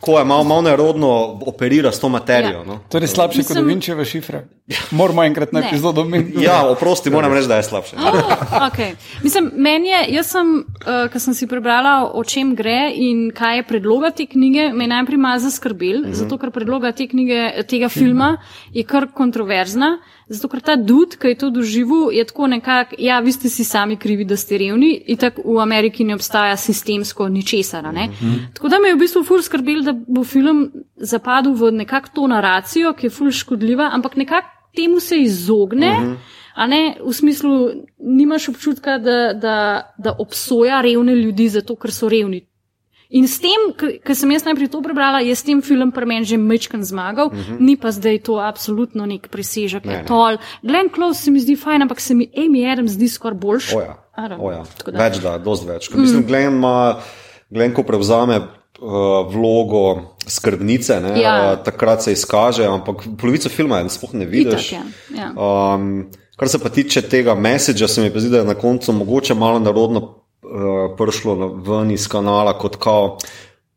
tako 0.00 0.18
je, 0.18 0.24
malo, 0.24 0.44
malo 0.44 0.62
nerodno 0.62 1.08
operira 1.46 1.92
s 1.92 2.00
to 2.00 2.08
materijo. 2.08 2.58
Ja. 2.58 2.64
No. 2.64 2.78
Torej, 2.88 3.08
slabše 3.08 3.42
kot 3.42 3.48
Mislim- 3.48 3.64
Da 3.64 3.68
Vinčeva 3.68 4.04
šifra. 4.04 4.42
Moramo 4.90 5.24
enkrat 5.24 5.52
na 5.52 5.60
epizodo 5.60 6.00
omeniti. 6.00 6.44
Ja, 6.44 6.66
oprosti, 6.68 7.10
moram 7.10 7.32
reči, 7.32 7.48
da 7.48 7.56
je 7.56 7.62
slabše. 7.62 7.96
Oh, 7.96 8.12
okay. 8.68 8.94
Mislim, 9.22 9.50
meni 9.56 9.88
je, 9.88 10.04
jaz 10.08 10.26
sem, 10.26 10.46
uh, 10.58 11.10
ko 11.12 11.18
sem 11.18 11.34
si 11.34 11.46
prebrala, 11.46 12.10
o 12.14 12.24
čem 12.24 12.54
gre 12.54 12.92
in 12.94 13.30
kaj 13.34 13.56
je 13.56 13.62
predloga 13.62 14.10
te 14.10 14.26
knjige, 14.26 14.68
me 14.72 14.84
je 14.84 14.88
najprej 14.88 15.18
malo 15.18 15.38
zaskrbel, 15.38 15.98
mm 15.98 16.04
-hmm. 16.04 16.12
zato 16.12 16.38
ker 16.38 16.50
predloga 16.50 16.92
te 16.92 17.08
knjige, 17.08 17.64
tega 17.68 17.88
filma 17.88 18.36
je 18.72 18.84
kar 18.84 19.08
kontroverzna. 19.14 19.98
Zato, 20.28 20.48
ker 20.52 20.60
ta 20.60 20.74
dud, 20.76 21.14
ki 21.16 21.30
je 21.32 21.36
to 21.40 21.48
doživel, 21.50 22.10
je 22.12 22.24
tako 22.28 22.46
nekako, 22.52 22.96
ja, 23.00 23.20
vi 23.24 23.32
ste 23.32 23.48
si 23.48 23.64
sami 23.64 23.96
krivi, 23.96 24.26
da 24.28 24.36
ste 24.36 24.58
revni, 24.60 24.90
in 25.08 25.16
tako 25.16 25.42
v 25.54 25.62
Ameriki 25.62 26.04
ne 26.04 26.14
obstaja 26.14 26.56
sistemsko 26.56 27.28
ničesar. 27.28 27.84
Mm 27.84 27.96
-hmm. 27.96 28.54
Tako 28.54 28.68
da 28.68 28.78
me 28.78 28.88
je 28.88 28.94
v 28.94 28.98
bistvu 28.98 29.24
ful 29.24 29.42
skrbel, 29.42 29.82
da 29.82 29.92
bo 29.92 30.24
film 30.24 30.70
zapadel 30.96 31.52
v 31.52 31.72
nekako 31.72 32.08
to 32.14 32.26
naracijo, 32.26 32.92
ki 32.92 33.06
je 33.06 33.10
ful 33.10 33.30
škodljiva, 33.30 33.90
ampak 33.92 34.16
nekako 34.16 34.48
temu 34.76 35.00
se 35.00 35.16
izogne. 35.16 36.00
Mm 36.00 36.04
-hmm. 36.04 36.16
A 36.54 36.66
ne, 36.66 36.96
v 37.06 37.12
smislu, 37.12 37.70
nimaš 37.98 38.48
občutka, 38.48 38.98
da, 38.98 39.32
da, 39.32 39.94
da 39.98 40.16
obsoja 40.18 40.80
revne 40.80 41.14
ljudi 41.14 41.48
zato, 41.48 41.76
ker 41.76 41.92
so 41.92 42.08
revni. 42.08 42.47
In 43.08 43.24
s 43.24 43.40
tem, 43.40 43.72
ker 43.72 44.12
sem 44.12 44.28
jaz 44.36 44.44
najprej 44.44 44.68
to 44.68 44.82
prebrala, 44.84 45.22
je 45.24 45.32
s 45.32 45.40
tem 45.40 45.62
film 45.64 45.88
pri 45.96 46.04
meni 46.04 46.28
že 46.28 46.36
mečken 46.36 46.84
zmagal, 46.84 47.32
uh 47.32 47.32
-huh. 47.32 47.56
ni 47.56 47.76
pa 47.76 47.88
zdaj 47.88 48.18
to 48.20 48.36
absolutno 48.36 49.06
nek 49.06 49.28
presežek, 49.32 49.84
Ne, 49.84 49.92
ne, 49.92 49.96
ne. 49.96 50.02
ne. 50.02 50.08
tol. 50.08 50.36
Glenn 50.62 50.92
Close 50.92 51.22
se 51.24 51.30
mi 51.30 51.40
zdi 51.40 51.56
fajn, 51.56 51.82
ampak 51.82 52.00
se 52.00 52.14
mi 52.14 52.28
Amy 52.36 52.68
Adams 52.72 52.92
zdi 52.92 53.08
skoraj 53.08 53.38
boljši. 53.38 53.76
Oja, 53.76 53.96
oja. 54.38 54.64
Da. 54.86 55.04
Več 55.04 55.18
da, 55.18 55.38
dosti 55.38 55.66
več. 55.66 55.90
Mm. 55.90 56.00
Mislim, 56.00 56.26
Glenn, 56.26 56.56
ima, 56.56 57.00
Glenn, 57.50 57.72
ko 57.74 57.82
prevzame 57.82 58.36
uh, 58.36 59.32
vlogo 59.32 60.14
skrbnice, 60.26 61.00
ne, 61.00 61.20
Ja. 61.20 61.52
uh, 61.52 61.64
takrat 61.64 62.02
se 62.02 62.12
izkaže, 62.12 62.66
ampak 62.66 62.96
polovico 63.20 63.48
filma 63.48 63.78
je 63.78 63.88
sploh 63.88 64.14
ne 64.14 64.26
vidiš. 64.26 64.72
Itak, 64.72 64.84
ja. 65.16 65.22
Ja. 65.22 65.74
Um, 65.74 66.10
kar 66.36 66.48
se 66.48 66.58
pa 66.58 66.68
tiče 66.68 67.02
tega 67.02 67.34
messagea, 67.34 67.88
se 67.88 68.02
mi 68.02 68.20
zdi, 68.20 68.30
da 68.30 68.38
je 68.38 68.44
na 68.44 68.54
koncu 68.54 68.92
mogoče 68.92 69.34
malo 69.34 69.58
narodno 69.58 70.17
uh, 70.48 70.96
prišlo 70.96 71.36
na- 71.36 71.52
ven 71.62 71.90
iz 71.90 72.08
kanala 72.08 72.58
kot 72.58 72.76
kao. 72.76 73.18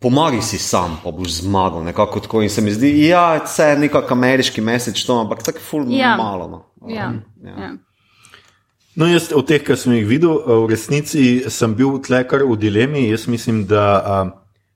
Pomagi 0.02 0.42
si 0.42 0.58
sam, 0.58 0.98
pa 1.04 1.12
boš 1.12 1.44
zmagal. 1.44 1.84
Nekako 1.84 2.20
tako. 2.20 2.42
In 2.42 2.50
se 2.50 2.62
mi 2.62 2.72
zdi, 2.74 2.90
da 2.92 3.08
ja, 3.08 3.68
je 3.70 3.78
nekako 3.78 4.14
ameriški 4.14 4.62
message, 4.62 5.06
to, 5.06 5.20
ampak 5.20 5.44
tako 5.44 5.60
ful 5.60 5.86
Ja. 5.94 6.16
malo. 6.18 6.48
No. 6.48 6.90
Ja, 6.90 7.14
ja. 7.44 7.54
ja. 7.60 7.74
No, 8.96 9.08
jaz 9.08 9.30
od 9.36 9.48
teh, 9.48 9.62
ki 9.64 9.76
sem 9.80 9.94
jih 9.94 10.08
videl, 10.08 10.34
eh, 10.42 10.56
v 10.66 10.70
resnici 10.74 11.44
sem 11.50 11.76
bil 11.76 12.00
tle 12.04 12.24
kar 12.28 12.44
v 12.44 12.58
dilemi. 12.60 13.06
Jaz 13.10 13.28
mislim, 13.28 13.64
da 13.70 13.84
a, 14.04 14.18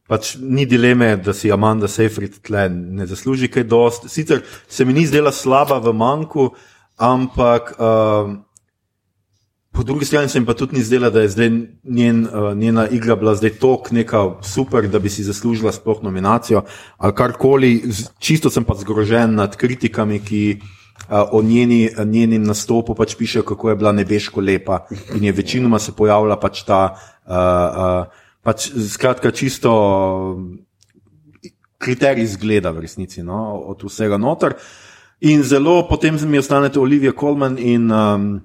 pač 0.07 0.35
ni 0.39 0.65
dileme, 0.65 1.17
da 1.17 1.33
si 1.33 1.51
Amanda 1.51 1.87
Seyfried 1.87 2.37
tle 2.45 2.69
ne 2.69 3.05
zasluži 3.09 3.49
kaj 3.51 3.63
dost. 3.63 4.07
Sicer 4.09 4.43
se 4.67 4.85
mi 4.85 4.93
ni 4.93 5.03
zdela 5.05 5.31
slaba 5.31 5.81
v 5.83 5.91
manjku, 5.93 6.51
ampak 6.97 7.73
a, 7.79 8.44
po 9.75 9.83
drugi 9.83 10.05
strani 10.05 10.29
se 10.29 10.39
mi 10.39 10.45
pa 10.45 10.53
tudi 10.53 10.77
ni 10.77 10.83
zdela, 10.83 11.09
da 11.09 11.21
je 11.21 11.29
zdaj 11.29 11.49
njen, 11.83 12.27
a, 12.33 12.53
njena 12.53 12.87
igra 12.87 13.15
bila 13.15 13.35
zdaj 13.35 13.49
tok 13.59 13.91
neka 13.91 14.23
super, 14.41 14.87
da 14.87 14.99
bi 14.99 15.09
si 15.09 15.23
zaslužila 15.23 15.71
sploh 15.71 16.03
nominacijo 16.03 16.63
ali 16.97 17.13
karkoli. 17.13 17.83
Čisto 18.19 18.49
sem 18.49 18.63
pa 18.63 18.75
zgrožen 18.75 19.35
nad 19.35 19.55
kritikami, 19.55 20.19
ki 20.19 20.59
a, 21.09 21.25
o 21.31 21.41
njeni, 21.43 21.89
njenim 22.05 22.43
nastopu 22.43 22.95
pač 22.95 23.15
pišejo, 23.15 23.43
kako 23.43 23.69
je 23.69 23.75
bila 23.75 23.91
nebeško 23.91 24.41
lepa 24.41 24.85
in 25.15 25.23
je 25.23 25.31
večinoma 25.31 25.79
se 25.79 25.91
pojavila 25.91 26.39
pač 26.39 26.63
ta, 26.63 26.95
a, 27.25 27.37
a, 27.37 28.05
pač 28.43 28.69
skratka, 28.89 29.31
čisto 29.31 29.71
kriterij 31.77 32.23
izgleda 32.23 32.71
v 32.71 32.85
resnici 32.85 33.23
no, 33.23 33.59
od 33.67 33.83
vsega 33.83 34.17
noter. 34.17 34.55
In 35.21 35.43
zelo 35.43 35.87
potem 35.87 36.17
mi 36.27 36.37
ostanete 36.37 36.79
Olivia 36.79 37.11
Colman 37.11 37.57
in 37.59 37.91
um, 37.91 38.41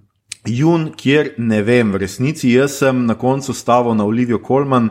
Jun, 0.47 0.91
kjer 0.97 1.35
ne 1.39 1.61
vem, 1.63 1.93
v 1.93 2.01
resnici 2.01 2.53
jaz 2.53 2.79
sem 2.81 3.05
na 3.07 3.15
koncu 3.15 3.53
stavil 3.53 3.95
na 3.95 4.07
Olivijo 4.09 4.41
Colman 4.47 4.89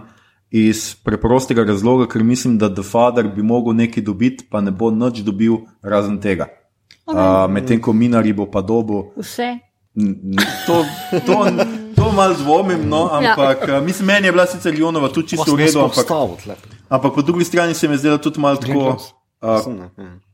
iz 0.52 0.95
preprostega 1.06 1.64
razloga, 1.64 2.08
ker 2.10 2.24
mislim, 2.24 2.58
da 2.58 2.70
The 2.74 2.84
Father 2.84 3.28
bi 3.28 3.43
mogel 3.43 3.74
nekaj 3.78 4.04
dobiti, 4.04 4.45
pa 4.50 4.62
ne 4.62 4.72
bo 4.72 4.91
nič 4.91 5.22
dobil 5.26 5.66
razen 5.82 6.20
tega. 6.22 6.50
Okay. 7.06 7.45
Uh, 7.45 7.50
Medtem 7.52 7.82
ko 7.82 7.93
Minari 7.93 8.34
bo 8.34 8.45
pa 8.45 8.62
dobil. 8.62 9.10
Vse. 9.18 9.58
To, 10.66 10.86
to, 11.26 11.38
to 11.95 12.12
malo 12.16 12.34
dvomim, 12.38 12.86
no, 12.89 13.10
ampak 13.12 13.68
ja. 13.68 13.82
mislim, 13.82 14.08
meni 14.08 14.28
je 14.28 14.32
bila 14.32 14.45
sicer 14.45 14.74
Jonova 14.74 15.10
tudi 15.10 15.34
čisto 15.34 15.56
v 15.56 15.66
redu, 15.66 15.82
ampak, 15.82 16.06
ampak 16.06 16.58
ampak 16.89 17.16
po 17.16 17.22
drugi 17.22 17.45
strani 17.45 17.74
se 17.74 17.88
mi 17.88 17.93
je 17.93 17.97
zdelo 17.97 18.18
tudi 18.18 18.39
malo 18.39 18.56
tako. 18.56 18.97
Uh, 19.41 20.29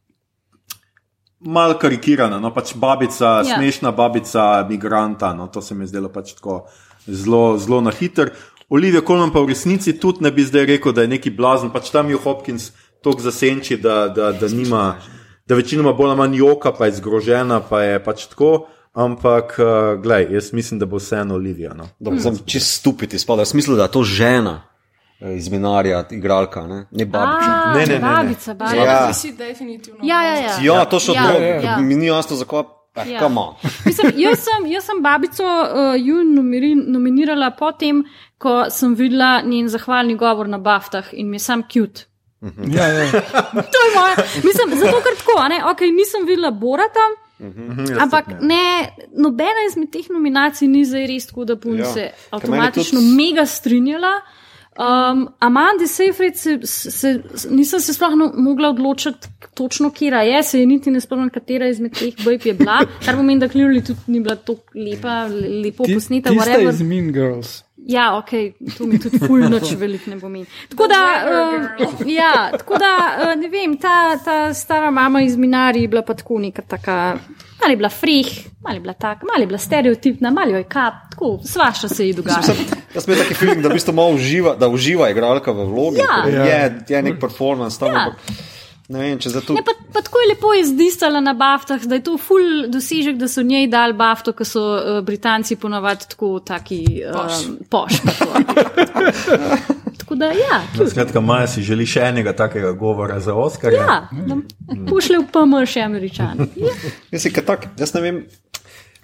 Mal 1.40 1.76
karikirana, 1.80 2.40
no 2.40 2.54
pač 2.56 2.74
babica, 2.80 3.42
ja. 3.44 3.58
Smešna 3.58 3.92
babica, 3.92 4.66
migranta, 4.70 5.34
no 5.34 5.48
to 5.48 5.62
se 5.62 5.76
mi 5.76 5.84
je 5.84 5.94
zdelo 5.94 6.10
pač 6.10 6.34
tako 6.38 6.66
zelo, 7.08 7.58
zelo 7.58 7.82
na 7.82 7.92
hiter. 7.92 8.32
Olivia 8.70 9.02
Colman 9.06 9.34
pa 9.34 9.44
v 9.44 9.54
resnici 9.54 9.94
tudi 10.00 10.24
ne 10.26 10.32
bi 10.32 10.46
zdaj 10.46 10.66
rekel, 10.66 10.94
da 10.96 11.04
je 11.06 11.12
neki 11.12 11.30
blazen, 11.36 11.70
pač 11.70 11.92
tam 11.94 12.10
je 12.10 12.18
Hopkins 12.18 12.72
tako 13.04 13.22
zasenči, 13.22 13.78
da, 13.78 14.08
da, 14.08 14.32
da 14.32 14.48
nima, 14.50 14.96
da 15.46 15.56
večinoma 15.56 15.94
bolj 15.94 16.16
ali 16.16 16.18
manj 16.18 16.38
joka, 16.38 16.72
pa 16.74 16.90
je 16.90 16.98
zgrožena, 16.98 17.60
pa 17.62 17.84
je 17.84 18.00
pač 18.04 18.26
tako. 18.32 18.68
Ampak, 18.96 19.58
uh, 19.60 20.00
glej, 20.00 20.30
jaz 20.32 20.54
mislim, 20.56 20.80
da 20.80 20.88
bo 20.88 20.98
vseeno 20.98 21.36
Olivia. 21.36 21.74
No. 21.76 21.90
Dobro, 22.00 22.20
sem 22.24 22.38
čist 22.48 22.80
stupiti 22.80 23.20
spada. 23.20 23.44
Jaz 23.44 23.52
mislim, 23.54 23.76
da 23.76 23.90
je 23.90 23.92
to 23.92 24.04
žena 24.08 24.54
eh, 24.64 24.75
iz 25.22 25.50
Minarja, 25.50 26.04
igralka, 26.12 26.62
ne, 26.64 26.86
ne 26.92 27.06
babica. 27.06 27.52
A, 27.66 27.74
Ne, 27.74 27.80
ne, 27.80 27.86
ne, 27.86 27.94
ne. 27.96 28.00
Babica, 28.02 28.54
babica. 28.54 28.76
Ja. 28.76 28.84
Ja. 28.84 29.14
Si 29.14 29.32
definitivno. 29.34 30.00
Ja, 30.04 30.24
ja, 30.24 30.34
ja. 30.36 30.58
Ja, 30.64 30.86
to 30.86 31.00
še 31.00 31.12
Ja, 31.12 31.24
odlogo. 31.24 31.40
ja, 31.42 31.62
ja. 31.62 31.78
Mi 31.80 31.96
ni 31.96 32.08
jasno, 32.08 32.36
zakaj. 32.36 32.64
Eh, 32.98 33.10
Ja. 33.10 33.20
come 33.20 33.40
on. 33.40 33.56
Mislim, 33.86 34.12
jaz, 34.16 34.40
sem, 34.40 34.66
jaz 34.68 34.86
sem 34.86 35.02
babico 35.02 35.44
uh, 35.44 35.68
Jun 35.98 36.34
nomiri, 36.34 36.76
nominirala 36.78 37.50
potem, 37.52 38.04
ko 38.38 38.70
sem 38.70 38.94
videla 38.96 39.42
njen 39.42 39.68
zahvalni 39.68 40.16
govor 40.16 40.48
na 40.48 40.58
Baftah 40.60 41.06
in 41.14 41.28
mi 41.28 41.36
je 41.36 41.40
sam 41.42 41.64
cute. 41.64 42.06
Ja, 42.68 42.88
ja. 42.88 43.12
To 43.74 43.78
je 43.78 43.90
moja. 43.96 44.16
Mislim, 44.44 44.80
zato 44.80 45.02
ker 45.02 45.16
tako, 45.18 45.36
a 45.38 45.48
ne, 45.48 45.60
ok, 45.66 45.82
nisem 45.92 46.26
videla 46.26 46.52
Borata. 46.52 47.04
Mhm, 47.38 48.00
Ampak 48.00 48.26
ne, 48.42 48.64
nobena 49.14 49.66
izmed 49.68 49.92
teh 49.92 50.08
nominacij 50.10 50.68
ni 50.68 50.86
zdaj 50.86 51.08
res 51.08 51.28
tako, 51.28 51.46
da 51.46 51.56
bom 51.56 51.76
Ja. 51.76 51.80
ja. 51.80 51.86
se 51.88 52.04
avtomatično 52.32 53.00
tudi- 53.00 53.16
mega 53.18 53.46
strinjala. 53.46 54.14
Um, 54.78 55.30
Amanda 55.40 55.88
Seyfried 55.88 56.36
se, 56.36 56.60
se, 56.64 56.92
se, 57.36 57.50
nisem 57.50 57.80
se 57.80 57.94
sploh 57.94 58.16
no, 58.16 58.32
mogla 58.36 58.70
odločiti 58.70 59.28
točno, 59.54 59.90
kera 59.92 60.22
je, 60.22 60.44
se 60.44 60.60
je 60.60 60.66
niti 60.66 60.92
ne 60.92 61.00
spomnim, 61.00 61.30
katera 61.30 61.70
izmed 61.72 61.94
teh 61.96 62.14
bojb 62.26 62.42
je 62.46 62.54
bila, 62.54 62.82
kar 63.06 63.16
pomeni, 63.16 63.40
da 63.40 63.48
Clearly 63.48 63.86
tudi 63.88 64.00
ni 64.08 64.20
bila 64.20 64.36
tako 64.36 64.76
lepa, 64.76 65.28
lepo 65.64 65.86
Ti- 65.88 65.94
posneta, 65.94 66.30
Tista 66.30 66.44
whatever. 66.52 66.74
iz 66.74 66.82
Mean 66.82 67.14
Girls. 67.14 67.64
Ja, 67.88 68.18
ok, 68.18 68.30
to 68.78 68.86
mi 68.90 69.00
tudi 69.00 69.20
ful 69.22 69.46
noč 69.50 69.72
veliko 69.80 70.10
ne 70.10 70.20
pomeni. 70.20 70.46
Tako 70.70 70.88
da, 70.88 71.00
uh, 71.24 72.08
ja, 72.12 72.52
tako 72.58 72.78
da 72.82 72.92
uh, 73.22 73.42
ne 73.42 73.48
vem, 73.50 73.78
ta, 73.78 74.18
ta 74.26 74.54
stara 74.54 74.92
mama 74.92 75.22
iz 75.22 75.38
Minari 75.38 75.82
je 75.82 75.88
bila 75.88 76.02
pa 76.02 76.14
tako 76.14 76.40
neka 76.40 76.62
taka, 76.62 77.18
malo 77.62 77.72
je 77.72 77.78
bila 77.78 77.90
frih, 77.90 78.48
malo 78.64 78.76
je 78.76 78.80
bila 78.80 78.94
taka, 78.94 79.26
malo 79.26 79.42
je 79.44 79.48
bila 79.48 79.58
stereotipna, 79.58 80.32
malo 80.32 80.52
jo 80.52 80.58
je 80.58 80.64
kap, 80.64 80.94
tako, 81.12 81.40
svašta 81.46 81.88
se 81.90 82.08
ji 82.08 82.14
dogaja. 82.14 82.42
Jaz 82.94 83.04
sem 83.06 83.16
taki 83.16 83.34
feeling, 83.34 83.62
da 83.64 83.70
v 83.70 83.74
bistvu 83.80 83.94
malo 83.94 84.16
uživa, 84.16 84.56
da 84.56 84.68
uživa 84.68 85.10
igralka 85.10 85.52
v 85.52 85.66
vlogi. 85.66 85.98
Ja. 86.04 86.24
ker 86.24 86.34
Ja. 86.34 86.44
Je, 86.46 86.84
je 86.90 87.02
nek 87.02 87.20
performance 87.20 87.80
tam, 87.80 87.94
Ja. 87.94 88.06
ampak 88.06 88.20
ne 88.88 89.00
vem, 89.00 89.20
če 89.20 89.30
zato. 89.30 89.54
Ne, 89.54 89.64
pa, 89.66 89.72
pa 89.94 90.02
tako 90.06 90.20
je 90.22 90.28
lepo 90.30 90.54
izdisala 90.54 91.20
na 91.20 91.34
baftah, 91.34 91.82
da 91.90 91.96
je 91.96 92.04
to 92.06 92.18
ful 92.18 92.68
dosežek, 92.70 93.18
da 93.18 93.28
so 93.28 93.42
njej 93.42 93.68
dali 93.68 93.94
bafto, 93.98 94.34
ker 94.34 94.46
so 94.46 94.62
uh, 94.76 95.00
Britanci 95.02 95.56
ponovadi 95.56 96.06
tako 96.12 96.40
taki 96.46 97.02
um, 97.10 97.58
poš. 97.70 97.94
tako 100.16 100.34
da, 100.34 100.40
ja, 100.40 100.62
No, 100.80 100.90
skratka, 100.90 101.22
Maja 101.22 101.48
si 101.48 101.62
želi 101.62 101.86
še 101.86 102.00
enega 102.00 102.34
takega 102.34 102.72
govora 102.72 103.20
za 103.20 103.34
Oscar. 103.34 103.74
ja 103.74 104.08
da 104.28 104.36
pošlje 104.90 105.20
v 105.20 105.28
PM 105.32 105.66
še 105.66 105.82
američan. 105.82 106.48
Ja. 106.56 106.72
Jaz, 107.12 107.28
tak, 107.46 107.68
jaz 107.80 107.94
ne 107.94 108.02
vem. 108.02 108.26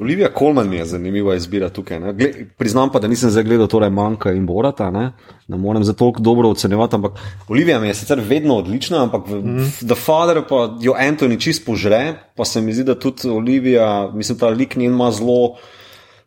Olivia 0.02 0.32
Colman 0.34 0.72
je 0.74 0.86
zanimiva 0.86 1.36
izbira 1.36 1.70
tukaj. 1.70 2.00
ne. 2.00 2.14
Gle, 2.14 2.46
priznam 2.58 2.90
pa, 2.90 3.00
da 3.00 3.08
nisem 3.08 3.30
zdaj 3.30 3.44
gledal 3.44 3.68
torej 3.70 3.92
Manka 3.94 4.32
in 4.34 4.48
Borata, 4.50 4.90
ne, 4.92 5.12
ne 5.48 5.58
morem 5.58 5.84
za 5.84 5.94
toliko 5.94 6.22
dobro 6.22 6.50
ocenjevati, 6.50 6.96
ampak 6.96 7.20
Olivia 7.48 7.80
mi 7.80 7.88
je 7.88 8.00
sicer 8.00 8.20
vedno 8.20 8.58
odlična, 8.58 9.04
ampak 9.04 9.28
v, 9.28 9.42
mm. 9.46 9.68
The 9.86 9.96
Father 9.96 10.42
pa 10.50 10.74
jo 10.82 10.96
Anthony 10.98 11.38
čist 11.38 11.66
požre, 11.66 12.16
pa 12.36 12.46
se 12.46 12.62
mi 12.62 12.74
zdi, 12.74 12.84
da 12.84 12.98
tudi 13.00 13.30
Olivia, 13.30 14.10
mislim, 14.14 14.40
ta 14.42 14.50
lik 14.50 14.76
njen 14.76 14.94
ima 14.94 15.12
zelo. 15.12 15.58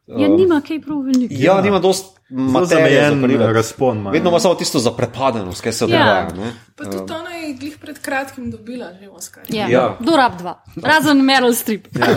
Ja, 0.06 0.28
nima 0.28 0.60
kaj 0.60 0.78
prav 0.84 1.00
veliko. 1.02 1.34
Ja, 1.34 1.60
nima 1.60 1.78
dost 1.82 2.14
Zelo 2.14 2.14
materije 2.14 2.14
za 2.14 2.23
zamejen 2.64 3.24
razpon. 3.46 3.98
ima, 3.98 4.10
Vedno 4.10 4.28
ja. 4.28 4.32
ima 4.32 4.40
samo 4.40 4.54
tisto 4.54 4.78
zaprepadenost, 4.78 5.60
kaj 5.60 5.72
se 5.72 5.84
Ja. 5.84 5.88
dogaja. 5.88 6.28
ne. 6.36 6.52
Pa 6.76 6.84
tudi 6.84 7.12
ona 7.12 7.30
je 7.30 7.54
glih 7.54 7.78
pred 7.78 7.98
kratkim 7.98 8.50
dobila 8.50 8.86
že 9.00 9.08
Oscar. 9.08 9.42
Ja, 9.48 9.60
Ja. 9.60 9.68
ja. 9.70 9.96
do 10.00 10.16
rab 10.16 10.38
dva, 10.38 10.62
razen 10.76 11.18
Meryl 11.18 11.54
Streep. 11.54 11.86
Ja. 11.92 12.06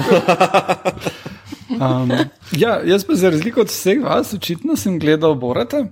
Um, 1.69 2.11
ja, 2.53 2.79
jaz 2.85 3.03
pa 3.03 3.15
za 3.15 3.29
razliko 3.29 3.61
od 3.61 3.67
vseh 3.67 4.03
vas, 4.03 4.33
očitno 4.33 4.75
sem 4.75 4.99
gledal 4.99 5.35
Borata 5.35 5.85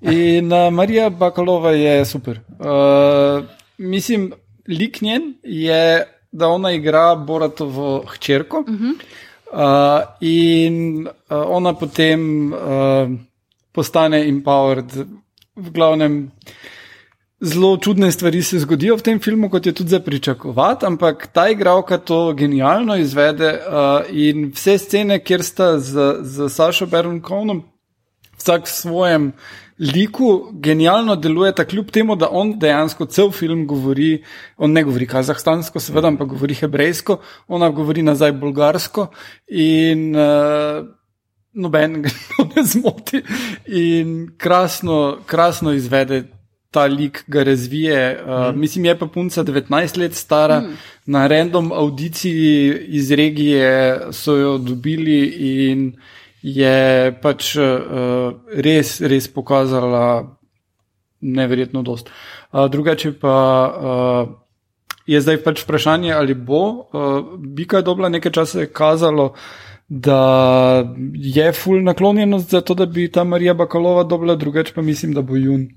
in 0.00 0.52
uh, 0.52 0.72
Marija 0.72 1.10
Bakalova 1.10 1.70
je 1.70 2.04
super. 2.04 2.40
Uh, 2.50 3.44
mislim, 3.78 4.32
lik 4.68 5.00
njen 5.00 5.34
je, 5.42 6.06
da 6.32 6.48
ona 6.48 6.72
igra 6.72 7.14
Boratovo 7.16 8.04
hčerko. 8.08 8.58
Uh 8.58 8.66
-huh. 8.66 8.94
uh, 9.46 10.02
in 10.20 11.00
uh, 11.00 11.10
ona 11.46 11.74
potem 11.74 12.52
uh, 12.52 12.58
postane 13.78 14.24
empowered, 14.26 14.98
v 15.58 15.70
glavnem. 15.70 16.18
Zelo 17.38 17.76
čudne 17.78 18.10
stvari 18.12 18.42
se 18.42 18.58
zgodijo 18.58 18.96
v 18.98 19.04
tem 19.06 19.18
filmu, 19.22 19.46
kot 19.50 19.66
je 19.66 19.72
tudi 19.72 19.94
za 19.94 20.00
pričakovati, 20.02 20.86
ampak 20.86 21.28
ta 21.32 21.46
igralka 21.48 21.98
to 21.98 22.32
genialno 22.34 22.96
izvede 22.98 23.52
uh, 23.54 24.08
in 24.10 24.48
vse 24.50 24.74
scene, 24.82 25.20
kjer 25.22 25.44
sta 25.46 25.68
z, 25.78 26.08
z 26.26 26.48
Sašo 26.50 26.88
Bernkonom, 26.90 27.62
vsak 28.42 28.66
v 28.66 28.72
svojem 28.72 29.30
liku, 29.78 30.50
genialno 30.58 31.14
delujeta, 31.16 31.64
kljub 31.64 31.94
temu, 31.94 32.16
da 32.18 32.26
on 32.30 32.56
dejansko 32.58 33.06
cel 33.06 33.30
film 33.30 33.66
govori, 33.70 34.24
on 34.58 34.74
ne 34.74 34.82
govori 34.82 35.06
kazahstansko, 35.06 35.78
seveda, 35.78 36.10
ampak 36.10 36.34
govori 36.34 36.58
hebrejsko, 36.58 37.20
ona 37.48 37.70
govori 37.70 38.02
nazaj 38.02 38.34
bolgarsko 38.34 39.12
in 39.46 40.10
uh, 40.18 40.82
noben 41.52 42.02
ne 42.56 42.64
zmoti 42.64 43.22
in 43.66 44.30
krasno, 44.36 45.18
krasno 45.26 45.72
izvede 45.72 46.24
ta 46.70 46.84
lik 46.84 47.24
ga 47.26 47.42
razvije. 47.42 48.22
Uh, 48.22 48.54
mm. 48.54 48.60
Mislim, 48.60 48.84
je 48.84 48.98
pa 48.98 49.06
punca 49.06 49.44
19 49.44 49.98
let 49.98 50.14
stara, 50.14 50.60
mm. 50.60 50.76
na 51.06 51.26
random 51.26 51.72
audiciji 51.72 52.78
iz 52.86 53.12
regije 53.12 54.00
so 54.12 54.36
jo 54.36 54.58
dobili 54.58 55.24
in 55.70 55.92
je 56.42 57.18
pač 57.22 57.56
uh, 57.56 57.64
res, 58.54 59.00
res 59.00 59.28
pokazala 59.28 60.36
neverjetno 61.20 61.82
dost. 61.82 62.10
Uh, 62.52 62.70
drugače 62.70 63.12
pa. 63.12 63.38
Uh, 64.28 64.36
Je 65.08 65.16
zdaj 65.24 65.38
pač 65.40 65.62
vprašanje, 65.64 66.10
ali 66.12 66.34
bo. 66.36 66.58
Uh, 66.92 67.38
bi 67.40 67.64
kaj 67.64 67.80
dobila 67.82 68.10
nekaj 68.12 68.32
časa 68.32 68.66
kazalo, 68.68 69.30
da 69.88 70.94
je 71.14 71.52
full 71.52 71.82
naklonjenost 71.82 72.50
za 72.50 72.60
to, 72.60 72.74
da 72.74 72.86
bi 72.86 73.08
ta 73.12 73.24
Marija 73.24 73.54
Bakalova 73.54 74.04
dobila, 74.04 74.34
drugače 74.36 74.72
pa 74.74 74.82
mislim, 74.82 75.12
da 75.14 75.22
bo 75.22 75.36
jun 75.36 75.68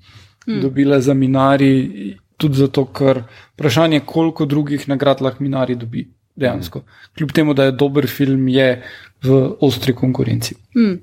hmm. 0.45 0.61
dobila 0.61 1.01
za 1.01 1.13
Minari, 1.13 2.17
tudi 2.37 2.57
zato, 2.57 2.85
ker 2.85 3.23
vprašanje, 3.53 3.99
koliko 4.05 4.45
drugih 4.45 4.89
nagrad 4.89 5.21
lahko 5.21 5.43
Minari 5.43 5.75
dobi 5.75 6.07
dejansko. 6.35 6.79
Hmm. 6.79 6.89
Kljub 7.17 7.31
temu, 7.31 7.53
da 7.53 7.63
je 7.63 7.71
dober 7.71 8.07
film, 8.07 8.47
je 8.47 8.83
v 9.23 9.55
ostri 9.61 9.93
konkurenci. 9.95 10.55
Hmm. 10.73 10.99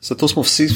Zato 0.00 0.28
smo 0.28 0.42
vsi 0.42 0.68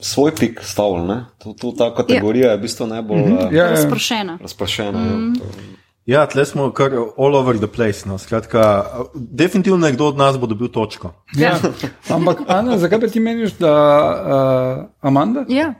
svoj 0.00 0.32
pik 0.40 0.60
stavili. 0.62 1.14
To, 1.38 1.52
to, 1.52 1.72
ta 1.78 1.94
kategorija 1.94 2.46
ja. 2.46 2.52
je 2.52 2.58
v 2.58 2.60
bistvu 2.60 2.86
najbolj 2.86 3.20
Mhm. 3.20 3.32
uh, 3.32 3.52
Ja, 3.52 3.64
ja. 3.64 3.70
Razprošena. 3.70 4.38
razpršena. 4.40 5.04
Mhm. 5.04 5.32
Ja. 5.34 5.85
Ja, 6.06 6.26
tle 6.30 6.44
smo 6.46 6.68
kar 6.70 6.92
all 6.94 7.34
over 7.34 7.58
the 7.58 7.66
place. 7.66 8.08
No. 8.08 8.18
Skratka, 8.18 8.84
definitivno 9.14 9.78
nekdo 9.78 10.06
od 10.06 10.16
nas 10.16 10.38
bo 10.38 10.46
dobil 10.46 10.68
točko. 10.68 11.12
Ja. 11.34 11.58
Ampak, 12.16 12.44
Ana, 12.46 12.78
zakaj 12.78 13.00
pa 13.00 13.08
ti 13.08 13.20
meniš, 13.20 13.58
da 13.58 13.74
uh, 13.74 14.84
Amanda? 15.00 15.44
Ja. 15.48 15.74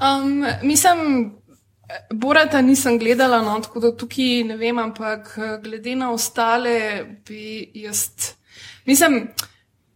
Um, 0.00 0.44
mislim, 0.62 1.32
Borata 2.14 2.60
nisem 2.60 2.98
gledala, 2.98 3.42
no, 3.42 3.58
tako 3.60 3.80
da 3.80 3.96
tukaj 3.96 4.44
ne 4.44 4.56
vem, 4.56 4.78
ampak 4.78 5.34
eh, 5.38 5.56
glede 5.62 5.94
na 5.96 6.12
ostale 6.12 7.04
bi 7.26 7.70
jaz. 7.74 8.06
Mislim, 8.86 9.24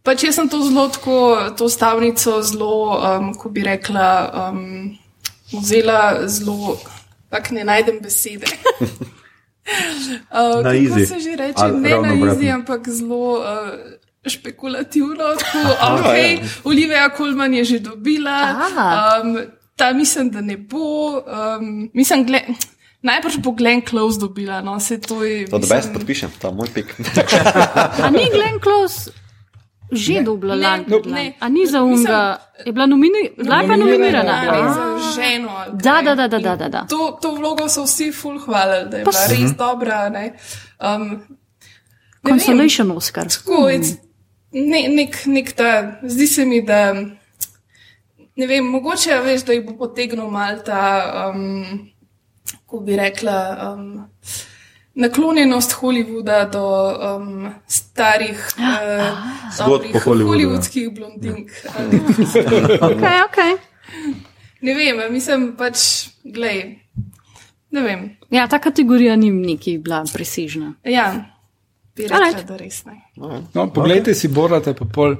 pač 0.03 0.23
jaz 0.27 0.35
sem 0.35 0.49
to 0.49 0.59
zelo 0.65 0.87
tako, 0.89 1.15
to 1.57 1.69
stavnico 1.69 2.41
zelo, 2.43 2.99
um, 2.99 3.31
ko 3.39 3.49
bi 3.49 3.63
rekla, 3.63 4.09
um, 4.49 4.97
vzela 5.53 6.27
zelo, 6.27 6.77
pak 7.35 7.51
ne 7.51 7.63
najdem 7.67 7.99
besede. 7.99 8.47
Uh, 10.31 10.63
Na 10.67 10.71
easy. 10.71 11.03
se 11.05 11.19
že 11.19 11.35
reče, 11.35 11.59
Ali 11.59 11.79
ne 11.83 11.89
na 11.99 12.13
izi, 12.31 12.47
ampak 12.49 12.87
zelo 12.87 13.43
uh, 13.43 13.75
špekulativno. 14.23 15.35
Tako, 15.39 15.59
okay, 15.99 16.39
Olivia 16.63 17.09
Kolman 17.11 17.53
je 17.53 17.63
že 17.75 17.79
dobila. 17.79 18.55
Aha. 18.55 18.87
Um, 19.19 19.37
ta 19.75 19.91
mislim, 19.93 20.31
da 20.31 20.41
ne 20.41 20.55
bo. 20.57 21.19
Um, 21.19 21.91
mislim, 21.93 22.23
gle, 22.23 22.39
najbrž 23.03 23.43
bo 23.43 23.51
Glenn 23.51 23.83
Close 23.83 24.19
dobila. 24.19 24.61
No, 24.61 24.79
se 24.79 25.01
to 25.01 25.23
je. 25.23 25.45
To, 25.51 25.59
mislim- 25.59 25.77
best 25.77 25.93
podpišem, 25.93 26.31
ta 26.39 26.51
moj 26.51 26.71
pik. 26.73 26.95
A 27.99 28.09
ni 28.09 28.31
Glenn 28.31 28.59
Close 28.63 29.11
že 29.91 30.21
dobila 30.21 30.55
Ne, 30.55 30.61
lani? 30.61 30.85
no. 30.87 31.01
A 31.39 31.49
ni 31.49 31.67
za 31.67 31.83
unga? 31.83 32.37
Je 32.65 32.71
bila 32.71 32.85
nomini- 32.85 33.31
Nominirana, 33.37 33.75
nominirana? 33.77 34.43
Ja. 34.43 34.73
za 34.73 34.83
ženo. 35.15 35.51
Da, 35.73 36.01
da, 36.01 36.15
da, 36.15 36.27
da, 36.29 36.55
da, 36.55 36.69
da. 36.69 36.85
To, 36.85 37.19
to 37.21 37.31
vlogo 37.31 37.69
so 37.69 37.83
vsi 37.83 38.11
ful 38.11 38.39
hvalili, 38.39 38.89
da 38.89 38.97
je 38.97 39.03
Pa 39.03 39.11
bila 39.11 39.27
res 39.27 39.51
dobra. 39.53 40.09
Ne. 40.09 40.33
Um, 40.79 41.01
ne 41.01 41.07
vem. 41.07 41.27
Consolation 42.23 42.91
Oscar. 42.91 43.27
Tako, 43.27 43.69
it's 43.69 43.97
ne, 44.51 44.87
nek, 44.89 45.25
nek 45.25 45.51
ta, 45.51 45.71
zdi 46.03 46.27
se 46.27 46.45
mi, 46.45 46.61
da 46.61 46.93
ne 48.35 48.47
vem, 48.47 48.65
mogoče 48.65 49.19
veš, 49.19 49.43
da 49.43 49.53
jih 49.53 49.65
bo 49.65 49.73
potegnil 49.77 50.29
mal 50.29 50.63
ta, 50.63 50.81
um, 51.29 51.91
ko 52.65 52.79
bi 52.79 52.95
rekla, 52.95 53.37
um, 53.73 54.07
naklonjenost 54.95 55.71
Hollywooda 55.71 56.45
do 56.51 56.65
um, 57.17 57.53
starih, 57.67 58.47
uh, 58.57 59.67
dobrih 59.67 59.95
ja. 59.95 60.01
hollywoodskih 60.05 60.89
blondink. 60.95 61.51
Ok, 62.81 63.03
ok. 63.27 63.39
Ne 64.61 64.73
vem, 64.73 65.01
mislim 65.13 65.51
pač, 65.57 66.07
glej, 66.23 66.79
ne 67.71 67.81
vem. 67.81 68.05
Ja, 68.29 68.47
ta 68.47 68.59
kategorija 68.59 69.15
ni 69.15 69.29
neki 69.31 69.77
bila 69.77 70.03
presežna. 70.13 70.73
Ja, 70.83 71.11
rekla, 71.97 72.17
Alright. 72.17 72.47
da 72.47 72.57
res 72.57 72.85
ne. 72.85 72.95
No, 73.53 73.67
poglejte 73.73 74.15
si, 74.15 74.27
borate 74.27 74.73
pa 74.73 74.85
pol. 74.85 75.17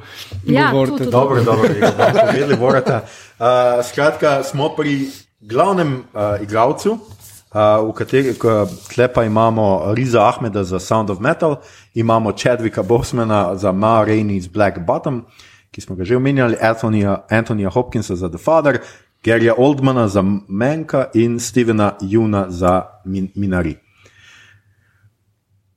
Ja, 0.47 0.71
govorite. 0.71 0.97
to 0.97 1.03
tudi. 1.03 1.11
Dobro, 1.11 1.43
dobro, 1.43 1.73
da 1.79 1.91
bomo 1.97 2.25
povedali, 2.31 2.55
vorata. 2.55 3.03
Uh, 3.03 3.45
skratka, 3.91 4.39
smo 4.43 4.71
pri 4.75 4.97
glavnem 5.39 5.97
uh, 5.99 6.41
igralcu, 6.41 6.91
uh, 6.91 7.24
v 7.55 7.91
katerem 7.95 8.35
tle 8.91 9.07
pa 9.07 9.23
imamo 9.23 9.93
Riza 9.95 10.27
Ahmeda 10.27 10.63
za 10.63 10.79
Sound 10.79 11.09
of 11.09 11.19
Metal, 11.19 11.63
imamo 11.93 12.35
Chadvika 12.35 12.83
Bosmana 12.83 13.55
za 13.55 13.71
Ma 13.71 14.03
Rainey 14.03 14.35
iz 14.35 14.47
Black 14.47 14.79
Bottom, 14.79 15.23
ki 15.71 15.81
smo 15.81 15.95
ga 15.95 16.03
že 16.03 16.19
omenjali, 16.19 16.59
Antonija, 16.59 17.25
Antonija 17.31 17.69
Hopkinsa 17.69 18.15
za 18.15 18.29
The 18.29 18.37
Father, 18.37 18.83
Garyja 19.23 19.55
Oldmana 19.57 20.07
za 20.07 20.21
Menka 20.47 21.09
in 21.13 21.39
Stevena 21.39 21.95
Juna 22.01 22.45
za 22.51 23.01
Min 23.05 23.31
Minari. 23.35 23.75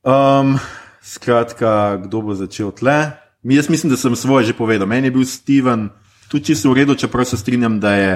Um, 0.03 0.59
skratka, 1.03 1.97
kdo 1.97 2.23
bo 2.23 2.35
začel 2.35 2.75
tle? 2.75 3.15
Jaz 3.43 3.71
mislim, 3.71 3.91
da 3.91 3.97
sem 3.97 4.17
svoje 4.17 4.51
že 4.51 4.55
povedal. 4.59 4.87
Meni 4.87 5.07
je 5.07 5.15
bil 5.15 5.25
Steven 5.25 5.91
tudi 6.29 6.45
čisto 6.45 6.71
v 6.71 6.83
redu, 6.83 6.95
čeprav 6.95 7.25
se 7.25 7.37
strinjam, 7.37 7.81
da 7.81 7.95
je 7.95 8.13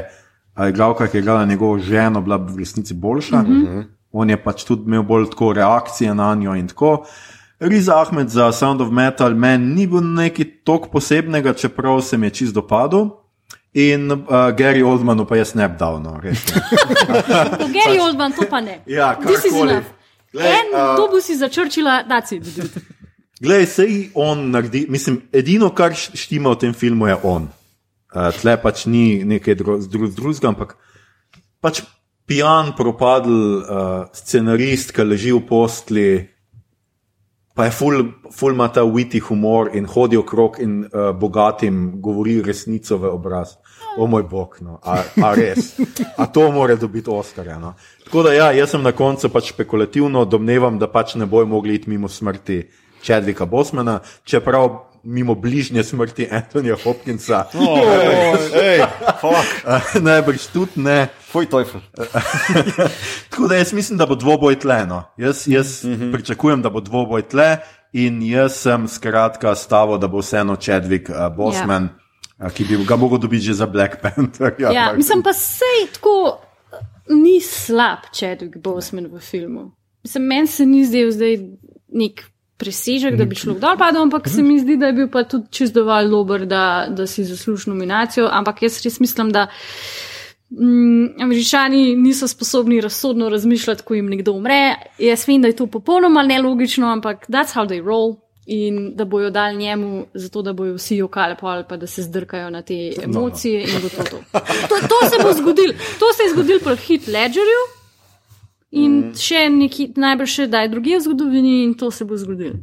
a, 0.54 0.68
igralka, 0.68 1.06
ki 1.06 1.16
je 1.16 1.20
igrala 1.20 1.44
njegovo 1.44 1.78
ženo, 1.78 2.20
bila 2.20 2.36
v 2.36 2.58
resnici 2.58 2.94
boljša. 2.94 3.42
Mm 3.42 3.46
-hmm. 3.46 3.84
On 4.12 4.30
je 4.30 4.36
pač 4.44 4.64
tudi 4.64 4.82
imel 4.86 5.02
bolj 5.02 5.30
tako 5.30 5.52
reakcije 5.52 6.14
na 6.14 6.34
njo 6.34 6.54
in 6.54 6.68
tako. 6.68 7.04
Riz 7.60 7.88
Ahmed 7.88 8.28
za 8.28 8.52
Sound 8.52 8.80
of 8.80 8.90
Metal 8.90 9.34
meni 9.34 9.74
ni 9.74 9.86
bil 9.86 10.00
nekaj 10.02 10.44
tako 10.64 10.88
posebnega, 10.88 11.52
čeprav 11.52 12.00
se 12.00 12.18
mi 12.18 12.26
je 12.26 12.30
čist 12.30 12.54
dopadel. 12.54 13.08
In 13.74 14.12
uh, 14.12 14.18
Gary 14.52 14.84
Oldmanu 14.84 15.24
pa 15.24 15.36
jaz 15.36 15.54
ne 15.54 15.68
bi 15.68 15.76
dal, 15.78 16.02
no, 16.02 16.20
res. 16.22 16.44
ne. 16.46 16.60
Po 17.58 17.64
Gary 17.76 18.00
Oldman 18.00 18.32
to 18.32 18.42
pa 18.50 18.60
ne. 18.60 18.80
Ja, 18.86 19.14
This 19.16 19.44
is 19.44 19.52
karkoli. 19.52 19.70
enough. 19.72 19.86
Glej, 20.32 20.46
En, 20.46 20.74
a- 20.80 20.96
to 20.96 21.08
bo 21.08 21.20
si 21.20 21.36
začrčila, 21.36 22.02
da 22.02 22.20
si. 22.26 22.40
Glej, 23.44 23.66
sej 23.66 24.10
on 24.14 24.50
naredi, 24.50 24.86
mislim, 24.88 25.22
edino, 25.32 25.70
kar 25.70 25.94
štima 25.94 26.50
v 26.50 26.56
tem 26.56 26.72
filmu, 26.74 27.06
je 27.06 27.16
on. 27.22 27.48
Uh, 28.12 28.28
tle 28.36 28.58
pač 28.60 28.84
ni 28.86 29.24
nekaj 29.24 29.56
dru, 29.56 29.78
dru, 29.88 30.08
drugega, 30.12 30.50
ampak 30.52 30.76
pač 31.64 31.80
pijan, 32.28 32.74
propadl 32.76 33.32
uh, 33.32 34.10
scenarist, 34.12 34.92
ki 34.92 35.06
leži 35.06 35.32
v 35.32 35.40
postli, 35.48 36.08
pa 37.56 37.68
je 37.68 37.74
ful, 37.76 38.04
ful 38.32 38.52
ima 38.52 38.68
ta 38.72 38.84
witty 38.84 39.20
humor 39.20 39.72
in 39.76 39.88
hodi 39.88 40.16
okrog 40.16 40.60
in 40.60 40.82
uh, 40.84 41.10
bogatim 41.16 42.00
govori 42.00 42.40
resnico 42.44 42.98
v 42.98 43.12
obraz. 43.12 43.56
O 43.96 44.06
moj 44.08 44.22
bog, 44.24 44.56
no. 44.64 44.78
a, 44.80 45.02
a 45.20 45.34
res. 45.36 45.74
A 46.16 46.24
to 46.32 46.46
mora 46.52 46.78
dobiti 46.80 47.10
Oscarja. 47.12 47.58
No. 47.60 47.74
Tako 48.06 48.22
da 48.24 48.32
ja, 48.32 48.46
jaz 48.56 48.72
sem 48.72 48.80
na 48.82 48.94
koncu 48.96 49.28
pač 49.28 49.50
špekulativno 49.52 50.24
domnevam, 50.24 50.78
da 50.80 50.88
pač 50.88 51.12
ne 51.20 51.28
bojo 51.28 51.44
mogli 51.46 51.76
iti 51.76 51.92
mimo 51.92 52.08
smrti 52.08 52.62
Chadvika 53.04 53.44
Bosmana, 53.44 53.98
čeprav 54.24 54.91
mimo 55.04 55.34
bližnje 55.34 55.84
smrti 55.84 56.28
Antonija 56.30 56.76
Hopkinsa. 56.84 57.44
Ej, 58.62 58.80
fuck, 59.20 59.64
Uh, 59.64 60.02
Najbrž 60.06 60.46
tudi 60.52 60.82
ne. 60.82 61.08
fuj 61.32 61.46
tojfel. 61.46 61.80
Tako 63.30 63.48
da 63.48 63.56
jaz 63.56 63.72
mislim, 63.72 63.98
da 63.98 64.06
bo 64.06 64.14
dvoboj 64.14 64.58
tle. 64.58 64.86
No. 64.86 65.02
Jaz, 65.16 65.48
jaz 65.48 65.84
mm 65.84 65.90
-hmm. 65.90 66.12
pričakujem, 66.12 66.62
da 66.62 66.70
bo 66.70 66.80
dvoboj 66.80 67.22
tle 67.22 67.56
in 67.92 68.22
jaz 68.22 68.52
sem 68.52 68.88
skratka 68.88 69.54
stavil, 69.54 69.98
da 69.98 70.08
bo 70.08 70.18
vseeno 70.18 70.56
Chadwick 70.56 71.08
uh, 71.08 71.36
Bosman, 71.36 71.88
ja. 72.38 72.46
uh, 72.46 72.52
ki 72.52 72.64
bi 72.64 72.84
ga 72.84 72.96
mogel 72.96 73.18
dobiti 73.18 73.44
že 73.44 73.54
za 73.54 73.66
Black 73.66 74.02
Panther. 74.02 74.54
Ja, 74.58 74.92
mislim 74.96 75.22
pa 75.22 75.32
sej 75.32 75.86
tako. 75.92 76.40
ni 77.08 77.40
slab 77.40 77.98
Chadwick 78.12 78.56
Boseman 78.58 79.06
v 79.06 79.20
filmu. 79.20 79.70
Mislim, 80.02 80.24
meni 80.24 80.46
se 80.46 80.66
ni 80.66 80.84
zdel 80.84 81.10
zdaj 81.10 81.36
nek 81.88 82.31
presežek, 82.62 83.16
da 83.18 83.26
bi 83.26 83.38
šlo 83.38 83.56
dol 83.58 83.76
padel, 83.78 84.04
ampak 84.06 84.28
se 84.30 84.42
mi 84.46 84.60
zdi, 84.62 84.78
da 84.78 84.90
je 84.90 84.98
bil 85.00 85.08
pa 85.10 85.24
tudi 85.26 85.50
čist 85.50 85.74
dovolj 85.74 86.10
dober, 86.12 86.46
da, 86.46 86.64
da 86.90 87.06
si 87.10 87.24
zasluži 87.26 87.70
nominacijo. 87.72 88.28
Ampak 88.30 88.62
jaz 88.62 88.78
res 88.84 89.00
mislim, 89.02 89.32
da 89.34 89.48
mm, 90.50 91.22
američani 91.26 91.96
niso 91.98 92.28
sposobni 92.30 92.80
razsodno 92.80 93.28
razmišljati, 93.32 93.82
ko 93.82 93.98
jim 93.98 94.10
nekdo 94.14 94.36
umre. 94.38 94.76
Jaz 95.02 95.26
vem, 95.28 95.42
da 95.42 95.50
je 95.50 95.58
to 95.58 95.66
popolnoma 95.66 96.22
nelogično, 96.22 96.92
ampak 96.92 97.26
that's 97.28 97.56
how 97.58 97.66
they 97.66 97.82
roll. 97.82 98.20
In 98.46 98.96
da 98.98 99.04
bojo 99.06 99.28
dal 99.30 99.54
njemu, 99.54 100.06
zato 100.18 100.40
da 100.42 100.52
bojo 100.52 100.74
vsi 100.74 100.96
jokali, 100.96 101.36
pa, 101.40 101.60
pa 101.68 101.76
da 101.78 101.86
se 101.86 102.02
zdrkajo 102.02 102.50
na 102.50 102.62
te 102.62 102.74
emocije. 103.02 103.66
No, 103.66 103.80
no. 103.82 103.88
To, 103.88 104.02
to. 104.04 104.40
To, 104.68 104.80
to 104.88 104.98
se 105.10 105.22
bo 105.22 105.32
zgodilo. 105.32 105.72
To 105.98 106.10
se 106.16 106.26
je 106.26 106.32
zgodilo 106.34 106.58
pri 106.64 106.76
Hit 106.76 107.06
Ledgerju 107.06 107.62
in 108.72 108.98
mm. 108.98 109.14
še 109.20 109.46
neki, 109.52 109.92
najbrž 110.00 110.36
še 110.40 110.46
daj 110.52 110.70
druge 110.72 110.96
v 110.96 111.04
zgodovini, 111.04 111.56
in 111.66 111.74
to 111.78 111.90
se 111.94 112.06
bo 112.08 112.18
zgodilo. 112.20 112.58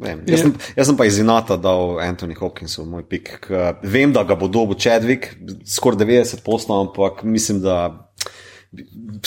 Vem, 0.00 0.22
jaz, 0.24 0.40
sem, 0.46 0.52
jaz 0.78 0.88
sem 0.88 0.96
pa 0.96 1.04
iz 1.04 1.18
Inata 1.20 1.58
dal 1.60 1.98
Anthony 2.00 2.32
Hopkinsu 2.38 2.86
moj 2.88 3.04
pik. 3.04 3.50
Vem, 3.84 4.14
da 4.16 4.24
ga 4.24 4.36
bo 4.40 4.48
dobil 4.48 4.78
Chadwick, 4.80 5.34
skoraj 5.68 6.00
90 6.00 6.40
poslov, 6.46 6.86
ampak 6.86 7.20
mislim, 7.28 7.60
da 7.60 8.08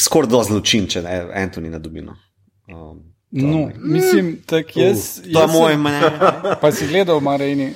skoraj 0.01 0.31
do 0.33 0.41
zločin, 0.47 0.89
če 0.89 1.05
ne, 1.05 1.19
Anthony 1.43 1.69
ne 1.69 1.81
dobi. 1.83 2.05
No. 2.05 2.17
Um, 2.73 3.01
No, 3.33 3.71
mislim, 3.81 4.43
tako 4.45 4.79
jaz. 4.79 5.19
Uh, 5.25 5.33
to 5.33 5.41
je 5.41 5.47
moj 5.47 5.77
mnenje. 5.77 6.09
Pa 6.61 6.69
si 6.71 6.87
gledal, 6.87 7.17
Marejni? 7.19 7.71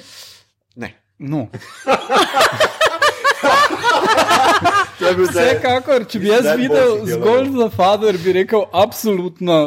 Ne. 0.75 0.91
No. 1.17 1.47
Vsekakor, 5.15 6.05
če 6.09 6.19
bi 6.19 6.31
jaz 6.31 6.47
videl 6.59 7.05
zgolj 7.07 7.51
za 7.55 7.69
Father, 7.73 8.17
bi 8.23 8.33
rekel 8.41 8.65
absolutno 8.73 9.59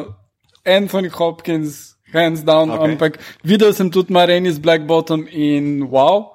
Anthony 0.64 1.11
Hopkins, 1.14 1.97
hands 2.12 2.45
down, 2.45 2.70
okay. 2.70 2.93
ampak 2.93 3.18
videl 3.47 3.72
sem 3.72 3.91
tudi 3.91 4.12
Marejni 4.12 4.53
z 4.53 4.59
Black 4.59 4.86
Bottom 4.86 5.26
in 5.30 5.88
wow. 5.91 6.34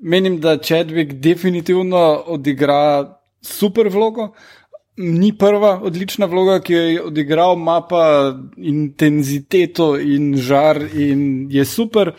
Menim, 0.00 0.40
da 0.40 0.58
Chadwick 0.58 1.18
definitivno 1.24 2.22
odigra 2.26 3.18
super 3.42 3.88
vlogo 3.88 4.32
ni 4.96 5.32
prva 5.38 5.80
odlična 5.82 6.26
vloga, 6.26 6.60
ki 6.60 6.72
jo 6.72 6.82
je 6.82 7.02
odigral, 7.02 7.54
ima 7.56 7.80
pa 7.88 8.34
intenziteto 8.56 9.96
in 10.00 10.36
žar 10.36 10.80
in 10.94 11.48
je 11.52 11.64
super. 11.64 12.12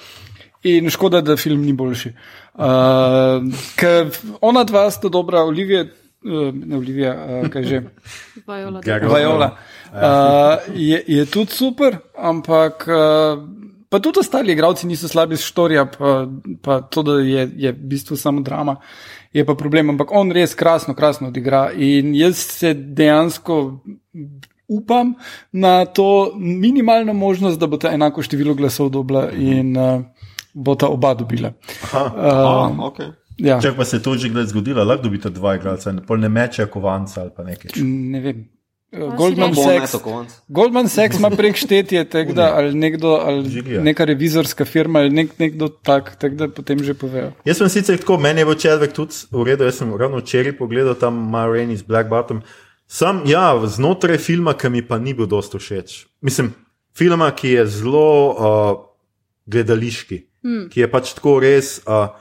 In 0.63 0.89
škoda, 0.89 1.21
da 1.21 1.37
film 1.37 1.65
ni 1.65 1.73
boljši. 1.73 2.11
Uh, 2.57 3.45
ker 3.77 4.09
ona 4.41 4.63
dva 4.63 4.87
sta 4.91 5.09
dobra, 5.09 5.43
Olivija, 5.45 5.85
uh, 5.85 6.06
ne 6.23 6.77
Olivija, 6.77 7.13
kaj 7.53 7.63
že. 7.63 7.81
Vajola. 8.47 8.81
Vajola. 9.09 9.57
Uh, 9.93 10.75
je, 10.75 11.03
je 11.07 11.25
tudi 11.25 11.51
super, 11.51 11.97
ampak 12.17 12.87
uh, 12.87 13.43
pa 13.89 13.99
tudi 13.99 14.19
ostali 14.19 14.51
igravci 14.51 14.87
niso 14.87 15.07
slabi 15.07 15.37
štorija, 15.37 15.85
pa, 15.85 16.27
pa 16.61 16.81
to, 16.81 17.03
da 17.03 17.11
je, 17.11 17.49
je 17.55 17.71
v 17.71 17.87
bistvu 17.93 18.17
samo 18.17 18.41
drama. 18.41 18.75
Je 19.33 19.45
pa 19.45 19.55
problem. 19.55 19.89
Ampak 19.89 20.11
on 20.11 20.31
res 20.31 20.55
krasno, 20.55 20.95
krasno 20.95 21.27
odigra. 21.27 21.69
In 21.71 22.15
jaz 22.15 22.37
se 22.37 22.73
dejansko 22.73 23.79
upam 24.67 25.13
na 25.51 25.85
to 25.85 26.33
minimalno 26.35 27.13
možnost, 27.13 27.59
da 27.59 27.67
bo 27.67 27.77
ta 27.77 27.91
enako 27.93 28.21
število 28.21 28.53
glasov 28.53 28.89
dobila 28.89 29.29
in 29.31 29.77
uh, 29.77 30.01
bo 30.53 30.75
ta 30.75 30.87
oba 30.87 31.13
dobila. 31.13 31.53
Aha, 31.83 32.05
uh, 32.15 32.79
okay. 32.91 33.11
Ja. 33.37 33.61
Če 33.61 33.73
pa 33.77 33.85
se 33.85 33.97
je 33.97 34.03
to 34.03 34.15
že 34.17 34.45
zgodilo, 34.51 34.83
lahko 34.83 35.07
dobite 35.07 35.29
dva 35.29 35.55
igralca, 35.55 35.91
ne, 35.91 36.01
ne 36.17 36.29
meče 36.29 36.65
kovanca 36.73 37.21
ali 37.21 37.33
pa 37.35 37.43
nekaj. 37.43 37.81
Ne 37.81 38.21
vem. 38.21 38.45
Goldman 38.91 39.51
Sachs, 39.55 39.95
Goldman 40.47 40.87
Sachs 40.87 41.17
ima 41.19 41.29
prek 41.29 41.57
štetje, 41.59 42.05
da 42.33 42.53
ali 42.55 42.73
nekdo, 42.73 43.19
ali 43.19 43.61
neka 43.83 44.05
revizorska 44.05 44.65
firma, 44.65 44.99
ali 44.99 45.09
nek, 45.09 45.33
nekdo 45.39 45.67
tak, 45.67 46.15
tak, 46.19 46.35
da 46.39 46.47
potem 46.47 46.79
že 46.83 46.93
povejo. 46.93 47.33
Jaz 47.45 47.59
sem 47.59 47.69
sicer 47.69 47.99
tako, 47.99 48.15
meni 48.17 48.41
je 48.41 48.47
v 48.47 48.55
Čedvek 48.55 48.93
tudi 48.95 49.27
v 49.31 49.43
redu, 49.43 49.67
jaz 49.67 49.81
sem 49.81 49.91
ravno 49.91 50.23
včeraj 50.23 50.55
pogledal 50.57 50.95
tam 50.95 51.19
Marine 51.19 51.75
iz 51.75 51.83
Black 51.83 52.07
Bottom. 52.09 52.41
Sam, 52.87 53.25
ja, 53.27 53.51
znotraj 53.67 54.17
filma, 54.23 54.55
ki 54.55 54.71
mi 54.71 54.81
pa 54.81 54.95
ni 55.03 55.11
bil 55.13 55.27
dosto 55.27 55.59
všeč. 55.59 56.05
Mislim, 56.23 56.53
filma, 56.95 57.27
ki 57.35 57.57
je 57.59 57.67
zelo 57.67 58.07
uh, 58.31 58.71
gledališki, 59.51 60.21
hmm. 60.47 60.69
ki 60.71 60.85
je 60.85 60.87
pač 60.91 61.11
tako 61.19 61.41
res, 61.43 61.81
uh, 61.83 62.15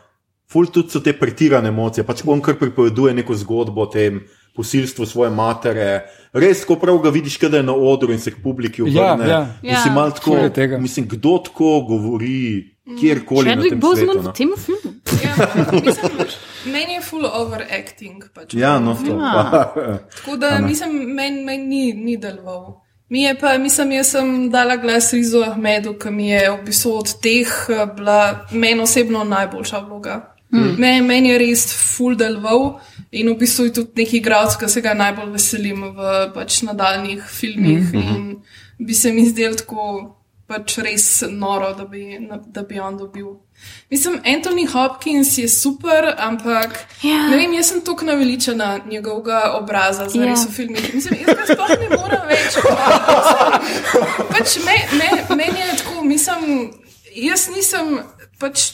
ful 0.49 0.67
tudi 0.73 0.91
so 0.91 1.01
te 1.01 1.13
pretirane 1.13 1.69
emocije, 1.69 2.05
pač 2.07 2.23
on 2.27 2.41
kar 2.41 2.59
pripoveduje 2.61 3.15
neko 3.15 3.35
zgodbo 3.35 3.87
o 3.87 3.91
tem 3.91 4.23
posilstvu 4.57 5.07
svoje 5.07 5.31
matere. 5.31 6.07
Res, 6.33 6.65
ko 6.65 6.79
prav 6.81 6.99
ga 7.05 7.11
vidiš, 7.13 7.39
da 7.51 7.61
je 7.61 7.67
na 7.67 7.75
odru 7.75 8.13
in 8.13 8.21
se 8.21 8.33
k 8.33 8.41
publiki 8.43 8.83
obrne. 8.83 9.29
Ja, 9.29 9.43
ja. 9.63 9.83
ja. 9.85 10.11
Tako, 10.15 10.39
mislim, 10.81 11.09
kdo 11.09 11.39
tako 11.45 11.81
govori, 11.89 12.77
kjerkoli. 13.01 13.51
Še 13.51 13.57
vedno 13.61 13.81
bo 13.83 13.93
zelo 13.99 14.17
v 14.23 14.33
tem 14.37 14.55
filmu. 14.57 14.95
Ja, 15.25 15.35
meni 16.75 16.97
je 16.97 17.03
full 17.05 17.27
overacting. 17.27 18.29
Pač, 18.35 18.57
ja, 18.57 18.77
no, 18.83 18.97
to. 19.01 19.19
Ja. 19.19 19.99
Tako 20.21 20.37
da 20.41 20.57
mislim, 20.65 20.99
meni 21.17 21.45
men 21.45 21.69
ni, 21.69 21.91
ni 21.93 22.17
deloval. 22.21 22.83
Mi 23.09 23.23
je 23.23 23.37
pa, 23.39 23.53
mislim, 23.59 23.93
jaz 24.01 24.09
sem 24.17 24.31
dala 24.51 24.77
glas 24.83 25.13
Rizu 25.15 25.45
Ahmedu, 25.47 25.93
ki 25.99 26.11
mi 26.11 26.31
je 26.33 26.41
v 26.51 26.57
bistvu 26.67 26.95
od 26.99 27.13
teh 27.23 27.53
eh, 27.71 27.85
bila 27.95 28.47
meni 28.51 28.83
osebno 28.83 29.23
najboljša 29.25 29.83
vloga. 29.87 30.17
Hmm. 30.51 30.77
Meni, 30.79 31.01
meni 31.03 31.33
je 31.33 31.39
res 31.39 31.67
full 31.75 32.17
deloval. 32.17 32.79
In 33.13 33.31
v 33.33 33.39
bistvu 33.39 33.69
je 33.69 33.73
tudi 33.81 34.03
neki 34.03 34.21
igralec, 34.21 34.57
ki 34.61 34.69
se 34.69 34.83
ga 34.85 34.95
najbolj 34.95 35.33
veselim 35.35 35.83
v 35.97 36.13
pač, 36.35 36.63
nadaljnih 36.63 37.25
filmih. 37.31 37.93
Mm 37.93 38.01
-hmm. 38.01 38.17
In 38.79 38.87
bi 38.87 38.95
se 38.95 39.13
mi 39.13 39.27
zdel 39.29 39.57
tako 39.57 40.17
pač 40.47 40.79
res 40.79 41.25
noro, 41.31 41.73
da 41.75 41.85
bi, 41.85 42.19
da 42.55 42.63
bi 42.63 42.79
on 42.81 42.97
dobil. 42.99 43.27
Mislim, 43.91 44.21
Anthony 44.25 44.67
Hopkins 44.67 45.39
je 45.39 45.49
super, 45.49 46.15
ampak 46.19 46.77
yeah. 47.03 47.11
Ja. 47.11 47.29
ne 47.31 47.37
vem, 47.37 47.55
jaz 47.55 47.67
sem 47.73 47.81
tako 47.81 48.05
naveličena 48.05 48.81
njegovega 48.91 49.53
obraza 49.59 50.09
za 50.09 50.25
res 50.25 50.41
yeah. 50.41 50.49
v 50.49 50.53
filmih. 50.53 50.95
Mislim, 50.95 51.21
jaz 51.27 51.37
ga 51.37 51.47
sploh 51.55 51.73
ne 51.81 51.89
morem 51.97 52.27
več. 52.31 52.59
pač 54.35 54.59
me, 54.67 54.77
me, 54.99 55.37
meni 55.37 55.61
je 55.61 55.79
tako, 55.83 56.05
mislim, 56.05 56.73
jaz 57.17 57.49
nisem 57.55 57.99
pač 58.41 58.71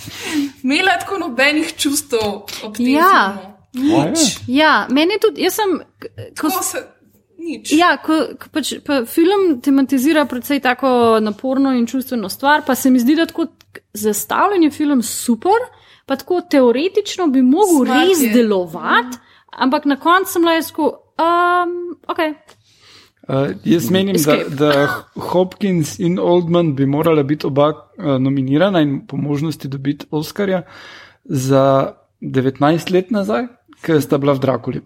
imela 0.64 0.98
tako 1.00 1.18
nobenih 1.26 1.74
čustev 1.76 2.44
ob 2.64 2.76
tem. 2.76 2.94
Ja. 2.96 3.32
Filmu. 3.36 3.52
Nič. 3.72 4.42
Ja, 4.52 4.86
meni 4.92 5.16
tudi, 5.20 5.46
jaz 5.46 5.56
sem. 5.56 5.78
Ko 6.36 6.50
se. 6.62 6.82
Nič. 7.42 7.72
Ja, 7.74 7.96
ko, 7.98 8.36
ko 8.38 8.50
pač, 8.54 8.76
pa 8.86 9.00
film 9.08 9.56
tematizira 9.64 10.26
predvsej 10.30 10.60
tako 10.62 11.18
naporno 11.24 11.72
in 11.74 11.88
čustveno 11.90 12.30
stvar, 12.30 12.62
pa 12.66 12.76
se 12.78 12.92
mi 12.92 13.00
zdi, 13.02 13.16
da 13.18 13.26
tako 13.26 13.48
zastavljen 13.98 14.68
je 14.68 14.70
film 14.70 15.02
super, 15.02 15.64
pa 16.06 16.16
tako 16.20 16.42
teoretično 16.50 17.26
bi 17.32 17.42
mogel 17.42 17.86
Smart 17.86 18.08
res 18.08 18.22
je. 18.22 18.30
delovati, 18.36 19.16
mm. 19.16 19.56
ampak 19.66 19.88
na 19.90 19.96
koncu 19.98 20.36
sem 20.36 20.46
lajsko, 20.46 20.92
um, 21.18 21.74
ok. 22.06 22.22
Uh, 23.28 23.54
jaz 23.64 23.90
menim, 23.90 24.16
da, 24.26 24.36
da 24.50 24.70
Hopkins 25.14 25.98
in 25.98 26.18
Oldman 26.18 26.74
bi 26.74 26.86
morala 26.86 27.22
biti 27.22 27.46
oba 27.46 27.70
uh, 27.70 28.18
nominirana 28.18 28.80
in 28.82 29.06
po 29.06 29.16
možnosti 29.16 29.68
dobiti 29.68 30.06
Oscarja 30.10 30.62
za 31.24 31.94
19 32.20 32.92
let 32.92 33.10
nazaj 33.10 33.46
ki 33.82 33.98
sta 34.00 34.18
bila 34.18 34.38
v 34.38 34.42
Drakuli. 34.42 34.80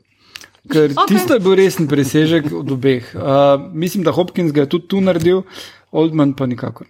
Ker 0.67 0.91
okay. 0.91 1.07
tisto 1.07 1.37
je 1.37 1.45
bil 1.45 1.55
resen 1.55 1.87
presežek 1.87 2.51
od 2.51 2.67
obeh. 2.75 3.05
Uh, 3.15 3.71
mislim, 3.71 4.03
da 4.03 4.11
Hopkins 4.11 4.51
ga 4.51 4.65
je 4.65 4.73
tudi 4.73 4.89
tu 4.91 4.99
naredil, 4.99 5.45
Oldman 5.95 6.35
pa 6.35 6.49
nikakor. 6.51 6.89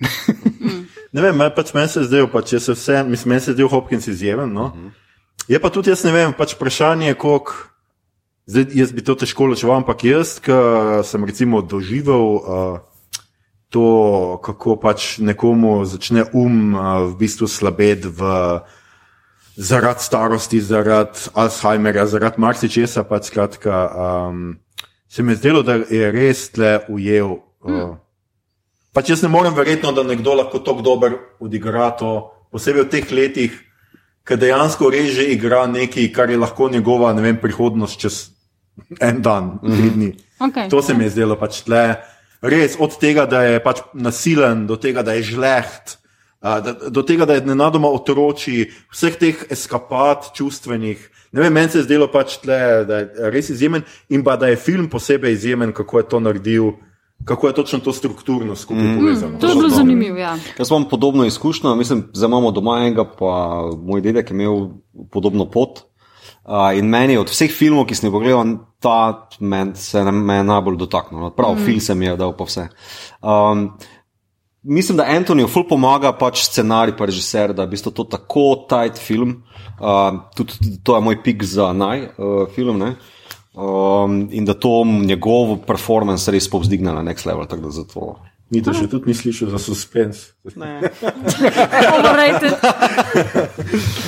ne 1.15 1.21
vem, 1.21 1.37
pač 1.53 1.75
meni 1.77 1.91
se 1.91 2.07
zdaj, 2.07 2.31
pač 2.33 2.57
se 2.57 2.73
vse, 2.73 3.03
mislim, 3.05 3.37
meni 3.37 3.45
se 3.45 3.53
zdaj 3.53 3.69
Hopkins 3.69 4.09
izjemen. 4.09 4.49
No? 4.49 4.73
-huh. 4.73 4.91
Je 5.49 5.61
pa 5.61 5.69
tudi, 5.71 5.93
jaz 5.93 6.05
ne 6.05 6.13
vem, 6.13 6.33
pač 6.33 6.57
vprašanje, 6.57 7.15
koliko. 7.15 7.53
Zdaj, 8.47 8.67
jaz 8.79 8.93
bi 8.95 9.03
to 9.03 9.17
težko 9.19 9.49
ločeval, 9.51 9.81
ampak 9.83 10.05
jaz, 10.07 10.37
ki 10.39 10.55
sem 11.03 11.25
recimo 11.27 11.65
doživel 11.67 12.27
uh, 12.39 12.79
to, 13.75 13.87
kako 14.39 14.77
pač 14.79 15.17
nekomu 15.19 15.83
začne 15.83 16.23
um 16.31 16.71
uh, 16.79 17.11
v 17.11 17.27
bistvu 17.27 17.51
slabeti 17.51 18.07
v 18.07 18.23
zaradi 19.59 20.07
starosti, 20.07 20.61
zaradi 20.63 21.27
Alzheimerja, 21.35 22.07
zaradi 22.07 22.39
marsičesa. 22.39 23.03
Pač, 23.03 23.35
skratka, 23.35 23.75
um, 24.31 24.55
se 25.11 25.27
mi 25.27 25.35
je 25.35 25.43
zdelo, 25.43 25.67
da 25.67 25.83
je 25.83 26.13
res 26.15 26.47
tle 26.55 26.87
ujel. 26.87 27.43
Uh, 27.67 27.67
mm. 27.67 27.99
Pač 28.95 29.11
jaz 29.11 29.27
ne 29.27 29.33
morem 29.35 29.59
verjeti, 29.59 29.91
da 29.91 30.07
nekdo 30.07 30.39
lahko 30.39 30.63
tako 30.63 30.87
dobro 30.87 31.19
odigra 31.43 31.91
to, 31.99 32.31
posebej 32.55 32.87
v 32.87 32.91
teh 32.95 33.11
letih, 33.11 33.59
ki 34.23 34.39
dejansko 34.39 34.87
reže 34.95 35.27
igra 35.35 35.67
nekaj, 35.67 36.13
kar 36.15 36.31
je 36.31 36.39
lahko 36.39 36.71
njegova 36.71 37.11
vem, 37.19 37.43
prihodnost 37.43 37.99
čez 37.99 38.36
en 39.01 39.23
dan, 39.23 39.59
mm 39.63 39.73
-hmm. 39.73 39.91
dni. 39.95 40.15
Okay, 40.39 40.71
to 40.71 40.83
se 40.83 40.95
mi 40.95 41.05
je 41.05 41.11
zdelo 41.11 41.37
pač 41.37 41.63
tle. 41.63 41.97
Res 42.41 42.77
od 42.79 42.99
tega, 42.99 43.27
da 43.27 43.43
je 43.43 43.61
pač 43.61 43.81
nasilen, 43.95 44.67
do 44.67 44.77
tega, 44.77 45.03
da 45.03 45.13
je 45.13 45.23
žleht, 45.23 45.99
da, 46.41 46.77
do 46.91 47.03
tega, 47.03 47.25
da 47.25 47.35
je 47.35 47.47
nenadoma 47.47 47.89
otroči, 47.89 48.71
vseh 48.93 49.17
teh 49.17 49.47
eskapad 49.51 50.33
čustvenih. 50.35 51.11
Ne 51.33 51.41
vem, 51.41 51.53
meni 51.53 51.69
se 51.69 51.79
je 51.79 51.85
zdelo 51.89 52.09
pač 52.13 52.37
tle, 52.43 52.85
da 52.85 52.99
je 52.99 53.31
res 53.33 53.51
izjemen 53.51 53.83
in 54.09 54.25
pa 54.25 54.37
da 54.37 54.47
je 54.47 54.57
film 54.57 54.89
posebej 54.89 55.33
izjemen, 55.33 55.73
kako 55.73 55.99
je 55.99 56.09
to 56.09 56.21
naredil, 56.21 56.71
kako 57.25 57.47
je 57.47 57.55
točno 57.55 57.79
to 57.79 57.93
strukturno 57.93 58.57
skupaj 58.57 58.85
mm. 58.85 58.99
povezano. 59.01 59.39
To 59.39 59.49
je 59.49 59.55
bilo 59.55 59.69
zanimivo, 59.69 60.17
ja. 60.17 60.37
Jaz 60.59 60.71
imam 60.71 60.89
podobno 60.89 61.25
izkušnjo, 61.25 61.75
mislim, 61.75 62.05
zdaj 62.13 62.29
imamo 62.29 62.51
doma 62.51 62.79
enega, 62.79 63.05
pa 63.19 63.63
moj 63.83 64.01
dedek 64.01 64.31
je 64.31 64.35
imel 64.35 64.69
podobno 65.11 65.51
pot. 65.51 65.81
Uh, 66.47 66.79
in 66.79 66.87
meni 66.87 67.17
od 67.19 67.27
vseh 67.27 67.51
filmov, 67.51 67.89
ki 67.91 67.97
sem 67.99 68.07
jih 68.07 68.13
pogledal, 68.15 68.53
ta 68.79 69.27
men, 69.43 69.73
se 69.75 69.99
je 69.99 70.13
me 70.15 70.37
najbolj 70.47 70.77
dotaknil. 70.79 71.19
No, 71.25 71.31
Prav, 71.35 71.57
mm. 71.57 71.65
film 71.67 71.81
se 71.83 71.95
mi 71.99 72.07
je 72.07 72.13
dal 72.21 72.37
pa 72.39 72.47
vse. 72.47 72.69
Um, 73.19 73.65
mislim, 74.63 75.01
da 75.01 75.09
Antonijo 75.11 75.51
ful 75.51 75.67
pomaga 75.67 76.13
pač 76.15 76.45
scenarij, 76.47 76.95
pa 76.95 77.11
režiser, 77.11 77.51
da 77.51 77.67
je 77.67 77.73
v 77.73 77.75
bistvu 77.75 77.91
to 77.99 78.07
tako 78.15 78.47
tight 78.71 79.03
film. 79.03 79.41
Uh, 79.81 80.23
tudi 80.39 80.79
to 80.87 80.95
je 80.95 81.03
moj 81.03 81.19
pik 81.27 81.43
za 81.43 81.73
naj 81.75 82.07
uh, 82.15 82.47
film. 82.55 82.79
Ne? 82.79 82.95
Um, 83.59 84.29
in 84.31 84.47
da 84.47 84.55
to 84.55 84.85
njegov 84.87 85.57
performance 85.67 86.31
res 86.31 86.47
povzdigne 86.47 86.95
na 86.95 87.03
next 87.03 87.27
level. 87.27 87.47
tako 87.51 87.63
da 87.67 87.75
zato- 87.83 88.17
Ni 88.55 88.63
to 88.63 88.71
še 88.71 88.87
tudi 88.87 89.11
ni 89.11 89.15
slišal 89.19 89.51
za 89.51 89.59
suspens. 89.59 90.31
Overrated. 91.99 92.55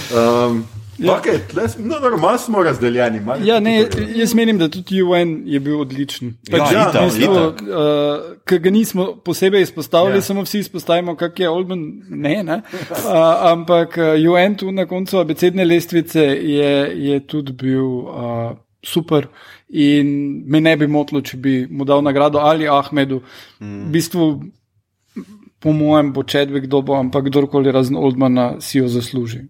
Um, 0.08 0.62
ja. 0.98 1.12
okay, 1.14 1.38
no, 1.78 1.98
normalno 2.00 2.38
smo 2.38 2.62
razdeljeni. 2.62 3.20
Ja, 3.44 3.60
ne, 3.60 3.84
tukaj. 3.90 4.18
jaz 4.18 4.34
menim, 4.34 4.58
da 4.58 4.68
tudi 4.68 5.02
UN 5.02 5.42
je 5.46 5.60
bil 5.60 5.80
odličen. 5.80 6.34
Ja, 6.48 6.56
Ja, 6.56 6.64
itak, 6.70 6.94
v 6.94 7.04
bistvu, 7.04 7.34
itak. 7.34 7.62
uh, 7.62 8.38
Ker 8.44 8.58
ga 8.58 8.70
nismo 8.70 9.16
posebej 9.24 9.62
izpostavili, 9.62 10.12
Ja. 10.12 10.16
ja. 10.16 10.22
samo 10.22 10.42
vsi 10.42 10.58
izpostavimo, 10.58 11.16
kak 11.16 11.40
je 11.40 11.48
Oldman. 11.48 11.84
Ne, 12.08 12.42
ne. 12.42 12.62
Uh, 12.90 13.12
ampak 13.52 13.98
uh, 13.98 14.32
UN 14.32 14.54
tu 14.56 14.72
na 14.72 14.86
koncu 14.86 15.18
abecedne 15.18 15.64
lestvice 15.64 16.20
je, 16.42 16.72
je 16.96 17.20
tudi 17.26 17.52
bil 17.52 17.84
uh, 17.84 18.52
super. 18.84 19.26
In 19.68 20.06
me 20.46 20.60
ne 20.60 20.76
bi 20.76 20.86
motilo, 20.86 21.20
če 21.20 21.36
bi 21.36 21.66
mu 21.70 21.84
dal 21.84 22.02
nagrado 22.02 22.38
ali 22.38 22.68
Ahmedu. 22.68 23.20
Mm. 23.60 23.84
V 23.88 23.90
bistvu, 23.92 24.28
po 25.60 25.72
mojem, 25.72 26.12
bo 26.12 26.22
Čedvik 26.22 26.66
dobo, 26.66 26.94
ampak 26.94 27.24
kdorkoli 27.28 27.72
razen 27.72 27.96
Oldmana 27.96 28.60
si 28.60 28.78
jo 28.78 28.88
zasluži. 28.88 29.42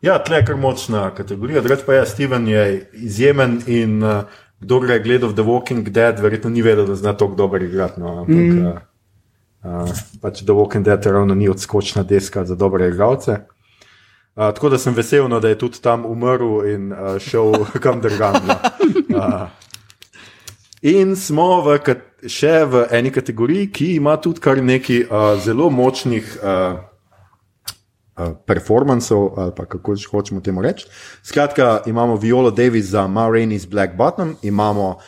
Ja, 0.00 0.18
tle 0.18 0.36
je 0.36 0.44
kar 0.48 0.56
močna 0.56 1.10
kategorija. 1.14 1.60
Drugač 1.60 1.84
pa 1.86 1.94
je 1.94 2.06
Steven 2.06 2.48
je 2.48 2.90
izjemen 2.92 3.60
in 3.66 4.02
uh, 4.02 4.22
kdo 4.60 4.80
ga 4.80 4.92
je 4.92 5.00
gledal 5.00 5.32
The 5.32 5.42
Walking 5.42 5.88
Dead, 5.88 6.20
verjetno 6.20 6.50
ni 6.50 6.62
vedel, 6.62 6.86
da 6.86 6.94
zna 6.94 7.12
tako 7.12 7.34
dobro 7.34 7.64
igrati. 7.64 8.00
No, 8.00 8.20
ampak 8.20 8.36
mm. 8.36 8.66
uh, 8.66 8.78
uh, 9.64 10.00
pač 10.20 10.40
The 10.40 10.52
Walking 10.52 10.82
Dead 10.82 11.06
ravno 11.06 11.34
ni 11.34 11.48
odskočna 11.48 12.02
deska 12.02 12.44
za 12.44 12.54
dobre 12.54 12.88
igralce. 12.88 13.32
Uh, 14.36 14.54
tako 14.54 14.68
da 14.68 14.78
sem 14.78 14.94
vesel, 14.94 15.28
no, 15.28 15.40
da 15.40 15.48
je 15.48 15.58
tudi 15.58 15.82
tam 15.82 16.06
umrl 16.06 16.64
in 16.68 16.92
uh, 16.92 17.18
šel 17.18 17.52
kam 17.84 18.00
drugam. 18.00 18.40
no. 18.46 19.18
Uh, 19.18 19.48
in 20.82 21.16
smo 21.16 21.60
v, 21.60 21.78
še 22.24 22.64
v 22.64 22.86
eni 22.90 23.12
kategoriji, 23.12 23.70
ki 23.72 23.94
ima 24.00 24.16
tudi 24.16 24.40
kar 24.40 24.64
nekaj 24.64 25.02
uh, 25.04 25.34
zelo 25.44 25.68
močnih. 25.70 26.38
Uh, 26.40 26.89
uh, 28.20 28.36
performancev, 28.46 29.18
ali 29.36 29.52
pa 29.56 29.64
kako 29.64 29.96
že 29.96 30.08
hočemo 30.12 30.40
temu 30.40 30.62
reči. 30.62 30.86
Skratka, 31.22 31.82
imamo 31.86 32.16
Viola 32.16 32.50
Davis 32.50 32.92
za 32.92 33.06
Ma 33.06 33.26
Rainey's 33.26 33.68
Black 33.68 33.96
Bottom, 33.96 34.36
imamo 34.42 34.98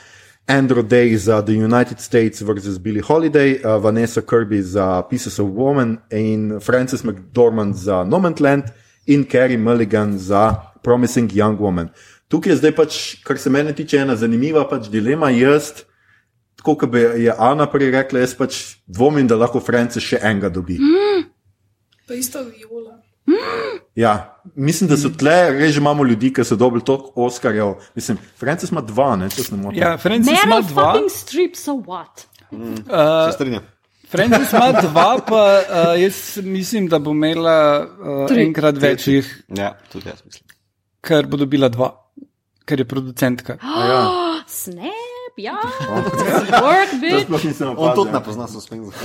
Andrew 0.48 0.82
Day 0.82 1.16
za 1.16 1.42
The 1.42 1.52
United 1.52 2.00
States 2.00 2.40
vs. 2.40 2.78
Billie 2.78 3.02
Holiday, 3.02 3.60
uh, 3.60 3.82
Vanessa 3.82 4.20
Kirby 4.20 4.62
za 4.62 5.02
Pieces 5.02 5.38
of 5.38 5.48
Woman 5.54 5.98
in 6.10 6.60
Frances 6.60 7.04
McDormand 7.04 7.74
za 7.74 8.04
Nomadland 8.04 8.64
in 9.06 9.24
Carrie 9.24 9.58
Mulligan 9.58 10.18
za 10.18 10.54
Promising 10.82 11.30
Young 11.30 11.58
Woman. 11.58 11.88
Tukaj 12.28 12.52
je 12.52 12.56
zdaj 12.56 12.72
pač, 12.72 12.98
kar 13.24 13.38
se 13.38 13.50
mene 13.50 13.74
tiče, 13.76 13.98
ena 13.98 14.16
zanimiva 14.16 14.64
pač 14.68 14.88
dilema. 14.88 15.30
Jaz, 15.30 15.84
tako 16.56 16.74
kot 16.80 16.94
je 16.96 17.34
Ana 17.38 17.66
prej 17.68 17.90
rekla, 17.92 18.22
jaz 18.24 18.34
pač 18.34 18.60
dvomim, 18.86 19.26
da 19.28 19.36
lahko 19.36 19.60
Frances 19.60 20.02
še 20.02 20.20
enega 20.22 20.48
dobi. 20.48 20.78
Pa 22.08 22.16
isto 22.16 22.40
viola. 22.48 23.01
Ja, 23.94 24.40
mislim, 24.56 24.88
da 24.88 24.96
so 24.96 25.10
tle, 25.10 25.52
res 25.52 25.70
že 25.70 25.78
imamo 25.78 26.04
ljudi, 26.04 26.32
ki 26.32 26.42
so 26.42 26.56
dobili 26.56 26.82
toliko 26.82 27.12
Oscarjev. 27.18 27.74
Mislim, 27.94 28.18
Francis 28.36 28.70
ima 28.70 28.82
dva, 28.82 29.16
ne, 29.16 29.28
če 29.28 29.42
se 29.42 29.52
ne 29.52 29.62
motim. 29.62 29.78
Ja, 29.78 29.98
Francis 29.98 30.38
ima 30.38 30.56
Meryl 30.56 30.68
dva. 30.68 30.86
fucking 30.86 31.10
strip, 31.12 31.56
so 31.56 31.72
what? 31.72 32.26
Se 33.26 33.32
strinjam. 33.32 33.62
Francis 34.08 34.52
ima 34.52 34.72
dva, 34.82 35.18
pa 35.22 35.58
uh, 35.58 35.62
jaz 35.96 36.38
mislim, 36.38 36.88
da 36.88 36.98
bo 36.98 37.10
imela 37.10 37.80
uh, 37.80 37.86
Tri. 38.28 38.42
enkrat 38.42 38.78
več 38.78 39.08
jih, 39.08 39.44
Ja, 39.50 39.74
tudi 39.88 40.08
jaz 40.08 40.24
mislim. 40.24 40.44
ker 41.00 41.26
bo 41.26 41.36
dobila 41.36 41.68
dva, 41.68 42.10
ker 42.64 42.78
je 42.78 42.86
producentka. 42.86 43.56
ja. 43.84 44.08
Snap, 44.48 45.38
ja. 45.38 45.56
Work, 46.60 46.90
To 46.90 46.98
bitch. 46.98 47.24
sploh 47.24 47.44
nisem 47.44 47.68
On 47.68 47.74
opazil. 47.74 47.94
tudi 47.96 48.12
ne 48.12 48.22
pozna 48.22 48.48
suspenza. 48.48 48.92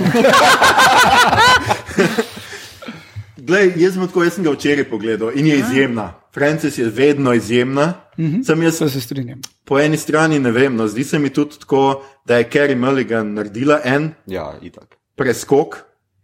Glej, 3.48 3.72
jaz, 3.76 3.94
tako, 3.96 4.24
jaz 4.24 4.34
sem 4.34 4.44
ga 4.44 4.50
včeraj 4.50 4.84
pogledal 4.84 5.30
in 5.34 5.46
je 5.46 5.58
izjemna. 5.58 6.14
Francis 6.34 6.78
je 6.78 6.84
vedno 6.86 7.32
izjemna. 7.34 7.92
Sem 8.44 8.62
jaz 8.62 8.76
se 8.76 9.00
strinjam. 9.00 9.40
po 9.64 9.78
eni 9.80 9.96
strani 9.96 10.38
ne 10.38 10.50
vem, 10.50 10.76
no, 10.76 10.88
zdi 10.88 11.04
se 11.04 11.18
mi 11.18 11.30
tudi 11.30 11.58
tako, 11.58 12.02
da 12.26 12.36
je 12.36 12.50
Carrie 12.50 12.76
Mulligan 12.76 13.34
naredila 13.34 13.80
en 13.84 14.10
Ja, 14.26 14.58
itak. 14.62 14.96
preskok 15.16 15.76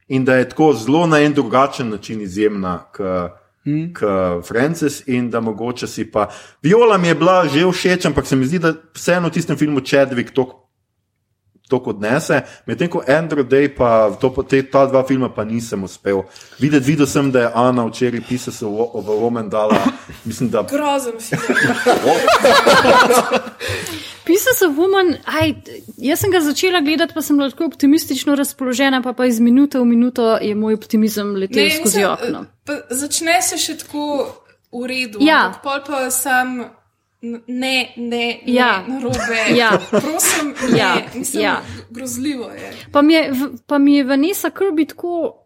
in 0.08 0.24
da 0.24 0.34
je 0.34 0.48
tako 0.48 0.72
zelo 0.74 1.06
na 1.06 1.18
en 1.20 1.32
drugačen 1.32 1.88
način 1.88 2.20
izjemna. 2.20 2.84
K, 2.92 3.00
Hmm. 3.64 3.94
K 3.94 4.00
Francis 4.42 5.02
in 5.08 5.30
da 5.30 5.40
mogoče 5.40 5.86
si 5.86 6.10
pa. 6.10 6.28
Viola 6.62 6.98
mi 6.98 7.08
je 7.08 7.14
bila 7.14 7.48
že 7.48 7.64
všeč, 7.66 8.04
ampak 8.04 8.26
se 8.26 8.36
mi 8.36 8.46
zdi, 8.46 8.58
da 8.58 8.74
vseeno 8.94 9.28
v 9.28 9.32
tistem 9.32 9.56
filmu 9.56 9.80
Chadwick 9.80 10.30
to 10.30 10.68
to 11.68 11.78
odnese, 11.78 12.42
medtem 12.66 12.88
ko 12.88 13.02
Andrew 13.08 13.42
Day 13.42 13.68
pa 13.68 14.10
to, 14.20 14.34
te, 14.48 14.62
ta 14.62 14.86
dva 14.86 15.04
filma 15.04 15.28
pa 15.28 15.44
nisem 15.44 15.84
uspel. 15.84 16.22
Videti, 16.60 16.86
videl 16.86 17.06
sem, 17.06 17.32
da 17.32 17.40
je 17.40 17.50
Ana 17.54 17.86
včeraj 17.86 18.20
pisala 18.28 18.56
o 18.92 19.00
Woman 19.00 19.48
dala, 19.48 19.80
mislim, 20.24 20.50
da 20.50 20.62
Grozen 20.62 21.12
film. 21.20 21.42
Pieces 24.24 24.62
of 24.62 24.76
Woman, 24.76 25.16
aj, 25.24 25.54
jaz 25.96 26.20
sem 26.20 26.30
ga 26.32 26.40
začela 26.40 26.80
gledati, 26.80 27.14
pa 27.14 27.22
sem 27.22 27.36
bila 27.36 27.50
tako 27.50 27.64
optimistično 27.64 28.34
razpoložena, 28.34 29.02
pa, 29.02 29.12
pa 29.12 29.26
iz 29.26 29.40
minute 29.40 29.78
v 29.78 29.84
minuto 29.84 30.38
je 30.40 30.54
moj 30.54 30.74
optimizem 30.74 31.34
letel 31.36 31.62
Ne, 31.64 31.70
skozi 31.70 31.98
mislim, 32.00 32.12
okno. 32.12 32.44
pa 32.64 32.72
Začne 32.90 33.42
se 33.42 33.58
še 33.60 33.76
tako 33.78 34.24
v 34.72 34.86
redu, 34.88 35.18
Ja. 35.20 35.52
pol 35.62 35.80
pa 35.86 36.10
sam. 36.10 36.64
Ne, 37.46 37.92
ne, 37.96 38.40
Ja. 38.46 38.84
ne, 38.88 38.94
narobe. 38.94 39.38
Ja. 39.56 39.70
Prosim, 39.90 40.54
ne, 40.70 40.78
Ja, 40.78 40.94
mislim, 41.14 41.42
ja. 41.42 41.62
grozljivo 41.90 42.50
je. 42.50 42.72
Pa 42.92 43.02
mi 43.02 43.12
je, 43.14 43.32
pa 43.66 43.78
mi 43.78 43.96
je 43.96 44.04
Vanessa 44.04 44.50
Kirby 44.50 44.88
tako. 44.88 45.40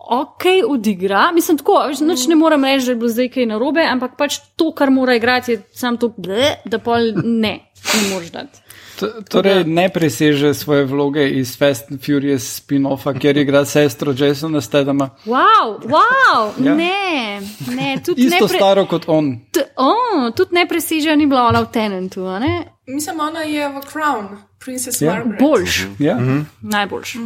Ok, 0.00 0.42
odigra. 0.68 1.32
Mislim, 1.32 1.58
tako, 1.58 1.72
nič 2.00 2.26
ne 2.26 2.34
morem 2.34 2.64
reči, 2.64 2.86
da 2.86 2.92
je 2.92 2.96
bilo 2.96 3.08
zdaj 3.08 3.28
kaj 3.28 3.46
narobe, 3.46 3.82
ampak 3.82 4.14
pač 4.16 4.38
to, 4.56 4.70
kar 4.72 4.90
mora 4.90 5.14
igrati, 5.14 5.52
je 5.52 5.62
samo 5.72 5.96
to, 5.96 6.08
ble, 6.16 6.44
da 6.64 6.78
pol 6.78 7.00
ne, 7.16 7.52
ne 7.74 8.14
moreš 8.14 8.30
dati. 8.30 8.62
T- 8.98 9.06
Torej, 9.24 9.64
ne 9.64 9.88
preseže 9.88 10.54
svoje 10.54 10.84
vloge 10.84 11.28
iz 11.30 11.54
Fast 11.54 11.90
and 11.90 12.00
Furious 12.00 12.42
spin-offa, 12.58 13.12
kjer 13.14 13.36
igra 13.36 13.64
sestro 13.64 14.12
Jasona 14.12 14.60
Stedama. 14.60 15.10
Wow, 15.24 15.78
wow, 15.84 16.50
Ja. 16.66 16.74
ne, 16.74 17.40
ne, 17.68 17.98
tudi 17.98 18.22
Isto 18.22 18.34
ne, 18.36 18.48
pre, 18.48 18.56
staro 18.56 18.86
kot 18.86 19.04
on. 19.06 19.40
t, 19.50 19.60
oh, 19.76 19.94
tudi 20.32 20.54
ne 20.54 20.66
preseže, 20.66 21.16
ni 21.16 21.26
bila 21.26 21.42
ona 21.44 21.60
v 21.60 21.70
Tenentu, 21.70 22.26
a 22.26 22.38
ne? 22.38 22.54
Mislim, 22.86 23.20
ona 23.20 23.40
je 23.40 23.68
v 23.68 23.80
Crown, 23.82 24.28
Princess 24.58 25.00
Ja. 25.00 25.12
Margaret. 25.12 25.38
Boljš, 25.40 25.86
Ja. 25.98 26.16
najboljš. 26.62 27.16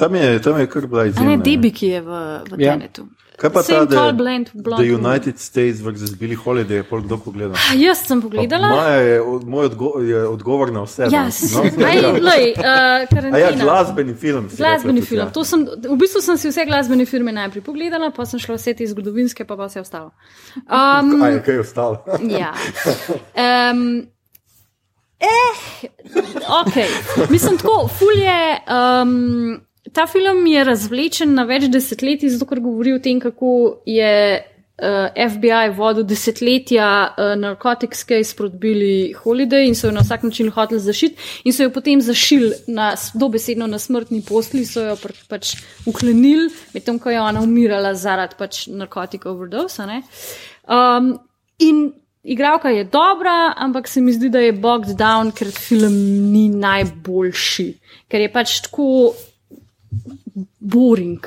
Tam 0.00 0.14
je, 0.16 0.28
tam 0.40 0.56
je 0.56 0.66
kar 0.66 0.86
bila 0.86 1.02
A 1.02 1.06
izjemna. 1.06 1.30
ne, 1.30 1.36
ja. 1.36 1.44
Debi, 1.44 1.70
ki 1.70 1.86
je 1.88 2.00
v, 2.00 2.20
v 2.50 2.60
Ja. 2.60 2.72
Tenetu. 2.74 3.04
Kaj 3.40 3.50
pa 3.50 3.62
ta, 3.62 3.72
Same 3.72 3.88
tall 3.88 4.10
je 4.10 4.12
blond, 4.12 4.46
The. 4.52 4.88
United 4.92 5.38
States 5.40 5.80
vs. 5.80 6.12
Billie 6.12 6.36
Holiday, 6.36 6.74
je 6.74 6.84
pol 6.84 7.00
kdo 7.00 7.16
pogledal? 7.16 7.56
Jaz 7.72 8.02
sem 8.04 8.20
pogledala. 8.20 8.68
Maja 8.68 8.98
je, 9.00 9.14
od- 9.24 9.46
moj 9.48 9.64
odgo 9.64 9.92
je 9.98 10.20
odgovor 10.28 10.68
na 10.68 10.82
vse. 10.84 11.08
Ja, 11.08 11.22
no. 11.24 11.62
Aj, 11.88 11.96
lej, 12.20 12.44
uh, 12.52 13.32
A 13.32 13.38
ja, 13.38 13.48
glasbeni 13.56 14.12
film. 14.12 14.44
Glasbeni 14.52 15.00
rekla 15.00 15.00
tudi, 15.00 15.06
film. 15.06 15.24
ja. 15.24 15.30
To 15.32 15.44
Sem, 15.44 15.64
v 15.64 15.96
bistvu 15.96 16.20
sem 16.20 16.36
si 16.36 16.52
vse 16.52 16.66
glasbene 16.68 17.06
filme 17.06 17.32
najprej 17.32 17.64
pogledala, 17.64 18.12
pa 18.12 18.28
sem 18.28 18.36
šla 18.36 18.60
vse 18.60 18.76
te 18.76 18.84
zgodovinske, 18.86 19.48
pa 19.48 19.56
pa 19.56 19.72
vse 19.72 19.80
ostalo. 19.80 20.12
Um, 20.68 21.16
A 21.24 21.32
je 21.32 21.40
kaj 21.40 21.64
ostalo? 21.64 22.04
ja. 22.40 22.52
Um, 23.72 24.04
eh, 25.16 25.56
ok. 26.60 26.76
Mislim 27.30 27.56
tako, 27.56 27.88
fulje. 27.88 28.36
Um, 28.68 29.64
ta 29.92 30.06
film 30.06 30.46
je 30.46 30.64
razvlečen 30.64 31.34
na 31.34 31.44
več 31.48 31.68
desetletij, 31.72 32.30
zato 32.34 32.46
ker 32.46 32.60
govori 32.62 32.94
o 32.94 33.02
tem, 33.02 33.20
kako 33.20 33.82
je 33.86 34.14
uh, 34.80 35.30
FBI 35.32 35.70
vodil 35.76 36.04
desetletja 36.08 36.88
uh, 37.10 37.34
narcotics 37.38 38.04
case 38.08 38.36
proti 38.36 38.56
Billy 38.56 39.14
Holiday 39.14 39.68
in 39.68 39.74
so 39.74 39.88
jo 39.88 39.94
na 39.94 40.04
vsak 40.04 40.22
način 40.22 40.50
hoteli 40.50 40.80
zašiti 40.80 41.16
in 41.44 41.52
so 41.52 41.62
jo 41.62 41.70
potem 41.70 42.00
zašili 42.00 42.52
na, 42.66 42.94
dobesedno 43.14 43.66
na 43.66 43.78
smrtni 43.78 44.22
posli, 44.28 44.64
so 44.66 44.84
jo 44.84 44.96
pr, 44.96 45.14
pač 45.28 45.54
uklenili, 45.86 46.50
medtem 46.74 46.98
ko 46.98 47.10
je 47.10 47.20
ona 47.20 47.42
umirala 47.42 47.94
zaradi 47.94 48.38
pač 48.38 48.66
narkotik 48.68 49.26
overdose. 49.26 49.82
Um, 50.68 51.16
in 51.58 51.90
igralka 52.22 52.68
je 52.68 52.84
dobra, 52.84 53.54
ampak 53.56 53.88
se 53.88 54.00
mi 54.00 54.12
zdi, 54.12 54.28
da 54.28 54.38
je 54.38 54.52
bogged 54.52 54.96
down, 54.96 55.32
ker 55.32 55.50
film 55.50 55.94
ni 56.32 56.48
najboljši, 56.48 57.68
ker 58.08 58.20
je 58.20 58.32
pač 58.32 58.60
tako 58.68 59.14
boring. 60.58 61.26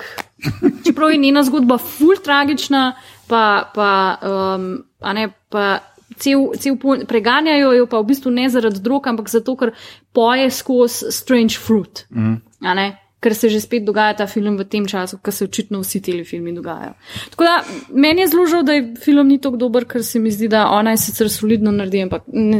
Čeprav 0.85 1.11
je 1.11 1.17
njena 1.17 1.43
zgodba 1.43 1.77
ful 1.77 2.15
tragična, 2.23 2.95
pa, 3.27 3.71
pa, 3.75 4.17
um, 4.21 4.83
a 4.99 5.13
ne, 5.13 5.29
pa 5.49 5.79
cel, 6.17 6.49
cel 6.59 6.77
pol, 6.77 7.05
preganjajo 7.07 7.71
jo 7.77 7.85
pa 7.89 8.01
v 8.01 8.09
bistvu 8.11 8.31
ne 8.31 8.49
zaradi 8.49 8.81
drog, 8.83 9.07
ampak 9.07 9.29
zato, 9.29 9.55
ker 9.59 9.73
poje 10.13 10.49
skozi 10.51 11.11
Strange 11.11 11.59
Fruit. 11.59 12.05
Mm. 12.11 12.41
a 12.61 12.73
ne. 12.73 12.89
Ker 13.23 13.31
se 13.35 13.47
že 13.47 13.61
spet 13.63 13.85
dogaja 13.87 14.17
ta 14.19 14.27
film 14.27 14.57
v 14.59 14.65
tem 14.67 14.83
času, 14.83 15.17
ko 15.23 15.31
se 15.31 15.45
očitno 15.47 15.79
vsi 15.79 16.01
ti 16.03 16.23
filmi 16.27 16.51
dogajajo. 16.51 16.91
Tako 17.31 17.43
da 17.43 17.53
meni 17.95 18.21
je 18.21 18.27
zelo 18.27 18.45
žal, 18.51 18.65
da 18.67 18.73
je 18.73 18.95
film 18.99 19.27
ni 19.27 19.39
tako 19.39 19.57
dober, 19.57 19.85
ker 19.87 20.03
se 20.03 20.19
mi 20.19 20.31
zdi, 20.31 20.49
da 20.51 20.67
ona 20.67 20.91
je 20.91 20.97
sicer 20.97 21.31
solidno 21.31 21.71
naredi, 21.71 22.01
ampak 22.03 22.27
ne. 22.27 22.59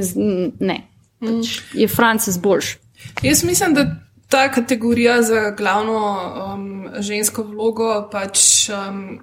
ne. 0.59 0.77
Pač 1.19 1.59
je 1.75 1.87
Frances 1.87 2.39
boljši. 2.39 2.77
Jaz 3.27 3.43
mislim, 3.43 3.75
da 3.75 3.83
ta 4.33 4.51
kategorija 4.51 5.21
za 5.21 5.51
glavno 5.57 6.19
um, 6.53 6.89
žensko 6.99 7.43
vlogo, 7.43 8.09
pač, 8.11 8.69
um, 8.69 9.19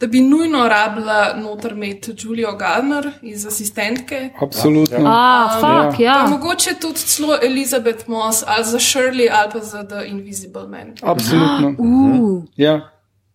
da 0.00 0.06
bi 0.06 0.20
nujno 0.20 0.68
rabila 0.68 1.34
noter 1.36 1.72
imeti 1.72 2.12
Julijo 2.18 2.52
Gardner 2.56 3.10
iz 3.22 3.46
asistentke. 3.46 4.30
Absolutno. 4.40 4.98
A, 5.06 5.48
fuck, 5.60 6.00
ja. 6.00 6.22
Pa 6.24 6.30
mogoče 6.30 6.74
tudi 6.80 6.98
celo 6.98 7.38
Elizabeth 7.42 8.08
Moss 8.08 8.44
ali 8.46 8.64
za 8.64 8.78
Shirley 8.78 9.28
ali 9.32 9.50
pa 9.52 9.58
za 9.60 9.84
The 9.84 10.06
Invisible 10.06 10.68
Man. 10.68 10.94
Absolutno. 11.02 11.74
Uh, 11.78 12.44
Ja. 12.56 12.80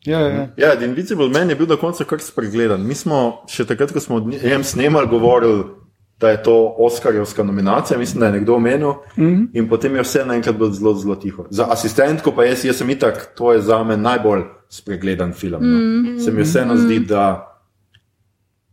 Ja, 0.06 0.20
ja. 0.20 0.48
Ja, 0.58 0.76
The 0.76 0.86
Invisible 0.86 1.30
Man 1.30 1.50
je 1.50 1.56
bil 1.56 1.68
na 1.68 1.76
koncu 1.76 2.06
kar 2.06 2.20
spregledan. 2.20 2.82
Mi 2.88 2.96
smo 2.96 3.46
še 3.48 3.66
takrat, 3.66 3.94
ko 3.94 4.00
smo 4.00 4.16
o 4.16 4.20
njem 4.20 4.64
snemali, 4.64 5.08
govorili, 5.08 5.64
da 6.24 6.30
je 6.30 6.44
to 6.44 6.76
Oscarjevska 6.78 7.44
nominacija, 7.44 8.00
mislim, 8.00 8.20
da 8.20 8.26
je 8.26 8.32
nekdo 8.32 8.56
omenil. 8.56 8.90
Mm 8.90 9.24
-hmm. 9.24 9.48
In 9.54 9.70
potem 9.70 9.96
je 9.96 10.02
vse 10.02 10.26
naenkrat 10.26 10.56
bilo 10.56 10.70
zelo, 10.72 10.94
zelo 10.94 11.16
tiho. 11.16 11.46
Za 11.50 11.68
asistentko 11.70 12.32
pa 12.32 12.44
jaz, 12.44 12.66
jaz 12.66 12.78
sem 12.78 12.90
itak, 12.90 13.36
to 13.36 13.54
je 13.54 13.62
za 13.62 13.84
me 13.84 13.98
najbolj 13.98 14.42
spregledan 14.70 15.34
film. 15.34 15.62
No. 15.62 15.78
Mm 15.78 16.06
-hmm. 16.06 16.26
Se 16.26 16.32
mi 16.32 16.42
vseeno 16.42 16.78
zdi, 16.78 17.00
da 17.00 17.53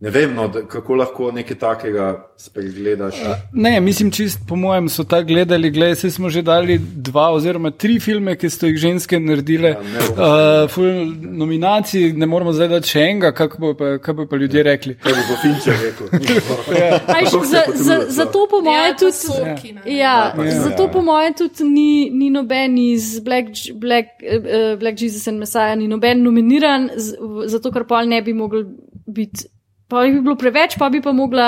ne 0.00 0.10
vem, 0.10 0.34
no, 0.34 0.48
da, 0.48 0.62
kako 0.68 0.94
lahko 0.94 1.30
nekaj 1.32 1.56
takega 1.60 2.06
spregledaš. 2.40 3.14
Ne, 3.52 3.80
mislim, 3.80 4.10
čist 4.10 4.38
po 4.48 4.56
mojem 4.56 4.88
so 4.88 5.04
ta 5.04 5.20
gledali, 5.22 5.70
gledaj, 5.70 5.94
se 5.94 6.10
smo 6.10 6.30
že 6.30 6.42
dali 6.42 6.78
dva 6.78 7.28
oziroma 7.36 7.70
tri 7.70 7.98
filme, 8.00 8.36
ki 8.36 8.50
so 8.50 8.70
jih 8.70 8.78
ženske 8.80 9.20
naredile. 9.20 9.74
Ja, 9.76 10.06
uh, 10.10 10.70
ful 10.72 10.88
nominacij, 11.20 12.14
ne 12.16 12.26
moramo 12.26 12.54
zdaj 12.56 12.72
dati 12.72 12.94
še 12.94 13.04
enega, 13.10 13.32
kako 13.36 13.60
bo 13.60 13.74
pa, 13.76 13.92
kaj 14.00 14.16
bo 14.22 14.26
pa 14.30 14.40
ljudje 14.40 14.64
rekli. 14.64 14.96
Kaj 15.04 15.20
bo 15.28 15.38
Fincher 15.42 15.76
rekel? 15.84 16.08
Aj, 17.16 17.24
Koliko 17.28 17.44
se 17.44 17.52
za, 17.52 17.84
za, 17.84 18.00
ja. 18.00 18.08
zato 18.22 18.46
po 18.50 18.62
moje 18.64 18.88
Ja, 18.88 18.96
tudi. 18.96 19.72
Ne. 19.74 19.96
Ja, 19.96 20.00
Ja, 20.00 20.44
ja, 20.44 20.60
zato 20.60 20.82
ja. 20.82 20.88
po 20.88 21.02
moje 21.02 21.34
tudi 21.36 21.64
ni, 21.64 22.10
ni 22.10 22.30
noben 22.30 22.78
iz 22.78 23.20
Black, 23.20 23.48
Black, 23.74 24.16
uh, 24.24 24.78
Black 24.80 25.00
Jesus 25.02 25.28
and 25.28 25.38
Messiah, 25.38 25.76
ni 25.76 25.88
noben 25.88 26.24
nominiran, 26.24 26.90
z, 26.96 27.16
zato 27.52 27.72
ker 27.72 27.84
pol 27.84 28.08
ne 28.08 28.24
bi 28.24 28.32
mogel 28.32 28.64
biti. 29.06 29.50
Pa 29.90 30.04
bi 30.06 30.20
bilo 30.22 30.36
preveč, 30.38 30.76
pa 30.78 30.86
bi 30.88 31.00
pa 31.02 31.10
mogla 31.12 31.46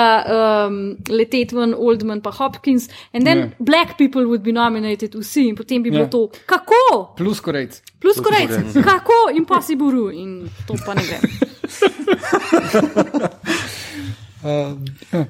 um, 0.67 0.75
leteti 1.09 1.55
ven 1.55 1.71
Oldman 1.77 2.19
pa 2.21 2.31
Hopkins, 2.31 2.89
in 3.13 3.23
then 3.23 3.37
Ja. 3.37 3.43
yeah. 3.45 3.55
black 3.59 3.97
people 3.97 4.25
would 4.25 4.43
be 4.43 4.51
nominated 4.51 5.15
vsi, 5.15 5.45
in 5.47 5.55
potem 5.55 5.81
bi 5.81 5.89
bilo 5.89 6.03
Ja. 6.03 6.09
to, 6.09 6.25
kako? 6.45 7.13
Plus 7.17 7.39
korejc. 7.39 7.79
Plus 7.99 8.19
korejc, 8.19 8.51
kako? 8.89 9.13
Impossible, 9.33 10.11
in 10.13 10.35
to 10.67 10.75
pa 10.85 10.93
ne 10.93 11.01
gre. 11.01 11.19
Uh, 14.43 14.77
ja. 15.13 15.25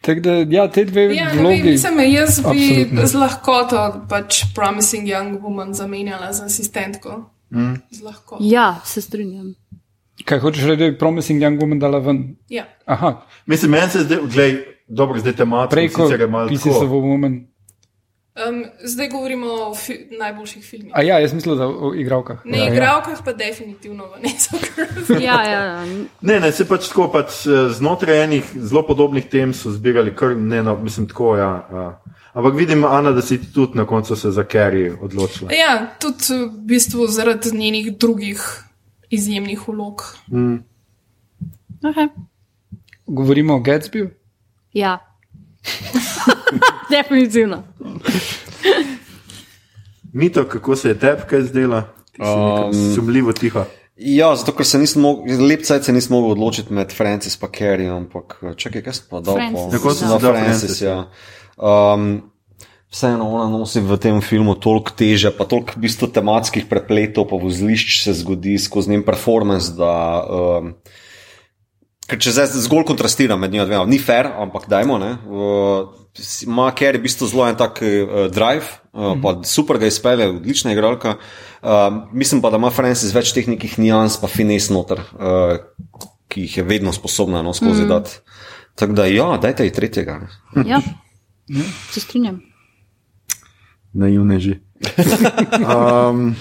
Tako 0.00 0.20
da, 0.20 0.32
ja, 0.50 0.68
te 0.68 0.84
dve 0.84 1.02
Ja, 1.14 1.30
vlogi. 1.32 1.62
mislim, 1.64 2.00
jaz 2.00 2.40
bi 2.40 2.48
Absolutno. 2.48 3.06
z 3.06 3.14
lahkoto 3.14 3.80
pač 4.08 4.42
Promising 4.54 5.08
Young 5.08 5.40
Woman 5.40 5.74
zamenjala 5.74 6.32
za 6.32 6.44
asistentko. 6.44 7.30
Mm. 7.50 7.74
Z 7.90 8.02
lahkoto. 8.02 8.42
Ja, 8.42 8.80
se 8.84 9.00
strinjam. 9.00 9.54
Kaj 10.24 10.38
hočeš 10.38 10.64
reči, 10.64 10.78
da 10.78 10.84
je 10.84 10.98
Promising 10.98 11.42
Young 11.42 11.60
Woman 11.60 11.80
dala 11.80 11.98
ven? 11.98 12.36
Ja. 12.48 12.64
Aha, 12.86 13.26
Mislim, 13.46 13.70
meni 13.70 13.90
se 13.90 13.98
zdaj, 13.98 14.18
gledaj, 14.34 14.64
dobro, 14.88 15.18
zdaj 15.18 15.32
tematika 15.32 15.74
preko 15.76 16.06
sicer 16.06 16.20
je 16.20 16.26
malo 16.26 16.44
of 16.44 16.62
tako. 16.62 16.84
a 16.84 16.88
Woman. 16.88 17.52
Um, 18.48 18.64
zdaj 18.84 19.08
govorimo 19.08 19.46
o 19.46 19.74
fi 19.74 20.08
najboljših 20.18 20.64
filmih. 20.64 20.92
A 20.94 21.02
ja, 21.02 21.18
jaz 21.18 21.34
mislim, 21.34 21.58
da 21.58 21.66
o 21.68 21.94
igravkah. 21.94 22.38
Ne, 22.44 22.58
ja, 22.58 22.64
ja. 22.64 22.72
igravkah 22.72 23.18
pa 23.24 23.32
definitivno 23.32 24.06
v 24.06 24.22
Nezo 24.22 24.56
Ja, 25.26 25.42
ja, 25.44 25.64
ja. 25.64 25.84
Ne, 26.20 26.40
ne, 26.40 26.52
se 26.52 26.64
pač 26.68 26.88
tako, 26.88 27.10
pač 27.12 27.42
eh, 27.46 27.68
znotraj 27.76 28.24
enih 28.24 28.54
zelo 28.56 28.86
podobnih 28.88 29.28
tem 29.28 29.52
so 29.52 29.70
zbirali 29.70 30.14
kar 30.16 30.36
ne, 30.36 30.62
no, 30.62 30.76
mislim, 30.80 31.08
tako, 31.08 31.36
ja. 31.36 31.68
Uh. 31.70 32.12
Ampak 32.32 32.54
vidim, 32.56 32.84
Ana, 32.84 33.12
da 33.12 33.22
si 33.22 33.52
tudi 33.52 33.76
na 33.78 33.84
koncu 33.84 34.16
se 34.16 34.30
za 34.30 34.44
Kerry 34.44 34.96
odločila. 35.00 35.52
Ja, 35.52 35.92
tudi 36.00 36.32
v 36.32 36.48
bistvu 36.64 37.06
zaradi 37.06 37.52
njenih 37.52 37.92
drugih 37.98 38.40
izjemnih 39.12 39.68
vlog. 39.68 40.02
Okay. 41.82 42.08
Govorimo 43.06 43.54
o 43.54 43.60
Gatsbyju. 43.60 44.10
Ja. 44.72 44.98
Definitivno. 46.90 47.62
Mito, 50.12 50.44
kako 50.48 50.76
se 50.76 50.88
je 50.88 50.98
tebi 50.98 51.22
kaj 51.30 51.42
zdela? 51.42 51.84
Um, 52.18 52.94
Sumljivo 52.94 53.32
tiho. 53.32 53.64
Ja, 53.96 54.36
zato 54.36 54.52
ker 54.52 54.66
se 54.66 54.78
nisem 54.78 55.02
mogel, 55.02 55.46
lep 55.46 55.62
cajt 55.64 55.84
se 55.84 55.92
nisem 55.92 56.16
mogel 56.16 56.30
odločiti 56.32 56.72
med 56.72 56.92
Francis 56.92 57.38
in 57.42 57.48
Kerry, 57.48 57.88
ampak 57.96 58.40
čakaj, 58.56 58.82
kaj 58.82 58.92
sem 58.92 59.06
pa 59.10 59.20
dal? 59.20 59.34
Francis, 59.34 59.64
po- 59.72 59.82
koncu 59.82 60.04
Na 60.04 60.18
si 60.18 60.22
dal 60.24 60.32
Francis, 60.32 60.60
Francis, 60.60 60.80
ja. 60.80 61.06
Um, 61.56 62.31
Vseeno 62.92 63.24
ona 63.24 63.48
nosi 63.48 63.80
v 63.80 63.96
tem 63.96 64.20
filmu 64.20 64.52
toliko 64.52 64.92
teže, 64.92 65.30
pa 65.32 65.48
toliko 65.48 65.80
v 65.80 65.88
bistvu 65.88 66.12
tematskih 66.12 66.68
prepletov, 66.68 67.24
pa 67.30 67.40
vozlišč 67.40 68.04
se 68.04 68.12
zgodi 68.20 68.58
skozi 68.60 68.92
njen 68.92 69.04
performance, 69.06 69.72
da. 69.72 69.94
Um, 70.28 70.76
Ker 72.02 72.20
če 72.20 72.34
zdaj 72.36 72.60
zgolj 72.66 72.84
kontrastiram 72.90 73.40
med 73.40 73.54
njima 73.54 73.64
dvema, 73.64 73.86
ni 73.88 73.96
fair, 73.96 74.28
ampak 74.28 74.68
dajmo. 74.68 74.98
ne, 75.00 75.14
uh, 75.24 75.88
Ima 76.44 76.68
Kerry 76.76 77.00
v 77.00 77.06
bistvu 77.06 77.30
zelo 77.32 77.48
en 77.48 77.56
tak 77.56 77.80
uh, 77.80 78.28
drive, 78.28 78.68
uh, 78.92 79.16
pa 79.24 79.38
super 79.48 79.80
ga 79.80 79.88
izpelje, 79.88 80.28
odlična 80.28 80.76
igralka. 80.76 81.16
Uh, 81.64 82.04
mislim 82.12 82.44
pa, 82.44 82.52
da 82.52 82.60
ima 82.60 82.68
Francis 82.68 83.16
več 83.16 83.32
teh 83.32 83.48
nekih 83.48 83.78
nijans, 83.80 84.20
pa 84.20 84.28
fines 84.28 84.68
noter, 84.68 85.00
uh, 85.16 85.56
ki 86.28 86.44
jih 86.44 86.60
je 86.60 86.68
vedno 86.68 86.92
sposobna 86.92 87.40
no, 87.40 87.56
skozi 87.56 87.86
mm. 87.86 87.88
dati. 87.88 88.20
Tako 88.76 89.00
da, 89.00 89.08
ja, 89.08 89.32
dajte 89.40 89.64
ji 89.64 89.72
tretjega. 89.72 90.20
Ja. 90.68 90.84
Se 91.94 92.04
strinjam. 92.04 92.51
Naivneži. 93.92 94.58
um, 95.68 96.34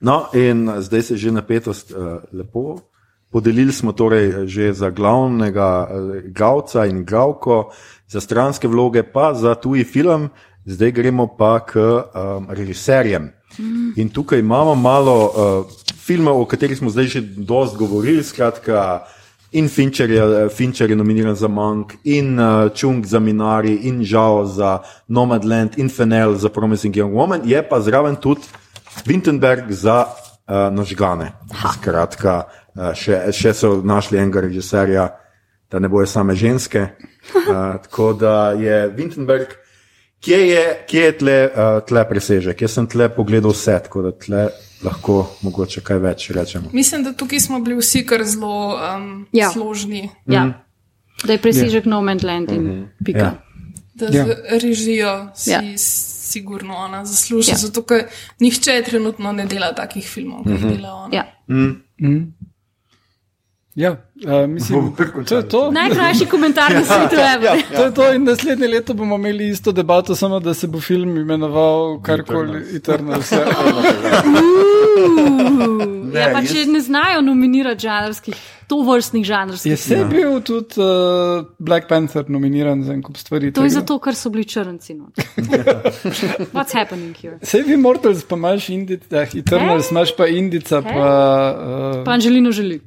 no, 0.00 0.26
in 0.34 0.70
zdaj 0.78 1.02
se 1.02 1.14
je 1.14 1.18
že 1.18 1.32
napetost 1.32 1.92
uh, 1.92 2.22
lepo. 2.32 2.78
Podelili 3.30 3.72
smo 3.72 3.92
torej 3.92 4.46
že 4.46 4.72
za 4.72 4.90
glavnega 4.90 5.86
uh, 5.86 6.16
igralca 6.24 6.86
in 6.86 7.02
igralko, 7.02 7.70
za 8.08 8.20
stranske 8.20 8.68
vloge, 8.68 9.02
pa 9.02 9.34
za 9.34 9.54
tuji 9.54 9.84
film, 9.84 10.30
zdaj 10.64 10.90
gremo 10.90 11.26
pa 11.38 11.60
k 11.60 11.78
um, 11.78 12.46
režiserjem. 12.50 13.30
In 13.96 14.08
tukaj 14.08 14.38
imamo 14.38 14.74
malo 14.74 15.16
uh, 15.26 15.32
filmov, 15.96 16.40
o 16.40 16.44
katerih 16.44 16.78
smo 16.78 16.90
zdaj 16.90 17.06
že 17.06 17.20
dosti 17.20 17.78
govorili, 17.78 18.22
skratka. 18.22 19.06
In 19.52 19.68
Fincher 19.68 20.10
je, 20.10 20.48
Fincher 20.48 20.90
je 20.90 20.96
nominiran 20.96 21.34
za 21.34 21.48
Monk, 21.48 21.94
in 22.04 22.38
uh, 22.38 22.70
Chung 22.74 23.06
za 23.06 23.18
Minari, 23.18 23.74
in 23.74 24.04
Žao 24.04 24.46
za 24.46 24.78
Nomadland, 25.08 25.78
in 25.78 25.88
Fennel 25.88 26.34
za 26.34 26.48
Promising 26.48 26.94
Young 26.94 27.14
Woman, 27.14 27.40
je 27.44 27.62
pa 27.68 27.80
zraven 27.80 28.16
tudi 28.16 28.46
Wintenberg 29.06 29.72
za 29.72 30.06
uh, 30.06 30.70
Nožgane. 30.74 31.32
Skratka, 31.50 32.44
uh, 32.76 32.92
še, 32.94 33.32
še 33.34 33.54
so 33.54 33.72
našli 33.82 34.22
enega 34.22 34.46
režiserja, 34.46 35.08
da 35.70 35.82
ne 35.82 35.90
bojo 35.90 36.06
same 36.06 36.38
ženske. 36.38 36.86
Uh, 37.34 37.82
tako 37.82 38.12
da 38.12 38.52
je 38.54 38.86
Wintenberg, 38.94 39.58
kje 40.22 40.40
je, 40.46 40.64
kje 40.86 41.06
je 41.08 41.18
tle, 41.18 41.38
uh, 41.50 41.82
tle 41.82 42.06
presežek? 42.06 42.62
Jaz 42.62 42.78
sem 42.78 42.86
tle 42.86 43.10
pogledal 43.10 43.50
vse, 43.50 43.80
tako 43.82 44.06
da 44.06 44.14
tle 44.14 44.46
lahko 44.82 45.30
mogoče 45.42 45.80
kaj 45.80 45.98
več 45.98 46.30
rečemo. 46.30 46.70
Mislim, 46.72 47.04
da 47.04 47.12
tukaj 47.12 47.40
smo 47.40 47.60
bili 47.60 47.76
vsi 47.76 48.06
kar 48.06 48.24
zelo 48.24 48.74
um, 48.74 49.26
Ja. 49.32 49.44
ja. 49.44 49.50
složni, 49.50 50.10
Ja. 50.26 50.52
Da 51.24 51.32
je 51.32 51.38
presežek 51.38 51.84
No 51.84 52.00
Man's 52.00 52.24
Land 52.24 52.50
in 52.50 52.88
pika. 53.04 53.18
Ja. 53.18 53.34
da 53.94 54.06
Ja. 54.06 54.24
ja. 54.26 54.34
režijo 54.62 55.28
si 55.34 55.50
Ja. 55.50 55.60
ja. 55.62 55.72
sigurno 55.76 56.74
ona 56.74 57.04
zasluži, 57.04 57.50
Ja. 57.50 57.54
ja. 57.54 57.58
zato 57.58 57.82
ker 57.82 58.06
nihče 58.40 58.82
trenutno 58.86 59.32
ne 59.32 59.46
dela 59.46 59.74
takih 59.74 60.08
filmov, 60.08 60.42
kot 60.44 60.52
jih 60.52 60.64
dela 60.78 60.94
ona. 60.94 61.16
Ja. 61.16 61.24
Ja, 63.74 63.90
uh, 63.90 64.48
mislim, 64.48 64.92
to 65.26 65.36
je 65.36 65.48
to. 65.48 65.70
Najkrajši 65.70 66.26
komentar 66.26 66.72
na 66.74 66.84
svetu, 66.84 67.16
ever. 67.34 67.62
To 67.76 67.84
je 67.84 67.94
to 67.94 68.12
in 68.12 68.24
naslednje 68.24 68.68
leto 68.68 68.94
bomo 68.94 69.14
imeli 69.16 69.48
isto 69.48 69.72
debato, 69.72 70.16
samo 70.16 70.40
da 70.40 70.54
se 70.54 70.66
bo 70.66 70.80
film 70.80 71.16
imenoval 71.16 72.02
karkoli 72.02 72.76
Eternals. 72.76 73.32
Ja. 73.32 73.44
Ne, 76.12 76.20
Ja, 76.20 76.32
pa 76.32 76.40
jaz- 76.40 76.52
če 76.52 76.64
ne 76.66 76.80
znajo 76.80 77.20
nominirati 77.20 77.80
žanrskih, 77.80 78.34
to 78.66 78.80
vrstnih 78.82 79.24
žanrskih. 79.24 79.70
Je 79.70 79.76
se 79.76 79.98
bil 80.04 80.40
tudi 80.40 80.74
uh, 80.76 81.46
Black 81.58 81.86
Panther 81.88 82.24
nominiran 82.28 82.82
za 82.82 82.92
en 82.92 83.02
kup 83.02 83.16
stvari. 83.16 83.52
To 83.52 83.62
je 83.62 83.68
tega. 83.68 83.80
zato, 83.80 83.98
ker 83.98 84.14
so 84.14 84.30
bili 84.30 84.44
črnci. 84.44 84.94
No. 84.94 85.12
What's 86.54 86.74
happening 86.74 87.14
here? 87.14 87.38
Sej 87.42 87.62
vi 87.62 87.76
Mortals 87.76 88.24
pa 88.24 88.36
imaš 88.36 88.68
Indica, 88.68 89.22
eh, 89.22 89.38
Eternals 89.38 89.90
imaš 89.90 90.16
pa 90.16 90.26
Indica, 90.26 90.82
pa 90.82 91.06
uh, 91.52 92.04
Pa 92.04 92.12
Anželino 92.12 92.50
želi. 92.52 92.80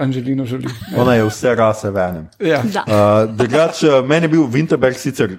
Angelino 0.00 0.44
želi. 0.48 0.68
Ona 0.96 1.14
je 1.14 1.28
vse 1.28 1.54
rase 1.54 1.90
v 1.90 2.02
enem. 2.08 2.26
Ja. 2.40 2.62
Da. 2.64 2.84
Uh, 2.88 3.36
drugače, 3.36 4.00
meni 4.06 4.24
je 4.24 4.34
bil 4.34 4.48
Winterberg 4.48 4.96
sicer 4.98 5.36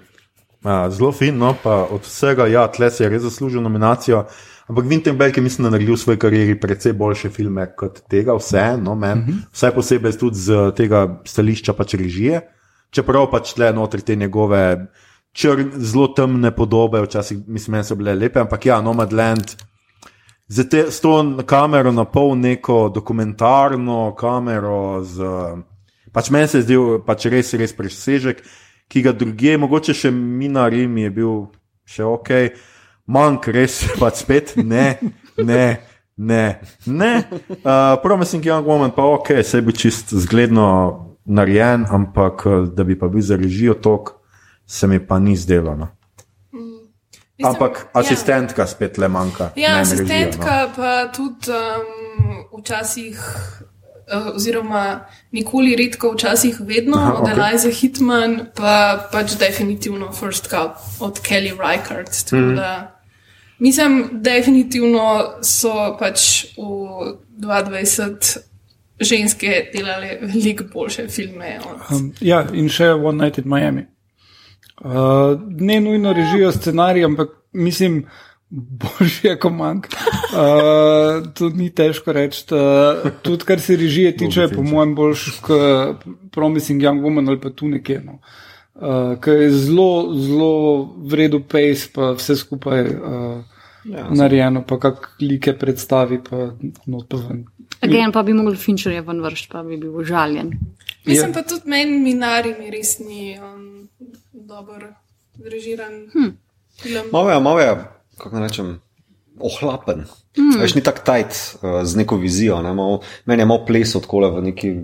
uh, 0.63 0.93
zelo 0.93 1.11
fin, 1.11 1.37
no, 1.37 1.55
pa 1.63 1.83
od 1.89 2.05
vsega, 2.05 2.47
ja, 2.47 2.67
tle 2.67 2.91
se 2.91 3.03
je 3.03 3.09
res 3.09 3.23
zaslužil 3.25 3.61
nominacijo. 3.61 4.25
Ampak 4.69 4.85
Winterberg 4.85 5.37
je, 5.37 5.43
mislim, 5.43 5.65
da 5.65 5.73
naredil 5.73 5.95
v 5.95 5.99
svoji 5.99 6.19
karieri 6.19 6.55
precej 6.59 6.93
boljše 6.93 7.29
filme 7.29 7.65
kot 7.75 8.03
tega, 8.09 8.35
vse, 8.37 8.77
no, 8.79 8.95
men, 8.95 9.19
uh 9.19 9.27
-huh. 9.27 9.39
vsaj 9.51 9.71
posebej 9.75 10.17
tudi 10.17 10.37
z 10.37 10.71
tega 10.77 11.21
stališča 11.25 11.73
pač 11.73 11.93
režije. 11.93 12.41
Čeprav 12.91 13.31
pač 13.31 13.53
tle 13.53 13.73
notri 13.73 14.01
te 14.01 14.15
njegove 14.15 14.87
črn, 15.33 15.71
zelo 15.75 16.07
temne 16.07 16.51
podobe, 16.51 17.01
včasih 17.01 17.37
mislim, 17.47 17.83
so 17.83 17.95
bile 17.95 18.15
lepe, 18.15 18.39
ampak 18.39 18.65
ja, 18.65 18.81
Nomadland. 18.81 19.55
Z, 20.47 20.69
te, 20.69 20.79
s 20.91 20.99
to 20.99 21.13
kamero 21.47 21.91
na 21.91 22.05
pol 22.05 22.35
neko 22.35 22.89
dokumentarno 22.93 24.15
kamero, 24.19 25.03
z, 25.03 25.29
pač 26.11 26.29
meni 26.29 26.47
se 26.47 26.59
je 26.59 26.65
zdel 26.67 26.99
pač 27.05 27.29
res, 27.31 27.53
res 27.59 27.75
presežek, 27.75 28.41
ki 28.91 29.03
ga 29.05 29.13
druge, 29.15 29.55
mogoče 29.57 29.95
še 29.95 30.11
Minari 30.11 30.87
mi 30.87 31.05
je 31.07 31.13
bil 31.15 31.37
še 31.87 32.03
ok, 32.03 32.33
manjk 33.07 33.47
res, 33.55 33.79
pač 34.01 34.25
spet 34.25 34.57
ne, 34.57 34.97
ne. 35.37 35.65
Ne, 36.21 36.59
ne. 36.85 37.23
Uh, 37.49 37.97
Promising 38.03 38.45
Young 38.45 38.67
Woman, 38.67 38.91
pa 38.93 39.07
ok, 39.09 39.39
se 39.41 39.61
bi 39.65 39.73
čist 39.73 40.11
zgledno 40.13 40.67
narejen, 41.25 41.85
ampak 41.89 42.43
eh, 42.45 42.67
da 42.75 42.83
bi 42.83 42.99
pa 42.99 43.07
bil 43.07 43.21
za 43.21 43.35
režijo 43.35 43.73
tok, 43.73 44.11
se 44.65 44.87
mi 44.87 44.99
pa 44.99 45.19
ni 45.19 45.35
zdelo. 45.35 45.75
No. 45.75 45.87
Mislim, 47.41 47.55
Ampak 47.55 47.87
asistentka 47.97 48.67
spet 48.67 48.97
le 48.97 49.07
manjka. 49.07 49.49
Ja, 49.55 49.69
ja 49.69 49.75
ne 49.75 49.81
asistentka 49.81 50.69
pa 50.75 51.07
tudi 51.15 51.49
um, 51.49 52.59
včasih. 52.59 53.17
uh, 54.13 54.35
Oziroma, 54.35 55.05
nikoli 55.31 55.75
redko, 55.75 56.11
včasih 56.13 56.57
vedno, 56.59 56.97
Aha, 56.97 57.13
od 57.13 57.27
okay. 57.27 57.49
Eliza 57.49 57.69
Hitman, 57.69 58.39
pa 58.55 59.07
pač 59.11 59.37
definitivno 59.39 60.11
First 60.11 60.49
Cup 60.49 60.77
od 60.99 61.19
Kelly 61.23 61.53
Reichardt. 61.57 62.31
Mm. 62.31 62.59
Mislim, 63.59 64.09
definitivno 64.11 65.33
so 65.41 65.95
pač 65.99 66.45
v 66.57 67.15
2020 67.39 68.37
ženske 68.99 69.69
delale 69.73 70.17
veliko 70.21 70.63
boljše 70.73 71.07
filme. 71.07 71.59
Od, 71.65 71.95
Um, 71.95 72.13
ja, 72.21 72.45
in 72.53 72.69
še 72.69 72.93
One 72.93 73.25
Night 73.25 73.37
in 73.37 73.49
Miami. 73.49 73.85
Uh, 74.81 75.39
ne 75.59 75.81
nujno 75.81 76.13
režijo 76.13 76.51
scenarij, 76.51 77.05
ampak 77.05 77.29
mislim, 77.53 78.05
boljši 78.49 79.27
je 79.27 79.39
kot 79.39 79.53
manjk. 79.53 79.87
Uh, 79.87 81.27
to 81.33 81.49
ni 81.49 81.69
težko 81.69 82.11
reči. 82.11 82.43
Uh, 82.51 83.11
tudi 83.21 83.45
kar 83.45 83.59
se 83.61 83.75
režije 83.75 84.15
tiče, 84.17 84.41
je 84.41 84.49
po 84.55 84.63
mojem 84.63 84.95
boljš 84.95 85.27
kot 85.45 86.05
Promising 86.31 86.81
Young 86.81 87.05
Woman 87.05 87.29
ali 87.29 87.39
pa 87.39 87.49
tu 87.49 87.67
nekje. 87.67 88.01
No. 88.05 88.19
Uh, 88.75 89.19
Ker 89.21 89.41
je 89.41 89.51
zelo, 89.51 90.13
zelo 90.17 90.53
vredu 90.97 91.43
pace, 91.43 91.91
pa 91.93 92.11
vse 92.17 92.35
skupaj 92.35 92.81
uh, 92.81 93.43
ja, 93.85 94.07
narejeno, 94.09 94.63
pa 94.67 94.79
kak 94.79 95.11
like 95.21 95.53
predstavi, 95.59 96.21
pa 96.29 96.49
notoven. 96.85 97.45
Again, 97.81 98.11
pa 98.11 98.23
bi 98.23 98.33
mogli 98.33 98.57
Fincherja 98.57 99.01
ven 99.01 99.21
vršiti, 99.21 99.51
pa 99.51 99.63
bi 99.63 99.77
bil 99.77 99.95
užaljen. 100.01 100.51
Mislim 101.05 101.33
pa 101.33 101.41
tudi 101.41 101.69
meni, 101.69 101.99
Minari 101.99 102.55
mi 102.59 102.69
res 102.73 102.99
ni 102.99 103.37
um, 103.39 103.87
dobro 104.47 104.93
režiran 105.45 106.07
hm. 106.13 106.31
film. 106.81 107.05
Malo 107.11 107.31
je, 107.31 107.39
malo 107.39 107.59
je, 107.59 107.75
kako 108.17 108.39
naj 108.39 108.47
rečem, 108.47 108.79
ohlapen. 109.39 110.05
Mm. 110.37 110.59
Veš, 110.61 110.75
ni 110.75 110.83
tako 110.83 111.05
tajt 111.05 111.33
uh, 111.33 111.81
z 111.83 111.95
neko 111.95 112.17
vizijo. 112.17 112.61
Ne? 112.61 112.73
Mal, 112.73 112.99
meni 113.25 113.41
je 113.41 113.45
malo 113.45 113.65
ples 113.65 113.95
odkole 113.95 114.31
v 114.31 114.43
neki. 114.51 114.75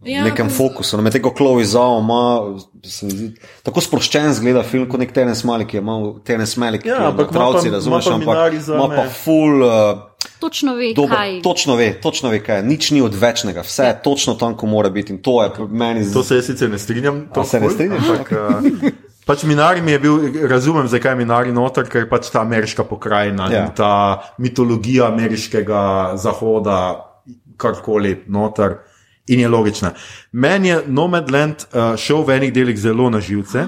Ja, 0.00 0.22
nekem 0.22 0.46
fokusu, 0.48 0.94
no, 0.96 1.02
medtem 1.02 1.18
ko 1.20 1.32
Chloe 1.32 1.64
Zhao 1.64 1.96
ima, 1.98 2.18
zdi, 2.84 3.32
tako 3.62 3.80
sproščen 3.80 4.30
zgleda 4.32 4.62
film, 4.62 4.84
kot 4.86 5.00
nek 5.00 5.10
Terence 5.10 5.42
Malik, 5.42 5.68
ki 5.68 5.76
je 5.76 5.82
Terence 6.24 6.54
Malik, 6.56 6.84
Ja, 6.84 6.94
ki 6.94 7.02
je 7.02 7.08
ampak 7.08 7.32
pa- 7.32 7.48
razumeš, 7.68 8.06
ampak 8.08 8.52
ima 8.54 8.86
pa 8.88 9.08
full, 9.10 9.58
uh, 9.58 9.98
Točno 10.38 10.74
ve, 10.74 10.92
dober, 10.94 11.16
kaj. 11.16 11.42
točno 11.42 11.74
ve, 11.74 11.88
točno 11.94 12.30
ve, 12.30 12.38
kaj 12.38 12.56
je, 12.56 12.62
nič 12.64 12.90
ni 12.90 13.02
odvečnega, 13.02 13.60
vse 13.60 13.84
je 13.84 13.96
točno 14.00 14.34
tam, 14.34 14.54
ko 14.54 14.66
mora 14.68 14.88
biti 14.88 15.12
in 15.12 15.18
to 15.18 15.42
je 15.42 15.50
meni 15.66 16.04
To 16.04 16.10
zelo. 16.10 16.24
se 16.24 16.34
jaz 16.36 16.46
sicer 16.46 16.70
ne 16.70 16.78
strinjam. 16.78 17.26
to 17.34 17.44
se 17.44 17.58
ne 17.58 17.66
ful, 17.66 17.74
strinjaš? 17.74 18.08
Ampak, 18.08 18.32
uh, 18.32 18.90
pač 19.26 19.42
Minari 19.42 19.82
mi 19.82 19.90
je 19.90 19.98
bil, 19.98 20.14
razumem, 20.44 20.86
zakaj 20.86 21.12
je 21.12 21.16
Minari 21.16 21.52
noter, 21.52 21.84
ker 21.84 22.00
je 22.00 22.08
pač 22.08 22.30
ta 22.30 22.40
ameriška 22.40 22.84
pokrajina 22.84 23.50
Ja. 23.50 23.64
in 23.64 23.74
ta 23.74 23.90
mitologija 24.38 25.06
ameriškega 25.08 25.82
zahoda, 26.14 27.04
karkoli 27.56 28.22
noter. 28.28 28.78
In 29.28 29.40
je 29.40 29.48
logična. 29.48 29.92
Meni 30.32 30.68
je 30.68 30.82
Nomadland 30.86 31.54
uh, 31.68 31.96
šel 31.96 32.24
v 32.24 32.36
enih 32.38 32.52
delih 32.52 32.78
zelo 32.80 33.10
na 33.10 33.20
živce. 33.20 33.66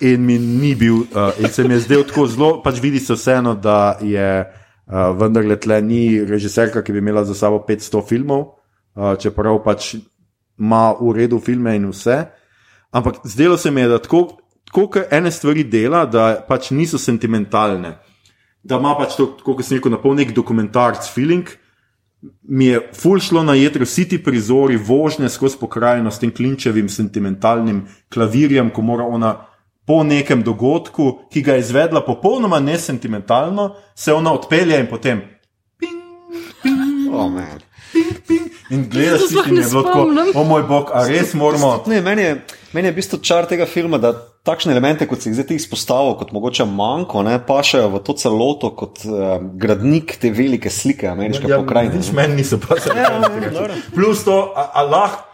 In 0.00 0.24
mi 0.24 0.38
ni 0.38 0.74
bil, 0.74 0.94
uh, 0.94 1.32
in 1.40 1.48
se 1.48 1.64
mi 1.64 1.74
je 1.74 1.80
zdel 1.86 2.04
tako 2.04 2.26
zelo, 2.28 2.50
pač 2.62 2.80
vidi 2.82 3.00
se 3.00 3.16
vseeno, 3.16 3.54
da 3.54 3.98
je 4.04 4.44
uh, 4.44 5.16
vendarle 5.16 5.56
tle 5.56 5.80
ni 5.82 6.20
režiserka, 6.24 6.82
ki 6.84 6.92
bi 6.92 7.00
imela 7.00 7.24
za 7.24 7.34
sabo 7.34 7.62
500 7.68 8.04
filmov, 8.08 8.44
uh, 8.94 9.14
čeprav 9.18 9.62
pač 9.64 9.94
ima 10.58 10.92
v 11.00 11.14
redu 11.16 11.40
filme 11.40 11.76
in 11.76 11.88
vse. 11.88 12.26
Ampak 12.90 13.22
zdelo 13.24 13.56
se 13.56 13.70
mi 13.70 13.80
je, 13.80 13.88
da 13.88 13.98
tako, 13.98 14.38
tako 14.68 14.86
kot 14.88 15.12
ene 15.12 15.30
stvari 15.30 15.64
dela, 15.64 16.04
da 16.06 16.44
pač 16.48 16.70
niso 16.70 16.98
sentimentalne. 16.98 17.96
Da 18.62 18.76
ima 18.76 18.94
pač 18.98 19.16
to, 19.16 19.30
kot 19.44 19.64
sem 19.64 19.78
rekel, 19.78 19.92
na 19.94 20.00
pol 20.02 20.16
nek 20.18 20.34
dokumentarc 20.36 21.08
feeling. 21.14 21.48
Mi 22.42 22.66
je 22.66 22.80
ful 22.94 23.20
šlo 23.22 23.42
na 23.42 23.54
jedro 23.54 23.86
vsi 23.86 24.08
ti 24.08 24.18
prizori, 24.22 24.76
vožnje 24.76 25.28
skozi 25.28 25.56
pokrajino 25.60 26.10
s 26.10 26.18
tem 26.18 26.32
klinčevim 26.34 26.88
sentimentalnim 26.88 27.84
klavirjem, 28.08 28.70
ko 28.70 28.82
mora 28.82 29.04
ona 29.04 29.34
po 29.86 30.02
nekem 30.04 30.42
dogodku, 30.42 31.28
ki 31.32 31.42
ga 31.42 31.54
je 31.54 31.64
izvedla 31.64 32.02
popolnoma 32.04 32.58
nesentimentalno, 32.60 33.74
se 33.94 34.12
ona 34.12 34.32
odpelje 34.32 34.80
in 34.80 34.86
potem 34.90 35.22
Oh, 37.10 37.30
man. 37.30 37.67
In 38.70 38.86
gledaš, 38.92 39.28
sploh 39.28 39.44
tisti, 39.44 39.50
in 39.50 39.60
ne 39.60 39.64
je 39.64 39.68
bilo 39.70 39.82
tako, 39.82 40.40
o 40.40 40.44
moj 40.44 40.64
bog, 40.68 40.90
a 40.94 41.04
res 41.08 41.34
moramo. 41.38 41.70
Ne, 41.90 42.00
meni, 42.04 42.24
je, 42.26 42.34
meni 42.76 42.90
je 42.90 42.92
v 42.92 42.98
bistvu 43.00 43.20
čar 43.24 43.48
tega 43.50 43.66
filma, 43.68 44.00
da 44.02 44.12
takšne 44.48 44.72
elemente, 44.72 45.06
kot 45.08 45.22
si 45.22 45.30
jih 45.30 45.38
zdaj 45.38 45.48
ti 45.50 45.58
izpostavil, 45.60 46.16
kot 46.20 46.34
mogoče 46.36 46.66
manjko, 46.68 47.22
ne, 47.26 47.38
pašajo 47.44 47.94
v 47.96 48.02
to 48.04 48.16
celoto 48.20 48.72
kot 48.76 49.04
uh, 49.08 49.38
gradnik 49.60 50.16
te 50.20 50.32
velike 50.32 50.72
slike 50.72 51.08
ameriške 51.10 51.48
ja, 51.50 51.60
pokrajine. 51.60 52.00
Nič 52.00 52.12
meni 52.16 52.40
niso 52.40 52.60
pa 52.60 52.80
se 52.80 52.92
reči. 52.92 53.82
Plus 53.94 54.24
to, 54.24 54.42
a, 54.56 54.70
a 54.72 54.84
lahko 54.88 55.28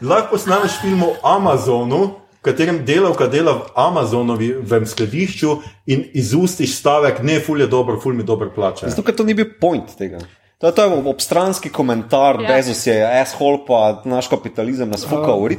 lah 0.00 0.28
posnameš 0.30 0.80
film 0.80 1.02
o 1.02 1.12
Amazonu, 1.22 2.14
katerem 2.40 2.84
delavka 2.86 3.26
dela 3.26 3.52
v 3.52 3.62
Amazonovem 3.74 4.86
skladišču 4.86 5.58
in 5.86 6.06
izustiš 6.14 6.78
stavek, 6.78 7.22
ne, 7.22 7.40
ful 7.40 7.60
je 7.60 7.66
dobro, 7.66 8.00
ful 8.00 8.14
mi 8.14 8.24
dobro 8.24 8.50
plača. 8.54 8.88
Zato, 8.88 9.02
ker 9.02 9.16
to 9.16 9.26
ni 9.26 9.34
bil 9.34 9.50
point 9.60 9.90
tega. 9.98 10.22
To 10.58 10.66
je, 10.66 10.72
to 10.72 10.82
je 10.82 11.02
obstranski 11.04 11.68
komentar, 11.68 12.36
Ja. 12.36 12.42
ja. 12.42 12.56
Bezos 12.56 12.86
je 12.86 13.20
asshole, 13.20 13.58
pa 13.66 14.02
naš 14.04 14.28
kapitalizem 14.28 14.88
nas 14.88 15.04
fuka 15.04 15.34
urit. 15.34 15.58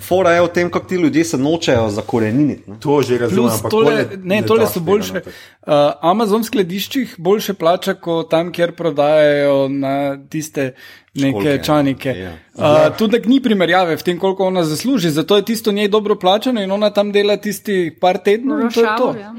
Fora 0.00 0.32
je 0.32 0.40
o 0.40 0.48
tem, 0.48 0.70
kako 0.70 0.86
ti 0.86 0.94
ljudje 0.94 1.24
se 1.24 1.38
nočejo 1.38 1.88
zakoreniniti. 1.90 2.64
ne. 2.66 2.76
To 2.80 3.02
že 3.02 3.18
razumem. 3.18 3.44
Plus, 3.44 3.54
ampak 3.54 3.70
tole, 3.70 3.94
ne, 4.16 4.36
ne 4.36 4.42
tole 4.42 4.66
so 4.66 4.72
tega 4.74 4.84
boljše. 4.84 5.12
Uh, 5.12 5.72
Amazon 6.02 6.40
v 6.40 6.44
skladiščih 6.44 7.14
boljše 7.18 7.54
plača 7.54 7.94
kot 7.94 8.30
tam, 8.30 8.52
kjer 8.52 8.72
prodajajo 8.72 9.68
na 9.68 10.16
tiste 10.28 10.72
neke 11.14 11.30
Školjke. 11.30 11.64
čanike. 11.64 12.08
Ja. 12.10 12.32
Uh, 12.54 12.96
tudi 12.96 13.20
ni 13.26 13.42
primerjave 13.42 13.96
v 13.96 14.02
tem, 14.02 14.18
koliko 14.18 14.46
ona 14.46 14.64
zasluži, 14.64 15.10
zato 15.10 15.36
je 15.36 15.44
tisto 15.44 15.72
njej 15.72 15.88
dobro 15.88 16.14
plačano 16.14 16.62
in 16.62 16.72
ona 16.72 16.90
tam 16.90 17.12
dela 17.12 17.36
tisti 17.36 17.96
par 18.00 18.18
tednov. 18.18 18.60
in 18.60 18.70
to 18.70 18.80
je 18.80 18.96
to. 18.96 19.14
Ja. 19.20 19.34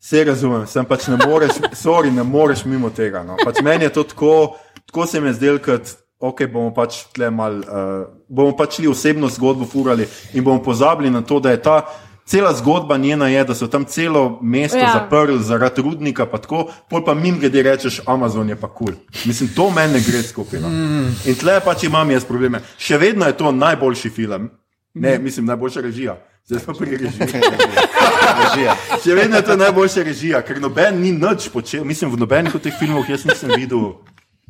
Vse 0.00 0.24
razumem, 0.24 0.66
sem 0.66 0.84
pač 0.88 1.06
ne 1.12 1.18
moreš, 1.20 1.58
sorry, 1.76 2.10
ne 2.12 2.24
moreš 2.24 2.64
mimo 2.64 2.88
tega. 2.90 3.20
No. 3.22 3.36
Pač 3.44 3.60
meni 3.62 3.84
je 3.84 3.92
to 3.98 4.04
tako, 4.08 4.56
tako 4.86 5.06
se 5.06 5.20
mi 5.20 5.28
je 5.28 5.34
zdelo, 5.36 5.60
kot 5.64 5.92
ok, 6.20 6.46
bomo 6.52 6.72
pač 6.76 7.02
tle 7.16 7.28
mal, 7.30 7.58
uh, 7.64 8.06
bomo 8.28 8.56
pač 8.56 8.78
šli 8.80 8.88
osebno 8.88 9.28
zgodbo 9.28 9.68
furali 9.68 10.08
in 10.32 10.44
bomo 10.44 10.62
pozabili 10.64 11.10
na 11.12 11.20
to, 11.20 11.40
da 11.40 11.52
je 11.52 11.62
ta 11.62 11.82
Cela 12.30 12.52
zgodba 12.54 12.96
njena 12.96 13.28
je, 13.28 13.44
da 13.44 13.54
so 13.54 13.66
tam 13.66 13.84
celo 13.84 14.38
mesto 14.42 14.78
Ja. 14.78 14.92
zaprli 14.94 15.42
zaradi 15.42 15.82
rudnika, 15.82 16.26
pa 16.26 16.38
tako, 16.38 16.68
pol 16.90 17.04
pa 17.04 17.14
mim 17.14 17.40
grede 17.40 17.62
rečeš, 17.62 18.00
Amazon 18.06 18.48
je 18.48 18.56
pa 18.56 18.68
kul. 18.68 18.86
Cool. 18.86 19.26
Mislim, 19.26 19.50
to 19.56 19.70
meni 19.70 19.92
ne 19.92 20.00
gre 20.00 20.22
skupaj. 20.22 20.60
No. 20.60 20.68
Mm. 20.68 21.10
In 21.26 21.34
tle 21.34 21.60
pač 21.64 21.82
imam 21.82 22.10
jaz 22.10 22.24
probleme. 22.24 22.60
Še 22.78 22.98
vedno 22.98 23.26
je 23.26 23.34
to 23.36 23.50
najboljši 23.52 24.10
film, 24.10 24.50
ne, 24.94 25.18
mislim, 25.18 25.46
najboljša 25.46 25.80
režija. 25.80 26.16
Zdaj 26.46 26.60
smo 26.60 26.74
pri 26.74 26.96
režiji. 26.96 27.10
Režija. 28.32 28.74
Še 28.96 29.14
vedno 29.14 29.36
je 29.36 29.44
to 29.44 29.56
najboljša 29.56 30.02
režija, 30.02 30.42
ker 30.42 30.60
noben 30.60 31.00
ni 31.00 31.12
nič 31.12 31.48
počel. 31.48 31.84
Mislim, 31.84 32.10
v 32.10 32.18
nobenih 32.18 32.54
od 32.54 32.62
teh 32.62 32.74
filmov 32.74 33.08
jaz 33.08 33.24
nisem 33.24 33.50
videl. 33.50 33.92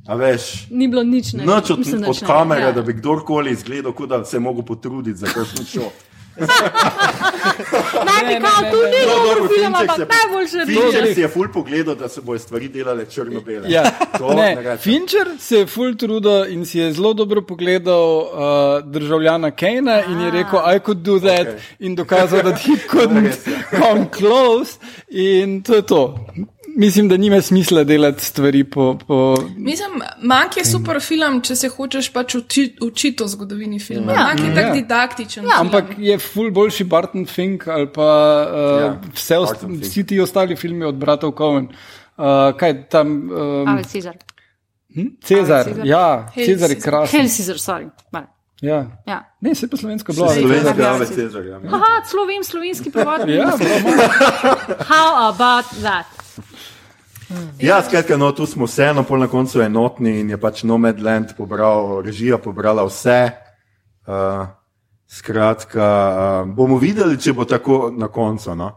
A 0.07 0.15
veš, 0.15 0.67
Ni 0.71 0.89
bilo 0.89 1.03
nič. 1.03 1.33
Noč 1.35 1.71
od, 1.71 1.79
Mislim, 1.79 2.03
od 2.03 2.09
nič 2.09 2.21
ne. 2.21 2.27
kamere, 2.27 2.61
Ja. 2.63 2.73
da 2.73 2.83
bi 2.83 2.93
kdorkoli 2.93 3.51
izgledal, 3.51 3.93
kot 3.93 4.09
da 4.09 4.25
se 4.25 4.37
je 4.37 4.41
mogel 4.41 4.63
potruditi 4.65 5.19
za 5.19 5.27
kakšen 5.29 5.67
šov. 5.67 5.91
Najdi 8.07 8.41
kao, 8.41 8.61
tu 8.63 8.77
ni 8.85 9.01
dober 9.05 9.35
dobro, 9.35 9.49
film, 9.51 9.75
ampak 9.75 9.97
se- 9.97 10.07
najboljše 10.09 10.67
Fincher 10.67 10.93
režije. 10.95 11.15
si 11.15 11.21
je 11.21 11.29
ful 11.29 11.49
pogledal, 11.49 11.95
da 11.95 12.09
se 12.09 12.21
bojo 12.21 12.39
stvari 12.39 12.69
delale 12.69 13.07
črno-bele. 13.07 13.71
Ja, 13.71 13.83
ne. 14.37 14.77
Fincher 14.79 15.27
se 15.39 15.57
je 15.57 15.67
full 15.67 15.95
trudil 15.95 16.21
in 16.49 16.67
si 16.67 16.79
je 16.79 16.93
zelo 16.93 17.13
dobro 17.15 17.43
pogledal 17.43 18.17
uh, 18.17 18.27
državljana 18.85 19.51
Kejna 19.51 20.03
in 20.03 20.21
je 20.21 20.31
rekel, 20.33 20.61
I 20.67 20.81
could 20.81 20.99
do 20.99 21.19
that 21.19 21.41
Okay. 21.41 21.59
in 21.79 21.97
dokazal, 21.97 22.43
da 22.43 22.51
he 22.51 22.73
couldn't 22.91 23.27
je. 23.27 23.33
come 23.73 24.07
close 24.11 24.79
in 25.09 25.63
to 25.63 25.75
je 25.75 25.83
to. 25.83 26.27
Mislim, 26.77 27.09
da 27.09 27.17
nima 27.17 27.43
smisla 27.43 27.85
delati 27.85 28.25
stvari 28.25 28.65
po. 28.65 28.99
po 28.99 29.37
Mislim, 29.57 29.91
Mank 30.21 30.57
je 30.57 30.65
super 30.65 31.01
film, 31.01 31.41
če 31.41 31.57
se 31.57 31.69
hočeš 31.69 32.13
pač 32.13 32.35
uči, 32.35 32.77
učiti 32.81 33.23
o 33.23 33.29
zgodovini 33.29 33.81
filma. 33.81 34.13
Ja. 34.13 34.19
Mank 34.21 34.41
je 34.41 34.47
Ja. 34.47 34.55
tak 34.57 34.75
didaktičen. 34.75 35.45
Ja, 35.45 35.51
film. 35.51 35.61
Ampak 35.61 35.85
je 35.99 36.19
ful 36.19 36.51
boljši 36.51 36.85
Barton 36.85 37.27
Fink 37.27 37.69
ali 37.69 37.89
pa 37.89 38.09
uh, 38.45 38.59
Ja, 38.75 38.85
ja, 38.85 39.01
vse 39.15 39.39
ost, 39.39 39.55
vsi 39.81 40.07
ti 40.07 40.21
ostali 40.21 40.57
filmi 40.57 40.85
od 40.85 40.95
bratov 40.97 41.33
Cohen. 41.33 41.69
Uh, 42.17 42.25
kaj 42.57 42.89
tam? 42.89 43.09
Um, 43.31 43.69
Ave 43.69 43.83
Cezar. 43.85 44.17
hm? 44.95 45.07
Cezar, 45.23 45.65
Cezar. 45.65 45.87
ja, 45.87 46.05
Hail 46.35 46.47
Cezar 46.47 46.71
je 46.71 46.77
krasen. 46.79 47.21
Hell 47.21 47.29
Caesar, 47.29 47.57
sorry. 47.57 47.89
Vale. 48.13 48.27
Ja. 48.63 48.87
Ja. 49.07 49.25
Ne, 49.41 49.55
se 49.55 49.69
pa 49.69 49.77
slovensko 49.77 50.13
bilo. 50.13 50.27
ali- 50.27 50.41
Slovenska 50.41 50.75
Ja, 50.79 50.91
ave 50.91 51.05
ja. 51.05 51.11
Cezar. 51.11 51.45
Ja. 51.45 51.57
Aha, 51.67 52.03
celo 52.05 52.27
vem 52.27 52.45
slovenski 52.45 52.91
prevod. 52.95 53.29
Ja. 53.29 53.51
How 54.85 55.29
about 55.29 55.65
that? 55.83 56.20
Ja, 57.59 57.83
skratka, 57.83 58.17
no, 58.17 58.33
tu 58.33 58.47
smo 58.47 58.67
vseeno 58.67 59.03
pol 59.03 59.19
na 59.19 59.27
koncu 59.27 59.61
enotni 59.61 60.21
in 60.21 60.31
je 60.31 60.37
pač 60.37 60.63
Nomadland 60.63 61.37
pobral, 61.37 62.01
režija 62.03 62.39
pobrala 62.39 62.85
vse. 62.85 63.31
Uh, 64.03 64.47
skratka, 65.09 65.87
uh, 66.43 66.49
bomo 66.49 66.79
videli, 66.79 67.19
če 67.19 67.33
bo 67.33 67.45
tako 67.45 67.91
na 67.91 68.09
koncu. 68.09 68.55
No? 68.55 68.71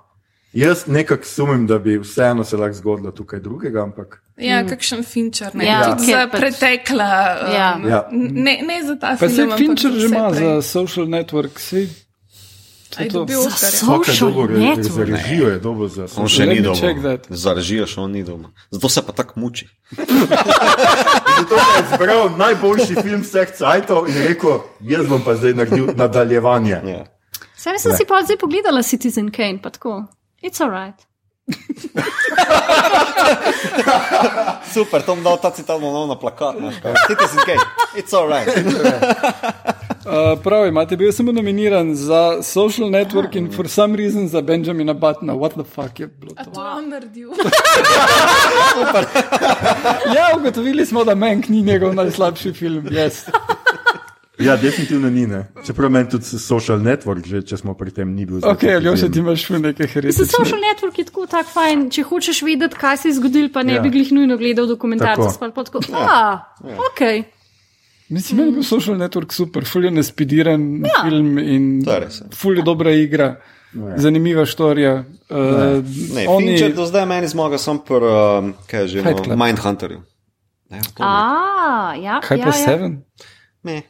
Jaz 0.54 0.84
nekako 0.88 1.26
sumim, 1.26 1.68
da 1.68 1.80
bi 1.80 1.98
vseeno 1.98 2.44
se 2.44 2.58
lahko 2.58 2.74
zgodilo 2.76 3.12
tukaj 3.12 3.40
drugega, 3.40 3.84
ampak 3.84 4.20
Ja, 4.38 4.64
kakšen 4.66 5.04
Fincher, 5.04 5.52
ne. 5.54 5.66
Ja, 5.66 5.82
Tudi 5.86 6.06
ker 6.06 6.16
za 6.16 6.28
pač- 6.28 6.40
pretekla. 6.40 7.10
Um, 7.40 7.52
Ja. 7.54 7.68
Ja. 7.88 8.00
Ne, 8.12 8.60
ne 8.64 8.80
za 8.84 8.96
ta 8.96 9.12
Pa 9.12 9.18
film. 9.20 9.32
se 9.32 9.42
ampak 9.44 9.58
Fincher 9.58 9.92
za 9.92 10.00
že 10.00 10.06
ima 10.08 10.34
za 10.34 10.62
social 10.64 11.06
network, 11.08 11.60
svi. 11.60 11.88
Je 13.00 13.10
to. 13.10 13.20
dobil 13.20 13.42
Za 13.42 13.50
Oscarja? 13.50 14.76
Za 14.84 15.04
režijo 15.04 15.48
je 15.50 15.60
dobo 15.60 15.88
za 15.88 16.08
On 16.18 16.28
še 16.28 16.46
ni 16.46 16.62
that. 17.02 17.28
Za 17.30 17.54
režijo 17.54 17.88
še 17.88 18.02
on 18.02 18.12
ni 18.12 18.24
doma. 18.24 18.52
Zato 18.72 18.90
se 18.90 19.02
pa 19.02 19.12
tako 19.12 19.40
muči. 19.40 19.68
Zato 21.40 21.56
je 21.56 21.84
izbral 21.84 22.30
najboljši 22.38 22.96
film 23.02 23.22
vseh 23.22 23.56
cajtov 23.58 24.10
in 24.10 24.18
rekel, 24.28 24.62
jaz 24.82 25.08
bom 25.10 25.22
pa 25.26 25.36
zdaj 25.36 25.54
naredil 25.54 25.90
nadaljevanje. 25.96 26.82
Ja. 26.86 27.04
Sem 27.58 27.80
sem 27.80 27.98
si 27.98 28.06
pa 28.06 28.22
zdaj 28.24 28.38
pogledala 28.38 28.84
Citizen 28.84 29.32
Kane, 29.32 29.62
pa 29.64 29.70
tako. 29.70 30.06
It's 30.44 30.62
alright. 30.62 31.08
Super, 34.74 35.02
to 35.02 35.16
bom 35.16 35.24
dal 35.24 35.38
ta 35.38 35.52
citat 35.52 35.82
bom 35.82 36.08
na 36.08 36.16
plakat. 36.16 36.56
Citizen 37.08 37.40
Kane, 37.46 37.60
it's 37.96 38.14
alright. 38.14 38.48
Uh, 40.08 40.36
prav, 40.44 40.68
imate 40.68 40.98
bil 40.98 41.12
samo 41.12 41.32
nominiran 41.32 41.96
za 41.96 42.44
social 42.44 42.90
network 42.90 43.36
in 43.36 43.52
for 43.52 43.68
some 43.68 43.96
reason 43.96 44.28
za 44.28 44.42
Benjamina 44.42 44.94
Buttona. 44.94 45.34
What 45.36 45.54
the 45.56 45.64
fuck 45.64 46.00
je 46.00 46.08
bilo 46.08 46.32
A 46.38 46.44
to? 46.44 46.52
to 46.52 46.80
je 46.80 46.88
naredil. 46.88 47.30
Ja, 50.16 50.38
ugotovili 50.38 50.86
smo, 50.86 51.04
da 51.04 51.16
Mank 51.16 51.48
ni 51.50 51.62
njegov 51.62 51.96
najslabši 51.96 52.54
film. 52.54 52.84
Yes. 52.84 53.30
Ja, 54.44 54.56
definitivno 54.58 55.10
ni. 55.10 55.28
Ne. 55.28 55.48
Čeprav 55.66 55.92
meni 55.92 56.10
tudi 56.10 56.26
social 56.40 56.80
network, 56.80 57.26
že, 57.28 57.42
če 57.42 57.58
smo 57.58 57.74
pri 57.74 57.92
tem, 57.92 58.16
ni 58.16 58.26
bil 58.26 58.40
zelo 58.40 58.52
Ok, 58.52 58.60
potreben. 58.60 59.12
ti 59.12 59.20
imaš 59.20 59.46
še 59.46 59.60
nekaj 59.60 59.86
Mislim, 59.86 59.94
heretičnega? 59.94 60.32
social 60.36 60.62
network 60.62 61.00
je 61.00 61.06
tako 61.06 61.28
tak 61.28 61.48
fajn. 61.48 61.90
Če 61.90 62.04
hočeš 62.04 62.42
vedeti, 62.44 62.76
kaj 62.76 62.98
se 62.98 63.08
je 63.10 63.14
zgodilo, 63.20 63.50
pa 63.54 63.64
ne 63.64 63.74
Ja. 63.74 63.82
bi 63.82 63.90
glih 63.90 64.12
nujno 64.12 64.38
gledal. 64.38 64.68
Tako. 64.68 64.92
Pa 65.40 65.50
pa 65.52 65.64
tako, 65.64 65.80
a, 65.94 66.40
ok. 66.92 67.02
Mislim, 68.10 68.38
meni 68.38 68.50
je 68.50 68.54
bil 68.54 68.64
social 68.64 68.96
network 68.96 69.32
super, 69.34 69.66
ful 69.66 69.86
je 69.86 69.92
naspidiran 69.92 70.86
ja. 70.86 71.04
film 71.04 71.38
in 71.40 71.84
To 71.86 71.94
je 71.94 72.00
res, 72.00 72.22
ja. 72.22 72.28
ful 72.36 72.58
je 72.58 72.64
dobra 72.64 72.92
igra. 72.92 73.36
Zanimiva 73.98 74.46
štorija. 74.46 75.04
Uh, 75.30 75.82
Ne, 76.14 76.28
oni, 76.30 76.48
Fincher 76.48 76.74
do 76.76 76.86
zdaj 76.86 77.06
meni 77.06 77.28
zmaga 77.28 77.58
sam 77.58 77.80
pri, 77.82 78.06
um, 78.06 78.54
kaj 78.70 78.82
je 78.82 78.88
že, 78.88 79.02
no. 79.02 79.36
Mindhunterju. 79.36 80.04
Ne, 80.70 80.78
ne. 80.78 80.84
A, 81.00 81.94
ja. 81.98 82.20
kaj 82.22 82.38
ja, 82.38 82.46
pa 82.46 82.50
ja. 82.50 82.66
Seven? 82.66 83.02
Ne. 83.64 83.82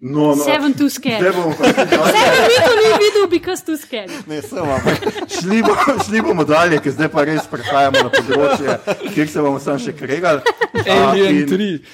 No, 0.00 0.32
no, 0.34 0.44
Seven 0.44 0.72
too 0.72 0.88
scared. 0.88 1.20
zdaj 1.20 1.32
bomo 1.36 1.52
pa 1.58 1.64
Seven 1.76 2.44
videl, 2.48 2.72
ni 2.80 2.90
videl, 3.04 3.26
because 3.28 3.60
too 3.60 3.76
scared. 3.76 4.08
Ne, 4.26 4.40
sem 4.40 4.58
ampak. 4.58 4.96
šli, 5.28 5.60
bo, 5.62 5.74
šli 6.06 6.22
bomo 6.24 6.44
dalje, 6.48 6.80
ker 6.80 6.92
zdaj 6.92 7.08
pa 7.12 7.24
res 7.28 7.44
prehajamo 7.44 8.06
na 8.06 8.08
področje, 8.08 8.78
kjer 9.12 9.28
se 9.28 9.44
bomo 9.44 9.60
sam 9.60 9.76
še 9.76 9.92
kregali. 9.92 10.40
Alien 10.88 11.42
in- 11.42 11.52
3. 11.52 11.84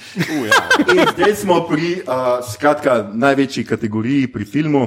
In 0.95 1.03
zdaj 1.17 1.35
smo 1.43 1.67
pri 1.67 2.07
uh, 2.07 2.39
skratka, 2.47 3.11
največji 3.11 3.67
kategoriji 3.67 4.31
pri 4.31 4.47
filmu. 4.47 4.85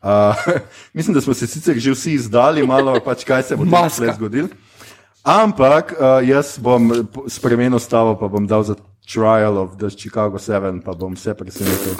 Uh, 0.00 0.32
mislim, 0.96 1.12
da 1.14 1.20
smo 1.20 1.36
se 1.36 1.44
sicer 1.46 1.76
že 1.76 1.92
vsi 1.92 2.16
izdali, 2.16 2.64
malo 2.64 2.96
pač 3.04 3.28
kaj 3.28 3.44
se 3.44 3.60
bo 3.60 3.68
zgodilo. 3.68 4.48
Ampak 5.20 5.92
uh, 5.96 6.24
jaz 6.24 6.56
bom 6.56 6.88
spremenil 7.28 7.80
stavo, 7.80 8.16
pa 8.16 8.28
bom 8.28 8.48
dal 8.48 8.64
za 8.64 8.76
Trial 9.04 9.60
of 9.60 9.76
the 9.76 9.92
Chicago 9.92 10.40
7, 10.40 10.80
pa 10.80 10.96
bom 10.96 11.12
vse 11.12 11.36
presenetil. 11.36 11.92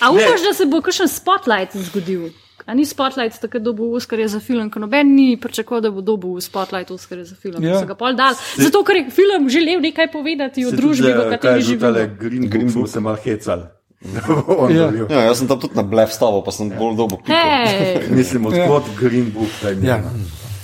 A 0.00 0.10
upaš, 0.10 0.40
da 0.48 0.54
se 0.56 0.66
bo 0.66 0.80
kakšen 0.80 1.08
spotlight 1.08 1.76
zgodil? 1.76 2.30
A 2.66 2.74
ni 2.74 2.84
spotlight 2.86 3.40
takrat 3.40 3.62
dobil 3.62 3.90
Oscarja 3.96 4.28
za 4.28 4.40
film, 4.40 4.70
ko 4.70 4.78
noben 4.80 5.14
ni 5.16 5.34
pričakoval, 5.40 5.80
da 5.82 5.90
bo 5.90 6.00
dobil 6.00 6.40
spotlight 6.40 6.90
Oscarja 6.90 7.24
za 7.24 7.34
film. 7.34 7.64
Ja. 7.64 7.74
Ja. 7.74 7.80
So 7.80 7.86
ga 7.88 7.96
pol 7.98 8.14
dal. 8.14 8.36
Zato, 8.56 8.84
ker 8.86 8.96
je 9.00 9.10
film 9.10 9.48
želel 9.50 9.82
nekaj 9.82 10.10
povedati 10.12 10.64
o 10.66 10.70
družbi, 10.70 11.10
v 11.12 11.26
kateri 11.34 11.62
živimo. 11.66 11.92
Green, 12.20 12.46
Green 12.50 12.72
Book 12.72 12.88
sem 12.88 13.02
mal 13.02 13.18
hecal. 13.20 13.68
Ja. 14.70 14.86
Ja, 15.10 15.20
jaz 15.28 15.42
sem 15.42 15.48
tam 15.48 15.60
tudi 15.60 15.76
na 15.76 15.82
blef 15.84 16.12
stavil, 16.14 16.40
pa 16.40 16.52
sem 16.54 16.70
bolj 16.72 16.94
dobo 16.96 17.18
piko. 17.20 17.36
Hej, 17.36 18.06
Mislim, 18.08 18.46
odkot 18.48 18.86
Green 18.96 19.28
Book. 19.34 19.50
daj 19.60 19.74
mi. 19.76 19.90
Ja. 19.90 19.98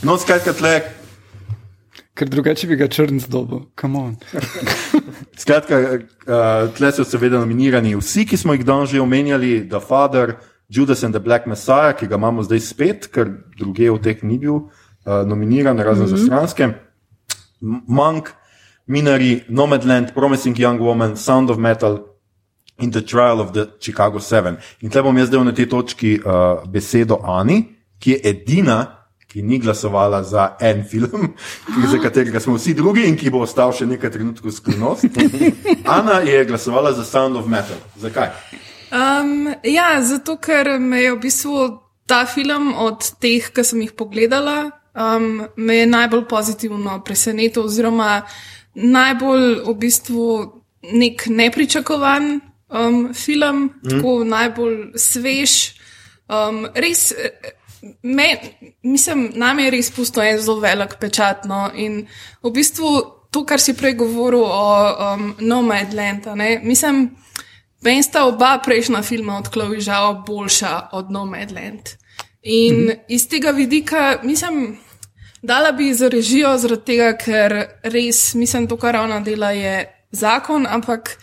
No, 0.06 0.16
skratka, 0.16 0.54
tle, 0.56 0.80
Ker 2.16 2.28
drugače 2.32 2.66
bi 2.70 2.76
ga 2.80 2.88
črn 2.88 3.20
zdobil. 3.20 3.66
Come 3.80 3.98
on. 3.98 4.16
Skratka, 5.42 5.76
uh, 5.76 6.70
tle 6.76 6.92
so 6.96 7.04
seveda 7.04 7.36
nominirani 7.42 7.92
vsi, 7.98 8.24
ki 8.24 8.38
smo 8.40 8.56
jih 8.56 8.64
danes 8.64 8.90
že 8.90 9.02
omenjali, 9.04 9.66
The 9.68 9.80
Father, 9.84 10.38
Judas 10.72 11.04
and 11.04 11.14
the 11.14 11.20
Black 11.20 11.46
Messiah, 11.46 11.92
ki 11.92 12.08
ga 12.08 12.16
imamo 12.16 12.42
zdaj 12.42 12.62
spet, 12.64 13.10
ker 13.12 13.28
druge 13.58 13.90
v 13.92 14.00
teh 14.00 14.24
ni 14.24 14.38
bil 14.40 14.56
uh, 14.56 15.22
nominiran, 15.28 15.76
razen 15.76 16.06
mm 16.06 16.12
-hmm. 16.12 16.16
za 16.16 16.24
stranske. 16.24 16.64
M- 17.60 17.84
Monk, 17.86 18.32
Minari, 18.86 19.44
Nomadland, 19.48 20.14
Promising 20.14 20.58
Young 20.58 20.80
Woman, 20.80 21.16
Sound 21.16 21.50
of 21.50 21.58
Metal 21.58 22.16
in 22.80 22.90
The 22.90 23.02
Trial 23.02 23.40
of 23.40 23.52
the 23.52 23.68
Chicago 23.80 24.18
Seven. 24.18 24.56
In 24.80 24.90
tle 24.90 25.02
bom 25.02 25.16
jaz 25.16 25.30
dal 25.30 25.44
na 25.44 25.52
tej 25.52 25.68
točki 25.68 26.20
uh, 26.20 26.64
besedo 26.68 27.20
Ani, 27.24 27.76
ki 27.98 28.10
je 28.10 28.20
edina. 28.24 28.95
Ki 29.36 29.42
ni 29.44 29.58
glasovala 29.60 30.22
za 30.24 30.56
en 30.60 30.84
film, 30.88 31.34
za 31.90 31.98
katerega 32.00 32.40
smo 32.40 32.54
vsi 32.56 32.72
drugi 32.74 33.02
in 33.04 33.18
ki 33.20 33.28
bo 33.28 33.42
ostal 33.44 33.68
še 33.76 33.84
nekaj 33.84 34.14
trenutkov 34.14 34.54
skrivnost. 34.56 35.18
Ana 35.96 36.22
je 36.24 36.38
glasovala 36.48 36.94
za 36.96 37.04
Sound 37.04 37.36
of 37.36 37.44
Metal. 37.44 37.76
Zakaj? 38.00 38.30
Um, 38.88 39.50
ja, 39.60 39.90
zato 40.00 40.38
ker 40.40 40.78
me 40.80 41.02
je 41.02 41.12
v 41.12 41.20
bistvu 41.20 41.66
ta 42.08 42.22
film 42.24 42.72
od 42.80 43.04
teh, 43.20 43.50
ki 43.52 43.60
sem 43.60 43.84
jih 43.84 43.92
pogledala, 43.92 44.70
um, 44.96 45.44
me 45.56 45.82
je 45.82 45.92
najbolj 45.92 46.24
pozitivno 46.32 46.96
presenetil, 47.04 47.68
oziroma 47.68 48.22
najbolj 48.72 49.66
v 49.68 49.76
bistvu 49.84 50.30
nek 50.96 51.26
nepričakovan 51.28 52.38
um, 52.72 53.12
film, 53.12 53.66
mm. 53.68 53.98
tako 53.98 54.16
najbolj 54.24 54.78
svež. 54.96 55.58
Um, 56.24 56.64
res, 56.72 57.10
me, 58.02 58.38
mislim, 58.82 59.30
nam 59.34 59.58
je 59.58 59.70
res 59.70 59.90
pusto 59.90 60.22
en 60.22 60.38
zelo 60.38 60.60
velik 60.60 60.96
pečat. 61.00 61.44
No, 61.44 61.70
in 61.74 62.06
v 62.42 62.50
bistvu 62.50 62.90
to, 63.30 63.44
kar 63.44 63.60
si 63.60 63.76
prej 63.76 63.96
govoril 64.00 64.44
o 64.44 64.66
um, 65.14 65.34
Nomadland, 65.40 66.26
a 66.26 66.34
ne, 66.34 66.60
mislim. 66.62 67.10
Meni 67.84 68.02
sta 68.02 68.24
oba 68.26 68.56
prejšnja 68.64 69.02
filma 69.02 69.36
od 69.38 69.48
Chloe 69.52 69.80
Zhao 69.80 70.14
boljša 70.26 70.88
od 70.96 71.10
Nomadland. 71.10 71.92
In 72.42 72.74
mm 72.74 72.88
-hmm. 72.88 72.98
iz 73.08 73.28
tega 73.28 73.50
vidika, 73.50 74.18
mislim, 74.22 74.78
dala 75.42 75.72
bi 75.72 75.94
za 75.94 76.08
režijo, 76.08 76.58
zaradi 76.58 76.84
tega, 76.84 77.12
ker 77.16 77.66
res, 77.82 78.34
mislim, 78.34 78.66
to, 78.68 78.76
kar 78.76 78.96
ona 78.96 79.20
dela, 79.20 79.50
je 79.50 80.02
zakon, 80.10 80.66
ampak 80.66 81.18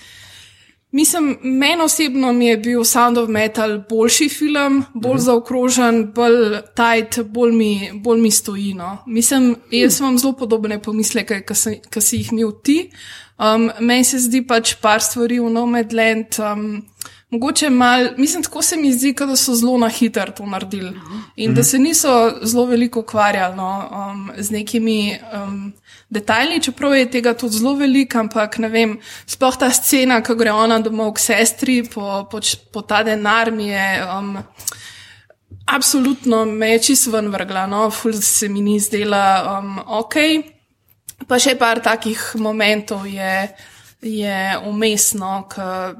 mislim, 0.93 1.37
meni 1.41 1.81
osebno 1.81 2.33
mi 2.33 2.45
je 2.45 2.57
bil 2.57 2.83
Sound 2.83 3.17
of 3.17 3.29
Metal 3.29 3.81
boljši 3.89 4.29
film, 4.29 4.85
bolj 4.93 5.13
mm 5.13 5.17
-hmm. 5.17 5.25
zaokrožen, 5.25 6.11
bolj 6.15 6.61
tight, 6.75 7.19
bolj 7.25 7.51
mi, 7.51 7.91
bolj 7.93 8.21
mi 8.21 8.31
stoji. 8.31 8.73
No. 8.73 8.97
Mislim, 9.07 9.55
jaz 9.71 9.99
imam 9.99 10.17
zelo 10.17 10.33
podobne 10.33 10.81
pomisleke, 10.81 11.41
ki 11.89 12.01
si 12.01 12.17
jih 12.17 12.31
imel 12.31 12.51
ti. 12.63 12.91
Um, 13.39 13.71
meni 13.79 14.03
se 14.03 14.19
zdi 14.19 14.47
pač 14.47 14.75
par 14.81 15.01
stvari 15.01 15.39
v 15.39 15.49
Nomadland. 15.49 16.25
Um, 16.39 16.85
Mogoče 17.33 17.69
malo, 17.69 18.09
mislim, 18.17 18.43
tako 18.43 18.61
se 18.61 18.77
mi 18.77 18.91
zdi, 18.93 19.13
da 19.13 19.35
so 19.35 19.55
zelo 19.55 19.77
na 19.77 19.87
hitro 19.89 20.31
to 20.37 20.45
naredili 20.45 20.87
in 21.35 21.49
mm 21.49 21.53
-hmm. 21.53 21.55
da 21.55 21.63
se 21.63 21.79
niso 21.79 22.31
zelo 22.41 22.65
veliko 22.65 22.99
ukvarjali 22.99 23.55
no, 23.55 23.89
um, 23.91 24.31
z 24.37 24.51
nekimi 24.51 25.19
um, 25.33 25.73
detajli, 26.09 26.61
čeprav 26.61 26.95
je 26.95 27.11
tega 27.11 27.33
tudi 27.33 27.57
zelo 27.57 27.73
veliko, 27.75 28.19
ampak 28.19 28.57
ne 28.57 28.69
vem, 28.69 28.99
sploh 29.25 29.57
ta 29.57 29.69
scena, 29.69 30.21
ko 30.23 30.35
gre 30.35 30.51
ona 30.51 30.79
domov 30.79 31.13
k 31.13 31.19
sestri 31.19 31.83
po, 31.93 32.27
po, 32.31 32.39
po 32.71 32.81
ta 32.81 33.03
denar, 33.03 33.51
mi 33.51 33.67
je 33.67 34.05
um, 34.17 34.37
absolutno 35.65 36.45
meči 36.45 36.95
sven 36.95 37.27
vrgla, 37.27 37.67
no, 37.67 37.89
ful 37.89 38.13
se 38.13 38.49
mi 38.49 38.61
ni 38.61 38.79
zdela 38.79 39.59
um, 39.59 39.79
ok. 39.87 40.15
Pa 41.27 41.39
še 41.39 41.55
par 41.55 41.79
takih 41.79 42.35
momentov 42.35 43.07
je, 43.07 43.49
je 44.01 44.57
umestno, 44.67 45.47
ker. 45.49 45.95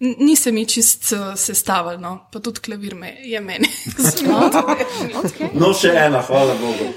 Nisem 0.00 0.54
mi 0.54 0.66
čist 0.66 1.12
uh, 1.12 1.34
sestavljeno, 1.36 2.08
no. 2.08 2.28
pa 2.32 2.38
tudi 2.38 2.60
klavir 2.60 2.94
me 2.94 3.16
je 3.22 3.40
meni. 3.40 3.66
no, 5.60 5.72
še 5.74 5.90
ena, 5.90 6.22
hvala 6.22 6.54
Bogu. 6.60 6.92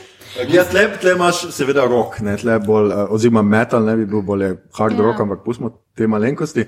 Ja, 0.48 0.64
tle, 0.70 0.86
tle 1.02 1.16
imaš 1.18 1.42
seveda 1.52 1.84
rock, 1.90 2.20
ne, 2.24 2.38
tle 2.40 2.60
bolj, 2.62 2.92
uh, 2.94 3.10
oziroma 3.12 3.42
metal, 3.42 3.82
ne 3.84 3.98
bi 3.98 4.06
bil 4.06 4.22
bolje 4.24 4.52
hard 4.78 5.02
ja. 5.02 5.08
rock, 5.08 5.24
ampak 5.26 5.42
pustimo 5.44 5.72
te 5.98 6.06
malenkosti. 6.08 6.68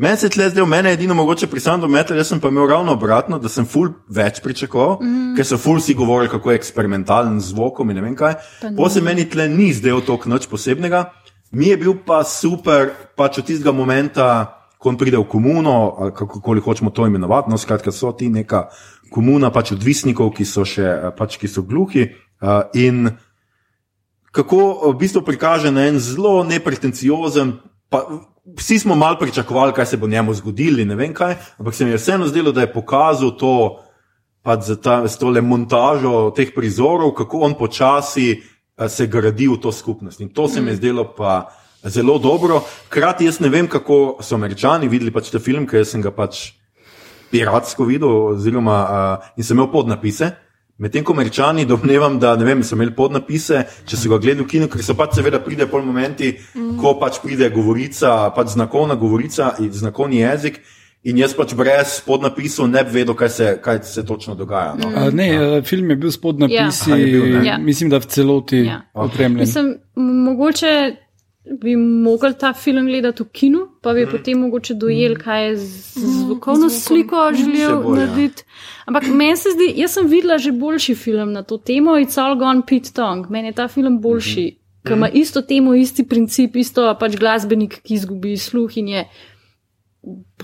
Meni 0.00 0.16
se 0.18 0.32
tle 0.32 0.48
zdel, 0.50 0.66
meni 0.66 0.88
je 0.88 0.98
edino 0.98 1.14
mogoče 1.20 1.50
pri 1.52 1.60
sandu 1.62 1.88
metal, 1.92 2.16
jaz 2.16 2.32
sem 2.32 2.40
pa 2.40 2.48
imel 2.48 2.66
ravno 2.72 2.96
obratno, 2.96 3.38
da 3.38 3.52
sem 3.52 3.68
full 3.68 3.92
več 4.08 4.40
pričakoval, 4.42 4.96
mm. 5.04 5.36
ker 5.36 5.46
so 5.46 5.60
full 5.60 5.84
si 5.84 5.94
govorili, 5.94 6.32
kako 6.32 6.50
je 6.50 6.62
eksperimentalen 6.62 7.38
zvokom 7.44 7.92
in 7.92 8.00
ne 8.00 8.08
vem 8.08 8.16
kaj. 8.18 8.40
Po 8.76 8.88
se 8.88 9.04
meni 9.04 9.28
tle 9.30 9.50
ni 9.52 9.68
zdel 9.76 10.00
tok 10.08 10.26
noč 10.32 10.48
posebnega, 10.50 11.10
mi 11.52 11.70
je 11.70 11.78
bil 11.84 12.00
pa 12.08 12.24
super, 12.24 12.88
pač 13.20 13.44
od 13.44 13.52
tistega 13.52 13.76
momenta 13.76 14.32
ko 14.84 14.92
on 14.92 14.98
pride 15.00 15.16
v 15.16 15.24
komuno, 15.24 15.96
kako 16.12 16.42
koli 16.44 16.60
hočemo 16.60 16.92
to 16.92 17.06
imenovati, 17.08 17.48
no, 17.48 17.56
skratka, 17.56 17.92
so 17.92 18.12
ti 18.12 18.28
neka 18.28 18.66
komuna 19.08 19.48
pač 19.48 19.72
odvisnikov, 19.72 20.34
ki 20.36 20.44
so 20.44 20.66
še 20.68 21.14
pač, 21.16 21.38
ki 21.40 21.48
so 21.48 21.64
gluhi. 21.64 22.10
In 22.76 23.08
kako 24.28 24.92
v 24.92 24.94
bistvu 25.00 25.24
prikaže 25.24 25.72
na 25.72 25.88
en 25.88 25.96
zelo 25.96 26.42
nepretenciozen, 26.44 27.56
pa 27.88 28.04
vsi 28.44 28.82
smo 28.84 28.92
mal 28.98 29.16
pričakovali, 29.16 29.72
kaj 29.72 29.94
se 29.94 29.96
bo 29.96 30.10
njemu 30.10 30.36
zgodilo, 30.36 30.84
ne 30.84 31.00
vem 31.00 31.16
kaj, 31.16 31.38
ampak 31.56 31.74
se 31.74 31.88
mi 31.88 31.96
je 31.96 32.02
vseeno 32.02 32.28
zdelo, 32.28 32.52
da 32.52 32.66
je 32.66 32.72
pokazal 32.72 33.32
to. 33.40 33.80
Pač 34.44 34.66
za 34.68 34.74
ta, 34.76 34.94
tole 35.08 35.40
montažo 35.40 36.28
teh 36.36 36.50
prizorov, 36.52 37.14
kako 37.16 37.38
on 37.46 37.54
počasi 37.56 38.42
se 38.76 39.06
gradi 39.08 39.48
v 39.48 39.56
to 39.56 39.72
skupnost. 39.72 40.20
In 40.20 40.28
to 40.28 40.44
se 40.52 40.60
mi 40.60 40.74
je 40.74 40.76
zdelo 40.76 41.06
pa 41.16 41.48
zelo 41.90 42.18
dobro. 42.18 42.62
Hkrati 42.86 43.24
jaz 43.24 43.40
ne 43.40 43.48
vem, 43.48 43.68
kako 43.68 44.18
so 44.20 44.34
američani 44.34 44.88
videli 44.88 45.12
pač 45.12 45.30
ta 45.30 45.38
film, 45.38 45.66
ker 45.66 45.84
sem 45.86 46.02
ga 46.02 46.10
pač 46.14 46.52
piratsko 47.30 47.84
videl, 47.84 48.10
oziroma 48.34 48.78
uh, 48.84 49.28
in 49.36 49.44
sem 49.44 49.58
imel 49.58 49.70
podnapise. 49.72 50.30
Medtem 50.78 51.04
ko 51.06 51.14
američani 51.14 51.64
domnevam, 51.70 52.16
da 52.18 52.32
ne 52.36 52.44
vem, 52.44 52.62
so 52.66 52.74
imeli 52.74 52.90
podnapise, 52.96 53.60
če 53.86 53.98
so 53.98 54.10
ga 54.10 54.18
gledali 54.18 54.42
v 54.42 54.50
kinu, 54.50 54.70
ker 54.70 54.82
so 54.82 54.96
pač 54.98 55.14
seveda 55.14 55.38
pride 55.42 55.68
pol 55.70 55.84
momenti, 55.86 56.32
mm. 56.34 56.72
ko 56.82 56.96
pač 56.98 57.20
pride 57.22 57.46
govorica, 57.54 58.32
pač 58.34 58.56
znakovna 58.56 58.96
govorica 58.98 59.52
in 59.62 59.70
znakovni 59.70 60.24
jezik. 60.24 60.58
In 61.04 61.18
jaz 61.20 61.34
pač 61.36 61.52
brez 61.52 61.98
podnapisov 62.06 62.70
ne 62.72 62.80
bi 62.86 62.94
vedel, 62.96 63.14
kaj 63.14 63.30
se, 63.30 63.48
kaj 63.62 63.82
se 63.84 64.06
točno 64.08 64.34
dogaja. 64.34 64.72
No? 64.80 64.88
Mm. 64.88 64.98
A, 64.98 65.10
ne, 65.14 65.28
ja. 65.28 65.62
film 65.62 65.90
je 65.92 65.96
bil 66.00 66.10
s 66.10 66.18
podnapisi, 66.18 66.90
ja. 66.90 66.96
bil, 66.96 67.46
ja. 67.46 67.58
mislim, 67.60 67.92
da 67.92 68.00
v 68.00 68.10
celoti 68.10 68.64
ja. 68.64 68.80
opremljen. 68.94 69.44
Mislim, 69.44 69.74
mogoče 69.94 70.74
bi 71.44 71.76
mogel 71.76 72.32
ta 72.38 72.52
film 72.52 72.86
gledati 72.86 73.22
v 73.22 73.28
kinu, 73.32 73.66
pa 73.80 73.92
bi 73.92 74.06
mm. 74.06 74.10
potem 74.10 74.38
mogoče 74.38 74.74
dojel, 74.74 75.16
kaj 75.20 75.46
je 75.46 75.56
z 75.56 75.96
mhm. 75.96 76.12
zvokovno 76.20 76.70
sliko 76.70 77.30
želel 77.36 77.82
bo, 77.82 77.94
ja. 77.94 78.06
narediti. 78.06 78.42
Ja. 78.42 78.84
Ampak 78.86 79.08
meni 79.08 79.36
se 79.36 79.52
zdi, 79.52 79.68
jaz 79.80 79.92
sem 79.92 80.08
videla 80.08 80.38
že 80.38 80.52
boljši 80.52 80.94
film 80.94 81.32
na 81.32 81.42
to 81.42 81.58
temo, 81.58 81.98
It's 82.00 82.20
All 82.20 82.38
Gone 82.38 82.62
Pete 82.66 82.92
Tong. 82.94 83.28
Meni 83.30 83.48
je 83.48 83.52
ta 83.60 83.68
film 83.68 84.00
boljši, 84.00 84.40
mm 84.40 84.56
-hmm. 84.56 84.88
ker 84.88 84.96
ima 84.96 85.06
mhm. 85.06 85.16
isto 85.16 85.42
temo, 85.42 85.74
isti 85.74 86.08
princip, 86.08 86.56
isto 86.56 86.96
pač 87.00 87.16
glasbenik, 87.16 87.80
ki 87.82 87.94
izgubi 87.94 88.36
sluh 88.36 88.78
in 88.78 88.88
je 88.88 89.08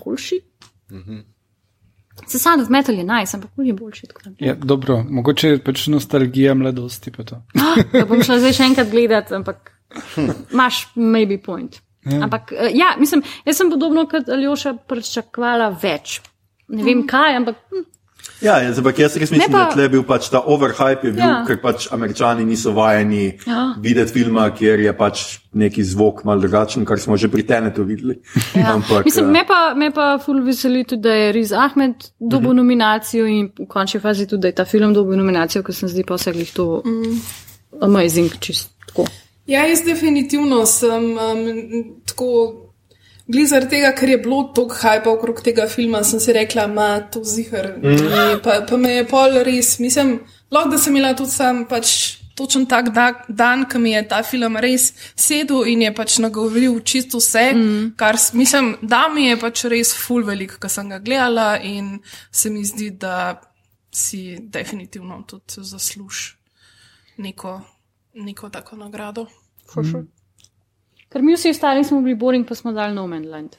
boljši. 0.05 0.41
Mm 0.91 0.99
-hmm. 0.99 1.30
Se 2.27 2.39
sam 2.39 2.65
v 2.65 2.71
metal 2.71 2.95
je 2.95 3.05
naj, 3.05 3.25
nice, 3.25 3.37
ampak 3.37 3.51
je 3.57 3.75
boljši. 3.75 4.09
Ja, 4.39 4.55
dobro, 4.55 5.01
mogoče 5.11 5.49
je 5.49 5.61
pač 5.65 5.87
nostalgija 5.93 6.55
mladosti. 6.55 7.13
Ah, 7.21 8.05
bom 8.09 8.23
šla 8.23 8.41
zdaj 8.43 8.57
še 8.57 8.67
enkrat 8.71 8.91
gledati, 8.91 9.35
ampak. 9.35 9.73
Imáš, 10.53 10.85
maybe 10.95 11.39
point. 11.43 11.81
Ja. 12.07 12.23
Ampak, 12.25 12.53
uh, 12.57 12.69
ja, 12.73 12.95
mislim, 12.99 13.23
jaz 13.45 13.59
sem 13.61 13.71
podobno 13.71 14.07
kot 14.09 14.29
Aljoša 14.33 14.75
pričakovala 14.89 15.69
več. 15.83 16.21
Ne 16.71 16.85
vem 16.85 17.03
mm. 17.03 17.09
kaj, 17.11 17.41
ampak. 17.43 17.65
Hm. 17.73 17.87
Ja, 18.41 18.57
jaz, 18.65 18.79
ampak 18.81 18.99
jaz 18.99 19.17
res 19.21 19.31
mislim, 19.31 19.53
pa, 19.53 19.67
da 19.77 19.85
je 19.85 19.91
bil 19.93 20.03
pač 20.09 20.31
ta 20.33 20.41
overhype, 20.41 21.11
bil, 21.13 21.21
ja. 21.21 21.43
ker 21.49 21.59
pač 21.61 21.91
američani 21.93 22.47
niso 22.49 22.73
vajeni 22.77 23.25
ja. 23.45 23.65
videti 23.81 24.15
filma, 24.17 24.47
kjer 24.57 24.81
je 24.87 24.95
pač 24.97 25.25
neki 25.61 25.85
zvok 25.85 26.23
mal 26.25 26.41
drugačen, 26.41 26.87
kar 26.89 27.01
smo 27.03 27.19
že 27.21 27.29
pri 27.29 27.45
Tenetu 27.47 27.85
videli. 27.85 28.17
Ja. 28.57 28.73
ampak, 28.77 29.05
mislim, 29.05 29.29
uh, 29.29 29.35
me 29.35 29.45
pa, 29.49 29.61
me 29.77 29.91
pa 29.95 30.15
ful 30.25 30.41
veseli 30.47 30.87
tudi, 30.89 31.03
da 31.05 31.15
je 31.19 31.33
Riz 31.37 31.53
Ahmed 31.53 32.09
dobil 32.19 32.37
uh 32.37 32.41
mhm. 32.41 32.51
-huh. 32.51 32.57
nominacijo 32.57 33.27
in 33.27 33.51
v 33.59 33.69
končni 33.69 34.01
fazi 34.01 34.27
tudi, 34.27 34.41
da 34.41 34.49
je 34.49 34.55
ta 34.55 34.65
film 34.65 34.95
dobil 34.95 35.19
nominacijo, 35.19 35.63
ker 35.63 35.75
sem 35.75 35.89
zdi 35.89 36.05
pa 36.05 36.15
vse 36.15 36.33
glih 36.33 36.53
to 36.53 36.83
mm. 36.85 37.21
amazing, 37.81 38.31
čist 38.41 38.73
tako. 38.87 39.07
Ja, 39.47 39.67
jaz 39.67 39.85
definitivno 39.85 40.67
sem 40.67 41.05
um, 41.05 42.01
tako. 42.07 42.70
Glede 43.31 43.61
tega, 43.71 43.93
ker 43.95 44.11
je 44.11 44.19
bilo 44.19 44.41
tako 44.55 44.75
hajpa 44.81 45.11
okrog 45.11 45.43
tega 45.47 45.69
filma, 45.71 46.03
sem 46.05 46.21
si 46.21 46.33
rekla, 46.35 46.67
da 46.67 46.87
je 46.95 47.03
to 47.15 47.25
zihar. 47.25 47.69
Mm. 47.79 48.41
Pa, 48.43 48.61
pa 48.67 48.77
me 48.77 48.97
je 48.97 49.05
pol 49.07 49.39
res, 49.47 49.77
mislim, 49.79 50.19
lahko 50.51 50.75
da 50.75 50.79
sem 50.79 50.97
imela 50.97 51.15
tudi 51.15 51.31
sam 51.31 51.63
pač 51.71 51.93
točen 52.41 52.65
tak 52.67 52.89
da, 52.95 53.11
dan, 53.29 53.67
ki 53.69 53.79
mi 53.79 53.93
je 53.93 54.03
ta 54.09 54.23
film 54.25 54.57
res 54.63 54.91
sedel 55.19 55.67
in 55.69 55.85
je 55.85 55.93
pač 55.95 56.19
nagovoril 56.25 56.81
čisto 56.81 57.21
vse, 57.21 57.45
mm. 57.55 57.91
kar 58.01 58.19
mislim, 58.33 58.73
da 58.83 59.07
mi 59.13 59.29
je 59.29 59.39
pač 59.41 59.65
res 59.71 59.93
full 59.97 60.27
velik, 60.27 60.57
ko 60.61 60.71
sem 60.73 60.89
ga 60.91 60.99
gledala 61.05 61.53
in 61.63 61.99
se 62.33 62.51
mi 62.51 62.65
zdi, 62.65 62.91
da 62.91 63.41
si 63.93 64.39
definitivno 64.41 65.23
tudi 65.27 65.67
zasluž 65.67 66.31
neko, 67.19 67.61
neko 68.15 68.51
tako 68.51 68.77
nagrado. 68.77 69.27
Mm. 69.77 70.07
Ker 71.11 71.23
mi 71.23 71.35
vsi 71.35 71.51
ostali 71.51 71.85
smo 71.85 72.01
bili 72.01 72.15
boring, 72.15 72.47
pa 72.49 72.55
smo 72.55 72.73
dali 72.73 72.95
No 72.95 73.07
Man 73.07 73.27
Land. 73.29 73.57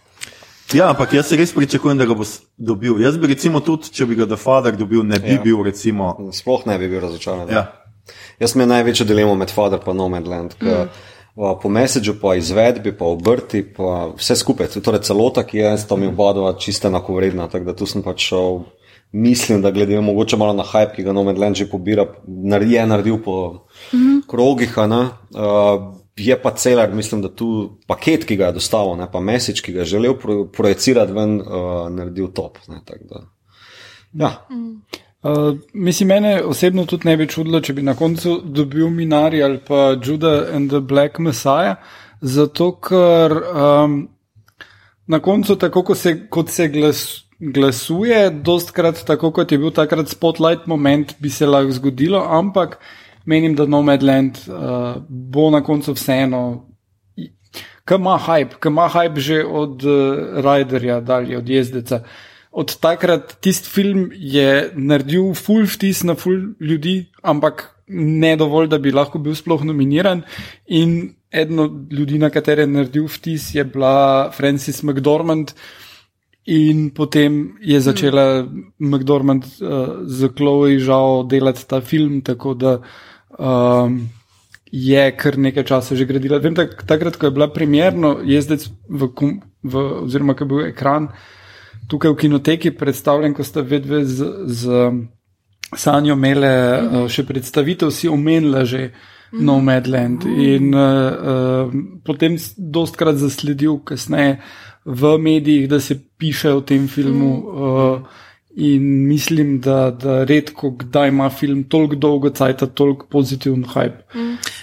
Ja, 0.73 0.89
ampak 0.89 1.13
jaz 1.13 1.27
se 1.27 1.35
res 1.35 1.51
pričakujem, 1.51 1.97
da 1.99 2.05
ga 2.07 2.15
bo 2.15 2.23
dobil. 2.57 3.01
Jaz 3.03 3.17
bi 3.19 3.27
recimo 3.27 3.59
tudi, 3.59 3.91
če 3.91 4.07
bi 4.07 4.15
ga 4.15 4.25
The 4.25 4.37
Father 4.39 4.77
dobil, 4.79 5.03
ne 5.03 5.19
bi 5.19 5.35
ja. 5.35 5.41
bil 5.43 5.59
recimo. 5.67 6.13
Sploh 6.31 6.63
ne 6.69 6.77
bi 6.79 6.87
bil 6.87 7.01
razočaran. 7.03 7.51
Ja. 7.51 7.65
Jaz 8.39 8.55
imam 8.55 8.71
največjo 8.71 9.05
dilemo 9.05 9.35
med 9.35 9.51
Father 9.51 9.83
in 9.83 9.99
No 9.99 10.07
Man 10.09 10.29
Land. 10.31 10.55
Mm. 10.61 10.87
Po 11.35 11.69
mesiču, 11.69 12.15
po 12.21 12.33
izvedbi, 12.35 12.91
po 12.95 13.11
obrti, 13.11 13.63
po 13.63 14.13
vse 14.15 14.35
skupaj, 14.39 14.71
torej 14.83 15.03
celota, 15.07 15.43
ki 15.47 15.57
je 15.57 15.77
s 15.77 15.87
temi 15.87 16.07
obadva 16.07 16.53
čisto 16.59 16.87
enako 16.87 17.19
vredna. 17.19 17.49
Tako 17.51 17.67
da 17.67 17.75
tu 17.75 17.85
sem 17.85 18.03
pač 18.03 18.29
šel, 18.31 18.63
mislim, 19.11 19.61
da 19.61 19.71
glede 19.75 19.99
mogoče 19.99 20.39
malo 20.39 20.55
na 20.55 20.63
hype, 20.63 20.95
ki 20.95 21.03
ga 21.03 21.15
No 21.15 21.23
Man 21.27 21.39
Land 21.39 21.59
že 21.59 21.67
pobira, 21.67 22.07
je 22.63 22.85
naredil 22.87 23.19
po 23.23 23.67
mm 23.91 23.99
-hmm. 23.99 24.21
krogih. 24.27 24.77
Uh, 24.77 26.00
je 26.25 26.37
pa 26.41 26.51
celar, 26.55 26.93
mislim, 26.93 27.21
da 27.21 27.29
tu 27.35 27.77
paket, 27.87 28.25
ki 28.25 28.35
ga 28.39 28.51
je 28.51 28.59
dostavil, 28.59 28.95
ne 28.99 29.07
pa 29.11 29.19
mesič, 29.19 29.61
ki 29.61 29.73
ga 29.75 29.83
je 29.83 29.93
želel 29.95 30.17
pro, 30.19 30.45
projicirati 30.45 31.13
ven, 31.13 31.39
uh, 31.41 31.87
naredil 31.89 32.31
top. 32.35 32.57
Ne, 32.67 32.81
ja. 34.13 34.31
Uh, 35.23 35.57
mislim, 35.73 36.07
mene 36.07 36.43
osebno 36.43 36.85
tudi 36.85 37.07
ne 37.07 37.17
bi 37.17 37.27
čudilo, 37.29 37.61
če 37.61 37.73
bi 37.77 37.85
na 37.85 37.93
koncu 37.95 38.39
dobil 38.45 38.89
Minari 38.89 39.43
ali 39.43 39.59
pa 39.67 39.93
Judah 39.93 40.55
and 40.55 40.71
the 40.73 40.79
Black 40.79 41.19
Messiah, 41.19 41.77
zato 42.21 42.71
ker 42.81 43.35
um, 43.53 43.99
na 45.07 45.19
koncu, 45.19 45.55
tako 45.55 45.83
kot 45.83 45.97
se, 45.97 46.15
kot 46.29 46.49
se 46.49 46.67
glas, 46.73 47.03
glasuje, 47.41 48.29
dostkrat 48.45 49.03
tako 49.05 49.31
kot 49.35 49.51
je 49.51 49.59
bil 49.61 49.73
takrat 49.73 50.09
spotlight 50.09 50.67
moment, 50.67 51.15
bi 51.19 51.29
se 51.29 51.45
lahko 51.45 51.77
zgodilo, 51.77 52.21
ampak 52.21 52.77
menim, 53.25 53.55
da 53.55 53.65
Nomadland 53.65 54.37
uh, 54.47 55.01
bo 55.09 55.49
na 55.49 55.63
koncu 55.63 55.93
vseeno. 55.93 56.67
ki 57.85 57.97
ima 57.97 58.17
hype, 58.17 58.59
ki 58.61 58.69
ima 58.69 58.87
hype 58.89 59.19
že 59.19 59.43
od 59.45 59.83
uh, 59.83 60.43
Riderja, 60.45 61.01
dalje 61.01 61.37
od 61.37 61.49
jezdeca. 61.49 62.03
Od 62.51 62.79
takrat 62.79 63.37
tisti 63.41 63.69
film 63.69 64.09
je 64.11 64.71
naredil 64.75 65.33
full 65.33 65.65
vtis 65.65 66.03
na 66.03 66.15
full 66.15 66.53
ljudi, 66.59 67.05
ampak 67.23 67.69
ne 67.87 68.35
dovolj, 68.37 68.67
da 68.67 68.77
bi 68.77 68.91
lahko 68.91 69.19
bil 69.19 69.35
sploh 69.35 69.63
nominiran. 69.63 70.23
In 70.67 71.13
eden 71.31 71.59
od 71.59 71.93
ljudi, 71.93 72.19
na 72.19 72.29
katere 72.29 72.63
je 72.63 72.67
naredil 72.67 73.07
vtis, 73.07 73.53
je 73.55 73.63
bila 73.63 74.31
Frances 74.35 74.83
McDormand. 74.83 75.53
In 76.51 76.89
potem 76.89 77.53
je 77.61 77.79
začela 77.79 78.47
McDormand 78.79 79.45
uh, 79.45 80.01
z 80.09 80.31
Chloe 80.35 80.79
žal 80.79 81.27
delati 81.29 81.67
ta 81.67 81.81
film, 81.81 82.21
tako 82.21 82.53
da 82.53 82.79
um, 83.39 84.09
je 84.71 85.11
kar 85.11 85.37
nekaj 85.37 85.63
časa 85.63 85.95
že 85.95 86.05
gradila. 86.05 86.39
Vem, 86.39 86.55
tak, 86.55 86.83
takrat, 86.87 87.15
ko 87.19 87.27
je 87.27 87.35
bila 87.35 87.47
premjerno 87.51 88.19
jezdec, 88.23 88.69
v, 88.89 89.11
v, 89.63 89.73
oziroma 90.07 90.33
ko 90.33 90.43
je 90.43 90.49
bil 90.49 90.65
ekran 90.71 91.11
tukaj 91.91 92.11
v 92.11 92.19
kinoteki 92.23 92.71
predstavljen, 92.71 93.33
ko 93.35 93.43
sta 93.43 93.61
vedve 93.61 94.05
z, 94.05 94.23
z 94.47 94.61
Sanjo 95.75 96.15
imele 96.15 96.51
uh, 96.51 97.07
še 97.11 97.23
predstavitev, 97.27 97.91
si 97.91 98.07
omenila 98.11 98.65
že. 98.65 98.91
No, 99.31 99.61
Madland. 99.63 100.25
In 100.27 100.73
uh, 100.75 100.83
uh, 100.83 101.75
potem 102.03 102.35
s- 102.35 102.51
dostkrat 102.59 103.15
zasledil, 103.15 103.77
kasneje 103.79 104.41
v 104.83 105.17
medijih, 105.17 105.69
da 105.71 105.79
se 105.79 105.95
piše 106.19 106.51
o 106.51 106.59
tem 106.59 106.89
filmu. 106.91 107.29
Uh, 107.39 108.03
in 108.55 109.07
mislim, 109.07 109.59
da, 109.61 109.91
da 109.91 110.23
redko 110.23 110.71
kdaj 110.71 111.07
ima 111.07 111.29
film 111.29 111.63
toliko 111.63 111.95
dolgo 111.95 112.29
cajt, 112.29 112.63
toliko 112.73 113.05
pozitiven 113.05 113.63
hype. 113.63 113.97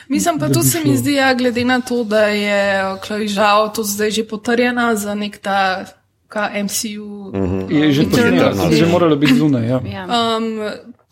Mislim 0.08 0.38
pa 0.38 0.48
tudi 0.48 0.66
se 0.66 0.80
mi 0.84 0.96
zdi, 0.96 1.12
ja, 1.12 1.34
glede 1.34 1.64
na 1.64 1.80
to, 1.80 2.04
da 2.04 2.20
je 2.20 2.82
Klavižal 3.06 3.72
to 3.74 3.82
zdaj 3.82 4.10
že 4.10 4.28
potrjena 4.28 4.94
za 4.96 5.14
nek 5.14 5.38
ta 5.38 5.84
ka 6.28 6.50
MCU. 6.64 7.32
Je 7.70 7.92
že, 7.92 8.04
potrjeno, 8.04 8.70
že 8.70 8.86
moralo 8.86 9.16
biti 9.16 9.34
zunaj. 9.34 9.68
Ja. 9.68 9.80
Ja. 9.84 10.04
Um, 10.36 10.60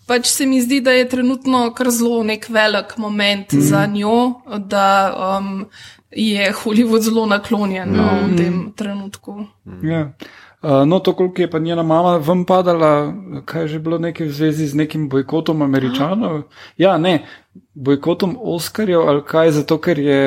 pač 0.07 0.27
se 0.27 0.47
mi 0.47 0.61
zdi, 0.61 0.81
da 0.81 0.93
je 0.93 1.09
trenutno 1.09 1.71
kar 1.75 1.91
zelo 1.91 2.23
nek 2.23 2.49
velik 2.49 2.97
moment 2.97 3.53
mm. 3.53 3.61
za 3.61 3.87
njo, 3.87 4.41
da 4.59 5.15
um, 5.39 5.67
je 6.11 6.53
Hollywood 6.53 7.01
zelo 7.01 7.27
naklonjen 7.27 7.89
mm. 7.89 7.97
no, 7.97 8.11
v 8.29 8.37
tem 8.37 8.73
trenutku. 8.77 9.47
Ja. 9.83 10.01
Uh, 10.01 10.46
no, 10.85 10.99
to, 10.99 11.13
koliko 11.13 11.43
je 11.43 11.51
pa 11.51 11.59
njena 11.59 11.83
mama 11.83 12.17
vam 12.17 12.45
padala, 12.45 13.13
kaj 13.45 13.63
je 13.63 13.69
že 13.69 13.79
bilo 13.79 13.99
nekaj 13.99 14.27
v 14.27 14.33
zvezi 14.33 14.67
z 14.67 14.75
nekim 14.75 15.09
bojkotom 15.09 15.63
američanov. 15.63 16.43
Ja, 16.77 16.99
ne, 16.99 17.27
bojkotom 17.75 18.37
Oskarjev 18.41 19.01
ali 19.01 19.23
kaj, 19.23 19.51
zato 19.51 19.79
ker 19.79 19.99
je 19.99 20.21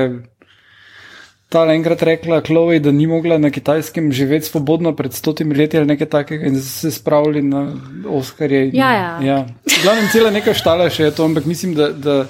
ta 1.50 1.64
enkrat 1.66 2.02
rekla 2.02 2.42
Chloe, 2.42 2.80
da 2.80 2.92
ni 2.92 3.08
mogla 3.08 3.38
na 3.38 3.50
kitajskem 3.50 4.12
živeti 4.12 4.46
svobodno 4.46 4.96
pred 4.96 5.14
stotimi 5.14 5.56
leti 5.56 5.78
ali 5.78 5.88
nekaj 5.88 6.08
takega 6.08 6.46
in 6.46 6.62
se 6.62 6.92
spravili 6.92 7.42
na 7.42 7.74
Oskarje. 8.08 8.68
in- 8.68 8.76
Ja, 8.76 8.92
ja. 8.94 9.20
ja. 9.22 9.46
Glavno, 9.84 10.02
cela 10.12 10.30
neka 10.30 10.54
štala 10.54 10.90
še 10.90 11.04
je 11.04 11.12
to, 11.12 11.26
ampak 11.26 11.46
mislim, 11.46 11.74
da, 11.74 11.90
da 11.90 12.26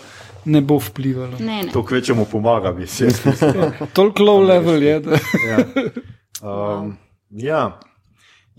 ne 0.45 0.61
bo 0.61 0.77
vplivalo. 0.77 1.36
Ne, 1.40 1.64
ne. 1.64 1.72
To 1.73 1.84
kvečemu 1.86 2.26
pomaga, 2.26 2.72
bi 2.72 2.88
se 2.88 3.06
jaz. 3.06 3.19
Toliko 3.94 4.23
low 4.23 4.40
level 4.41 4.84
je, 4.84 4.99
da. 4.99 5.11
Ja. 5.49 5.57
Um, 6.41 6.95
ja. 7.30 7.80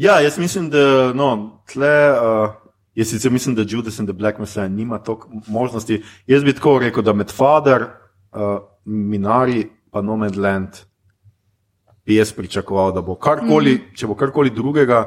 Ja, 0.01 0.21
jaz 0.25 0.39
mislim, 0.39 0.71
da 0.73 1.13
no, 1.13 1.61
tle. 1.69 1.95
Uh, 2.17 2.57
Jaz 2.95 3.09
sicer 3.09 3.31
mislim, 3.33 3.55
da 3.55 3.63
Judas 3.69 4.01
and 4.01 4.09
the 4.09 4.13
Black 4.13 4.39
Messiah 4.39 4.71
nima 4.71 4.99
toliko 4.99 5.29
možnosti. 5.47 6.03
Jaz 6.27 6.45
bi 6.45 6.53
tako 6.53 6.79
rekel, 6.79 7.03
da 7.03 7.13
med 7.13 7.31
Father, 7.31 7.83
uh, 7.83 8.59
Minari 8.85 9.69
pa 9.91 10.03
Nomadland 10.03 10.69
bi 12.07 12.15
jaz 12.15 12.33
pričakoval, 12.33 12.93
da 12.93 13.01
bo 13.01 13.15
karkoli, 13.15 13.75
mm. 13.75 13.95
če 13.97 14.07
bo 14.07 14.15
karkoli 14.15 14.51
drugega, 14.51 15.05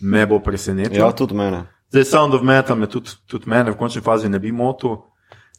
me 0.00 0.26
bo 0.26 0.38
presenetilo. 0.38 1.06
Ja, 1.06 1.12
tudi 1.16 1.34
mene. 1.34 1.64
Zdaj, 1.88 2.04
Sound 2.04 2.34
of 2.34 2.42
Metal 2.42 2.76
me 2.76 2.86
tudi, 2.90 3.10
tudi 3.26 3.48
mene 3.48 3.70
v 3.70 3.78
končni 3.78 4.02
fazi 4.02 4.28
ne 4.28 4.38
bi 4.38 4.52
motil. 4.52 4.98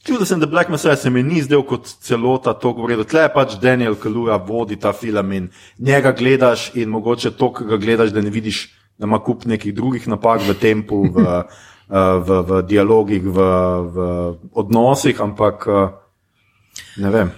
Čudo 0.06 0.26
sem, 0.26 0.40
da 0.40 0.46
Black 0.46 0.70
Messiah 0.70 0.98
se 1.00 1.10
mi 1.10 1.24
ni 1.24 1.42
zdel 1.42 1.64
kot 1.66 1.88
celota 2.02 2.54
to 2.54 2.74
govoril. 2.78 3.04
Tle 3.10 3.26
pač 3.34 3.56
Daniel 3.62 3.96
Kalura 3.98 4.36
vodi 4.38 4.76
ta 4.78 4.94
film 4.94 5.32
in 5.34 5.48
njega 5.80 6.12
gledaš 6.12 6.72
in 6.78 6.90
mogoče 6.94 7.32
to, 7.34 7.50
kar 7.54 7.68
ga 7.68 7.78
gledaš, 7.78 8.12
da 8.14 8.22
ne 8.22 8.30
vidiš, 8.30 8.60
da 8.98 9.10
ima 9.10 9.18
kup 9.20 9.46
nekih 9.50 9.74
drugih 9.74 10.06
napak 10.08 10.46
v 10.46 10.54
tempu, 10.62 11.00
v, 11.10 11.26
eh, 11.26 12.20
v, 12.22 12.38
v 12.50 12.62
dialogih, 12.70 13.24
v, 13.26 13.48
v 13.96 13.98
odnosih, 14.54 15.22
ampak 15.22 15.66
eh, 15.68 15.90
ne 17.02 17.10
vem. 17.10 17.34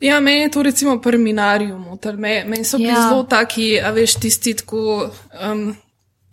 Ja, 0.00 0.18
meni 0.20 0.48
je 0.48 0.50
to 0.50 0.62
recimo 0.66 0.98
pri 0.98 1.18
Minarju 1.18 1.78
motor. 1.78 2.16
Me- 2.16 2.42
Meni 2.48 2.64
so 2.64 2.78
bili 2.78 2.88
Ja. 2.90 3.06
zelo 3.08 3.22
taki, 3.22 3.78
a 3.80 3.90
veš, 3.94 4.16
tisti 4.18 4.54
tako, 4.56 5.10
um, 5.44 5.76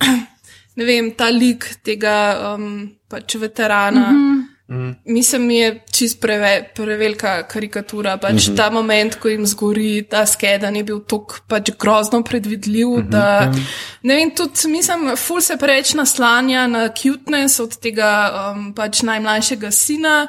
ne 0.79 0.85
vem, 0.85 1.11
ta 1.13 1.29
lik 1.29 1.69
tega 1.83 2.15
um, 2.55 2.89
pač 3.09 3.35
veterana. 3.35 4.09
Mm 4.09 4.17
-hmm. 4.17 4.36
Mislim, 5.05 5.51
je 5.51 5.83
čist 5.91 6.21
preve, 6.21 6.69
prevelika 6.75 7.43
karikatura. 7.47 8.17
Pač 8.17 8.33
mm 8.33 8.37
-hmm. 8.37 8.57
Ta 8.57 8.69
moment, 8.69 9.15
ko 9.15 9.27
jim 9.27 9.45
zgori 9.47 10.03
ta 10.09 10.25
skedan, 10.25 10.75
je 10.75 10.83
bil 10.83 10.99
tako 10.99 11.35
pač 11.47 11.71
grozno 11.79 12.23
predvidljiv. 12.23 12.87
Mm 12.87 12.95
-hmm. 12.95 13.09
da, 13.09 13.51
ne 14.03 14.15
vem, 14.15 14.31
tudi 14.35 14.67
mislim, 14.67 15.15
ful 15.17 15.41
se 15.41 15.57
preveč 15.57 15.93
naslanja 15.93 16.67
na 16.67 16.89
cuteness 16.89 17.59
od 17.59 17.77
tega 17.79 18.31
um, 18.51 18.73
pač 18.73 19.01
najmlajšega 19.01 19.71
sina. 19.71 20.27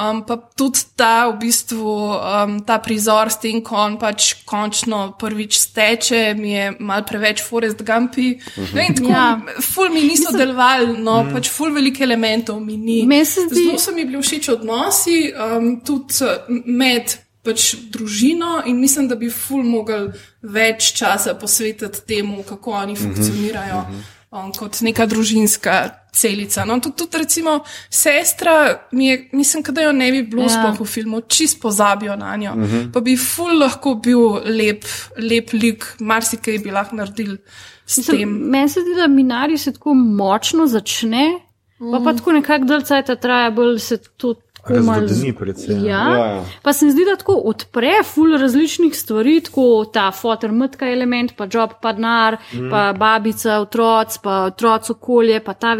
Um, 0.00 0.22
pa 0.24 0.36
tudi 0.56 0.80
ta, 0.96 1.28
v 1.28 1.36
bistvu, 1.42 1.84
um, 1.84 2.60
ta 2.64 2.78
prizor 2.80 3.28
s 3.28 3.36
tem, 3.36 3.60
ko 3.60 3.76
on 3.76 3.98
pač 4.00 4.32
končno 4.48 5.12
prvič 5.20 5.58
steče, 5.60 6.34
mi 6.38 6.54
je 6.54 6.70
mal 6.80 7.04
preveč 7.04 7.42
Forest 7.44 7.82
Gumpi. 7.84 8.38
Uh 8.38 8.64
-huh. 8.64 8.74
Vem, 8.74 8.94
tako, 8.94 9.08
Ja. 9.10 9.40
Ful 9.60 9.90
mi 9.90 10.02
niso 10.02 10.32
delovali, 10.32 10.96
no, 10.98 11.22
mm. 11.22 11.32
pač 11.32 11.50
ful 11.50 11.72
veliko 11.74 12.02
elementov 12.02 12.60
mi 12.60 12.76
ni. 12.76 13.06
Zdi- 13.06 13.54
Zelo 13.54 13.78
so 13.78 13.92
mi 13.92 14.04
bili 14.04 14.22
všeč 14.22 14.48
odnosi, 14.48 15.32
um, 15.34 15.80
tudi 15.80 16.14
uh, 16.24 16.28
med 16.64 17.18
pač 17.42 17.74
družino 17.90 18.62
in 18.66 18.80
mislim, 18.80 19.08
da 19.08 19.14
bi 19.14 19.30
ful 19.30 19.62
mogel 19.62 20.12
več 20.42 20.92
časa 20.92 21.34
posvetiti 21.34 22.06
temu, 22.06 22.42
kako 22.42 22.70
oni 22.70 22.96
funkcionirajo. 22.96 23.76
Uh 23.76 23.84
-huh. 24.30 24.44
um, 24.44 24.52
kot 24.52 24.80
neka 24.80 25.06
družinska 25.06 25.99
celica. 26.12 26.64
No, 26.64 26.80
tudi, 26.80 26.96
tudi 26.96 27.18
recimo 27.18 27.60
sestra, 27.90 28.88
mi 28.92 29.08
je, 29.08 29.28
mislim, 29.32 29.64
da 29.68 29.82
jo 29.82 29.92
ne 29.92 30.10
bi 30.12 30.22
bilo 30.22 30.42
Ja. 30.42 30.48
sploh 30.48 30.80
v 30.80 30.84
filmu, 30.84 31.20
čist 31.20 31.60
pozabijo 31.62 32.16
na 32.16 32.36
njo. 32.36 32.52
Uh 32.52 32.58
-huh. 32.58 32.92
Pa 32.92 33.00
bi 33.00 33.16
ful 33.16 33.58
lahko 33.58 33.94
bil 33.94 34.20
lep, 34.44 34.84
lep 35.16 35.52
lik, 35.52 35.84
marsikaj 35.98 36.58
bi 36.58 36.70
lahko 36.70 36.96
naredili 36.96 37.38
s 37.86 37.96
Mislim, 37.96 38.18
tem. 38.18 38.28
Meni 38.50 38.68
se 38.68 38.80
zdi, 38.80 38.94
da 38.96 39.06
Minari 39.06 39.58
se 39.58 39.72
tako 39.72 39.94
močno 39.94 40.66
začne, 40.66 41.28
mm. 41.78 41.92
pa, 41.92 42.00
pa 42.04 42.16
tako 42.16 42.32
nekako 42.32 42.80
cajta 42.80 43.16
traja, 43.16 43.50
bolj 43.50 43.78
se 43.78 43.98
to 44.16 44.34
tako 44.62 44.82
malo 44.82 45.00
Razvodeni 45.00 45.32
predvsem. 45.36 45.84
Ja. 45.84 46.02
Ja, 46.08 46.26
ja. 46.26 46.44
Pa 46.62 46.72
se 46.72 46.84
mi 46.84 46.92
zdi, 46.92 47.04
da 47.04 47.16
tako 47.16 47.34
odpre 47.44 47.92
ful 48.04 48.36
različnih 48.38 48.96
stvari, 48.96 49.40
tako 49.40 49.84
ta 49.92 50.10
fotormrtka 50.10 50.88
element, 50.90 51.32
pa 51.36 51.46
job, 51.52 51.70
pa 51.82 51.92
denar, 51.92 52.36
mm. 52.52 52.70
pa 52.70 52.92
babica, 52.98 53.60
otroc, 53.60 54.18
pa 54.22 54.42
otroc 54.44 54.90
okolje, 54.90 55.40
pa 55.44 55.54
ta, 55.54 55.76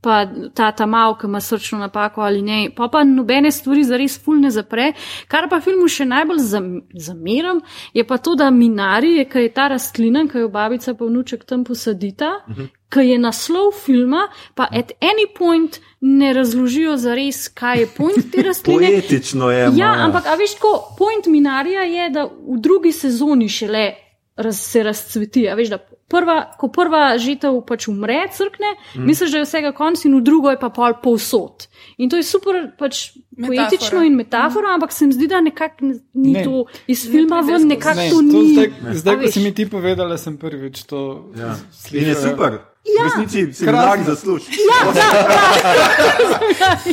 pa 0.00 0.26
ta 0.54 0.72
ta 0.72 0.86
mal, 0.86 1.16
ki 1.18 1.26
ima 1.26 1.40
srčno 1.40 1.78
napako 1.78 2.20
ali 2.20 2.42
ne. 2.42 2.60
Pa 2.76 2.88
pa 2.88 3.04
nobene 3.04 3.50
stvari 3.50 3.84
zares 3.84 4.18
ful 4.24 4.40
ne 4.40 4.50
zapre. 4.50 4.92
Kar 5.28 5.48
pa 5.50 5.60
filmu 5.60 5.88
še 5.88 6.08
najbolj 6.08 6.42
zam, 6.44 6.72
zameram, 6.94 7.60
je 7.94 8.06
pa 8.06 8.18
to, 8.18 8.34
da 8.34 8.50
Minari, 8.50 9.24
ki 9.30 9.46
je 9.46 9.54
ta 9.54 9.68
rastlina, 9.68 10.26
ki 10.30 10.44
jo 10.44 10.52
babica 10.52 10.94
pa 10.94 11.04
vnuček 11.04 11.44
tam 11.44 11.64
posadita. 11.64 12.30
Mm 12.48 12.54
-hmm. 12.54 12.79
Ki 12.90 13.04
je 13.06 13.18
naslov 13.18 13.72
filma, 13.76 14.24
pa 14.54 14.66
at 14.72 14.90
any 15.00 15.28
point 15.30 15.78
ne 16.00 16.32
razložijo 16.32 16.96
zares, 16.96 17.48
kaj 17.48 17.78
je 17.78 17.86
point 17.88 18.32
te 18.32 18.42
rastline. 18.48 18.88
Poetično 18.92 19.50
je. 19.50 19.68
Ja, 19.76 19.92
ampak 20.00 20.26
a 20.26 20.34
veš, 20.34 20.54
tako 20.54 20.72
point 20.98 21.26
Minarija 21.26 21.82
je, 21.82 22.10
da 22.10 22.24
v 22.26 22.58
drugi 22.58 22.90
sezoni 22.92 23.48
šele 23.48 23.92
raz, 24.36 24.58
se 24.58 24.82
razcveti. 24.82 25.46
A 25.46 25.54
veš, 25.54 25.68
da 25.68 25.78
prva, 26.08 26.52
ko 26.58 26.66
prva 26.68 27.12
žitev 27.16 27.60
pač 27.62 27.86
umre, 27.86 28.24
crkne, 28.28 28.66
mm. 28.96 29.04
misliš, 29.06 29.30
da 29.30 29.38
je 29.38 29.44
vsega 29.44 29.72
konc 29.72 30.04
in 30.04 30.16
v 30.16 30.22
drugo 30.22 30.50
je 30.50 30.58
pa 30.58 30.68
pol 30.70 30.96
povsod. 30.98 31.68
In 31.98 32.10
to 32.10 32.16
je 32.16 32.24
super, 32.24 32.72
pač 32.74 33.12
Metafora. 33.30 33.46
poetično 33.68 34.02
in 34.02 34.16
metafora, 34.16 34.74
ampak 34.74 34.90
se 34.92 35.06
mi 35.06 35.12
zdi, 35.12 35.28
da 35.28 35.40
nekako 35.40 35.84
ne- 35.84 36.00
ni 36.14 36.32
Ne. 36.32 36.38
ne. 36.40 36.44
to 36.44 36.64
iz 36.88 37.04
filma 37.06 37.38
pride 37.38 37.52
ven, 37.52 37.68
nekako 37.68 37.96
Ne, 37.96 38.08
to 38.08 38.16
to 38.16 38.22
ni. 38.24 38.54
zdaj, 38.54 38.68
A 38.84 38.94
zdaj 38.96 39.16
ko 39.16 39.30
si 39.30 39.40
mi 39.40 39.52
ti 39.52 39.68
povedala, 39.68 40.18
sem 40.18 40.36
prvič 40.36 40.82
to 40.84 41.30
Ja. 41.36 41.54
slišal. 41.70 42.00
In 42.00 42.08
je 42.08 42.14
super. 42.16 42.58
Ja. 42.80 43.04
V 43.04 43.06
resnici 43.06 43.52
si 43.52 43.64
Krasno. 43.64 43.80
lahko 43.82 44.04
zaslužiš. 44.04 44.56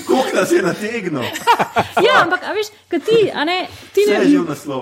Koliko 0.08 0.36
nas 0.36 0.52
je 0.52 0.62
nategnil? 0.62 1.22
Ja, 2.06 2.24
ampak 2.24 2.44
a 2.44 2.52
veš, 2.54 2.68
kaj 2.88 3.00
ti, 3.00 3.32
a 3.34 3.46
ne, 3.46 3.68
ti 3.94 4.02
ne. 4.10 4.20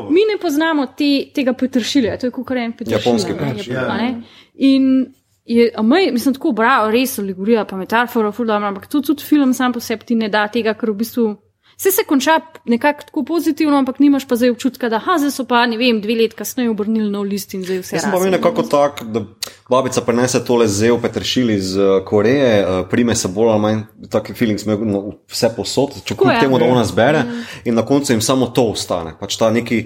Mi 0.10 0.22
ne 0.26 0.38
poznamo 0.42 0.86
te, 0.88 1.30
tega 1.34 1.54
petršilja, 1.54 2.18
to 2.18 2.28
je 2.28 2.32
kot 2.32 2.52
en 2.52 2.74
petršilj. 2.74 2.98
Japonski 2.98 3.32
je- 3.32 3.74
ja. 3.74 3.86
a 3.90 3.98
ne. 3.98 4.22
In 4.56 5.14
je, 5.46 5.72
a 5.76 5.82
moj, 5.82 6.12
mislim, 6.12 6.34
tako 6.34 6.52
bravo, 6.52 6.92
res 6.92 7.20
alegorija, 7.20 7.66
pa 7.66 7.78
metafora, 7.78 8.32
ful 8.32 8.46
dobro, 8.46 8.68
ampak 8.68 8.88
tudi, 8.88 9.08
tudi 9.08 9.24
film 9.24 9.54
sam 9.54 9.74
po 9.74 9.80
sebi 9.80 10.06
ti 10.06 10.16
ne 10.16 10.30
da 10.30 10.48
tega, 10.48 10.74
ker 10.74 10.90
v 10.90 10.96
bistvu 10.96 11.36
Vse 11.78 11.92
se 11.92 12.04
konča 12.08 12.40
nekako 12.66 13.04
tako 13.06 13.24
pozitivno, 13.24 13.78
ampak 13.78 14.00
nimaš 14.00 14.28
pa 14.28 14.36
zdaj 14.36 14.54
občutka, 14.54 14.90
da 14.90 15.00
ha, 15.04 15.18
zdaj 15.20 15.32
so 15.36 15.44
pa, 15.46 15.66
ne 15.68 15.78
vem, 15.78 16.00
dve 16.02 16.16
let 16.16 16.34
kasneje 16.34 16.72
obrnili 16.72 17.10
nov 17.12 17.28
list 17.28 17.54
in 17.54 17.66
zdaj 17.68 17.82
vse. 17.84 17.96
Jaz 17.98 18.06
sem 18.06 18.14
pa 18.16 18.22
imel 18.22 18.32
nekako 18.38 18.64
tak, 18.72 19.04
da 19.12 19.26
babica 19.70 20.02
prenese 20.08 20.40
tole 20.48 20.68
zel 20.72 20.96
petršil 21.04 21.52
iz 21.52 21.76
uh, 21.76 21.98
Koreje, 22.08 22.54
uh, 22.64 22.80
prime 22.90 23.16
se 23.16 23.28
bolj 23.28 23.52
ali 23.52 23.62
manj, 23.62 23.84
taki 24.10 24.34
feeling 24.34 24.60
smo 24.60 24.74
imeli 24.74 24.92
no, 24.92 25.04
vse 25.32 25.52
posod, 25.58 26.00
če 26.06 26.16
kljub 26.16 26.40
temu, 26.40 26.62
da 26.64 26.72
ona 26.72 26.86
zbere 26.88 27.26
in 27.66 27.76
na 27.76 27.86
koncu 27.86 28.14
jim 28.14 28.24
samo 28.24 28.48
to 28.56 28.70
ostane. 28.72 29.18
Pač 29.20 29.36
ta 29.42 29.52
neki 29.52 29.84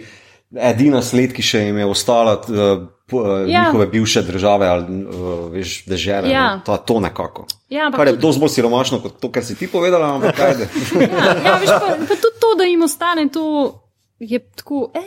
edina 0.54 1.02
sled, 1.02 1.34
ki 1.34 1.46
še 1.46 1.66
jim 1.66 1.82
je 1.82 1.90
ostala. 1.90 2.38
Uh, 2.46 2.88
Ja. 3.12 3.48
Ja. 3.48 3.64
Njihove 3.64 3.88
bivše 3.88 4.22
države 4.22 4.68
ali 4.68 5.06
uh, 5.06 5.14
veš, 5.52 5.86
dežele, 5.86 6.30
Ja. 6.30 6.56
no, 6.56 6.62
to, 6.66 6.78
to 6.78 7.00
nekako. 7.00 7.46
Ja, 7.70 7.92
Kar 7.92 8.08
je 8.08 8.14
tudi- 8.14 8.22
dosti 8.22 8.40
bolj 8.40 8.50
siromašno 8.50 9.00
kot 9.00 9.20
to, 9.20 9.32
kar 9.32 9.44
si 9.44 9.56
ti 9.56 9.68
povedala, 9.68 10.16
ampak 10.16 10.40
ajde. 10.42 10.68
Ja, 11.02 11.08
ja 11.46 11.58
veš, 11.58 11.70
pa, 11.70 11.80
pa 12.00 12.16
tudi 12.16 12.40
to, 12.40 12.56
da 12.58 12.64
jim 12.64 12.84
ostane, 12.84 13.30
to 13.30 13.44
je 14.20 14.40
tako, 14.40 14.92
eh, 14.96 15.00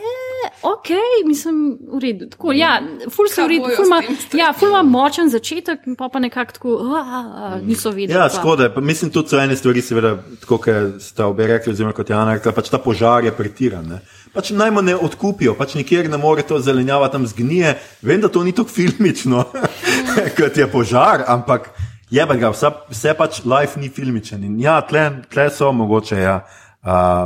ok, 0.61 0.89
mislim, 1.25 1.77
v 1.91 1.99
redu. 1.99 2.29
Tako, 2.29 2.51
ja, 2.51 2.81
ful 3.15 3.27
se 3.29 3.43
v 3.43 3.47
redu, 3.47 3.69
ful 3.75 3.85
ima, 3.85 4.01
ja, 4.33 4.53
ful 4.57 4.69
ima 4.69 4.81
močen 4.81 5.29
začetek, 5.29 5.85
in 5.87 5.95
pa, 5.95 6.09
pa 6.09 6.19
nekako 6.19 6.51
tako, 6.51 6.77
a, 6.97 7.59
niso 7.61 7.89
vedeli. 7.89 8.17
Ja, 8.19 8.29
škoda. 8.29 8.71
Pa 8.73 8.81
Mislim, 8.81 9.11
tudi 9.11 9.29
so 9.29 9.37
ene 9.37 9.55
stvari, 9.55 9.81
seveda, 9.81 10.15
tako 10.41 10.57
kot 10.57 11.01
ste 11.01 11.23
obe 11.23 11.47
rekli, 11.47 11.73
oziroma 11.73 11.93
kot 11.93 12.09
je 12.09 12.17
Ana 12.17 12.33
rekla, 12.39 12.55
pač 12.57 12.71
ta 12.73 12.81
požar 12.81 13.25
je 13.25 13.31
pretiran. 13.31 13.85
Ne? 13.85 14.01
Pač 14.33 14.49
najmo 14.49 14.81
ne 14.81 14.95
odkupijo, 14.97 15.53
pač 15.53 15.77
nikjer 15.77 16.09
ne 16.09 16.17
more 16.17 16.41
to 16.41 16.57
zelenjava 16.59 17.11
tam 17.13 17.27
zgnije. 17.29 17.77
Vem, 18.01 18.21
da 18.21 18.33
to 18.33 18.43
ni 18.43 18.51
tako 18.51 18.73
filmično, 18.73 19.45
kot 20.39 20.57
je 20.57 20.67
požar, 20.71 21.27
ampak 21.27 21.69
je 22.09 22.25
pa 22.27 22.35
ga, 22.35 22.49
vse, 22.49 22.73
vse 22.89 23.13
pač 23.17 23.43
life 23.45 23.79
ni 23.79 23.93
filmičen. 23.93 24.41
In 24.43 24.57
ja, 24.61 24.81
tle, 24.81 25.05
tle 25.29 25.49
so 25.53 25.71
mogoče 25.73 26.17
ja, 26.17 26.41
uh, 26.41 26.62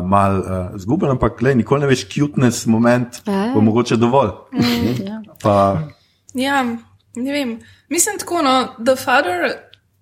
mal 0.04 0.40
uh, 0.40 0.80
zgubljen, 0.80 1.12
ampak 1.12 1.40
tle, 1.40 1.56
nikoli 1.56 1.82
ne 1.82 1.88
veš, 1.88 2.08
cuteness 2.12 2.66
moment 2.66 3.22
Ja. 3.26 3.52
bo 3.54 3.62
mogoče 3.62 3.98
dovolj. 3.98 4.30
Ja. 5.08 5.22
Pa, 5.42 5.56
Ja, 6.38 6.64
ne 7.16 7.32
vem. 7.32 7.60
Mislim 7.90 8.20
tako, 8.20 8.42
no, 8.42 8.68
The 8.86 8.96
Father 8.96 9.52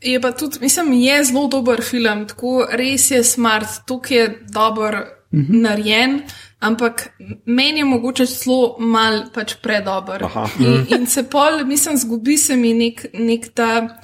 je 0.02 0.22
pa 0.22 0.32
tudi, 0.32 0.58
mislim, 0.62 0.94
je 0.94 1.24
zelo 1.24 1.48
dober 1.48 1.82
film, 1.84 2.28
tako 2.28 2.68
res 2.72 3.12
je 3.12 3.24
smart, 3.24 3.68
tukaj 3.88 4.18
je 4.18 4.40
dober 4.54 4.96
mm 5.32 5.40
-hmm. 5.40 5.62
narejen, 5.62 6.22
ampak 6.60 7.10
meni 7.46 7.80
je 7.80 7.86
mogoče 7.86 8.26
celo 8.26 8.76
mal 8.80 9.24
pač 9.34 9.56
predober. 9.62 10.24
Aha. 10.24 10.50
In, 10.60 10.86
in 11.00 11.08
se 11.08 11.24
pol, 11.24 11.66
mislim, 11.66 11.98
zgubi 11.98 12.38
se 12.38 12.56
mi 12.56 12.74
nek, 12.74 13.06
nek 13.14 13.54
ta, 13.54 14.00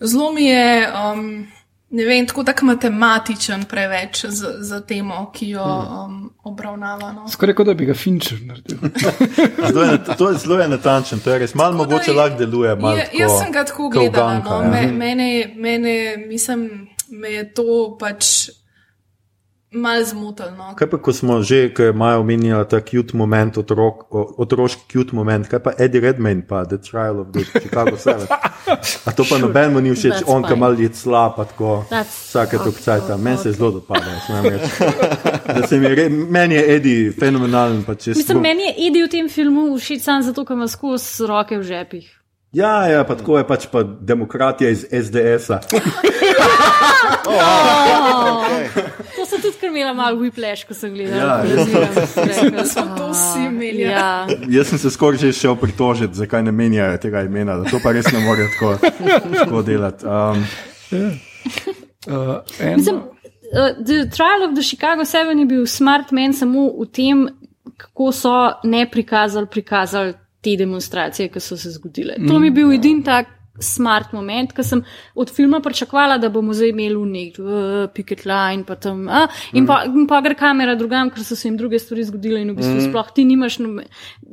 zelo 0.00 0.32
mi 0.32 0.44
je. 0.44 0.88
Um, 1.12 1.46
Ne 1.92 2.04
vem, 2.04 2.26
tako 2.26 2.40
tak 2.42 2.62
matematičen 2.62 3.64
preveč 3.64 4.22
za, 4.26 4.54
za 4.60 4.80
temo, 4.80 5.30
ki 5.30 5.48
jo 5.50 5.64
um, 5.64 6.14
obravnava. 6.42 7.12
No. 7.12 7.26
Skoraj 7.28 7.54
kot 7.54 7.66
da 7.66 7.74
bi 7.74 7.84
ga 7.84 7.94
Fincher 7.94 8.38
naredil. 8.42 8.78
zelo 9.68 9.82
je, 9.84 9.98
to 10.14 10.30
je 10.30 10.38
zelo 10.38 10.56
je 10.56 10.68
natančen, 10.68 11.20
to 11.20 11.30
je 11.30 11.38
res. 11.38 11.54
Malo 11.54 11.72
Tako 11.72 11.84
mogoče 11.84 12.10
je- 12.10 12.16
lahko 12.16 12.38
deluje. 12.38 12.76
malo 12.76 12.96
Ja, 12.96 13.04
tako 13.04 13.16
jaz 13.18 13.38
sem 13.38 13.52
ga 13.52 13.64
tako 13.64 13.82
ko 13.82 13.88
gledala. 13.90 14.26
uganka, 14.26 14.50
No. 14.50 14.62
ja. 14.62 14.70
Me, 14.70 14.92
mene, 14.94 15.28
mene, 15.56 15.94
mislim, 16.26 16.64
me 17.10 17.28
je 17.30 17.44
to 17.52 17.68
pač 18.00 18.48
malo 19.72 20.04
zmotilo. 20.04 20.50
No. 20.50 20.74
Kaj 20.76 20.90
pa, 20.90 20.98
ko 20.98 21.12
smo 21.12 21.42
že, 21.42 21.74
ko 21.74 21.82
je 21.82 21.92
Maja 21.92 22.18
omenjala 22.18 22.64
ta 22.64 22.80
cute 22.80 23.16
moment, 23.16 23.58
otrok, 23.58 24.06
otroški 24.12 24.84
cute 24.92 25.16
moment, 25.16 25.48
kaj 25.48 25.62
pa 25.64 25.72
Eddie 25.78 26.00
Redmayne, 26.00 26.44
pa 26.48 26.64
The 26.64 26.78
Trial 26.78 27.20
of 27.20 27.32
the 27.32 27.44
Chicago 27.44 27.96
Seven. 27.96 28.26
A 29.06 29.12
to 29.12 29.24
pa 29.24 29.38
nobenemu 29.38 29.80
ni 29.80 29.90
všeč, 29.90 30.12
That's 30.12 30.28
on, 30.28 30.44
fine. 30.44 30.56
malo 30.56 30.74
je 30.78 30.90
slab, 30.94 31.36
pa 31.36 31.44
tako 31.44 31.84
vsake 31.88 32.58
tok 32.58 32.76
cajta. 32.80 33.16
Meni 33.16 33.38
se 33.38 33.48
okay. 33.48 33.56
zelo 33.56 33.82
reči. 34.42 34.72
Da 35.46 35.66
se 35.66 35.78
mi 35.78 35.86
je, 35.86 35.94
re- 35.94 36.08
meni 36.08 36.54
je 36.54 36.76
Eddie 36.76 37.12
fenomenalen. 37.12 37.84
Mislim, 38.06 38.40
meni 38.40 38.62
je 38.62 38.74
Edi 38.86 39.02
v 39.02 39.08
tem 39.08 39.28
filmu 39.28 39.78
všeč 39.78 40.02
samo 40.02 40.22
zato, 40.22 40.44
ker 40.44 40.56
ima 40.56 40.68
skozi 40.68 41.26
roke 41.26 41.58
v 41.58 41.62
žepih. 41.62 42.18
Ja, 42.52 42.86
ja, 42.86 43.04
pa 43.04 43.16
tako 43.16 43.38
je 43.38 43.46
pač 43.48 43.66
pa 43.72 43.82
demokratija 43.82 44.70
iz 44.70 44.84
SDS-a. 44.92 45.60
To 49.16 49.26
sem 49.26 49.40
tudi 49.42 49.66
imela 49.66 49.92
malo 49.94 50.18
whiplash, 50.18 50.66
ko 50.66 50.74
sem 50.74 50.94
gledala. 50.94 51.22
Ja, 51.22 51.44
ja. 51.44 52.64
Smo 52.66 52.86
to 52.98 53.10
vsi 53.12 53.44
imeli. 53.46 53.82
Ja. 53.82 53.90
Ja. 53.90 54.26
Jaz 54.48 54.72
sem 54.72 54.78
se 54.78 54.90
skoraj 54.90 55.18
že 55.18 55.32
šel 55.32 55.56
pritožiti, 55.56 56.14
zakaj 56.14 56.42
ne 56.42 56.52
menjajo 56.52 56.98
tega 56.98 57.22
imena, 57.22 57.56
da 57.56 57.70
to 57.70 57.80
pa 57.82 57.92
res 57.92 58.12
ne 58.12 58.20
more 58.24 58.48
tako, 58.54 58.76
tako 59.38 59.62
delati. 59.62 60.06
Um, 60.06 60.44
Uh, 62.06 62.40
en, 62.60 62.76
Mislim, 62.76 62.96
uh, 62.96 63.84
The 63.84 64.10
Trial 64.10 64.42
of 64.48 64.54
the 64.54 64.62
Chicago 64.62 65.04
Seven 65.04 65.38
je 65.38 65.46
bil 65.46 65.66
smart 65.66 66.10
man 66.10 66.32
samo 66.34 66.66
v 66.80 66.86
tem, 66.90 67.28
kako 67.76 68.12
so 68.12 68.32
ne 68.64 68.90
prikazali, 68.90 69.46
prikazali 69.46 70.14
te 70.40 70.56
demonstracije, 70.58 71.28
ki 71.28 71.40
so 71.40 71.56
se 71.56 71.70
zgodile. 71.70 72.16
To 72.28 72.38
mi 72.38 72.46
je 72.46 72.50
bil 72.50 72.72
edin 72.72 73.02
tak 73.02 73.26
smart 73.60 74.12
moment, 74.12 74.52
ker 74.56 74.64
sem 74.64 74.80
od 75.14 75.30
filma 75.34 75.60
pričakovala, 75.60 76.18
da 76.18 76.30
bomo 76.32 76.54
zdaj 76.56 76.72
imeli 76.72 76.96
v 76.96 77.06
nek 77.10 77.40
uh, 77.40 77.72
picket 77.94 78.24
line, 78.24 78.64
pa 78.68 78.76
tam, 78.80 79.04
a, 79.08 79.26
in, 79.52 79.66
pa, 79.68 79.82
in 79.88 80.06
pa 80.08 80.22
gre 80.24 80.36
kamera 80.38 80.76
drugam, 80.78 81.10
ker 81.12 81.24
so 81.24 81.36
se 81.36 81.48
jim 81.48 81.58
druge 81.60 81.80
stvari 81.82 82.06
zgodile 82.08 82.40
in 82.42 82.52
v 82.54 82.60
bistvu 82.60 82.78
mm. 82.78 82.86
sploh 82.88 83.10
ti 83.14 83.26
nimaš, 83.28 83.58
nobe- 83.64 83.88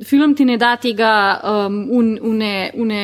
film 0.08 0.34
ti 0.34 0.48
ne 0.48 0.56
da 0.60 0.76
tega 0.80 1.12
um, 1.44 1.82
un, 2.00 2.14
une, 2.32 2.54
une 2.74 3.02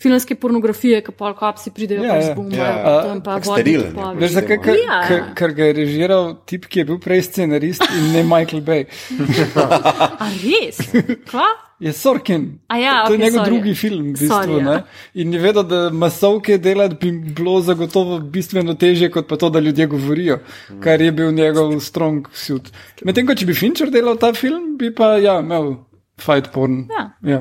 filmske 0.00 0.34
pornografije, 0.34 1.02
ki 1.04 1.12
pol 1.12 1.34
kopsi 1.36 1.70
pridejo 1.70 2.04
ja. 2.04 2.16
z 2.22 2.34
bombo, 2.36 2.56
Ja, 2.56 2.64
ja, 2.64 2.76
ja. 2.90 3.00
tam 3.04 3.20
pa 3.22 3.38
sterilen 3.42 3.92
je. 3.92 4.14
Veš, 4.20 4.30
zakaj? 4.32 4.58
Ker, 4.64 4.76
Ja. 4.80 5.00
ker, 5.08 5.24
ker 5.36 5.52
ga 5.52 5.64
je 5.64 5.72
režiral 5.76 6.30
tip, 6.48 6.64
ki 6.66 6.80
je 6.80 6.84
bil 6.88 6.98
prej 6.98 7.22
scenarist 7.28 7.84
in 7.90 8.12
ne 8.14 8.22
Michael 8.24 8.62
Bay. 8.64 8.86
A 10.24 10.30
res? 10.40 10.80
Kva? 11.28 11.48
Je 11.80 11.92
Sorkin. 11.96 12.58
A 12.68 12.76
ja, 12.76 12.94
to 13.06 13.14
je 13.14 13.16
okej, 13.16 13.24
njegov 13.24 13.38
sorry. 13.40 13.48
drugi 13.48 13.74
film. 13.74 14.02
V 14.02 14.12
bistvu, 14.12 14.28
Sorry, 14.28 14.56
ja. 14.58 14.64
ne? 14.64 14.82
In 15.14 15.32
je 15.32 15.38
vedel, 15.40 15.64
da 15.64 15.78
masovke 15.90 16.58
delati 16.58 16.96
bi 17.00 17.12
bilo 17.32 17.60
zagotovo 17.60 18.18
bistveno 18.20 18.74
težje, 18.74 19.08
kot 19.10 19.28
pa 19.28 19.36
to, 19.36 19.48
da 19.50 19.60
ljudje 19.60 19.86
govorijo, 19.86 20.38
kar 20.80 21.00
je 21.00 21.12
bil 21.12 21.32
njegov 21.32 21.72
strong 21.80 22.28
suit. 22.32 22.68
Medtem, 23.04 23.24
ko 23.26 23.34
če 23.34 23.48
bi 23.48 23.56
Fincher 23.56 23.88
delal 23.90 24.16
ta 24.16 24.32
film, 24.36 24.74
bi 24.76 24.92
pa 24.92 25.14
ja, 25.16 25.38
imel 25.40 25.78
fight 26.20 26.50
porn. 26.52 26.84
Ja. 26.92 27.06
Ja. 27.24 27.40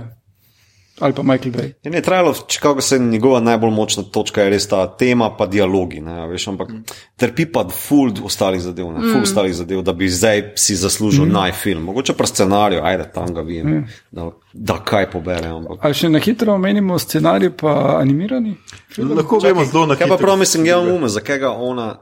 Ali 1.00 1.14
pa 1.14 1.24
Michael 1.24 1.52
Bay. 1.52 1.74
Je 1.84 2.02
trajalo, 2.02 2.34
Chicago 2.48 2.82
se 2.82 3.00
njegova 3.00 3.40
najbolj 3.40 3.72
močna 3.72 4.04
točka 4.04 4.42
je 4.42 4.50
res 4.50 4.68
ta 4.68 4.98
tema, 4.98 5.30
pa 5.38 5.46
dialogi. 5.46 6.02
Ne, 6.02 6.22
a 6.22 6.26
veš, 6.26 6.48
ampak 6.48 6.72
trpi 7.16 7.46
pa 7.46 7.64
ful 7.72 8.12
ostalih 8.24 8.62
zadev, 8.62 8.92
ne, 8.92 9.14
ful 9.14 9.22
ostalih 9.22 9.54
zadev, 9.56 9.82
da 9.82 9.94
bi 9.94 10.10
zdaj 10.10 10.44
si 10.56 10.76
zaslužil 10.76 11.26
mm. 11.26 11.32
naj 11.32 11.52
film. 11.52 11.84
Mogoče 11.84 12.14
pa 12.14 12.28
scenarij, 12.28 12.82
ajde 12.84 13.08
tam 13.14 13.34
ga 13.34 13.42
vidim, 13.42 13.70
mm. 13.70 13.88
da, 14.12 14.30
da 14.54 14.78
kaj 14.86 15.10
pobere. 15.12 15.48
Ampak. 15.48 15.80
A 15.82 15.94
še 15.94 16.10
na 16.10 16.20
hitro 16.20 16.54
omenimo 16.54 17.00
scenarij, 17.00 17.54
pa 17.58 17.98
animirani? 18.02 18.58
lahko 18.98 19.40
gremo 19.40 19.66
zelo 19.66 19.86
na 19.86 19.96
Kaj 19.96 20.08
pa 20.08 20.14
hitro. 20.14 20.26
prav 20.26 20.40
mislim, 20.40 20.66
ja, 20.66 20.80
ume, 20.80 21.10
zakaj 21.10 21.40
ga 21.40 21.52
ona 21.52 21.94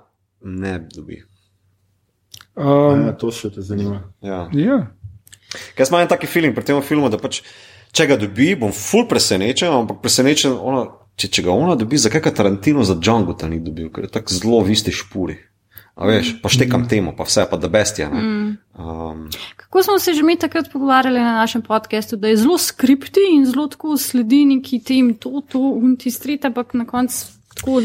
ne 0.41 0.79
dobi? 0.95 1.23
Um, 2.55 3.05
Ja, 3.05 3.13
to 3.13 3.29
še 3.31 3.51
te 3.53 3.61
zanima. 3.61 4.01
Ja. 4.25 4.47
ja. 4.53 4.81
Ker 5.47 5.85
jaz 5.85 5.91
imam 5.91 6.01
en 6.03 6.09
taki 6.11 6.27
film 6.27 6.55
pri 6.55 6.65
tem 6.65 6.79
filmu, 6.81 7.09
da 7.13 7.19
pač, 7.21 7.43
če 7.97 8.07
ga 8.11 8.17
dobi, 8.21 8.53
bom 8.59 8.73
ful 8.75 9.07
presenečen, 9.09 9.73
ampak 9.73 10.01
presenečen, 10.03 10.53
ona, 10.53 10.85
če, 11.17 11.31
če 11.33 11.47
ga 11.47 11.55
ona 11.55 11.75
dobi, 11.79 11.99
zakaj 12.01 12.23
ga 12.27 12.33
Tarantino 12.39 12.85
za 12.85 12.97
Django 12.97 13.33
ta 13.37 13.49
ni 13.49 13.59
dobil, 13.63 13.89
ker 13.93 14.05
je 14.05 14.13
tako 14.19 14.37
zelo 14.37 14.61
v 14.65 14.75
isti 14.77 14.93
špuri. 14.93 15.37
A 15.97 16.05
veš, 16.05 16.35
pa 16.43 16.49
štekam 16.53 16.83
mm. 16.83 16.89
temu, 16.91 17.11
pa 17.17 17.25
vse, 17.25 17.47
pa 17.49 17.57
da 17.57 17.69
bestija. 17.73 18.11
Mm. 18.13 18.51
Um, 18.77 19.23
Kako 19.57 19.81
smo 19.83 19.95
se 19.99 20.13
že 20.13 20.21
mi 20.23 20.35
takrat 20.37 20.69
pogovarjali 20.69 21.19
na 21.19 21.39
našem 21.41 21.63
podkastu, 21.65 22.19
da 22.21 22.29
je 22.29 22.37
zelo 22.37 22.57
skripti 22.61 23.23
in 23.33 23.47
zelo 23.49 23.65
tako 23.67 23.97
sledi 23.97 24.43
neki 24.45 24.77
tem, 24.85 25.15
to, 25.17 25.41
to, 25.49 25.59
unti 25.59 26.13
strit, 26.13 26.45
ampak 26.45 26.77
na 26.77 26.85
koncu 26.85 27.25
tako. 27.55 27.81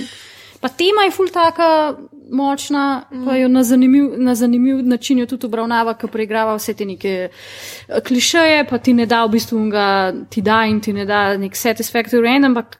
Pa 0.61 0.69
tema 0.69 1.09
je 1.09 1.11
ful 1.11 1.33
taka 1.33 1.97
močna, 2.31 3.05
mm. 3.11 3.25
pa 3.27 3.37
jo 3.37 3.49
na 3.49 3.63
zanimiv, 3.63 4.13
na 4.17 4.35
zanimiv 4.35 4.87
način 4.87 5.19
jo 5.19 5.27
tudi 5.27 5.47
obravnava, 5.47 5.95
ki 5.99 6.07
preigrava 6.13 6.55
vse 6.57 6.75
te 6.75 6.85
neke 6.85 7.15
eh, 7.29 8.01
klišeje, 8.07 8.67
pa 8.71 8.79
ti 8.79 8.95
ne 8.95 9.07
da 9.07 9.25
v 9.25 9.35
bistvu 9.37 9.65
ga, 9.71 10.13
ti 10.31 10.43
da 10.43 10.65
in 10.67 10.81
ti 10.81 10.93
ne 10.93 11.07
da 11.07 11.37
nek 11.37 11.57
satisfactory 11.57 12.37
end, 12.37 12.45
ampak 12.45 12.79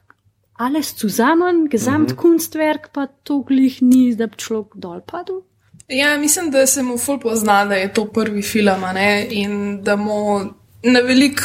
alles 0.53 0.93
zusammen, 0.99 1.67
gesamt 1.69 2.15
Kunstwerk, 2.15 2.91
pa 2.93 3.07
to 3.23 3.41
glih 3.47 3.81
ni, 3.81 4.15
da 4.15 4.27
bi 4.27 4.37
človek 4.37 4.75
dol 4.75 5.01
padel. 5.01 5.41
Ja, 5.87 6.17
mislim, 6.17 6.51
da 6.51 6.65
se 6.67 6.83
mu 6.83 6.97
ful 6.97 7.19
pozna, 7.19 7.65
da 7.65 7.75
je 7.75 7.93
to 7.93 8.05
prvi 8.05 8.41
film 8.41 8.83
a 8.83 8.93
ne? 8.93 9.27
in 9.29 9.81
da 9.83 9.95
mu 9.95 10.39
na 10.83 10.99
velik 10.99 11.41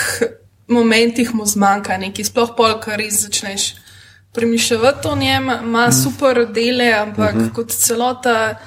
momentih 0.68 1.34
mu 1.34 1.46
zmanjka 1.46 1.96
nekaj, 1.98 2.24
sploh 2.24 2.54
pol, 2.56 2.78
kar 2.80 2.98
res 3.00 3.22
začneš 3.24 3.74
premišljati 4.32 5.08
o 5.08 5.16
njem, 5.16 5.50
ima 5.62 5.92
super 5.92 6.46
dele, 6.52 6.92
ampak 6.92 7.34
mm 7.34 7.40
-hmm. 7.40 7.52
kot 7.52 7.70
celota 7.70 8.58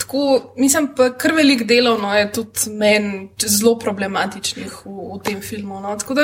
Tako, 0.00 0.52
mislim, 0.56 0.88
pa 0.96 1.10
kar 1.12 1.32
velik 1.32 1.62
delovno 1.68 2.14
je 2.14 2.32
tudi 2.32 2.70
meni 2.70 3.28
zelo 3.46 3.78
problematičnih 3.78 4.72
v, 4.84 4.90
v 4.90 5.18
tem 5.24 5.40
filmu. 5.40 5.80
No. 5.80 5.96
Tako 5.96 6.14
da, 6.14 6.22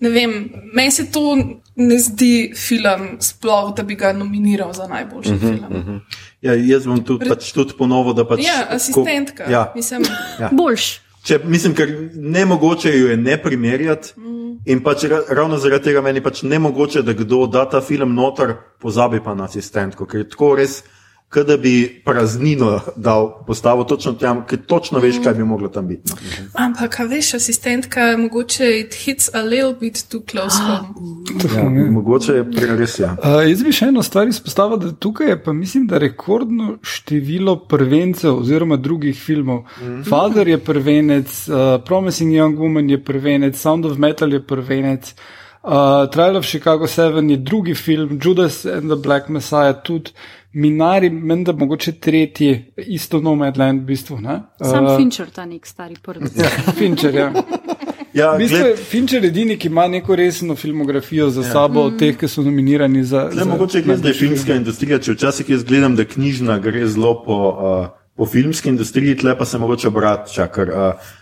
ne 0.00 0.10
vem, 0.10 0.34
meni 0.74 0.90
se 0.90 1.06
to 1.10 1.36
ne 1.76 1.98
zdi 1.98 2.52
film, 2.56 3.16
sploh, 3.20 3.72
da 3.76 3.82
bi 3.82 3.96
ga 3.96 4.12
nominiral 4.12 4.72
za 4.72 4.86
najboljši 4.86 5.32
uh 5.32 5.42
-huh, 5.42 5.56
film. 5.56 5.80
Uh 5.80 5.86
-huh. 5.86 6.00
Ja, 6.40 6.54
jaz 6.54 6.86
bom 6.86 7.04
tu 7.04 7.18
pač 7.28 7.52
tudi 7.52 7.74
ponovil, 7.78 8.14
da 8.14 8.28
pač. 8.28 8.40
Ja, 8.44 8.66
asistentka. 8.70 9.44
Ko, 9.44 9.50
ja. 9.50 9.72
Mislim, 9.74 10.04
Ja. 10.40 10.50
Boljš. 10.52 11.05
Če, 11.26 11.40
mislim, 11.42 11.74
ker 11.74 11.90
ne 12.14 12.44
mogoče 12.46 12.92
jo 12.94 13.08
je 13.10 13.16
ne 13.18 13.34
primerjati. 13.42 14.12
Mm. 14.16 14.44
In 14.70 14.82
pač 14.82 15.04
ra, 15.10 15.20
ravno 15.34 15.58
zaradi 15.58 15.90
tega 15.90 16.02
meni 16.02 16.22
pač 16.22 16.44
ne 16.46 16.58
mogoče, 16.62 17.02
da 17.02 17.14
kdo 17.18 17.46
da 17.50 17.64
ta 17.70 17.80
film 17.82 18.14
noter, 18.14 18.54
pozabi 18.82 19.20
pa 19.24 19.34
na 19.34 19.48
asistentko, 19.50 20.06
ker 20.06 20.22
je 20.22 20.28
tako 20.30 20.52
res, 20.58 20.80
kot 21.28 21.46
da 21.46 21.56
bi 21.56 22.02
praznino 22.04 22.80
dal, 22.96 23.44
postavil 23.46 23.84
točno 23.84 24.12
tam, 24.12 24.44
ker 24.46 24.58
točno 24.66 24.98
veš, 24.98 25.16
kaj 25.24 25.34
bi 25.34 25.44
moglo 25.44 25.68
tam 25.68 25.88
biti. 25.88 26.10
No. 26.10 26.16
ampak, 26.54 27.00
a 27.00 27.04
veš, 27.04 27.34
asistentka, 27.34 28.16
mogoče 28.16 28.68
it 28.80 28.94
hits 28.94 29.30
a 29.34 29.42
little 29.42 29.74
bit 29.80 30.04
too 30.08 30.20
close 30.30 30.56
home. 30.56 30.94
Ja, 31.56 31.90
mogoče 31.90 32.32
je 32.32 32.44
pre- 32.44 32.76
res 32.78 32.98
ja. 32.98 33.16
Uh, 33.22 33.42
jaz 33.48 33.62
bi 33.62 33.72
še 33.74 33.90
eno 33.90 34.02
stvar 34.06 34.30
izpostavil, 34.30 34.78
da 34.78 34.92
tukaj 34.92 35.28
je 35.28 35.42
pa 35.42 35.52
mislim, 35.52 35.86
da 35.90 35.98
rekordno 35.98 36.76
število 36.82 37.56
prvencev 37.68 38.38
oziroma 38.38 38.76
drugih 38.76 39.18
filmov. 39.18 39.58
Mm 39.58 39.86
-hmm. 39.86 40.08
Father 40.08 40.48
je 40.48 40.58
prvenec, 40.58 41.48
uh, 41.48 41.82
Promising 41.84 42.32
Young 42.32 42.56
Woman 42.58 42.90
je 42.90 43.04
prvenec, 43.04 43.56
Sound 43.56 43.86
of 43.86 43.98
Metal 43.98 44.32
je 44.32 44.46
prvenec, 44.46 45.14
uh, 45.62 46.10
Trial 46.12 46.36
of 46.36 46.46
Chicago 46.46 46.86
7 46.86 47.30
je 47.30 47.36
drugi 47.36 47.74
film, 47.74 48.20
Judas 48.24 48.64
and 48.64 48.90
the 48.90 48.96
Black 48.96 49.28
Messiah 49.28 49.74
tudi. 49.84 50.10
Minari, 50.56 51.10
menda 51.10 51.52
mogoče 51.52 51.92
tretji, 51.92 52.72
isto 52.76 53.20
Nomadland 53.20 53.82
v 53.82 53.84
bistvu. 53.84 54.16
Ne? 54.20 54.40
Sam 54.60 54.86
Uh, 54.86 54.96
Fincher, 54.96 55.28
ta 55.30 55.44
nek 55.44 55.66
stari 55.66 55.96
prvi. 56.02 56.30
Fincher, 56.78 57.14
ja. 57.14 57.32
Ja, 58.16 58.30
V 58.32 58.38
bistvu 58.38 58.58
gled, 58.58 58.70
je 58.70 58.84
Fincher 58.88 59.24
edini, 59.28 59.58
ki 59.60 59.68
ima 59.68 59.84
neko 59.92 60.16
resno 60.16 60.54
filmografijo 60.56 61.28
za 61.30 61.42
sabo, 61.44 61.82
od 61.90 61.98
teh, 62.00 62.16
ki 62.16 62.28
so 62.32 62.40
nominirani 62.42 63.04
za. 63.04 63.26
Le 63.28 63.44
za 63.44 63.44
mogoče 63.44 63.82
gre 63.84 63.96
zdaj 64.00 64.14
filmska 64.16 64.56
industrija, 64.56 64.98
če 64.98 65.12
včasih 65.12 65.50
jaz 65.52 65.64
gledam, 65.68 65.98
da 65.98 66.06
knjižna 66.08 66.56
gre 66.64 66.86
zelo 66.88 67.12
po, 67.26 67.36
uh, 67.36 67.90
po 68.16 68.26
filmski 68.26 68.72
industriji, 68.72 69.18
tle 69.20 69.36
pa 69.36 69.44
se 69.44 69.60
mogoče 69.60 69.92
obrača. 69.92 70.48
Ker, 70.48 70.72
uh, 70.72 71.12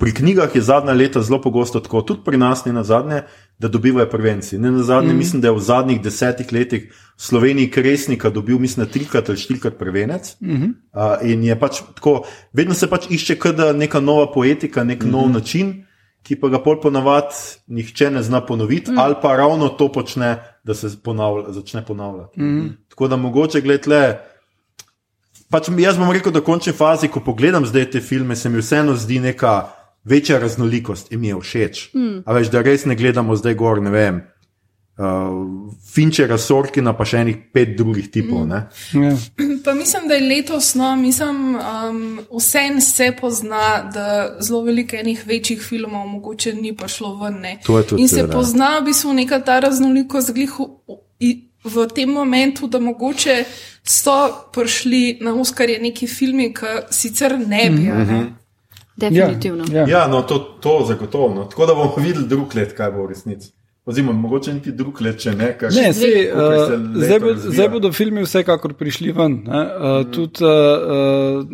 pri 0.00 0.14
knjigah 0.14 0.54
je 0.54 0.62
zadnja 0.62 0.92
leta 0.92 1.22
zelo 1.22 1.40
pogosto 1.42 1.80
tako, 1.80 2.02
tudi 2.02 2.20
pri 2.24 2.36
nas 2.36 2.64
ne 2.64 2.72
na 2.72 2.84
zadnje, 2.84 3.22
da 3.58 3.68
dobivajo 3.68 4.06
prevenci. 4.10 4.58
Ne 4.58 4.70
na 4.70 4.82
zadnje, 4.82 5.12
mm. 5.12 5.18
mislim, 5.18 5.42
da 5.42 5.48
je 5.48 5.54
v 5.54 5.60
zadnjih 5.60 6.00
desetih 6.02 6.52
letih 6.52 6.92
v 6.92 7.22
Sloveniji 7.22 7.70
Kresnika 7.70 8.30
dobil, 8.30 8.58
mislim, 8.58 8.86
trikrat 8.86 9.28
ali 9.28 9.38
štirikrat 9.38 9.78
prevenec. 9.78 10.36
Mm 10.40 10.50
-hmm. 10.50 10.72
uh, 10.92 11.30
in 11.30 11.44
je 11.44 11.58
pač 11.60 11.80
tako, 11.94 12.22
vedno 12.52 12.74
se 12.74 12.86
pač 12.86 13.10
išče, 13.10 13.36
neka 13.74 14.00
nova 14.00 14.32
poetika, 14.32 14.84
nek 14.84 15.02
mm 15.02 15.06
-hmm. 15.06 15.12
nov 15.12 15.30
način. 15.30 15.84
Ki 16.22 16.36
pa 16.36 16.48
ga 16.48 16.58
pol 16.58 16.80
ponavadi 16.80 17.34
nihče 17.66 18.10
ne 18.10 18.22
zna 18.22 18.40
ponoviti, 18.46 18.90
mm. 18.90 18.98
ali 18.98 19.14
pa 19.22 19.36
ravno 19.36 19.68
to 19.68 19.92
počne, 19.92 20.36
da 20.64 20.74
se 20.74 20.88
ponavlja, 21.04 21.52
začne 21.52 21.84
ponavljati. 21.86 22.40
Mm. 22.40 22.76
Tako 22.88 23.08
da 23.08 23.16
mogoče 23.16 23.60
gledaj, 23.60 24.14
pač 25.50 25.68
jaz 25.78 25.98
bom 25.98 26.12
rekel, 26.12 26.32
da 26.32 26.40
v 26.40 26.48
končni 26.48 26.72
fazi, 26.76 27.08
ko 27.08 27.20
pogledam 27.24 27.66
zdaj 27.66 27.90
te 27.90 28.00
filme, 28.00 28.36
se 28.36 28.48
mi 28.48 28.62
vseeno 28.62 28.96
zdi 28.96 29.20
neka 29.20 29.58
večja 30.08 30.38
raznolikost 30.38 31.12
in 31.12 31.20
mi 31.20 31.28
je 31.28 31.40
všeč. 31.40 31.90
Mm. 31.94 32.18
A 32.26 32.32
veš, 32.32 32.50
da 32.52 32.62
res 32.62 32.84
ne 32.84 32.96
gledamo 32.96 33.36
zdaj 33.36 33.54
gor, 33.54 33.82
ne 33.82 33.90
vem. 33.90 34.20
Uh, 34.98 35.70
Finčera, 35.86 36.34
Sorkina, 36.42 36.90
pa 36.98 37.04
še 37.06 37.20
enih 37.22 37.36
pet 37.54 37.76
drugih 37.78 38.08
tipov. 38.10 38.48
Mm. 38.48 38.50
Ja. 38.98 39.12
Pa 39.64 39.74
mislim, 39.78 40.08
da 40.10 40.16
je 40.18 40.24
letos, 40.26 40.72
no, 40.74 40.88
mislim, 40.98 41.54
um, 41.54 42.00
vse 42.32 42.64
se 42.82 43.12
pozna, 43.20 43.84
da 43.94 44.06
zelo 44.42 44.64
veliko 44.66 44.98
enih 44.98 45.22
večjih 45.26 45.62
filmov 45.62 46.08
mogoče 46.16 46.56
ni 46.58 46.74
prišlo 46.76 47.14
ven. 47.20 47.38
ne. 47.44 47.52
To 47.66 47.78
je 47.78 47.86
tudi 47.92 48.02
In 48.02 48.10
se 48.10 48.26
pozna 48.26 48.78
v 48.80 48.88
bistvu 48.90 49.14
neka 49.20 49.38
ta 49.38 49.60
raznolikost 49.62 50.34
glih 50.34 50.58
v, 51.68 51.86
tem 51.94 52.10
momentu, 52.10 52.66
da 52.66 52.80
mogoče 52.80 53.44
so 53.84 54.18
prišli 54.52 55.18
na 55.20 55.34
Oskarje 55.34 55.78
neki 55.82 56.06
filmi, 56.06 56.52
ki 56.54 56.74
sicer 56.90 57.38
ne 57.38 57.70
bi. 57.70 57.86
Mm 57.92 58.06
-hmm. 58.06 58.26
Definitivno. 58.96 59.64
Ja, 59.72 59.80
ja. 59.80 59.88
Ja, 59.88 60.08
no, 60.08 60.22
to, 60.22 60.38
to 60.38 60.84
zagotovo. 60.88 61.34
No. 61.34 61.44
Tako 61.44 61.66
da 61.66 61.74
bomo 61.74 61.94
videli 62.06 62.26
drug 62.28 62.54
let, 62.54 62.76
kaj 62.76 62.90
bo 62.90 63.06
v 63.06 63.08
resnici. 63.08 63.52
Oziroma, 63.88 64.12
mogoče 64.12 64.52
niti 64.54 64.72
drug 64.72 65.00
let, 65.00 65.20
če 65.20 65.32
ne. 65.32 65.54
Kar, 65.58 65.72
Ne, 65.72 65.92
sej, 65.92 66.26
uh, 66.32 66.66
se 66.66 66.76
leto 66.76 67.06
zdaj, 67.06 67.20
bo, 67.20 67.34
zdaj 67.36 67.68
bodo 67.68 67.92
filmi 67.92 68.22
vsekakor 68.22 68.74
prišli 68.74 69.12
ven. 69.12 69.38
Ne? 69.46 69.62
Uh, 69.62 70.10
tudi 70.12 70.44
uh, 70.44 70.50
uh, 71.40 71.46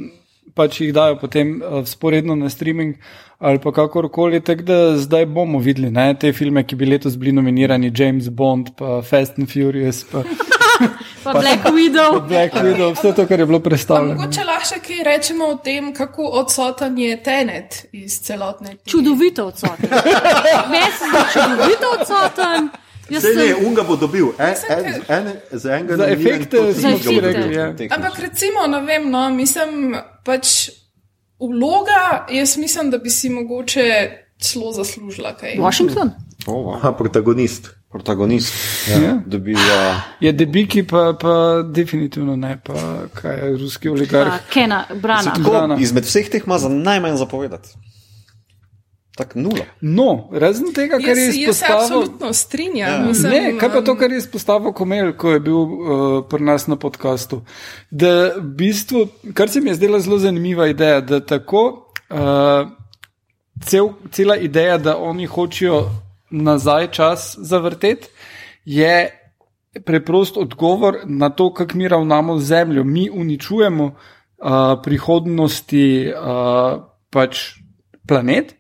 pač 0.55 0.81
jih 0.81 0.93
dajo 0.95 1.19
potem 1.21 1.61
uh, 1.63 1.83
sporedno 1.87 2.35
na 2.37 2.51
streaming 2.51 2.97
ali 3.39 3.59
pa 3.59 3.73
kakorkoli. 3.73 4.41
Tako 4.41 4.63
da 4.63 4.97
zdaj 4.97 5.27
bomo 5.27 5.59
videli 5.59 5.91
ne? 5.91 6.15
te 6.15 6.33
filme, 6.33 6.65
ki 6.65 6.77
bi 6.77 6.87
letos 6.87 7.19
bili 7.19 7.33
nominirani, 7.33 7.93
James 7.95 8.29
Bond, 8.29 8.71
pa 8.79 9.03
Fast 9.03 9.39
and 9.39 9.51
Furious, 9.53 10.05
pa 10.13 10.23
Pa 11.25 11.33
Black 11.33 11.65
Widow. 11.71 12.21
Black 12.29 12.55
Widow, 12.55 12.93
vse 12.93 13.13
to, 13.15 13.27
kar 13.27 13.41
je 13.41 13.47
bilo 13.47 13.61
Pa 13.61 13.69
predstavljeno. 13.69 14.15
mogoče 14.15 14.45
lahko 14.45 14.67
še 14.69 14.81
kaj 14.83 15.03
rečemo 15.07 15.47
o 15.47 15.57
tem, 15.57 15.93
kako 15.95 16.23
odsoten 16.41 16.99
je 16.99 17.23
Tenet 17.23 17.87
iz 17.93 18.21
celotne. 18.21 18.77
Čudovito 18.87 19.47
odsoten. 19.47 19.89
Se 20.99 21.07
zdi 21.09 21.23
čudovito 21.33 21.93
odsoten. 22.01 22.69
Jaz 23.11 23.23
Sej 23.23 23.37
ne, 23.37 23.45
sem- 23.45 23.67
unga 23.67 23.83
bo 23.83 23.97
dobil. 23.97 24.27
En, 24.39 24.55
en, 24.69 24.95
en, 25.09 25.33
za 25.53 25.77
enega 25.77 25.97
Za 25.97 26.07
efekte 26.07 26.57
rekli, 27.21 27.55
ja. 27.55 27.75
Ampak 27.91 28.19
recimo, 28.19 28.67
ne 28.67 28.81
vem, 28.81 29.11
no, 29.11 29.31
mislim, 29.31 29.97
pač 30.25 30.71
vloga, 31.41 32.27
jaz 32.31 32.57
mislim, 32.57 32.91
da 32.91 32.99
bi 32.99 33.11
si 33.11 33.31
mogoče 33.31 34.11
celo 34.41 34.73
zaslužila 34.73 35.37
kaj. 35.37 35.59
Washington. 35.59 36.11
Oh, 36.47 36.55
wow. 36.55 36.75
Aha, 36.77 36.93
protagonist. 36.93 37.71
Protagonist. 37.91 38.55
Ja. 38.89 39.21
Dobi, 39.27 39.53
uh, 39.55 39.61
Je 40.21 40.33
debiki, 40.33 40.83
pa, 40.83 41.15
pa 41.21 41.63
definitivno 41.63 42.37
ne, 42.37 42.59
pa 42.65 42.75
kaj 43.15 43.37
je 43.37 43.57
ruski 43.57 43.89
oligarh. 43.89 44.29
Pa 44.31 44.39
Kena, 44.53 44.85
Brana. 45.03 45.35
Tako- 45.35 45.77
izmed 45.81 46.05
vseh 46.05 46.29
teh 46.29 46.43
ima 46.47 46.59
za 46.59 46.69
najmanj 46.69 47.17
zapovedati. 47.17 47.69
Tako 49.17 49.39
nula. 49.39 49.65
No, 49.81 50.29
razen 50.33 50.73
tega, 50.75 50.99
kar 50.99 51.09
Jaz, 51.09 51.19
je 51.19 51.25
jaz 51.25 51.35
se 51.35 51.41
izpostavil. 51.41 51.83
absolutno 51.83 52.33
strinjam. 52.33 52.91
Ja. 52.91 53.07
Mislim, 53.09 53.33
Ne, 53.33 53.59
kaj 53.59 53.69
pa 53.73 53.83
to, 53.83 53.93
um, 53.93 53.99
kar 53.99 54.13
je 54.13 54.19
izpostavil 54.19 54.73
Komel, 54.73 55.13
ko 55.17 55.31
je 55.31 55.41
bil 55.41 55.57
uh, 55.57 56.25
pri 56.31 56.43
nas 56.43 56.67
na 56.67 56.77
podkastu? 56.77 57.43
Da 57.91 58.35
v 58.37 58.43
bistvu, 58.43 59.07
kar 59.35 59.49
se 59.49 59.61
mi 59.61 59.71
je 59.71 59.75
zdela 59.75 60.01
zelo 60.01 60.19
zanimiva 60.19 60.67
ideja, 60.67 61.01
da 61.01 61.21
tako 61.21 61.91
uh, 62.11 62.67
cel, 63.63 63.89
cela 64.11 64.37
ideja, 64.37 64.79
da 64.79 64.97
oni 64.99 65.27
hočejo 65.27 65.91
nazaj 66.31 66.91
čas 66.91 67.37
zavrteti, 67.39 68.09
je 68.65 69.21
preprost 69.85 70.37
odgovor 70.37 70.97
na 71.05 71.31
to, 71.31 71.53
kako 71.55 71.79
mi 71.79 71.89
ravnamo 71.89 72.39
z 72.39 72.45
zemljo. 72.45 72.85
Mi 72.85 73.11
uničujemo 73.11 73.85
uh, 73.85 74.51
prihodnosti 74.83 76.11
uh, 76.11 76.83
pač 77.11 77.39
planet. 78.09 78.55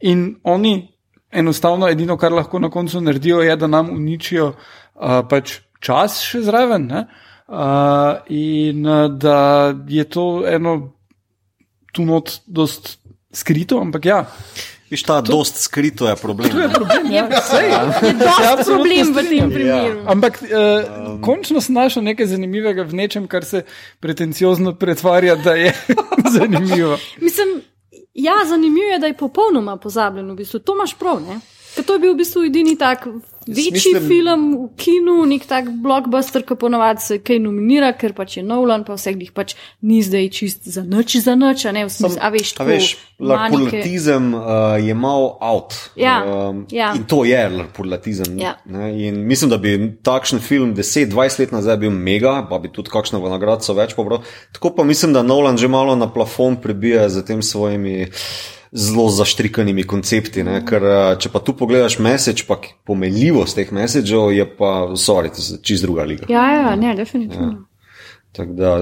In 0.00 0.36
oni 0.42 0.88
enostavno 1.30 1.88
edino, 1.88 2.16
kar 2.16 2.32
lahko 2.32 2.58
na 2.58 2.70
koncu 2.70 3.00
naredijo, 3.00 3.40
je, 3.42 3.56
da 3.56 3.66
nam 3.66 3.90
uničijo 3.90 4.52
uh, 4.52 5.20
pač 5.28 5.58
čas 5.80 6.20
še 6.22 6.42
zraven. 6.46 6.86
ne. 6.86 7.06
Uh, 7.48 8.20
in 8.28 8.86
uh, 8.86 9.06
da 9.08 9.74
je 9.88 10.04
to 10.04 10.44
eno 10.46 10.92
tu 11.92 12.04
not 12.04 12.40
dost 12.46 12.98
skrito, 13.32 13.80
ampak 13.80 14.04
ja. 14.04 14.26
Viš, 14.90 15.02
ta 15.02 15.22
to, 15.22 15.32
dost 15.32 15.60
skrito 15.60 16.08
je 16.08 16.16
problem. 16.16 16.50
To 16.50 16.60
je 16.60 16.68
problem. 16.68 17.12
Ja, 17.12 17.28
sej, 17.40 17.68
Je 17.68 17.92
Se 18.00 18.12
dosti 18.12 18.44
absolutno 18.52 18.84
problem 18.84 19.14
v 19.14 19.28
tem 19.28 19.50
primeru. 19.50 20.00
Ampak 20.06 20.38
uh, 20.42 20.48
um, 20.48 21.22
končno 21.22 21.60
sem 21.60 21.74
našel 21.74 22.04
nekaj 22.08 22.26
zanimivega 22.26 22.84
v 22.88 22.96
nečem, 22.96 23.26
kar 23.28 23.44
se 23.44 23.64
pretenciozno 24.00 24.72
pretvarja, 24.80 25.36
da 25.36 25.56
je 25.56 25.74
zanimivo. 26.36 26.96
Mislim, 27.20 27.60
ja, 28.18 28.34
zanimivo 28.46 28.92
je, 28.92 28.98
da 28.98 29.06
je 29.06 29.16
popolnoma 29.16 29.76
pozabljen. 29.76 30.30
V 30.32 30.34
bistvu. 30.42 30.60
To 30.60 30.74
imaš 30.74 30.94
prav. 30.98 31.20
Ne? 31.22 31.40
Ker 31.74 31.84
to 31.84 31.96
je 31.96 32.02
bil 32.02 32.14
v 32.14 32.22
bistvu 32.22 32.44
edini 32.48 32.74
tak 32.78 33.06
večji 33.48 33.72
mislim- 33.72 34.08
film 34.08 34.42
v 34.54 34.68
kinu, 34.76 35.26
nek 35.26 35.46
tak 35.46 35.70
blockbuster, 35.82 36.42
ki 36.42 36.54
ponovadi 36.54 37.00
se 37.00 37.18
kaj 37.18 37.38
nominira, 37.38 37.92
ker 37.92 38.12
pač 38.12 38.36
je 38.36 38.42
Nolan, 38.42 38.84
pa 38.84 38.94
vseh 38.94 39.16
njih 39.16 39.32
pač 39.32 39.54
ni 39.82 40.02
zdaj 40.02 40.28
čist 40.28 40.68
za 40.68 40.82
noč, 40.84 41.16
za 41.16 41.34
noč, 41.34 41.64
a 41.64 41.72
ne 41.72 41.84
v 41.84 41.90
smislu, 41.90 42.18
a 42.20 42.28
veš, 42.30 42.52
A 42.52 42.56
tako, 42.58 42.70
veš, 42.70 42.96
manike. 43.18 43.56
larpurlatizem 43.56 44.34
uh, 44.34 44.42
je 44.86 44.94
mal 44.94 45.38
out. 45.40 45.74
Ja, 45.96 46.24
um, 46.24 46.66
ja. 46.70 46.92
In 46.94 47.04
to 47.04 47.24
je 47.24 47.48
larpurlatizem. 47.48 48.38
Ja. 48.38 48.56
Ne? 48.64 48.92
In 49.08 49.26
mislim, 49.26 49.50
da 49.50 49.58
bi 49.58 49.74
takšen 50.02 50.38
film 50.40 50.74
10-20 50.76 51.40
let 51.40 51.52
nazaj 51.52 51.76
bil 51.76 51.90
mega, 51.90 52.46
pa 52.50 52.58
bi 52.58 52.68
tudi 52.72 52.90
kakšno 52.90 53.20
v 53.20 53.30
nagrado 53.30 53.74
več 53.74 53.94
pobral. 53.94 54.22
Tako 54.52 54.74
pa 54.76 54.84
mislim, 54.84 55.12
da 55.12 55.22
Nolan 55.22 55.56
že 55.56 55.68
malo 55.68 55.96
na 55.96 56.06
plafon 56.12 56.56
prebija 56.56 57.08
z 57.08 57.24
tem 57.24 57.42
svojimi 57.42 58.06
zelo 58.72 59.08
zaštrikanimi 59.08 59.82
koncepti. 59.82 60.44
Ne? 60.44 60.60
Ker 60.66 60.82
uh, 60.82 61.18
če 61.18 61.32
pa 61.32 61.40
tu 61.40 61.56
pogledaš 61.56 61.98
message, 61.98 62.44
pa 62.48 62.60
pomenljivost 62.86 63.56
teh 63.56 63.72
messageov 63.72 64.32
je 64.36 64.46
pa, 64.56 64.72
sorry, 64.96 65.32
to 65.32 65.42
je 65.42 65.60
čist 65.62 65.86
druga 65.86 66.04
liga. 66.04 66.26
Ja, 66.28 66.46
ja, 66.54 66.76
ne, 66.76 66.94
definitivno. 66.96 67.52
Ja. 67.52 68.24
Tako 68.32 68.52
da 68.52 68.72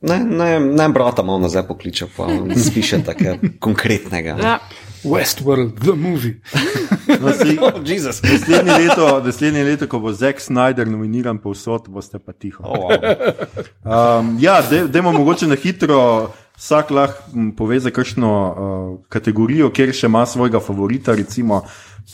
Ne, 0.00 0.18
ne, 0.18 0.60
ne 0.60 0.88
brata 0.88 1.22
malo 1.22 1.38
nazaj 1.38 1.62
pokliče, 1.66 2.06
pa 2.16 2.28
spiše 2.70 2.98
tako 3.04 3.24
konkretnega. 3.64 4.36
Ja. 4.42 4.58
Westworld, 5.04 5.80
the 5.80 5.92
movie. 5.92 6.34
No, 7.20 7.28
Oh, 7.62 7.72
Jezus. 7.86 8.22
naslednje, 8.22 8.72
leto, 8.72 9.22
naslednje 9.24 9.64
leto, 9.64 9.86
ko 9.86 9.98
bo 9.98 10.12
Zack 10.12 10.40
Snyder 10.40 10.88
nominiran 10.88 11.38
povsod, 11.38 11.88
boste 11.88 12.18
pa 12.18 12.32
tiho. 12.32 12.64
Oh, 12.66 12.90
wow. 12.90 14.18
Um, 14.20 14.36
ja, 14.40 14.62
dajmo 14.88 15.12
mogoče 15.12 15.46
na 15.46 15.54
hitro. 15.54 16.30
Vsak 16.56 16.90
lahko 16.90 17.22
pove 17.56 17.80
za 17.80 17.90
kakšno 17.90 18.30
uh, 18.32 18.98
kategorijo, 19.08 19.68
kjer 19.70 19.92
še 19.92 20.08
ima 20.08 20.24
svojega 20.26 20.60
favorita, 20.60 21.14
recimo, 21.14 21.60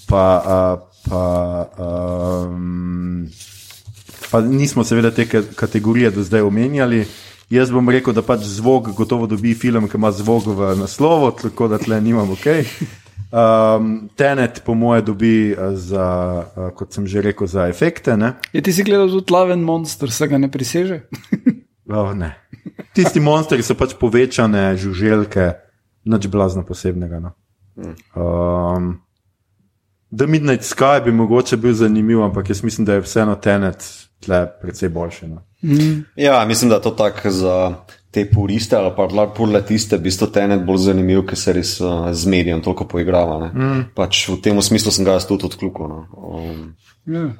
pa, 0.08 0.24
uh, 0.42 1.02
pa, 1.06 1.22
um, 1.78 3.28
pa 4.30 4.40
nismo 4.42 4.84
seveda 4.84 5.12
te 5.14 5.28
ka- 5.30 5.44
kategorije 5.54 6.10
do 6.10 6.26
zdaj 6.26 6.42
omenjali. 6.42 7.04
Jaz 7.52 7.70
bom 7.70 7.88
rekel, 7.88 8.16
da 8.16 8.24
pač 8.26 8.42
zvok 8.48 8.90
gotovo 8.96 9.28
dobi 9.30 9.54
film, 9.54 9.86
ki 9.88 10.00
ima 10.00 10.10
zvok 10.10 10.50
v 10.50 10.74
naslovu, 10.80 11.30
tako 11.42 11.68
da 11.68 11.78
tle 11.78 12.00
nimam 12.00 12.34
ok. 12.34 12.48
Um, 13.32 14.10
Tenet, 14.16 14.62
po 14.66 14.74
moje, 14.74 15.06
dobi 15.06 15.52
uh, 15.52 15.70
za, 15.78 16.06
uh, 16.50 16.70
kot 16.74 16.92
sem 16.92 17.06
že 17.06 17.22
rekel, 17.22 17.46
za 17.46 17.70
efekte. 17.70 18.16
Ne? 18.16 18.34
Je 18.52 18.60
ti 18.60 18.74
si 18.74 18.82
gledal 18.82 19.06
tudi 19.08 19.32
Love 19.32 19.54
and 19.54 19.62
Monster, 19.62 20.10
se 20.10 20.26
ga 20.26 20.38
ne 20.38 20.50
priseže? 20.50 21.04
Oh, 21.90 22.12
ne. 22.14 22.34
Tisti 22.94 23.20
monstri 23.20 23.62
so 23.62 23.74
pač 23.78 23.96
povečane 23.98 24.76
žuželke, 24.78 25.52
nič 26.04 26.28
blazno 26.30 26.66
posebnega. 26.66 27.22
No. 27.22 27.32
Um, 28.14 29.00
The 30.12 30.28
Midnight 30.28 30.64
Sky 30.64 31.00
bi 31.04 31.12
mogoče 31.12 31.56
bil 31.56 31.74
zanimiv, 31.74 32.22
ampak 32.22 32.52
jaz 32.52 32.62
mislim, 32.62 32.84
da 32.84 32.98
je 32.98 33.06
vseeno 33.06 33.34
tenet 33.34 33.82
tle 34.20 34.44
precej 34.62 34.92
boljši. 34.92 35.26
No. 35.26 35.42
Ja, 36.16 36.44
mislim, 36.44 36.70
da 36.70 36.76
je 36.76 36.82
to 36.82 36.90
tako 36.90 37.30
za 37.30 37.74
te 38.10 38.26
puriste 38.30 38.76
ali 38.76 38.92
pa 38.96 39.08
purletiste, 39.36 39.96
v 39.96 40.04
bistvu 40.04 40.26
tenet 40.26 40.66
bolj 40.66 40.84
zanimiv, 40.84 41.24
ker 41.26 41.38
se 41.38 41.52
res 41.56 41.80
uh, 41.80 42.12
z 42.12 42.28
medijem 42.28 42.60
toliko 42.62 42.84
poigrava. 42.84 43.48
Mm. 43.54 43.84
Pač 43.96 44.28
v 44.28 44.36
tem 44.44 44.60
smislu 44.62 44.92
sem 44.92 45.06
ga 45.08 45.16
jaz 45.16 45.26
tudi 45.26 45.48
odkljukal. 45.48 45.88
No. 45.88 46.06
Um, 46.12 46.74
Ja. 47.06 47.32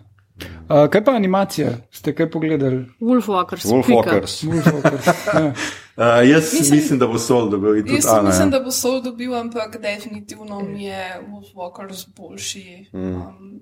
Uh, 0.69 0.89
kaj 0.91 1.05
pa 1.05 1.13
animacija? 1.13 1.71
Ste 1.91 2.15
kaj 2.15 2.31
pogledali? 2.31 2.85
Wolfwalkers. 3.01 3.65
Wolfwalkers. 3.65 4.43
Wolfwalkers, 4.45 5.07
ja. 5.35 5.53
Uh, 5.97 6.05
jaz 6.31 6.53
mislim, 6.55 6.79
Mislim- 6.79 6.99
da 6.99 7.07
bo 7.07 7.19
Sol 7.19 7.51
dobil 7.51 7.77
in 7.77 7.83
tudi 7.83 7.95
Jaz 7.95 8.07
Ana. 8.07 8.23
mislim, 8.23 8.49
ja. 8.49 8.59
da 8.59 8.65
bo 8.65 8.71
Soul 8.71 9.03
dobil, 9.03 9.35
ampak 9.35 9.77
definitivno 9.81 10.61
mi 10.61 10.85
je 10.85 11.21
Wolfwalkers 11.29 12.07
boljši. 12.17 12.87
Um, 12.93 13.61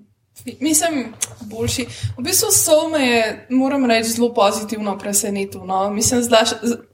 mislim, 0.59 1.13
boljši. 1.41 1.85
V 2.17 2.23
bistvu 2.23 2.51
Soul 2.51 2.89
me 2.89 3.07
je, 3.07 3.47
moram 3.49 3.85
reči, 3.85 4.09
zelo 4.09 4.33
pozitivno 4.33 4.97
presenetil. 4.97 5.65
No. 5.65 5.89
Mislim, 5.89 6.23
zla, 6.23 6.45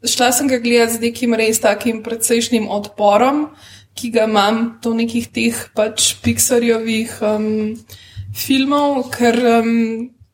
šla 0.03 0.31
sem 0.31 0.47
ga 0.47 0.57
gledati 0.57 0.93
z 0.93 1.01
nekim 1.01 1.33
res 1.33 1.61
takim 1.61 2.03
precejšnjim 2.03 2.67
odporom, 2.69 3.47
ki 3.93 4.09
ga 4.11 4.25
imam 4.25 4.79
do 4.83 4.93
nekih 4.93 5.27
teh 5.33 5.69
pač 5.75 6.15
Pixarjevih 6.23 7.13
um, 7.21 7.77
filmov, 8.37 9.09
ker 9.15 9.39
um, 9.59 9.71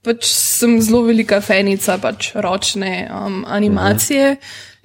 pač 0.03 0.27
sem 0.27 0.75
zelo 0.83 1.05
velika 1.07 1.39
fenica 1.41 1.97
pač 2.01 2.33
ročne 2.35 3.07
um, 3.07 3.43
animacije 3.47 4.35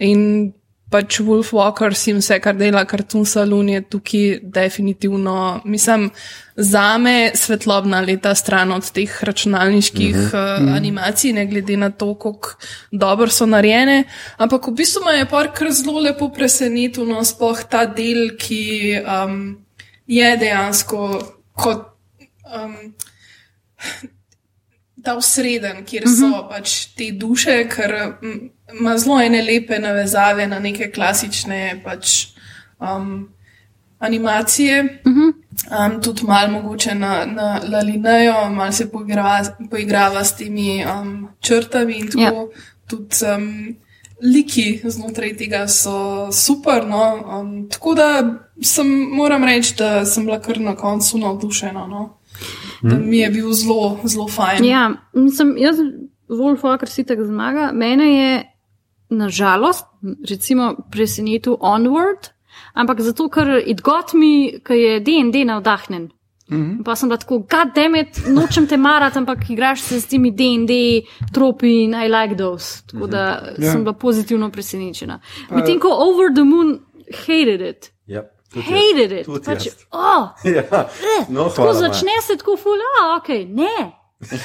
in 0.06 0.52
pač 0.88 1.18
Wolfwalkers 1.20 2.06
in 2.08 2.22
vse, 2.22 2.38
kar 2.40 2.56
dela 2.56 2.84
Cartoon 2.88 3.26
Saloon, 3.28 3.68
je 3.68 3.82
tukaj 3.92 4.38
definitivno, 4.42 5.60
mislim, 5.68 6.08
za 6.56 6.98
me 6.98 7.30
svetlobna 7.36 8.00
leta 8.00 8.32
stran 8.34 8.72
od 8.72 8.88
teh 8.96 9.18
računalniških 9.22 10.16
uh 10.16 10.22
-huh. 10.32 10.62
uh, 10.62 10.76
animacij, 10.76 11.32
ne 11.32 11.46
glede 11.46 11.76
na 11.76 11.90
to, 11.90 12.14
kako 12.14 12.56
dobro 12.92 13.28
so 13.30 13.46
narejene. 13.46 14.04
Ampak 14.36 14.66
v 14.68 14.72
bistvu 14.72 15.04
me 15.04 15.18
je 15.18 15.28
parkrat 15.28 15.72
zelo 15.72 16.00
lepo 16.00 16.28
presenetil, 16.28 17.04
no, 17.06 17.24
sploh 17.24 17.62
ta 17.70 17.84
del, 17.86 18.36
ki 18.38 18.96
um, 19.04 19.58
je 20.06 20.36
dejansko 20.36 21.20
kot. 21.52 21.86
Um, 22.48 22.94
ta 25.04 25.16
usreden, 25.16 25.84
kjer 25.84 26.04
so 26.08 26.26
uh 26.26 26.32
-huh. 26.32 26.48
pač 26.48 26.84
te 26.96 27.12
duše, 27.12 27.68
ker 27.68 28.12
ima 28.80 28.98
zelo 28.98 29.20
ene 29.20 29.42
lepe 29.42 29.78
navezave 29.78 30.46
na 30.46 30.58
neke 30.58 30.90
klasične 30.90 31.80
pač, 31.84 32.26
um, 32.80 33.28
animacije. 33.98 35.00
Uh 35.04 35.12
-huh. 35.12 35.32
um, 35.86 36.02
tudi 36.02 36.22
malo 36.24 36.50
mogoče 36.50 36.94
na, 36.94 37.24
na 37.26 37.60
Lalinejo, 37.72 38.50
malo 38.50 38.72
se 38.72 38.90
poigrava, 38.90 39.40
poigrava 39.70 40.24
s 40.24 40.36
temi 40.36 40.84
um, 40.86 41.28
črtami 41.40 41.98
in 41.98 42.10
tako. 42.10 42.20
Ja. 42.20 42.32
Tudi 42.86 43.16
um, 43.36 43.76
liki 44.22 44.80
znotraj 44.84 45.36
tega 45.36 45.68
so 45.68 46.32
super. 46.32 46.86
No? 46.86 47.24
Um, 47.40 47.68
tako 47.68 47.94
da 47.94 48.34
sem, 48.62 48.86
moram 49.12 49.44
reči, 49.44 49.74
da 49.78 50.04
sem 50.06 50.24
bila 50.24 50.40
kar 50.40 50.60
na 50.60 50.76
koncu 50.76 51.18
navdušena. 51.18 51.86
No? 51.86 52.17
Da 52.82 52.98
mi 52.98 53.18
je 53.18 53.30
bil 53.30 53.52
zelo, 53.52 53.98
zelo 54.04 54.28
fajn. 54.28 54.64
Ja, 54.64 54.90
mislim, 55.14 55.56
jaz, 55.58 55.76
Wolfwalker 56.28 56.88
si 56.88 57.04
tako 57.04 57.24
zmaga. 57.24 57.70
Mene 57.72 58.14
je 58.14 58.44
nažalost, 59.10 59.86
recimo, 60.28 60.74
presenetil 60.90 61.56
Onward, 61.60 62.30
ampak 62.74 63.00
zato, 63.00 63.28
ker 63.28 63.62
it 63.66 63.82
got 63.82 64.12
me, 64.14 64.60
ker 64.64 64.76
je 64.76 65.00
DND 65.00 65.46
navdahnjen. 65.46 66.10
Mm 66.50 66.56
-hmm. 66.56 66.84
Pa 66.84 66.94
sem 66.96 67.08
bila 67.08 67.16
tako, 67.18 67.38
god 67.38 67.74
damn 67.74 67.94
it, 67.94 68.22
nočem 68.28 68.66
te 68.66 68.76
marati, 68.76 69.18
ampak 69.18 69.50
igraš 69.50 69.80
se 69.80 70.00
s 70.00 70.06
temi 70.06 70.30
DND 70.30 70.70
tropi 71.32 71.82
in 71.82 71.94
I 71.94 72.08
like 72.08 72.36
those. 72.36 72.82
Tako 72.86 73.06
da 73.06 73.18
Ja. 73.18 73.52
yeah. 73.58 73.72
sem 73.72 73.84
bila 73.84 73.92
pozitivno 73.92 74.50
presenečena. 74.50 75.20
Medtem 75.50 75.78
ko 75.80 75.88
Over 75.88 76.34
the 76.34 76.44
Moon 76.44 76.80
hated 77.26 77.60
it. 77.60 77.92
Tudi 78.52 78.64
jaz. 78.64 78.72
Hated 78.72 79.12
it. 79.12 79.44
Pač, 79.44 79.66
jaz. 79.66 79.76
oh, 79.92 80.28
Ja, 80.56 80.62
eh, 80.62 81.26
no, 81.28 81.48
tako 81.48 81.62
hvala, 81.62 81.78
začne 81.78 82.20
se 82.22 82.36
tako 82.36 82.56
ful, 82.56 82.80
a 83.02 83.16
ok, 83.16 83.28
ne. 83.48 83.92
Ne. 84.20 84.38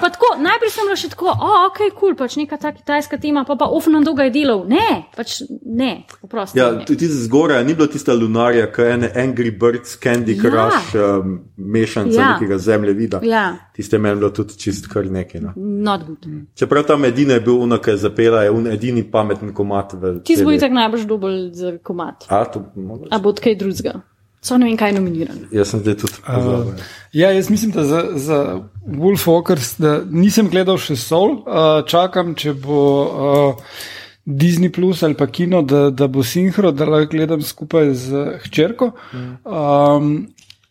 Pa 0.00 0.08
Tako, 0.10 0.26
najprej 0.42 0.70
sem 0.70 0.84
bila 0.88 0.96
še 0.98 1.08
tako, 1.12 1.26
oh, 1.30 1.66
ok, 1.68 1.78
kul, 1.78 1.90
cool, 2.00 2.14
pač 2.18 2.36
neka 2.36 2.56
ta 2.58 2.72
kitajska 2.74 3.18
tema, 3.22 3.44
pa 3.46 3.54
pa 3.56 3.68
ofno 3.70 4.00
dolga 4.02 4.26
je 4.26 4.32
delal. 4.34 4.64
Ne, 4.68 5.06
pač 5.16 5.42
ne, 5.62 6.04
oprosti. 6.22 6.58
Ja, 6.58 6.72
tudi 6.86 7.06
zgoraj 7.06 7.64
ni 7.64 7.74
bilo 7.74 7.86
tista 7.86 8.14
lunarja, 8.14 8.66
ki 8.72 8.82
je 8.82 8.92
ene 8.92 9.10
Angry 9.14 9.52
Birds, 9.54 9.96
Candy 9.98 10.34
Ja. 10.34 10.42
Crush, 10.42 10.94
um, 10.96 11.36
mešanca 11.56 12.18
Ja. 12.20 12.32
nekega 12.34 12.58
zemljevida. 12.58 13.20
Ja, 13.22 13.44
Tiste 13.74 13.98
meni 13.98 14.18
bilo 14.18 14.30
tudi 14.30 14.58
čist 14.58 14.88
kar 14.88 15.06
nekaj. 15.06 15.40
No. 15.40 15.52
not 15.56 16.06
good. 16.06 16.26
Čeprav 16.54 16.86
tam 16.86 17.04
edina 17.04 17.34
je 17.34 17.40
bil 17.40 17.58
uno, 17.58 17.78
ki 17.78 17.90
je 17.90 17.96
zapela, 17.96 18.42
je 18.42 18.50
un 18.50 18.66
edini 18.66 19.02
pameten 19.10 19.54
komat 19.54 19.94
Ti 20.24 20.34
celi- 20.34 20.42
zboj 20.42 20.58
tako 20.58 20.74
najbrž 20.74 21.06
dobolj 21.06 21.38
za 21.52 21.78
komat. 21.82 22.26
A, 22.28 22.44
to. 22.44 22.64
A 23.10 23.18
bo 23.18 23.32
kaj 23.34 23.54
drugega. 23.54 24.00
So 24.44 24.58
ne 24.60 24.68
vem, 24.68 24.76
kaj 24.76 24.92
je 24.92 24.96
nominiran. 24.98 25.38
Jaz 25.52 25.70
sem 25.72 25.80
zdaj 25.80 25.94
tudi 26.02 26.20
pozabil. 26.26 26.82
Ja, 27.16 27.30
jaz 27.32 27.48
mislim, 27.50 27.70
da 27.72 27.84
za, 27.88 28.02
za 28.20 28.38
Wolfwalkers 28.84 29.78
da 29.80 29.94
nisem 30.04 30.50
gledal 30.52 30.76
še 30.82 30.98
Soul, 31.00 31.38
uh, 31.46 31.80
čakam, 31.88 32.34
če 32.36 32.52
bo 32.60 32.80
uh, 33.04 33.78
Disney 34.24 34.68
Plus 34.72 35.00
ali 35.06 35.16
pa 35.16 35.30
kino, 35.32 35.62
da, 35.64 35.88
da 35.90 36.10
bo 36.12 36.24
sinhro, 36.26 36.74
da 36.76 36.88
lahko 36.90 37.14
gledam 37.16 37.40
skupaj 37.40 37.94
z 37.96 38.26
hčerko. 38.44 38.92
Um, 39.14 40.12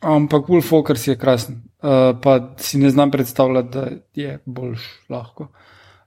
ampak 0.05 0.53
Wolfwalkers 0.53 1.07
je 1.09 1.17
krasen, 1.17 1.63
uh, 1.81 2.13
pa 2.21 2.37
si 2.61 2.77
ne 2.77 2.93
znam 2.93 3.11
predstavljati, 3.11 3.73
da 3.73 3.87
je 4.13 4.37
boljš 4.45 4.85
lahko. 5.09 5.49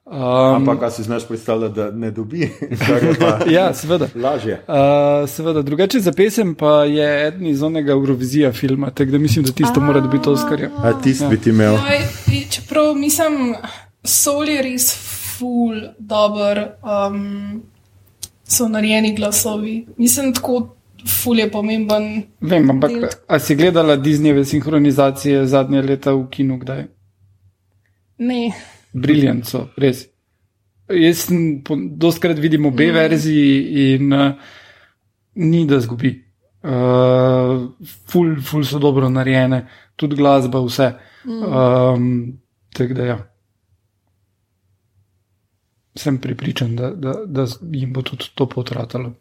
Um, 0.07 0.15
Ampak, 0.55 0.83
a 0.83 0.91
si 0.91 1.03
znaš 1.03 1.27
predstavljati, 1.29 1.75
da 1.75 1.91
ne 1.91 2.11
dobi, 2.11 2.51
ja, 3.51 3.75
seveda. 3.75 4.07
lažje. 4.15 4.63
Uh, 4.69 4.75
seveda, 5.29 5.63
drugače 5.63 6.01
za 6.01 6.13
pesem 6.13 6.55
pa 6.55 6.85
je 6.85 7.27
eden 7.29 7.47
iz 7.47 7.63
onega 7.63 7.93
Eurovizija 7.93 8.53
filma, 8.53 8.91
tako 8.91 9.11
da 9.11 9.19
mislim, 9.19 9.45
da 9.45 9.53
tisto 9.53 9.81
mora 9.81 10.01
dobiti 10.01 10.29
Oscarja. 10.29 10.71
A 10.77 11.01
tisti 11.01 11.25
bi 11.31 11.41
ti 11.41 11.51
imel. 11.51 11.75
I- 12.33 12.51
čeprav 12.51 12.95
mislim, 12.95 13.55
Soul 14.05 14.49
je 14.49 14.63
res 14.63 14.87
ful, 15.39 15.75
dober, 15.99 16.59
um, 17.09 17.63
so 18.45 18.69
narejeni 18.69 19.17
glasovi. 19.17 19.87
Mislim, 19.97 20.35
tako 20.35 20.77
ful 21.23 21.39
je 21.39 21.51
pomemben. 21.51 22.23
Vem, 22.41 22.71
ampak 22.71 22.91
del. 22.91 23.09
a 23.29 23.39
si 23.39 23.55
gledala 23.55 23.97
Disneyjeve 23.97 24.45
sinhronizacije 24.45 25.47
zadnje 25.47 25.83
leta 25.83 26.13
v 26.13 26.29
kinu, 26.31 26.59
kdaj? 26.59 26.85
Ne. 28.19 28.53
Briljant 28.97 29.49
so, 29.49 29.67
res. 29.77 30.07
Jaz 30.87 31.27
sem 31.27 31.63
dostkrat 31.99 32.39
vidim 32.39 32.69
obe 32.69 32.87
mm. 32.89 32.95
verziji 32.95 33.57
in 33.95 34.15
uh, 34.15 34.55
ni 35.43 35.65
da 35.67 35.81
zgubi. 35.83 36.13
Uh, 36.67 37.67
ful, 38.11 38.37
ful 38.43 38.65
so 38.67 38.79
dobro 38.83 39.11
narejene, 39.11 39.65
tudi 39.97 40.19
glasba, 40.19 40.63
vse. 40.65 40.91
Mm. 41.27 41.43
Um, 41.43 42.09
tako 42.75 42.95
da 42.95 43.11
ja. 43.11 43.19
Sem 45.97 46.19
pripričan, 46.21 46.75
da, 46.77 46.91
da, 46.91 47.15
da 47.27 47.47
jim 47.73 47.93
bo 47.93 48.03
tudi 48.03 48.31
to 48.35 48.49
potratalo. 48.49 49.15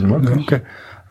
Okay. 0.00 0.38
Okay. 0.42 0.60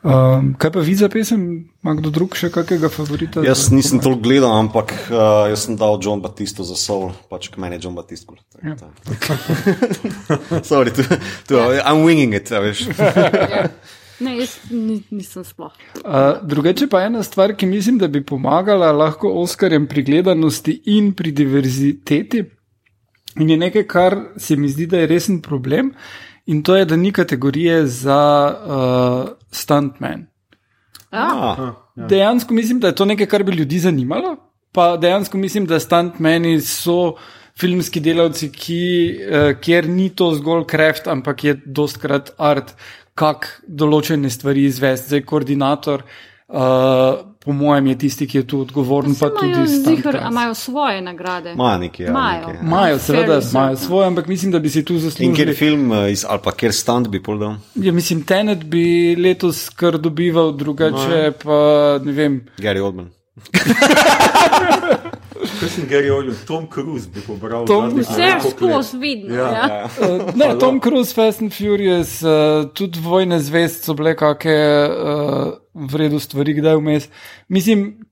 Um, 0.02 0.56
kaj 0.58 0.72
pa 0.74 0.82
vi 0.82 0.96
za 0.96 1.10
pesem? 1.14 1.70
Ima 1.84 1.94
kdo 1.94 2.10
drug 2.10 2.34
še 2.34 2.50
kakega 2.50 2.90
favorita? 2.90 3.44
Jaz 3.46 3.68
nisem 3.70 4.00
toliko 4.02 4.24
gledal, 4.26 4.54
ampak 4.58 4.94
uh, 5.14 5.46
jaz 5.52 5.68
sem 5.68 5.76
dal 5.78 6.00
John 6.02 6.24
Batisto 6.24 6.66
za 6.66 6.74
soul, 6.74 7.12
pač 7.30 7.52
k 7.54 7.62
meni 7.62 7.78
je 7.78 7.86
John 7.86 7.94
Batist. 7.94 8.26
kul. 8.26 8.40
Ja. 8.66 8.74
Sorry, 10.70 10.90
tu, 10.90 11.06
tu, 11.46 11.60
I'm 11.86 12.02
winging 12.02 12.34
it, 12.34 12.50
veš. 12.50 12.88
Ne, 14.22 14.36
jaz 14.38 14.56
ni, 14.70 15.04
nisem 15.14 15.46
sploh. 15.46 15.74
Uh, 16.02 16.42
drugače 16.50 16.88
pa 16.90 17.04
ena 17.06 17.22
stvar, 17.26 17.54
ki 17.58 17.70
mislim, 17.70 18.00
da 18.02 18.10
bi 18.10 18.24
pomagala 18.26 18.92
lahko 18.94 19.30
Oskarjem 19.42 19.86
pri 19.90 20.04
gledanosti 20.06 20.80
in 20.94 21.14
pri 21.14 21.32
diverziteti. 21.34 22.44
In 23.38 23.50
je 23.50 23.58
nekaj, 23.58 23.86
kar 23.90 24.18
se 24.38 24.58
mi 24.58 24.70
zdi, 24.70 24.90
da 24.90 25.02
je 25.02 25.08
resen 25.14 25.42
problem, 25.42 25.94
in 26.46 26.64
to 26.66 26.76
je, 26.76 26.86
da 26.86 26.98
ni 26.98 27.14
kategorije 27.14 27.86
za 27.88 28.22
uh, 28.50 29.41
stuntman. 29.52 30.28
Ja. 31.12 31.74
Dejansko 31.96 32.54
mislim, 32.54 32.80
da 32.80 32.88
je 32.88 32.96
to 32.96 33.06
nekaj, 33.06 33.28
kar 33.28 33.44
bi 33.44 33.52
ljudi 33.52 33.80
zanimalo. 33.80 34.36
Pa 34.72 34.98
dejansko 34.98 35.38
mislim, 35.38 35.66
da 35.68 35.80
stuntmeni 35.80 36.62
so 36.62 37.16
filmski 37.60 38.00
delavci, 38.00 38.52
ki, 38.52 38.84
uh, 39.28 39.52
kjer 39.62 39.90
ni 39.90 40.10
to 40.16 40.32
zgolj 40.36 40.66
kreft, 40.72 41.08
ampak 41.12 41.44
je 41.44 41.58
dostkrat 41.66 42.32
art, 42.38 42.76
kak 43.16 43.50
določene 43.68 44.32
stvari 44.32 44.66
izvesti. 44.70 45.12
Zdaj, 45.12 45.26
koordinator, 45.28 46.06
uh, 46.48 47.20
po 47.46 47.54
mojem, 47.54 47.88
je 47.88 47.98
tisti, 47.98 48.28
ki 48.28 48.38
je 48.38 48.48
tu 48.48 48.60
odgovoren, 48.62 49.16
pa 49.16 49.30
tudi 49.30 49.52
Imajo 49.52 49.66
zihar, 49.66 50.20
imajo 50.32 50.54
svoje 50.54 51.02
nagrade. 51.02 51.52
Imajo 51.52 51.78
nekaj, 51.78 52.06
ja, 52.06 52.10
Imajo. 52.10 52.38
nekaj, 52.38 52.56
ja. 52.56 52.62
Imajo, 52.62 53.00
seveda, 53.00 53.40
imajo 53.52 53.78
svoje, 53.78 54.08
ampak 54.08 54.28
mislim, 54.28 54.52
da 54.52 54.60
bi 54.60 54.70
si 54.70 54.86
tu 54.86 54.94
In 54.94 55.00
kjer 55.00 55.10
zaslužili. 55.12 55.54
film, 55.54 55.94
eh, 55.94 56.12
iz, 56.12 56.26
ali 56.30 56.40
pa 56.44 56.52
kjer 56.52 56.74
stand 56.74 57.08
bi 57.08 57.24
pol 57.24 57.40
dal? 57.40 57.56
Ja, 57.76 57.92
mislim, 57.92 58.24
Tenet 58.24 58.64
bi 58.64 59.16
letos 59.16 59.70
kar 59.70 59.98
dobival, 59.98 60.52
drugače 60.52 61.32
pa 61.44 61.58
ne 62.04 62.12
vem. 62.12 62.42
Gary 62.58 62.82
Oldman. 62.82 63.10
Kaj 65.60 65.70
sem 65.70 65.88
Gary 65.90 66.10
Oldman, 66.14 66.36
Tom 66.48 66.68
Cruise 66.70 67.10
bi 67.10 67.22
pobral. 67.26 67.66
Tom- 67.66 67.90
zadnjih 67.90 68.08
Vse 68.08 68.52
skozi 68.52 68.98
vidno. 68.98 69.36
Ja. 69.36 69.50
Ja. 69.52 69.90
Uh, 69.98 70.36
ne, 70.36 70.60
Tom 70.60 70.80
Cruise, 70.82 71.14
Fast 71.14 71.42
and 71.42 71.54
Furious, 71.54 72.22
uh, 72.24 72.70
tudi 72.74 73.02
vojne 73.02 73.40
zvest 73.42 73.86
so 73.86 73.94
bile 73.98 74.14
kakšne 74.16 74.58
uh, 74.90 75.54
vredne 75.74 76.20
stvari, 76.22 76.54
kdaj 76.60 76.78
vmes. 76.78 77.10
Mislim, 77.50 78.06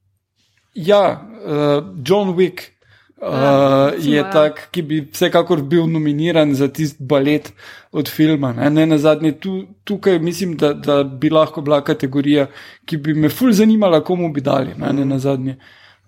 ja, 0.74 1.22
uh, 1.46 1.84
John 2.06 2.34
Wick. 2.38 2.79
Uh, 3.22 3.92
je 4.00 4.16
ja. 4.16 4.30
tak, 4.32 4.70
ki 4.72 4.82
bi 4.82 4.98
vsekakor 5.12 5.60
bil 5.68 5.90
nominiran 5.92 6.54
za 6.56 6.70
tisti 6.72 7.04
balet 7.04 7.52
od 7.92 8.08
filma. 8.08 8.54
Ne, 8.54 8.70
ne 8.70 8.86
na 8.86 8.98
zadnje, 8.98 9.34
tu, 9.40 9.66
tukaj 9.84 10.20
mislim, 10.20 10.56
da, 10.58 10.74
da 10.74 11.04
bi 11.04 11.30
lahko 11.30 11.62
bila 11.62 11.82
kategorija, 11.84 12.48
ki 12.86 12.98
bi 12.98 13.14
me 13.14 13.30
ful 13.30 13.52
zanimala, 13.52 14.00
komu 14.04 14.32
bi 14.34 14.42
dali. 14.42 14.72
Ne, 14.78 14.94
ne 14.94 15.06
na 15.06 15.20
zadnje. 15.20 15.58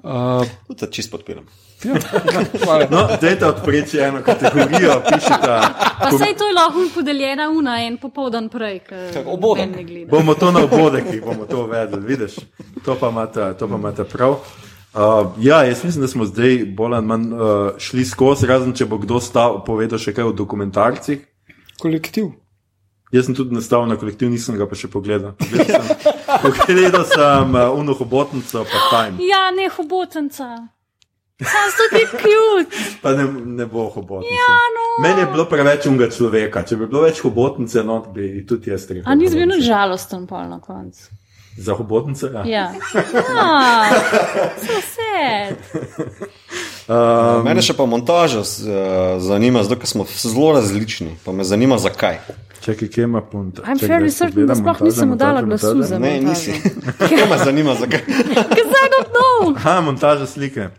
Uh, 0.04 0.48
Tudi 0.68 0.88
čist 0.92 1.12
podpiram. 1.12 1.44
ja. 1.84 2.88
No, 2.90 3.08
dajte 3.22 3.46
odpreti 3.46 4.00
eno 4.00 4.22
kategorijo, 4.24 5.02
pišite. 5.10 5.60
Pa 6.00 6.10
sej 6.12 6.36
to 6.38 6.48
je 6.48 6.54
lahko 6.54 6.88
podeljena 6.96 7.50
una 7.50 7.82
en 7.84 7.98
popoldan 7.98 8.50
prej, 8.50 8.80
obodek. 9.26 9.76
gleda. 9.88 10.12
Bomo 10.12 10.34
to 10.34 10.52
na 10.52 10.64
obodekih, 10.64 11.24
bomo 11.26 11.46
to 11.46 11.64
uvedli, 11.64 12.00
vidiš. 12.00 12.36
To 12.86 12.96
to 13.60 13.68
pa 13.68 13.76
imate 13.76 14.04
prav. 14.04 14.40
Uh, 14.94 15.32
ja, 15.40 15.64
jaz 15.64 15.84
mislim, 15.84 16.02
da 16.02 16.08
smo 16.08 16.26
zdaj 16.26 16.66
bolj 16.66 16.96
ali 16.96 17.06
manj 17.06 17.34
uh, 17.34 17.40
šli 17.78 18.06
skozi, 18.06 18.48
razen 18.48 18.74
če 18.76 18.86
bo 18.86 18.98
kdo 19.00 19.22
stav, 19.24 19.62
povedal 19.66 20.00
še 20.00 20.12
kaj 20.12 20.28
o 20.28 20.34
dokumentarcih. 20.36 21.22
Kolektiv. 21.80 22.34
Jaz 23.12 23.30
sem 23.30 23.36
tudi 23.36 23.56
nastavil 23.56 23.88
na 23.88 23.96
kolektiv, 24.00 24.28
nisem 24.32 24.58
ga 24.60 24.68
pa 24.68 24.76
še 24.76 24.90
pogledal. 24.92 25.38
Pogledal 25.40 25.88
sem, 25.88 26.12
pogledal 26.44 27.08
sem 27.08 27.56
uh, 27.56 27.72
uno 27.80 27.96
hobotnico, 27.96 28.66
pa 28.68 28.84
time. 28.92 29.24
Ja, 29.28 29.48
ne 29.56 29.70
hobotenca. 29.72 30.50
Sam 31.42 31.72
so 31.74 31.88
ti 31.96 32.04
cute. 32.12 32.84
Pa 33.02 33.16
ne, 33.16 33.26
ne 33.32 33.66
bo 33.72 33.88
hobotnice. 33.90 34.36
Ja, 34.36 34.60
no. 34.76 34.86
Meni 35.08 35.24
je 35.24 35.32
bilo 35.32 35.48
preveč 35.50 35.88
unga 35.88 36.12
človeka. 36.12 36.64
Če 36.68 36.78
bi 36.78 36.92
bilo 36.92 37.08
več 37.08 37.24
hobotnice, 37.24 37.88
no, 37.88 38.02
bi 38.12 38.44
tudi 38.48 38.76
jaz 38.76 38.86
rekel. 38.92 39.08
A 39.08 39.16
ni 39.16 39.32
bil 39.32 39.56
žalosten 39.64 40.28
pol 40.28 40.52
na 40.52 40.60
koncu. 40.60 41.10
Za 41.58 41.74
hobotnice? 41.74 42.26
Ja. 42.34 42.44
Ja. 42.46 42.72
ja. 42.96 43.90
So 44.58 44.76
sad. 44.88 45.56
Um, 46.88 47.44
Mene 47.46 47.62
še 47.62 47.74
pa 47.74 47.86
montaža 47.86 48.40
uh, 48.40 48.46
zanima, 49.22 49.64
zato 49.64 49.80
ker 49.80 49.88
smo 49.88 50.06
zelo 50.08 50.52
različni. 50.54 51.16
Pa 51.26 51.32
me 51.32 51.44
zanima, 51.44 51.78
zakaj. 51.78 52.18
Čakaj, 52.62 52.88
kje 52.88 53.04
ima 53.04 53.22
punta? 53.22 53.62
I'm 53.62 53.80
fairly 53.80 54.12
certain, 54.12 54.46
da 54.48 54.56
sploh 54.56 54.82
nisem 54.82 55.18
dala 55.18 55.42
glasu 55.42 55.82
za 55.82 56.00
Ne, 56.00 56.22
montažo. 56.22 56.52
nisi. 56.52 56.72
To 57.20 57.26
me 57.30 57.38
zanima, 57.46 57.76
zakaj. 57.76 58.02
Because 58.50 58.76
I 58.78 58.88
don't 58.90 59.10
know. 59.10 59.56
Aha, 59.58 59.82
montaža 59.82 60.28
slike. 60.28 60.70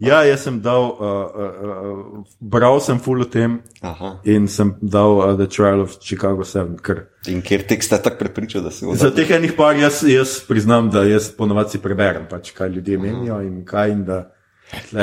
Ja, 0.00 0.22
jaz 0.24 0.46
sem 0.46 0.56
dal, 0.64 0.86
uh, 0.96 1.28
uh, 1.28 1.56
uh, 1.60 2.36
bral 2.40 2.80
sem 2.80 2.98
full 2.98 3.20
o 3.20 3.26
tem 3.28 3.58
Aha. 3.84 4.14
in 4.24 4.46
sem 4.48 4.72
dal 4.80 5.18
uh, 5.18 5.34
The 5.36 5.46
Trial 5.46 5.82
of 5.84 5.98
Chicago 6.00 6.44
7. 6.44 6.80
Ker 6.80 7.04
In 7.28 7.42
ker 7.44 7.66
tekst 7.68 7.92
je 7.92 7.98
tako 8.00 8.16
prepričal, 8.22 8.62
da 8.64 8.70
se 8.72 8.86
bo 8.86 8.94
za 8.96 9.10
teh 9.12 9.28
enih 9.36 9.52
par 9.56 9.76
jaz, 9.76 10.00
jaz 10.08 10.38
priznam, 10.48 10.88
da 10.90 11.04
jaz 11.04 11.28
ponovadi 11.36 11.78
preberem, 11.78 12.24
pač, 12.30 12.54
kaj 12.56 12.72
ljudje 12.72 12.96
menijo 12.98 13.42
in 13.44 13.58
kaj. 13.68 13.92
In 13.92 14.04
da, 14.08 14.22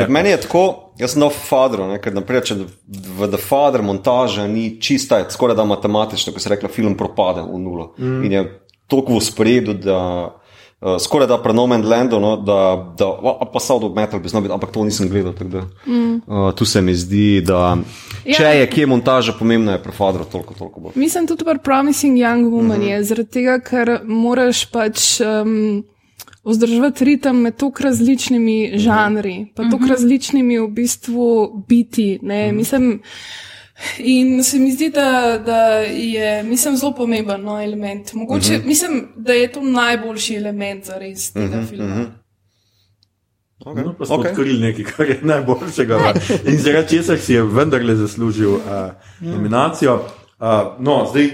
meni 0.10 0.34
je 0.34 0.40
tako, 0.48 0.64
jaz 0.98 1.14
sem 1.14 1.30
Fadro, 1.30 1.86
ne, 1.92 2.00
ker 2.02 2.18
naprej, 2.18 2.42
če 2.50 2.58
v 2.58 3.30
The 3.30 3.38
Father 3.38 3.86
montaža 3.86 4.48
ni 4.50 4.80
čista, 4.82 5.22
je 5.22 5.30
skoraj 5.36 5.60
da 5.60 5.68
matematična, 5.70 6.34
ko 6.34 6.42
se 6.42 6.50
rekla, 6.50 6.74
film 6.74 6.98
propade 6.98 7.46
v 7.46 7.62
nulo. 7.62 7.92
Mm. 8.00 8.26
In 8.26 8.38
je 8.40 8.44
toliko 8.90 9.20
v 9.20 9.24
spredju, 9.30 9.78
da 9.78 10.02
uh, 10.82 10.96
skoraj 11.00 11.28
da 11.28 11.38
prenomen 11.44 11.86
Lando, 11.90 12.20
no, 12.20 12.36
da, 12.38 12.94
da 12.98 13.10
a, 13.40 13.46
pa 13.54 13.60
Sound 13.60 13.84
of 13.84 13.96
Metal 13.96 14.20
bi 14.20 14.30
znal 14.30 14.42
biti, 14.42 14.54
ampak 14.54 14.72
to 14.72 14.84
nisem 14.84 15.10
gledal. 15.10 15.34
Da, 15.34 15.62
mm. 15.86 16.16
uh, 16.16 16.54
tu 16.56 16.66
se 16.66 16.82
mi 16.82 16.96
zdi, 16.96 17.42
da 17.42 17.78
če 18.26 18.44
Ja. 18.44 18.50
je 18.50 18.70
kje 18.70 18.86
montaža 18.86 19.34
pomembna, 19.40 19.72
je 19.72 19.84
pri 19.84 19.92
Fadru 19.92 20.26
toliko, 20.32 20.54
toliko 20.54 20.80
bolj. 20.80 20.92
Mislim 20.96 21.28
tudi 21.28 21.46
pri 21.46 21.60
Promising 21.64 22.18
Young 22.18 22.50
Woman, 22.52 22.78
mm 22.78 22.82
-hmm. 22.82 22.90
je, 22.90 23.04
zaradi 23.04 23.30
tega, 23.30 23.60
ker 23.60 24.00
moraš 24.04 24.66
pač 24.66 25.22
um, 25.22 25.84
vzdrževati 26.48 27.06
ritem 27.06 27.36
med 27.36 27.56
tako 27.56 27.84
različnimi 27.84 28.72
žanri, 28.76 29.48
pa 29.56 29.64
tako 29.64 29.88
različnimi 29.90 30.60
v 30.60 30.68
bistvu 30.68 31.64
biti. 31.68 32.20
Ne, 32.22 32.52
mislim, 32.52 33.02
In 34.00 34.44
se 34.44 34.60
mi 34.60 34.72
zdi, 34.72 34.90
da, 34.90 35.38
da 35.46 35.60
je 35.80 36.44
mislim, 36.44 36.78
zelo 36.78 36.94
pomemben 36.96 37.42
no, 37.42 37.62
element. 37.62 38.14
Mogoče, 38.14 38.56
uh 38.56 38.62
-huh. 38.62 38.66
Mislim, 38.66 39.08
da 39.16 39.34
je 39.34 39.52
to 39.52 39.62
najboljši 39.62 40.36
element 40.36 40.86
za 40.86 40.98
res 40.98 41.34
tega 41.34 41.46
uh 41.46 41.64
-huh, 41.64 41.70
filma. 41.70 41.86
Uh 41.86 41.92
-huh. 41.92 42.08
Okay. 43.66 43.86
no, 43.86 43.96
pa 43.98 44.06
smo 44.06 44.16
Okay. 44.16 44.30
odkrili 44.30 44.60
nekaj, 44.60 44.86
kar 44.86 45.10
je 45.10 45.20
najboljšega. 45.22 46.14
In 46.50 46.58
zaradi 46.58 46.90
česar 46.90 47.20
si 47.20 47.34
je 47.34 47.44
vendarle 47.44 47.96
zaslužil 47.96 48.54
uh, 48.54 48.62
nominacijo. 49.20 49.96
Uh, 49.96 50.48
no, 50.80 51.08
zdaj 51.12 51.30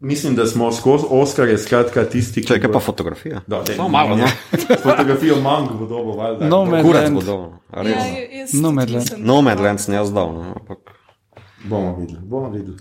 mislim, 0.00 0.34
da 0.34 0.46
smo 0.46 0.72
skozi 0.72 1.04
Oscarje, 1.10 1.58
skratka, 1.58 2.04
tisti, 2.04 2.40
ki. 2.40 2.46
Čakaj, 2.48 2.68
bo- 2.68 2.72
pa 2.72 2.80
fotografija. 2.80 3.40
Da, 3.46 3.62
daj, 3.62 3.76
Samo 3.76 3.88
malo, 3.88 4.16
no. 4.16 4.26
Fotografijo 4.82 5.40
manj 5.40 5.66
bo 5.78 5.86
dobo, 5.86 6.12
valjda. 6.12 6.48
No, 6.48 6.64
med- 6.64 6.84
res? 6.92 7.10
Ja, 7.10 8.40
No. 8.52 8.72
No, 9.18 9.42
Madland 9.42 9.80
sem 9.80 9.94
jaz 9.94 10.12
dal. 10.12 10.32
No, 10.32 10.54
ampak. 10.60 10.99
Bomo 11.64 11.96
videli, 12.00 12.18
bomo 12.22 12.50
videli. 12.50 12.76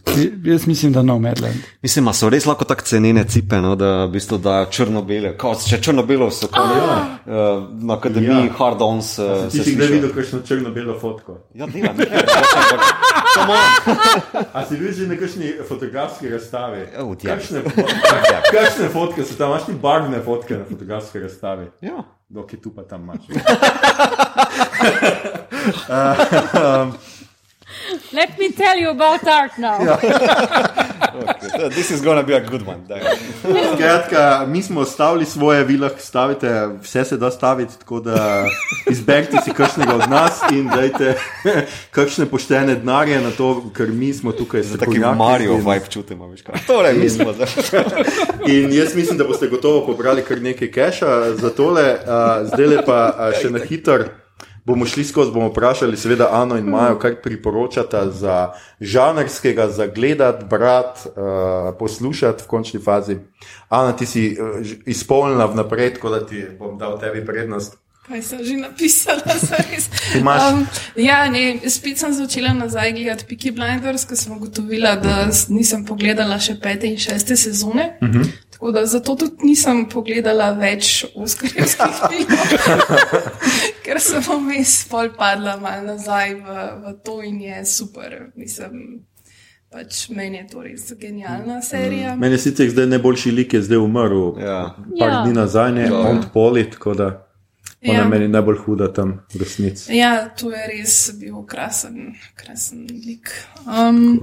Jaz 0.51 0.67
mislim, 0.67 0.93
da 0.93 1.03
no, 1.03 1.19
Medland. 1.19 1.55
Mislim, 1.81 2.05
da 2.05 2.13
so 2.13 2.29
res 2.29 2.45
lahko 2.45 2.65
tako 2.65 2.81
cenene 2.81 3.23
cipe, 3.27 3.55
no, 3.61 3.75
da 3.75 4.05
v 4.05 4.09
bistvu 4.11 4.37
dajo 4.37 4.65
črno-bele. 4.71 5.37
Kao, 5.37 5.55
Če 5.67 5.81
črno-belo 5.83 6.31
so 6.31 6.47
kao, 6.47 6.65
ja. 6.65 7.17
uh, 7.25 7.33
na 7.83 7.93
akademiji 7.97 8.29
Ja. 8.29 8.39
ja. 8.45 8.51
Hard 8.57 8.81
Ons. 8.81 9.19
Uh, 9.19 9.25
Ti 9.51 9.63
si 9.63 9.75
kdaj 9.75 9.87
videl 9.87 10.09
kakšno 10.15 10.39
črno-belo 10.47 10.99
fotko? 10.99 11.37
Ja, 11.53 11.65
nekaj, 11.65 11.89
ampak 11.89 12.07
come 13.35 13.53
on. 13.53 13.59
A 14.53 14.65
si 14.65 14.77
bil 14.77 14.91
že 14.93 15.07
na 15.07 15.15
kakšni 15.19 15.53
fotografski 15.67 16.29
razstavi? 16.29 16.81
Oh, 17.03 17.17
djak. 17.17 17.39
kakšne, 17.39 17.59
kakšne 18.55 18.89
fotke 18.93 19.23
so 19.27 19.35
tam? 19.35 19.49
Imaš 19.51 19.65
ti 19.65 19.73
barvne 19.81 20.21
fotke 20.23 20.53
na 20.55 20.63
fotografski 20.69 21.19
razstavi? 21.19 21.65
Ja. 21.81 22.03
Dok 22.29 22.53
je 22.53 22.61
tu 22.61 22.71
pa 22.75 22.83
tam 22.83 23.01
imaš. 23.03 23.19
Let 28.13 28.37
me 28.37 28.51
tell 28.51 28.77
you 28.77 28.89
about 28.89 29.27
art 29.27 29.57
now. 29.57 29.77
Okay. 31.19 31.69
This 31.69 31.91
is 31.91 32.01
gonna 32.01 32.23
be 32.23 32.33
a 32.33 32.39
good 32.39 32.61
one. 32.67 32.79
Skratka, 33.75 34.45
mi 34.47 34.63
smo 34.63 34.85
stavili 34.85 35.25
svoje, 35.25 35.63
vi 35.63 35.77
lahko 35.77 35.99
stavite, 35.99 36.67
vse 36.81 37.05
se 37.05 37.17
da 37.17 37.31
staviti, 37.31 37.79
tako 37.79 37.99
da 37.99 38.45
izberite 38.89 39.37
si 39.45 39.51
kakšnega 39.51 39.95
od 39.95 40.09
nas 40.09 40.39
in 40.51 40.67
dajte 40.67 41.15
kakšne 41.97 42.25
poštene 42.25 42.75
denarje 42.75 43.21
na 43.21 43.31
to, 43.31 43.63
ker 43.75 43.87
mi 43.87 44.13
smo 44.13 44.31
tukaj 44.31 44.61
Taki 44.61 44.73
strokovnjaki 44.73 45.17
Mario 45.17 45.51
in- 45.51 45.59
vibe 45.59 45.85
čutimo, 45.89 46.27
veš 46.27 46.41
kaj. 46.41 46.55
Torej, 46.67 46.93
mi 46.93 47.09
smo 47.09 47.33
zdaj. 47.33 47.47
In 48.53 48.73
jaz 48.73 48.95
mislim, 48.95 49.17
da 49.17 49.23
boste 49.23 49.47
gotovo 49.47 49.85
pobrali 49.85 50.21
kar 50.23 50.41
nekaj 50.41 50.71
keša 50.71 51.35
za 51.35 51.49
tole. 51.49 51.83
Uh, 51.83 52.47
zdaj 52.47 52.65
le 52.65 52.85
pa 52.85 53.15
uh, 53.19 53.41
še 53.41 53.49
na 53.49 53.59
hitro 53.59 54.03
bomo 54.69 54.85
šli 54.85 55.03
skozi, 55.03 55.31
bomo 55.31 55.49
vprašali, 55.49 55.97
seveda, 55.97 56.29
Ano 56.31 56.55
in 56.55 56.65
Majo, 56.65 56.95
kaj 56.95 57.17
priporočata 57.21 58.05
za 58.11 58.53
žanrskega, 58.79 59.67
za 59.69 59.87
gledati, 59.87 60.45
brati, 60.45 61.09
uh, 61.09 61.13
poslušati 61.73 62.43
v 62.43 62.47
končni 62.47 62.79
fazi. 62.79 63.17
Ana, 63.69 63.91
ti 63.91 64.05
si 64.05 64.23
uh, 64.31 64.55
izpolnila 64.85 65.45
vnaprej, 65.47 65.93
tako 65.93 66.09
da 66.09 66.25
ti 66.25 66.45
bom 66.59 66.77
dal 66.77 66.99
tebi 66.99 67.25
prednost. 67.25 67.77
Kaj 68.07 68.21
sem 68.23 68.39
že 68.43 68.55
napisala, 68.55 69.21
zares. 69.47 69.89
imaš- 70.15 70.53
Um, 70.53 70.63
ja, 70.97 71.29
ne, 71.29 71.41
spet 71.69 71.97
sem 71.97 72.13
začela 72.13 72.53
nazaj 72.53 72.93
gledati 72.93 73.25
Peaky 73.25 73.51
Blinders, 73.51 74.05
ker 74.05 74.17
sem 74.17 74.33
ugotovila, 74.33 74.95
da 74.95 75.27
nisem 75.49 75.85
pogledala 75.85 76.39
še 76.39 76.55
pete 76.57 76.87
in 76.87 76.97
šeste 76.97 77.37
sezone. 77.37 77.97
Uh 78.01 78.09
-huh. 78.09 78.25
Tako 78.59 78.71
da 78.71 78.85
zato 78.85 79.15
tudi 79.15 79.45
nisem 79.47 79.85
pogledala 79.89 80.49
več 80.51 81.05
oskarjevskih 81.15 81.93
filmov, 82.09 82.49
ker 83.85 84.01
sem 84.01 84.19
vmes 84.21 84.73
pol 84.85 85.13
padla 85.15 85.53
malo 85.57 85.85
nazaj 85.85 86.33
v, 86.35 86.55
v 86.83 86.93
to 86.99 87.21
in 87.23 87.39
je 87.41 87.61
super. 87.65 88.17
Mislim, 88.35 89.05
pač 89.71 90.09
meni 90.09 90.37
je 90.37 90.47
to 90.47 90.63
res 90.63 90.91
genialna 90.93 91.61
serija. 91.61 92.15
Meni 92.15 92.35
je 92.35 92.41
sicer 92.41 92.67
zdaj 92.69 92.89
najboljši 92.89 93.31
lik, 93.31 93.53
je 93.53 93.61
zdaj 93.61 93.79
umrl. 93.79 94.35
Ja. 94.37 94.59
Par 94.99 95.09
Ja. 95.09 95.23
dni 95.23 95.33
nazaj, 95.33 95.71
ne, 95.71 95.81
Ja. 95.83 96.03
Mount 96.03 96.27
Poli, 96.33 96.65
tako 96.69 96.93
da 96.93 97.07
ona 97.79 97.93
Ja. 97.93 98.01
je 98.01 98.09
meni 98.09 98.27
najbolj 98.27 98.57
huda 98.57 98.91
tam 98.93 99.21
v 99.31 99.39
resnici. 99.39 99.95
Ja, 99.95 100.27
to 100.29 100.51
je 100.51 100.67
res 100.67 101.11
bil 101.15 101.45
krasen, 101.45 102.11
krasen 102.35 102.83
lik. 103.07 103.31
Um. 103.63 104.19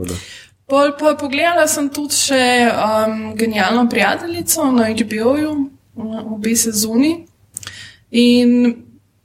Pol 0.66 0.96
pa 0.98 1.14
pogledala 1.14 1.66
sem 1.70 1.88
tudi 1.94 2.18
še 2.18 2.42
um, 2.70 3.20
genialno 3.38 3.86
prijateljico 3.90 4.70
na 4.74 4.90
HBO-ju, 4.90 5.52
uh, 5.94 6.18
obe 6.34 6.56
sezoni. 6.58 7.12
In 8.10 8.74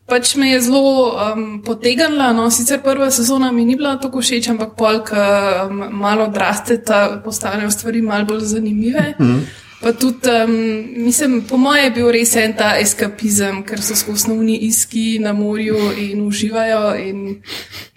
pač 0.05 0.35
me 0.35 0.51
je 0.51 0.61
zelo 0.61 0.83
um, 1.09 1.45
potegnila. 1.65 2.31
No, 2.35 2.49
sicer 2.53 2.81
prva 2.83 3.09
sezona 3.11 3.51
mi 3.51 3.65
ni 3.65 3.77
bila 3.79 3.95
tako 4.01 4.21
všeč, 4.21 4.51
ampak 4.53 4.75
pol, 4.77 5.01
ki 5.07 5.17
um, 5.17 5.83
malo 6.03 6.29
odrasteta, 6.29 7.21
postanejo 7.25 7.71
stvari 7.73 8.01
malo 8.05 8.29
bolj 8.33 8.45
zanimive. 8.53 9.15
Mm 9.19 9.27
-hmm. 9.27 9.69
Pa 9.81 9.93
tudi, 9.93 10.29
um, 10.29 10.85
mislim, 11.03 11.41
po 11.49 11.57
mojem 11.57 11.83
je 11.83 11.91
bil 11.91 12.11
res 12.13 12.35
en 12.37 12.53
ta 12.53 12.75
eskapizem, 12.77 13.63
ker 13.65 13.81
so 13.81 13.95
skozi 13.97 14.29
novni 14.29 14.59
iski 14.67 15.19
na 15.19 15.33
morju 15.33 15.77
in 15.97 16.21
uživajo. 16.27 16.95
In, 17.01 17.41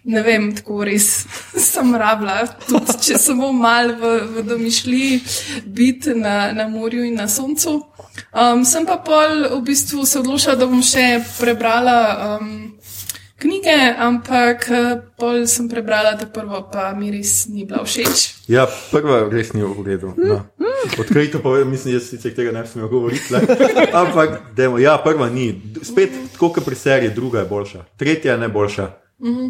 ne 0.05 0.23
vem, 0.23 0.51
tako 0.57 0.85
res 0.85 1.09
sem 1.71 1.95
rabila, 1.97 2.47
tudi 2.69 2.97
če 3.09 3.19
samo 3.21 3.53
malo 3.53 3.99
v, 4.01 4.15
v 4.37 4.47
domišljiji 4.49 5.21
biti 5.67 6.15
na, 6.17 6.53
na 6.53 6.69
morju 6.69 7.05
in 7.05 7.21
na 7.21 7.29
soncu. 7.29 7.83
Um, 8.33 8.65
sem 8.65 8.87
pa 8.87 8.97
pol 9.05 9.45
v 9.59 9.61
bistvu 9.67 10.07
se 10.07 10.19
odločila, 10.23 10.57
da 10.57 10.69
bom 10.71 10.83
še 10.83 11.21
prebrala 11.39 11.99
um, 12.39 12.74
knjige, 13.45 13.77
ampak 14.01 14.65
eh, 14.73 14.97
pol 15.21 15.45
sem 15.51 15.69
prebrala 15.69 16.17
ta 16.17 16.27
prvo, 16.27 16.65
pa 16.73 16.89
mi 16.97 17.13
res 17.13 17.45
ni 17.53 17.69
bila 17.69 17.85
všeč. 17.85 18.49
Ja, 18.49 18.65
prva 18.91 19.25
res 19.29 19.53
ni 19.53 19.61
v 19.61 19.85
redu. 19.85 20.17
No. 20.17 20.41
Odkrito 21.01 21.41
povem, 21.45 21.69
mislim, 21.71 21.95
jaz 21.99 22.09
sicer 22.09 22.35
tega 22.37 22.53
ne 22.57 22.65
bi 22.65 22.73
smel 22.73 22.89
govoriti. 22.89 23.33
Le. 23.33 23.45
Ampak, 24.03 24.57
demo, 24.57 24.81
ja, 24.81 24.97
prva 25.05 25.29
ni. 25.33 25.53
Spet, 25.85 26.17
tako 26.35 26.55
kot 26.57 26.65
pri 26.65 26.77
seriji, 26.77 27.15
druga 27.17 27.45
je 27.45 27.51
boljša. 27.53 27.85
Tretja 28.01 28.37
je 28.37 28.45
najboljša. 28.47 28.91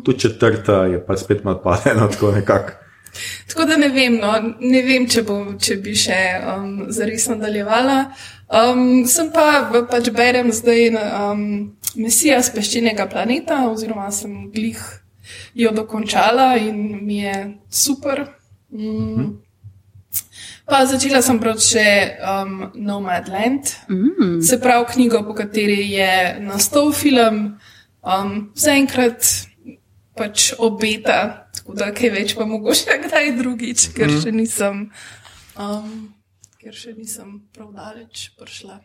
Tudi 0.04 0.20
četrta 0.20 0.84
je 0.84 1.06
pa 1.06 1.16
spet 1.16 1.44
malo 1.44 1.62
padena, 1.62 2.08
tako 2.10 2.30
nekako. 2.34 2.83
Tako 3.48 3.68
da 3.70 3.76
ne 3.76 3.88
vem, 3.94 4.18
no, 4.20 4.32
ne 4.60 4.82
vem 4.82 5.06
če, 5.10 5.22
bom, 5.26 5.54
če 5.60 5.78
bi 5.82 5.94
še 5.98 6.20
um, 6.40 6.70
zares 6.94 7.28
nadaljevala. 7.30 7.98
Um, 8.54 9.04
sem 9.08 9.30
pa 9.34 9.64
pač 9.90 10.10
berem 10.14 10.52
zdaj 10.52 10.90
um, 10.98 11.46
Mesija 11.96 12.40
z 12.42 12.52
peščenega 12.54 13.06
planeta, 13.10 13.64
oziroma 13.70 14.10
sem 14.12 14.48
glih 14.54 14.82
jo 15.54 15.70
dokončala 15.74 16.54
in 16.60 17.06
mi 17.06 17.22
je 17.22 17.36
super. 17.70 18.26
Mm. 18.74 19.38
Pa 20.64 20.86
začela 20.88 21.20
sem 21.22 21.38
brati 21.38 21.66
še 21.66 21.88
um, 22.24 22.54
Nomadland, 22.74 23.68
mm. 23.88 24.40
se 24.42 24.58
pravi 24.60 24.86
knjigo, 24.94 25.22
po 25.26 25.36
kateri 25.36 25.90
je 25.92 26.12
nastal 26.40 26.92
film. 26.96 27.54
Um, 28.04 28.32
zaenkrat 28.56 29.24
pač 30.16 30.52
obeta, 30.58 31.43
tako 31.64 31.76
da 31.80 31.90
kaj 31.96 32.10
več 32.12 32.34
pa 32.36 32.44
mogoče 32.46 32.98
kdaj 33.06 33.30
drugič, 33.38 33.88
ker 33.96 34.12
še 34.20 34.32
nisem, 34.36 34.90
um, 35.56 35.94
ker 36.60 36.76
še 36.76 36.92
nisem 36.92 37.38
prav 37.56 37.72
daleč 37.72 38.28
prišla. 38.38 38.82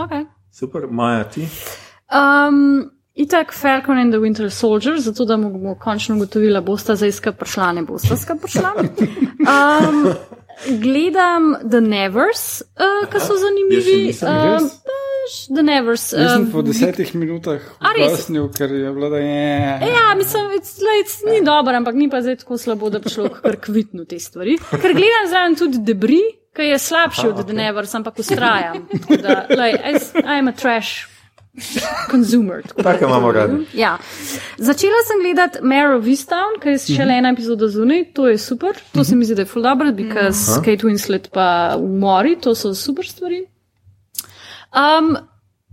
Okay. 0.00 0.24
Super, 0.50 0.88
Maja, 0.88 1.26
ti. 1.28 1.44
Um, 2.08 2.90
itak 3.14 3.52
Falcon 3.52 3.98
and 3.98 4.14
the 4.14 4.18
Winter 4.22 4.48
Soldier, 4.50 4.96
zato 4.98 5.24
da 5.28 5.36
bomo 5.36 5.76
končno 5.78 6.16
ugotovili, 6.16 6.60
bosta 6.64 6.96
zdaj 6.96 7.12
skap 7.12 7.38
prišla, 7.38 7.72
ne 7.78 7.84
bosta 7.86 8.16
skap 8.16 8.40
prišla. 8.42 8.74
Um, 9.44 10.06
gledam 10.80 11.50
The 11.60 11.82
Nevers, 11.84 12.62
uh, 12.80 13.04
ki 13.12 13.20
so 13.20 13.36
zanimivi. 13.36 14.14
Jaz 14.16 14.70
še 15.26 15.50
nisem, 15.50 15.54
Um, 15.54 15.54
res? 15.54 15.54
pač 15.54 15.56
The 15.56 15.62
Nevers. 15.62 16.04
Jaz 16.12 16.30
sem 16.32 16.42
um, 16.42 16.50
po 16.52 16.62
desetih 16.62 17.14
minutah 17.14 17.60
A 17.80 17.92
res? 17.92 18.12
ugasnil, 18.12 18.48
ker 18.50 18.68
je 18.70 18.92
bilo, 18.92 19.10
da 19.10 19.16
je. 19.18 19.88
Ja, 19.88 20.14
mislim, 20.14 20.50
it's, 20.52 20.76
it's, 21.00 21.22
ni 21.24 21.40
dobro, 21.40 21.72
ampak 21.72 21.94
ni 21.94 22.08
pa 22.08 22.20
zdaj 22.20 22.36
tako 22.36 22.58
slabo, 22.58 22.90
da 22.90 22.98
bi 22.98 23.08
šlo 23.08 23.28
kar 23.30 23.56
kvitno 23.56 24.04
te 24.04 24.18
stvari. 24.18 24.58
Ker 24.70 24.92
gledam 24.92 25.26
zraven 25.28 25.56
tudi 25.56 25.78
debri, 25.80 26.20
ki 26.52 26.62
je 26.64 26.78
slabši 26.78 27.28
od 27.28 27.44
The 27.44 27.52
Nevers, 27.54 27.94
ampak 27.94 28.18
ustrajam. 28.18 28.86
Tako 28.90 29.16
Da, 29.16 29.46
like, 29.50 29.80
I, 29.80 29.94
I'm 30.22 30.48
a 30.48 30.52
trash 30.52 31.06
consumer. 32.10 32.62
tako 32.62 32.82
da 32.82 32.92
Take 32.92 33.04
imamo 33.04 33.32
radi. 33.32 33.66
Ja. 33.74 33.98
Začela 34.58 35.00
sem 35.06 35.20
gledati 35.20 35.58
Mare 35.62 35.94
of 35.94 36.04
Easttown, 36.04 36.60
ker 36.60 36.72
je 36.72 36.78
šele 36.88 37.14
ena 37.14 37.30
epizoda 37.30 37.68
zunaj, 37.68 38.04
to 38.12 38.28
je 38.28 38.38
super, 38.38 38.74
to 38.92 39.04
se 39.04 39.16
mi 39.16 39.24
zdi, 39.24 39.34
da 39.34 39.42
je 39.42 39.46
full 39.46 39.62
dobro, 39.62 39.92
because 39.92 40.56
Kate 40.56 40.82
Winslet 40.82 41.28
pa 41.30 41.46
umori, 41.78 42.36
to 42.36 42.54
so 42.54 42.74
super 42.74 43.06
stvari. 43.06 43.44
Um, 44.74 45.16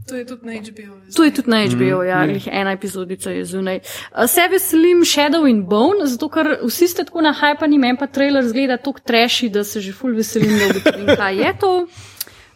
To 0.07 0.15
je 0.15 0.25
tudi 0.25 0.45
na 0.45 0.51
HBO. 0.51 0.95
To 1.15 1.23
je 1.23 1.31
tudi 1.31 1.49
na 1.49 1.65
HBO, 1.67 2.01
mm, 2.01 2.07
ja, 2.07 2.25
mm. 2.25 2.39
ena 2.51 2.71
epizodica 2.71 3.31
je 3.31 3.45
zunaj. 3.45 3.79
Uh, 4.11 4.25
Se 4.27 4.47
veselim 4.51 5.05
Shadow 5.05 5.49
in 5.49 5.65
Bone, 5.65 6.05
zato 6.05 6.29
ker 6.29 6.57
vsi 6.63 6.87
ste 6.87 7.05
tako 7.05 7.21
nahajpani, 7.21 7.77
meni 7.77 7.97
pa 7.97 8.07
trailer 8.07 8.47
zgleda 8.47 8.77
tako 8.77 8.99
treši, 8.99 9.49
da 9.49 9.63
se 9.63 9.81
že 9.81 9.93
ful 9.93 10.15
veselim, 10.15 10.57
da 10.57 10.65
ugotovim, 10.65 11.15
kaj 11.21 11.37
je 11.37 11.53
to. 11.59 11.87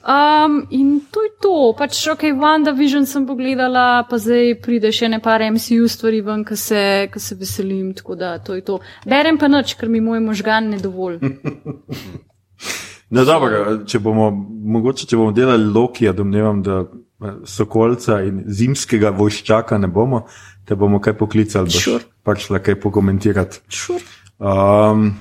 Um, 0.05 0.67
in 0.69 1.01
to 1.11 1.23
je 1.23 1.31
to. 1.41 1.73
Pač, 1.77 2.07
ok, 2.07 2.27
WandaVision 2.37 3.05
sem 3.05 3.25
pogledala, 3.25 4.05
pa 4.09 4.17
zdaj 4.17 4.59
pride 4.61 4.91
še 4.93 5.09
ne 5.09 5.21
par 5.21 5.41
MCU 5.41 5.87
stvari 5.89 6.21
ven, 6.25 6.43
ki 6.45 6.57
se, 6.57 6.83
se 7.17 7.37
veselim, 7.39 7.93
tako 7.93 8.15
da 8.15 8.37
to 8.37 8.57
je 8.57 8.61
to. 8.61 8.79
Berem 9.05 9.37
pa 9.41 9.49
nič, 9.49 9.73
ker 9.79 9.89
mi 9.89 10.01
moj 10.01 10.21
možgan 10.21 10.69
ne 10.73 10.81
dovolj. 10.81 11.21
No, 13.09 13.25
dobro, 13.25 13.83
če 13.85 13.99
bomo, 13.99 14.31
mogoče, 14.75 15.05
če 15.05 15.17
bomo 15.17 15.31
delali 15.31 15.67
Lokija, 15.69 16.13
domnevam, 16.13 16.61
da 16.65 16.79
eh, 16.81 17.35
Sokolca 17.45 18.21
in 18.25 18.43
zimskega 18.47 19.11
vojščaka 19.15 19.77
ne 19.77 19.87
bomo, 19.87 20.23
te 20.65 20.75
bomo 20.75 20.99
kaj 20.99 21.13
poklicali, 21.19 21.69
da 21.69 21.79
Sure. 21.79 22.03
pač 22.25 22.47
šla 22.47 22.59
kaj 22.65 22.79
pokomentirati. 22.81 23.61
Sure. 23.69 24.01
Um, 24.39 25.13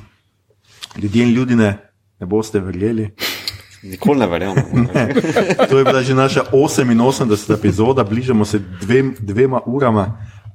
ljudje 0.96 1.22
in 1.22 1.34
ljudje 1.36 1.56
ne 1.56 2.26
boste 2.26 2.60
verjeli. 2.60 3.10
Nikoli 3.84 4.18
ne 4.18 4.26
verjamem. 4.26 4.88
To 5.70 5.78
je 5.78 5.84
bila 5.84 6.02
že 6.02 6.14
naša 6.14 6.44
88. 6.52 7.54
epizoda, 7.54 8.04
bližamo 8.04 8.44
se 8.44 8.58
dvem, 8.80 9.14
dvema 9.20 9.60
urama. 9.66 10.06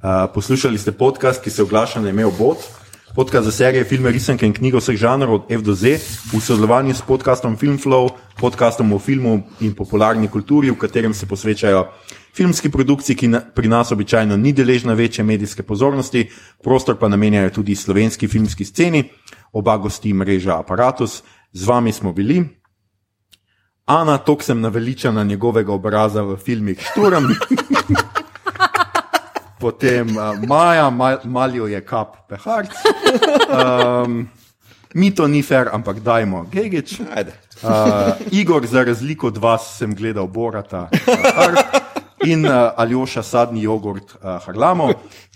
Uh, 0.01 0.25
poslušali 0.33 0.77
ste 0.77 0.91
podcast, 0.91 1.43
ki 1.43 1.49
se 1.49 1.63
oglaša 1.63 2.01
na 2.01 2.09
ime 2.09 2.25
Obot. 2.25 2.57
Podcast 3.15 3.45
za 3.45 3.51
serije, 3.51 3.83
filme, 3.83 4.11
risanke 4.11 4.45
in 4.45 4.53
knjige 4.53 4.77
vseh 4.77 4.97
žanrov 4.97 5.33
od 5.33 5.45
F 5.49 5.61
do 5.65 5.73
Z 5.73 5.97
v 6.33 6.41
sodelovanju 6.41 6.93
s 6.93 7.01
podcastom 7.01 7.57
Filmflow, 7.57 8.09
podcastom 8.37 8.93
o 8.93 8.99
filmu 8.99 9.41
in 9.59 9.73
popularni 9.73 10.27
kulturi, 10.27 10.69
v 10.69 10.77
katerem 10.77 11.13
se 11.13 11.25
posvečajo 11.25 11.87
filmski 12.37 12.69
produkciji, 12.69 13.15
ki 13.15 13.27
na, 13.27 13.41
pri 13.41 13.67
nas 13.67 13.91
običajno 13.91 14.37
ni 14.37 14.53
deležna 14.53 14.93
večje 14.93 15.23
medijske 15.23 15.63
pozornosti, 15.63 16.29
prostor 16.63 16.99
pa 16.99 17.07
namenjajo 17.07 17.49
tudi 17.49 17.75
slovenski 17.75 18.27
filmski 18.27 18.65
sceni, 18.65 19.03
oba 19.53 19.77
gosti 19.77 20.13
mreža 20.13 20.59
Apparatus. 20.59 21.23
Z 21.51 21.65
vami 21.65 21.91
smo 21.91 22.13
bili, 22.13 22.45
Ana, 23.85 24.17
tok 24.17 24.43
sem 24.43 24.61
naveličana 24.61 25.23
njegovega 25.23 25.73
obraza 25.73 26.21
v 26.21 26.37
filmih 26.37 26.77
Šturm. 26.77 27.25
Potem 29.59 30.07
uh, 30.15 30.47
Maja, 30.47 30.89
mal, 30.89 31.19
malijo 31.23 31.67
je 31.67 31.81
kap 31.81 32.15
peharc. 32.29 32.71
Um, 33.49 34.29
mi 34.93 35.11
to 35.11 35.27
ni 35.27 35.43
fair, 35.43 35.69
ampak 35.73 35.99
dajmo. 35.99 36.45
Ajde. 37.15 37.33
Uh, 37.63 38.15
Igor, 38.31 38.65
za 38.65 38.83
razliko 38.83 39.27
od 39.27 39.37
vas, 39.37 39.77
sem 39.77 39.95
gledal 39.95 40.27
Borata. 40.27 40.87
Uh, 40.93 41.88
in 42.25 42.45
uh, 42.45 42.51
Aljoša 42.77 43.23
sadni 43.23 43.61
jogurt 43.63 44.15
uh, 44.15 44.45
Harlamo. 44.45 44.89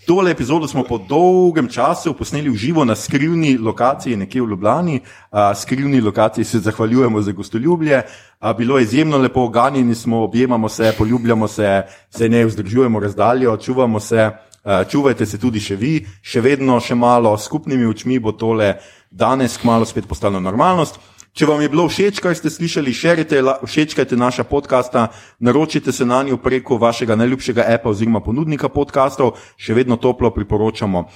Tole 0.06 0.30
epizodo 0.30 0.68
smo 0.68 0.82
po 0.84 0.98
dolgem 0.98 1.68
času 1.68 2.12
posneli 2.14 2.50
v 2.50 2.56
živo 2.56 2.84
na 2.84 2.96
skrivni 2.96 3.56
lokaciji, 3.58 4.16
nekje 4.16 4.42
v 4.42 4.48
Ljubljani. 4.48 5.00
Uh, 5.00 5.38
skrivni 5.56 6.00
lokaciji 6.00 6.44
se 6.44 6.58
zahvaljujemo 6.58 7.22
za 7.22 7.32
gostoljubje. 7.32 8.02
Uh, 8.40 8.56
bilo 8.56 8.78
je 8.78 8.82
izjemno 8.82 9.18
lepo, 9.18 9.48
ganjeni 9.48 9.94
smo, 9.94 10.24
objemamo 10.24 10.68
se, 10.68 10.94
poljubljamo 10.98 11.48
se, 11.48 11.82
se 12.10 12.28
ne 12.28 12.44
vzdržujemo 12.44 13.00
razdaljo, 13.00 13.56
čuvamo 13.56 14.00
se. 14.00 14.30
Uh, 14.64 14.88
čuvajte 14.90 15.26
se 15.26 15.38
tudi 15.38 15.60
še 15.60 15.76
vi, 15.76 16.06
še 16.22 16.40
vedno, 16.40 16.78
še 16.80 16.94
malo, 16.94 17.36
skupnimi 17.36 17.84
očmi 17.84 18.16
bo 18.18 18.32
tole 18.32 18.78
danes 19.10 19.58
kmalo 19.60 19.84
spet 19.84 20.08
postalo 20.08 20.40
normalnost. 20.40 20.96
Če 21.34 21.48
vam 21.50 21.58
je 21.58 21.66
bilo 21.66 21.88
všeč, 21.90 22.20
kaj 22.22 22.36
ste 22.38 22.46
slišali, 22.46 22.92
širite, 22.94 23.40
všečkajte 23.66 24.14
naša 24.14 24.44
podcasta, 24.46 25.08
naročite 25.42 25.90
se 25.90 26.06
na 26.06 26.20
njo 26.22 26.36
preko 26.38 26.78
vašega 26.78 27.16
najljubšega 27.18 27.64
appa 27.74 27.90
oziroma 27.90 28.20
ponudnika 28.22 28.70
podcastov, 28.70 29.32
še 29.58 29.74
vedno 29.74 29.98
toplo 29.98 30.30
priporočamo 30.30 31.02
uh, 31.02 31.08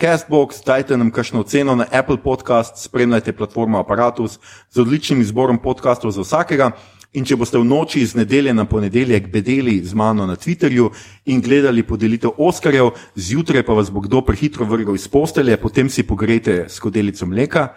Castbox, 0.00 0.64
dajte 0.64 0.96
nam 0.96 1.12
kakšno 1.12 1.44
ceno 1.44 1.76
na 1.76 1.84
Apple 1.84 2.16
Podcast, 2.16 2.80
spremljajte 2.80 3.36
platformo 3.36 3.84
Apparatus 3.84 4.38
z 4.72 4.80
odličnim 4.80 5.20
izborom 5.20 5.60
podcastov 5.60 6.16
za 6.16 6.24
vsakega. 6.24 6.72
In 7.18 7.24
če 7.26 7.34
boste 7.34 7.58
v 7.58 7.66
noči 7.66 8.04
iz 8.04 8.12
nedelje 8.14 8.52
na 8.54 8.62
ponedeljek 8.68 9.26
bedeli 9.32 9.80
z 9.82 9.96
mano 9.98 10.26
na 10.26 10.36
Twitterju 10.38 10.86
in 11.32 11.40
gledali 11.42 11.82
podelitev 11.82 12.36
Oskarjev, 12.38 12.92
zjutraj 13.18 13.64
pa 13.66 13.74
vas 13.74 13.90
bo 13.90 14.04
kdo 14.04 14.20
prehitro 14.22 14.66
vrgel 14.68 14.94
iz 14.94 15.08
postelje, 15.10 15.56
potem 15.58 15.90
si 15.90 16.06
pogrejte 16.06 16.68
skodelico 16.70 17.26
mleka, 17.26 17.72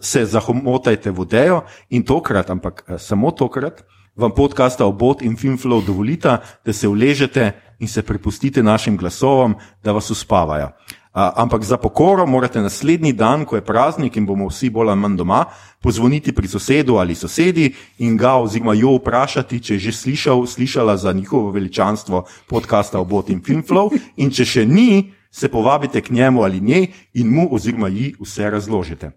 se 0.00 0.24
zahomotajte 0.24 1.12
vodejo 1.12 1.64
in 1.90 2.06
tokrat, 2.08 2.48
ampak 2.50 2.84
eh, 2.86 2.96
samo 2.98 3.34
tokrat, 3.36 3.84
vam 4.16 4.32
podcasta 4.32 4.86
Obot 4.86 5.20
in 5.22 5.36
Filmflow 5.36 5.84
dovolita, 5.84 6.38
da 6.64 6.72
se 6.72 6.88
uležete 6.88 7.52
in 7.80 7.88
se 7.88 8.02
prepustite 8.02 8.62
našim 8.62 8.96
glasovom, 8.96 9.58
da 9.84 9.92
vas 9.92 10.10
uspavajo. 10.10 10.72
Ampak 11.12 11.64
za 11.64 11.76
pokoro 11.76 12.26
morate 12.26 12.60
naslednji 12.60 13.12
dan, 13.12 13.44
ko 13.44 13.56
je 13.56 13.64
praznik 13.66 14.16
in 14.16 14.26
bomo 14.26 14.46
vsi 14.46 14.70
bolj 14.70 14.90
ali 14.90 15.00
manj 15.00 15.16
doma, 15.18 15.44
pozvoniti 15.82 16.32
pri 16.32 16.48
sosedu 16.48 16.96
ali 16.96 17.14
sosedi 17.14 17.74
in 17.98 18.16
ga 18.16 18.36
oziroma 18.38 18.74
jo 18.74 18.94
vprašati, 18.98 19.60
če 19.60 19.74
je 19.74 19.78
že 19.78 19.92
slišal, 19.92 20.46
slišala 20.46 20.96
za 20.96 21.12
njihovo 21.12 21.50
veličanstvo 21.50 22.24
podcasta 22.46 23.00
Obot 23.00 23.30
in 23.30 23.42
Filmflow 23.42 23.90
in 24.16 24.30
če 24.30 24.44
še 24.44 24.66
ni, 24.66 25.12
se 25.30 25.48
povabite 25.48 26.00
k 26.00 26.10
njemu 26.10 26.42
ali 26.42 26.60
njej 26.60 26.86
in 27.14 27.34
mu 27.34 27.48
oziroma 27.54 27.88
ji 27.88 28.14
vse 28.20 28.50
razložite. 28.50 29.10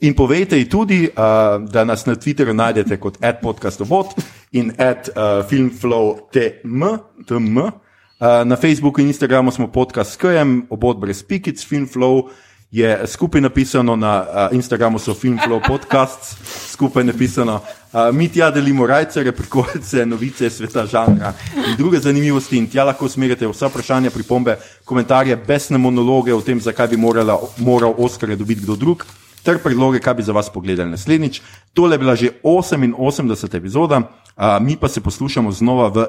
In 0.00 0.14
povejte 0.14 0.58
ji 0.58 0.68
tudi, 0.68 1.08
uh, 1.08 1.12
da 1.70 1.84
nas 1.84 2.06
na 2.06 2.14
Twitterju 2.14 2.52
najdete 2.52 2.96
kot 2.96 3.24
adpodcastobot 3.24 4.06
in 4.52 4.72
adfilmflow.tm. 4.78 7.56
Uh, 7.56 7.70
na 8.20 8.56
Facebooku 8.56 9.00
in 9.00 9.06
Instagramu 9.06 9.50
smo 9.50 9.66
podcast 9.72 10.12
s 10.12 10.16
KM, 10.16 10.60
obod 10.70 10.98
brez 10.98 11.22
pikic, 11.22 11.64
Filmflow 11.64 12.28
je 12.70 13.00
skupaj 13.06 13.40
napisano, 13.40 13.96
na 13.96 14.20
uh, 14.20 14.56
Instagramu 14.56 14.98
so 14.98 15.14
Filmflow 15.14 15.60
podcasts, 15.68 16.36
skupaj 16.72 17.04
napisano. 17.04 17.60
Uh, 17.92 18.14
mi 18.14 18.28
tja 18.28 18.50
delimo 18.50 18.86
rajce, 18.86 19.32
prikolice, 19.32 20.06
novice 20.06 20.50
sveta 20.50 20.86
žanra 20.86 21.32
in 21.56 21.76
druge 21.76 21.98
zanimivosti 21.98 22.58
in 22.58 22.68
tja 22.70 22.84
lahko 22.84 23.04
usmerite 23.04 23.48
vsa 23.48 23.66
vprašanja, 23.66 24.10
pripombe, 24.10 24.56
komentarje, 24.84 25.36
besne 25.36 25.78
monologe 25.78 26.34
o 26.34 26.40
tem, 26.40 26.60
zakaj 26.60 26.88
bi 26.88 26.96
morala, 26.96 27.40
moral 27.58 27.94
Oskar 27.98 28.36
dobiti 28.36 28.62
kdo 28.62 28.76
drug 28.76 29.04
ter 29.42 29.58
predloge, 29.58 30.00
kaj 30.00 30.14
bi 30.14 30.22
za 30.22 30.32
vas 30.32 30.50
pogledali 30.52 30.90
naslednjič. 30.90 31.40
Tole 31.74 31.94
je 31.94 31.98
bila 31.98 32.14
že 32.16 32.30
88. 32.42 33.56
epizoda, 33.56 34.02
mi 34.60 34.76
pa 34.76 34.88
se 34.88 35.00
poslušamo 35.00 35.52
znova 35.52 35.88
v 35.88 36.06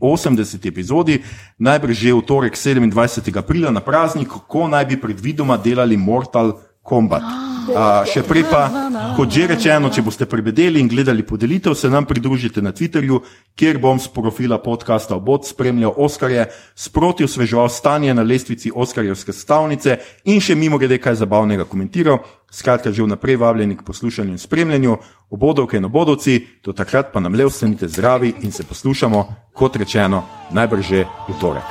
89. 0.00 0.68
epizodi, 0.68 1.22
najbrž 1.58 1.96
že 1.96 2.14
v 2.14 2.22
torek 2.22 2.54
27. 2.56 3.38
aprila 3.38 3.70
na 3.70 3.80
praznik, 3.80 4.28
ko 4.28 4.68
naj 4.68 4.86
bi 4.86 5.00
predvidoma 5.00 5.56
delali 5.56 5.96
Mortal 5.96 6.58
Kombat. 6.82 7.53
Uh, 7.64 8.04
še 8.04 8.20
prej 8.26 8.44
pa, 8.44 8.68
kot 9.16 9.32
že 9.32 9.46
rečeno, 9.48 9.88
če 9.88 10.04
boste 10.04 10.26
prebedeli 10.28 10.82
in 10.82 10.88
gledali 10.90 11.24
podelitev, 11.24 11.72
se 11.72 11.88
nam 11.88 12.04
pridružite 12.04 12.60
na 12.60 12.74
Twitterju, 12.76 13.22
kjer 13.56 13.78
bom 13.80 13.96
z 13.96 14.10
profila 14.12 14.58
podcasta 14.60 15.16
Obod 15.16 15.48
spremljal 15.48 15.94
Oskarje, 15.96 16.44
sproti 16.76 17.24
osveževal 17.24 17.70
stanje 17.72 18.12
na 18.14 18.22
lestvici 18.22 18.68
Oskarjevske 18.68 19.32
stavnice 19.32 19.98
in 20.28 20.44
še 20.44 20.58
mimo 20.58 20.78
grede 20.78 21.00
kaj 21.00 21.22
zabavnega 21.24 21.64
komentiral. 21.64 22.20
Skratka, 22.54 22.92
že 22.92 23.02
vnaprej 23.02 23.40
vabljeni 23.40 23.78
k 23.80 23.86
poslušanju 23.86 24.36
in 24.36 24.38
spremljanju, 24.38 24.98
obodovke 25.34 25.80
in 25.80 25.88
obodovci, 25.88 26.60
do 26.62 26.76
takrat 26.76 27.10
pa 27.12 27.20
nam 27.20 27.34
le 27.34 27.48
ostanite 27.48 27.88
zdravi 27.88 28.34
in 28.46 28.52
se 28.52 28.62
poslušamo, 28.68 29.24
kot 29.56 29.76
rečeno, 29.80 30.22
najbrž 30.52 30.84
že 30.84 31.06
v 31.28 31.40
torek. 31.40 31.68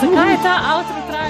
Zakaj 0.00 0.30
je 0.32 0.38
ta 0.42 0.54
avtor 0.74 1.02
trajal 1.06 1.21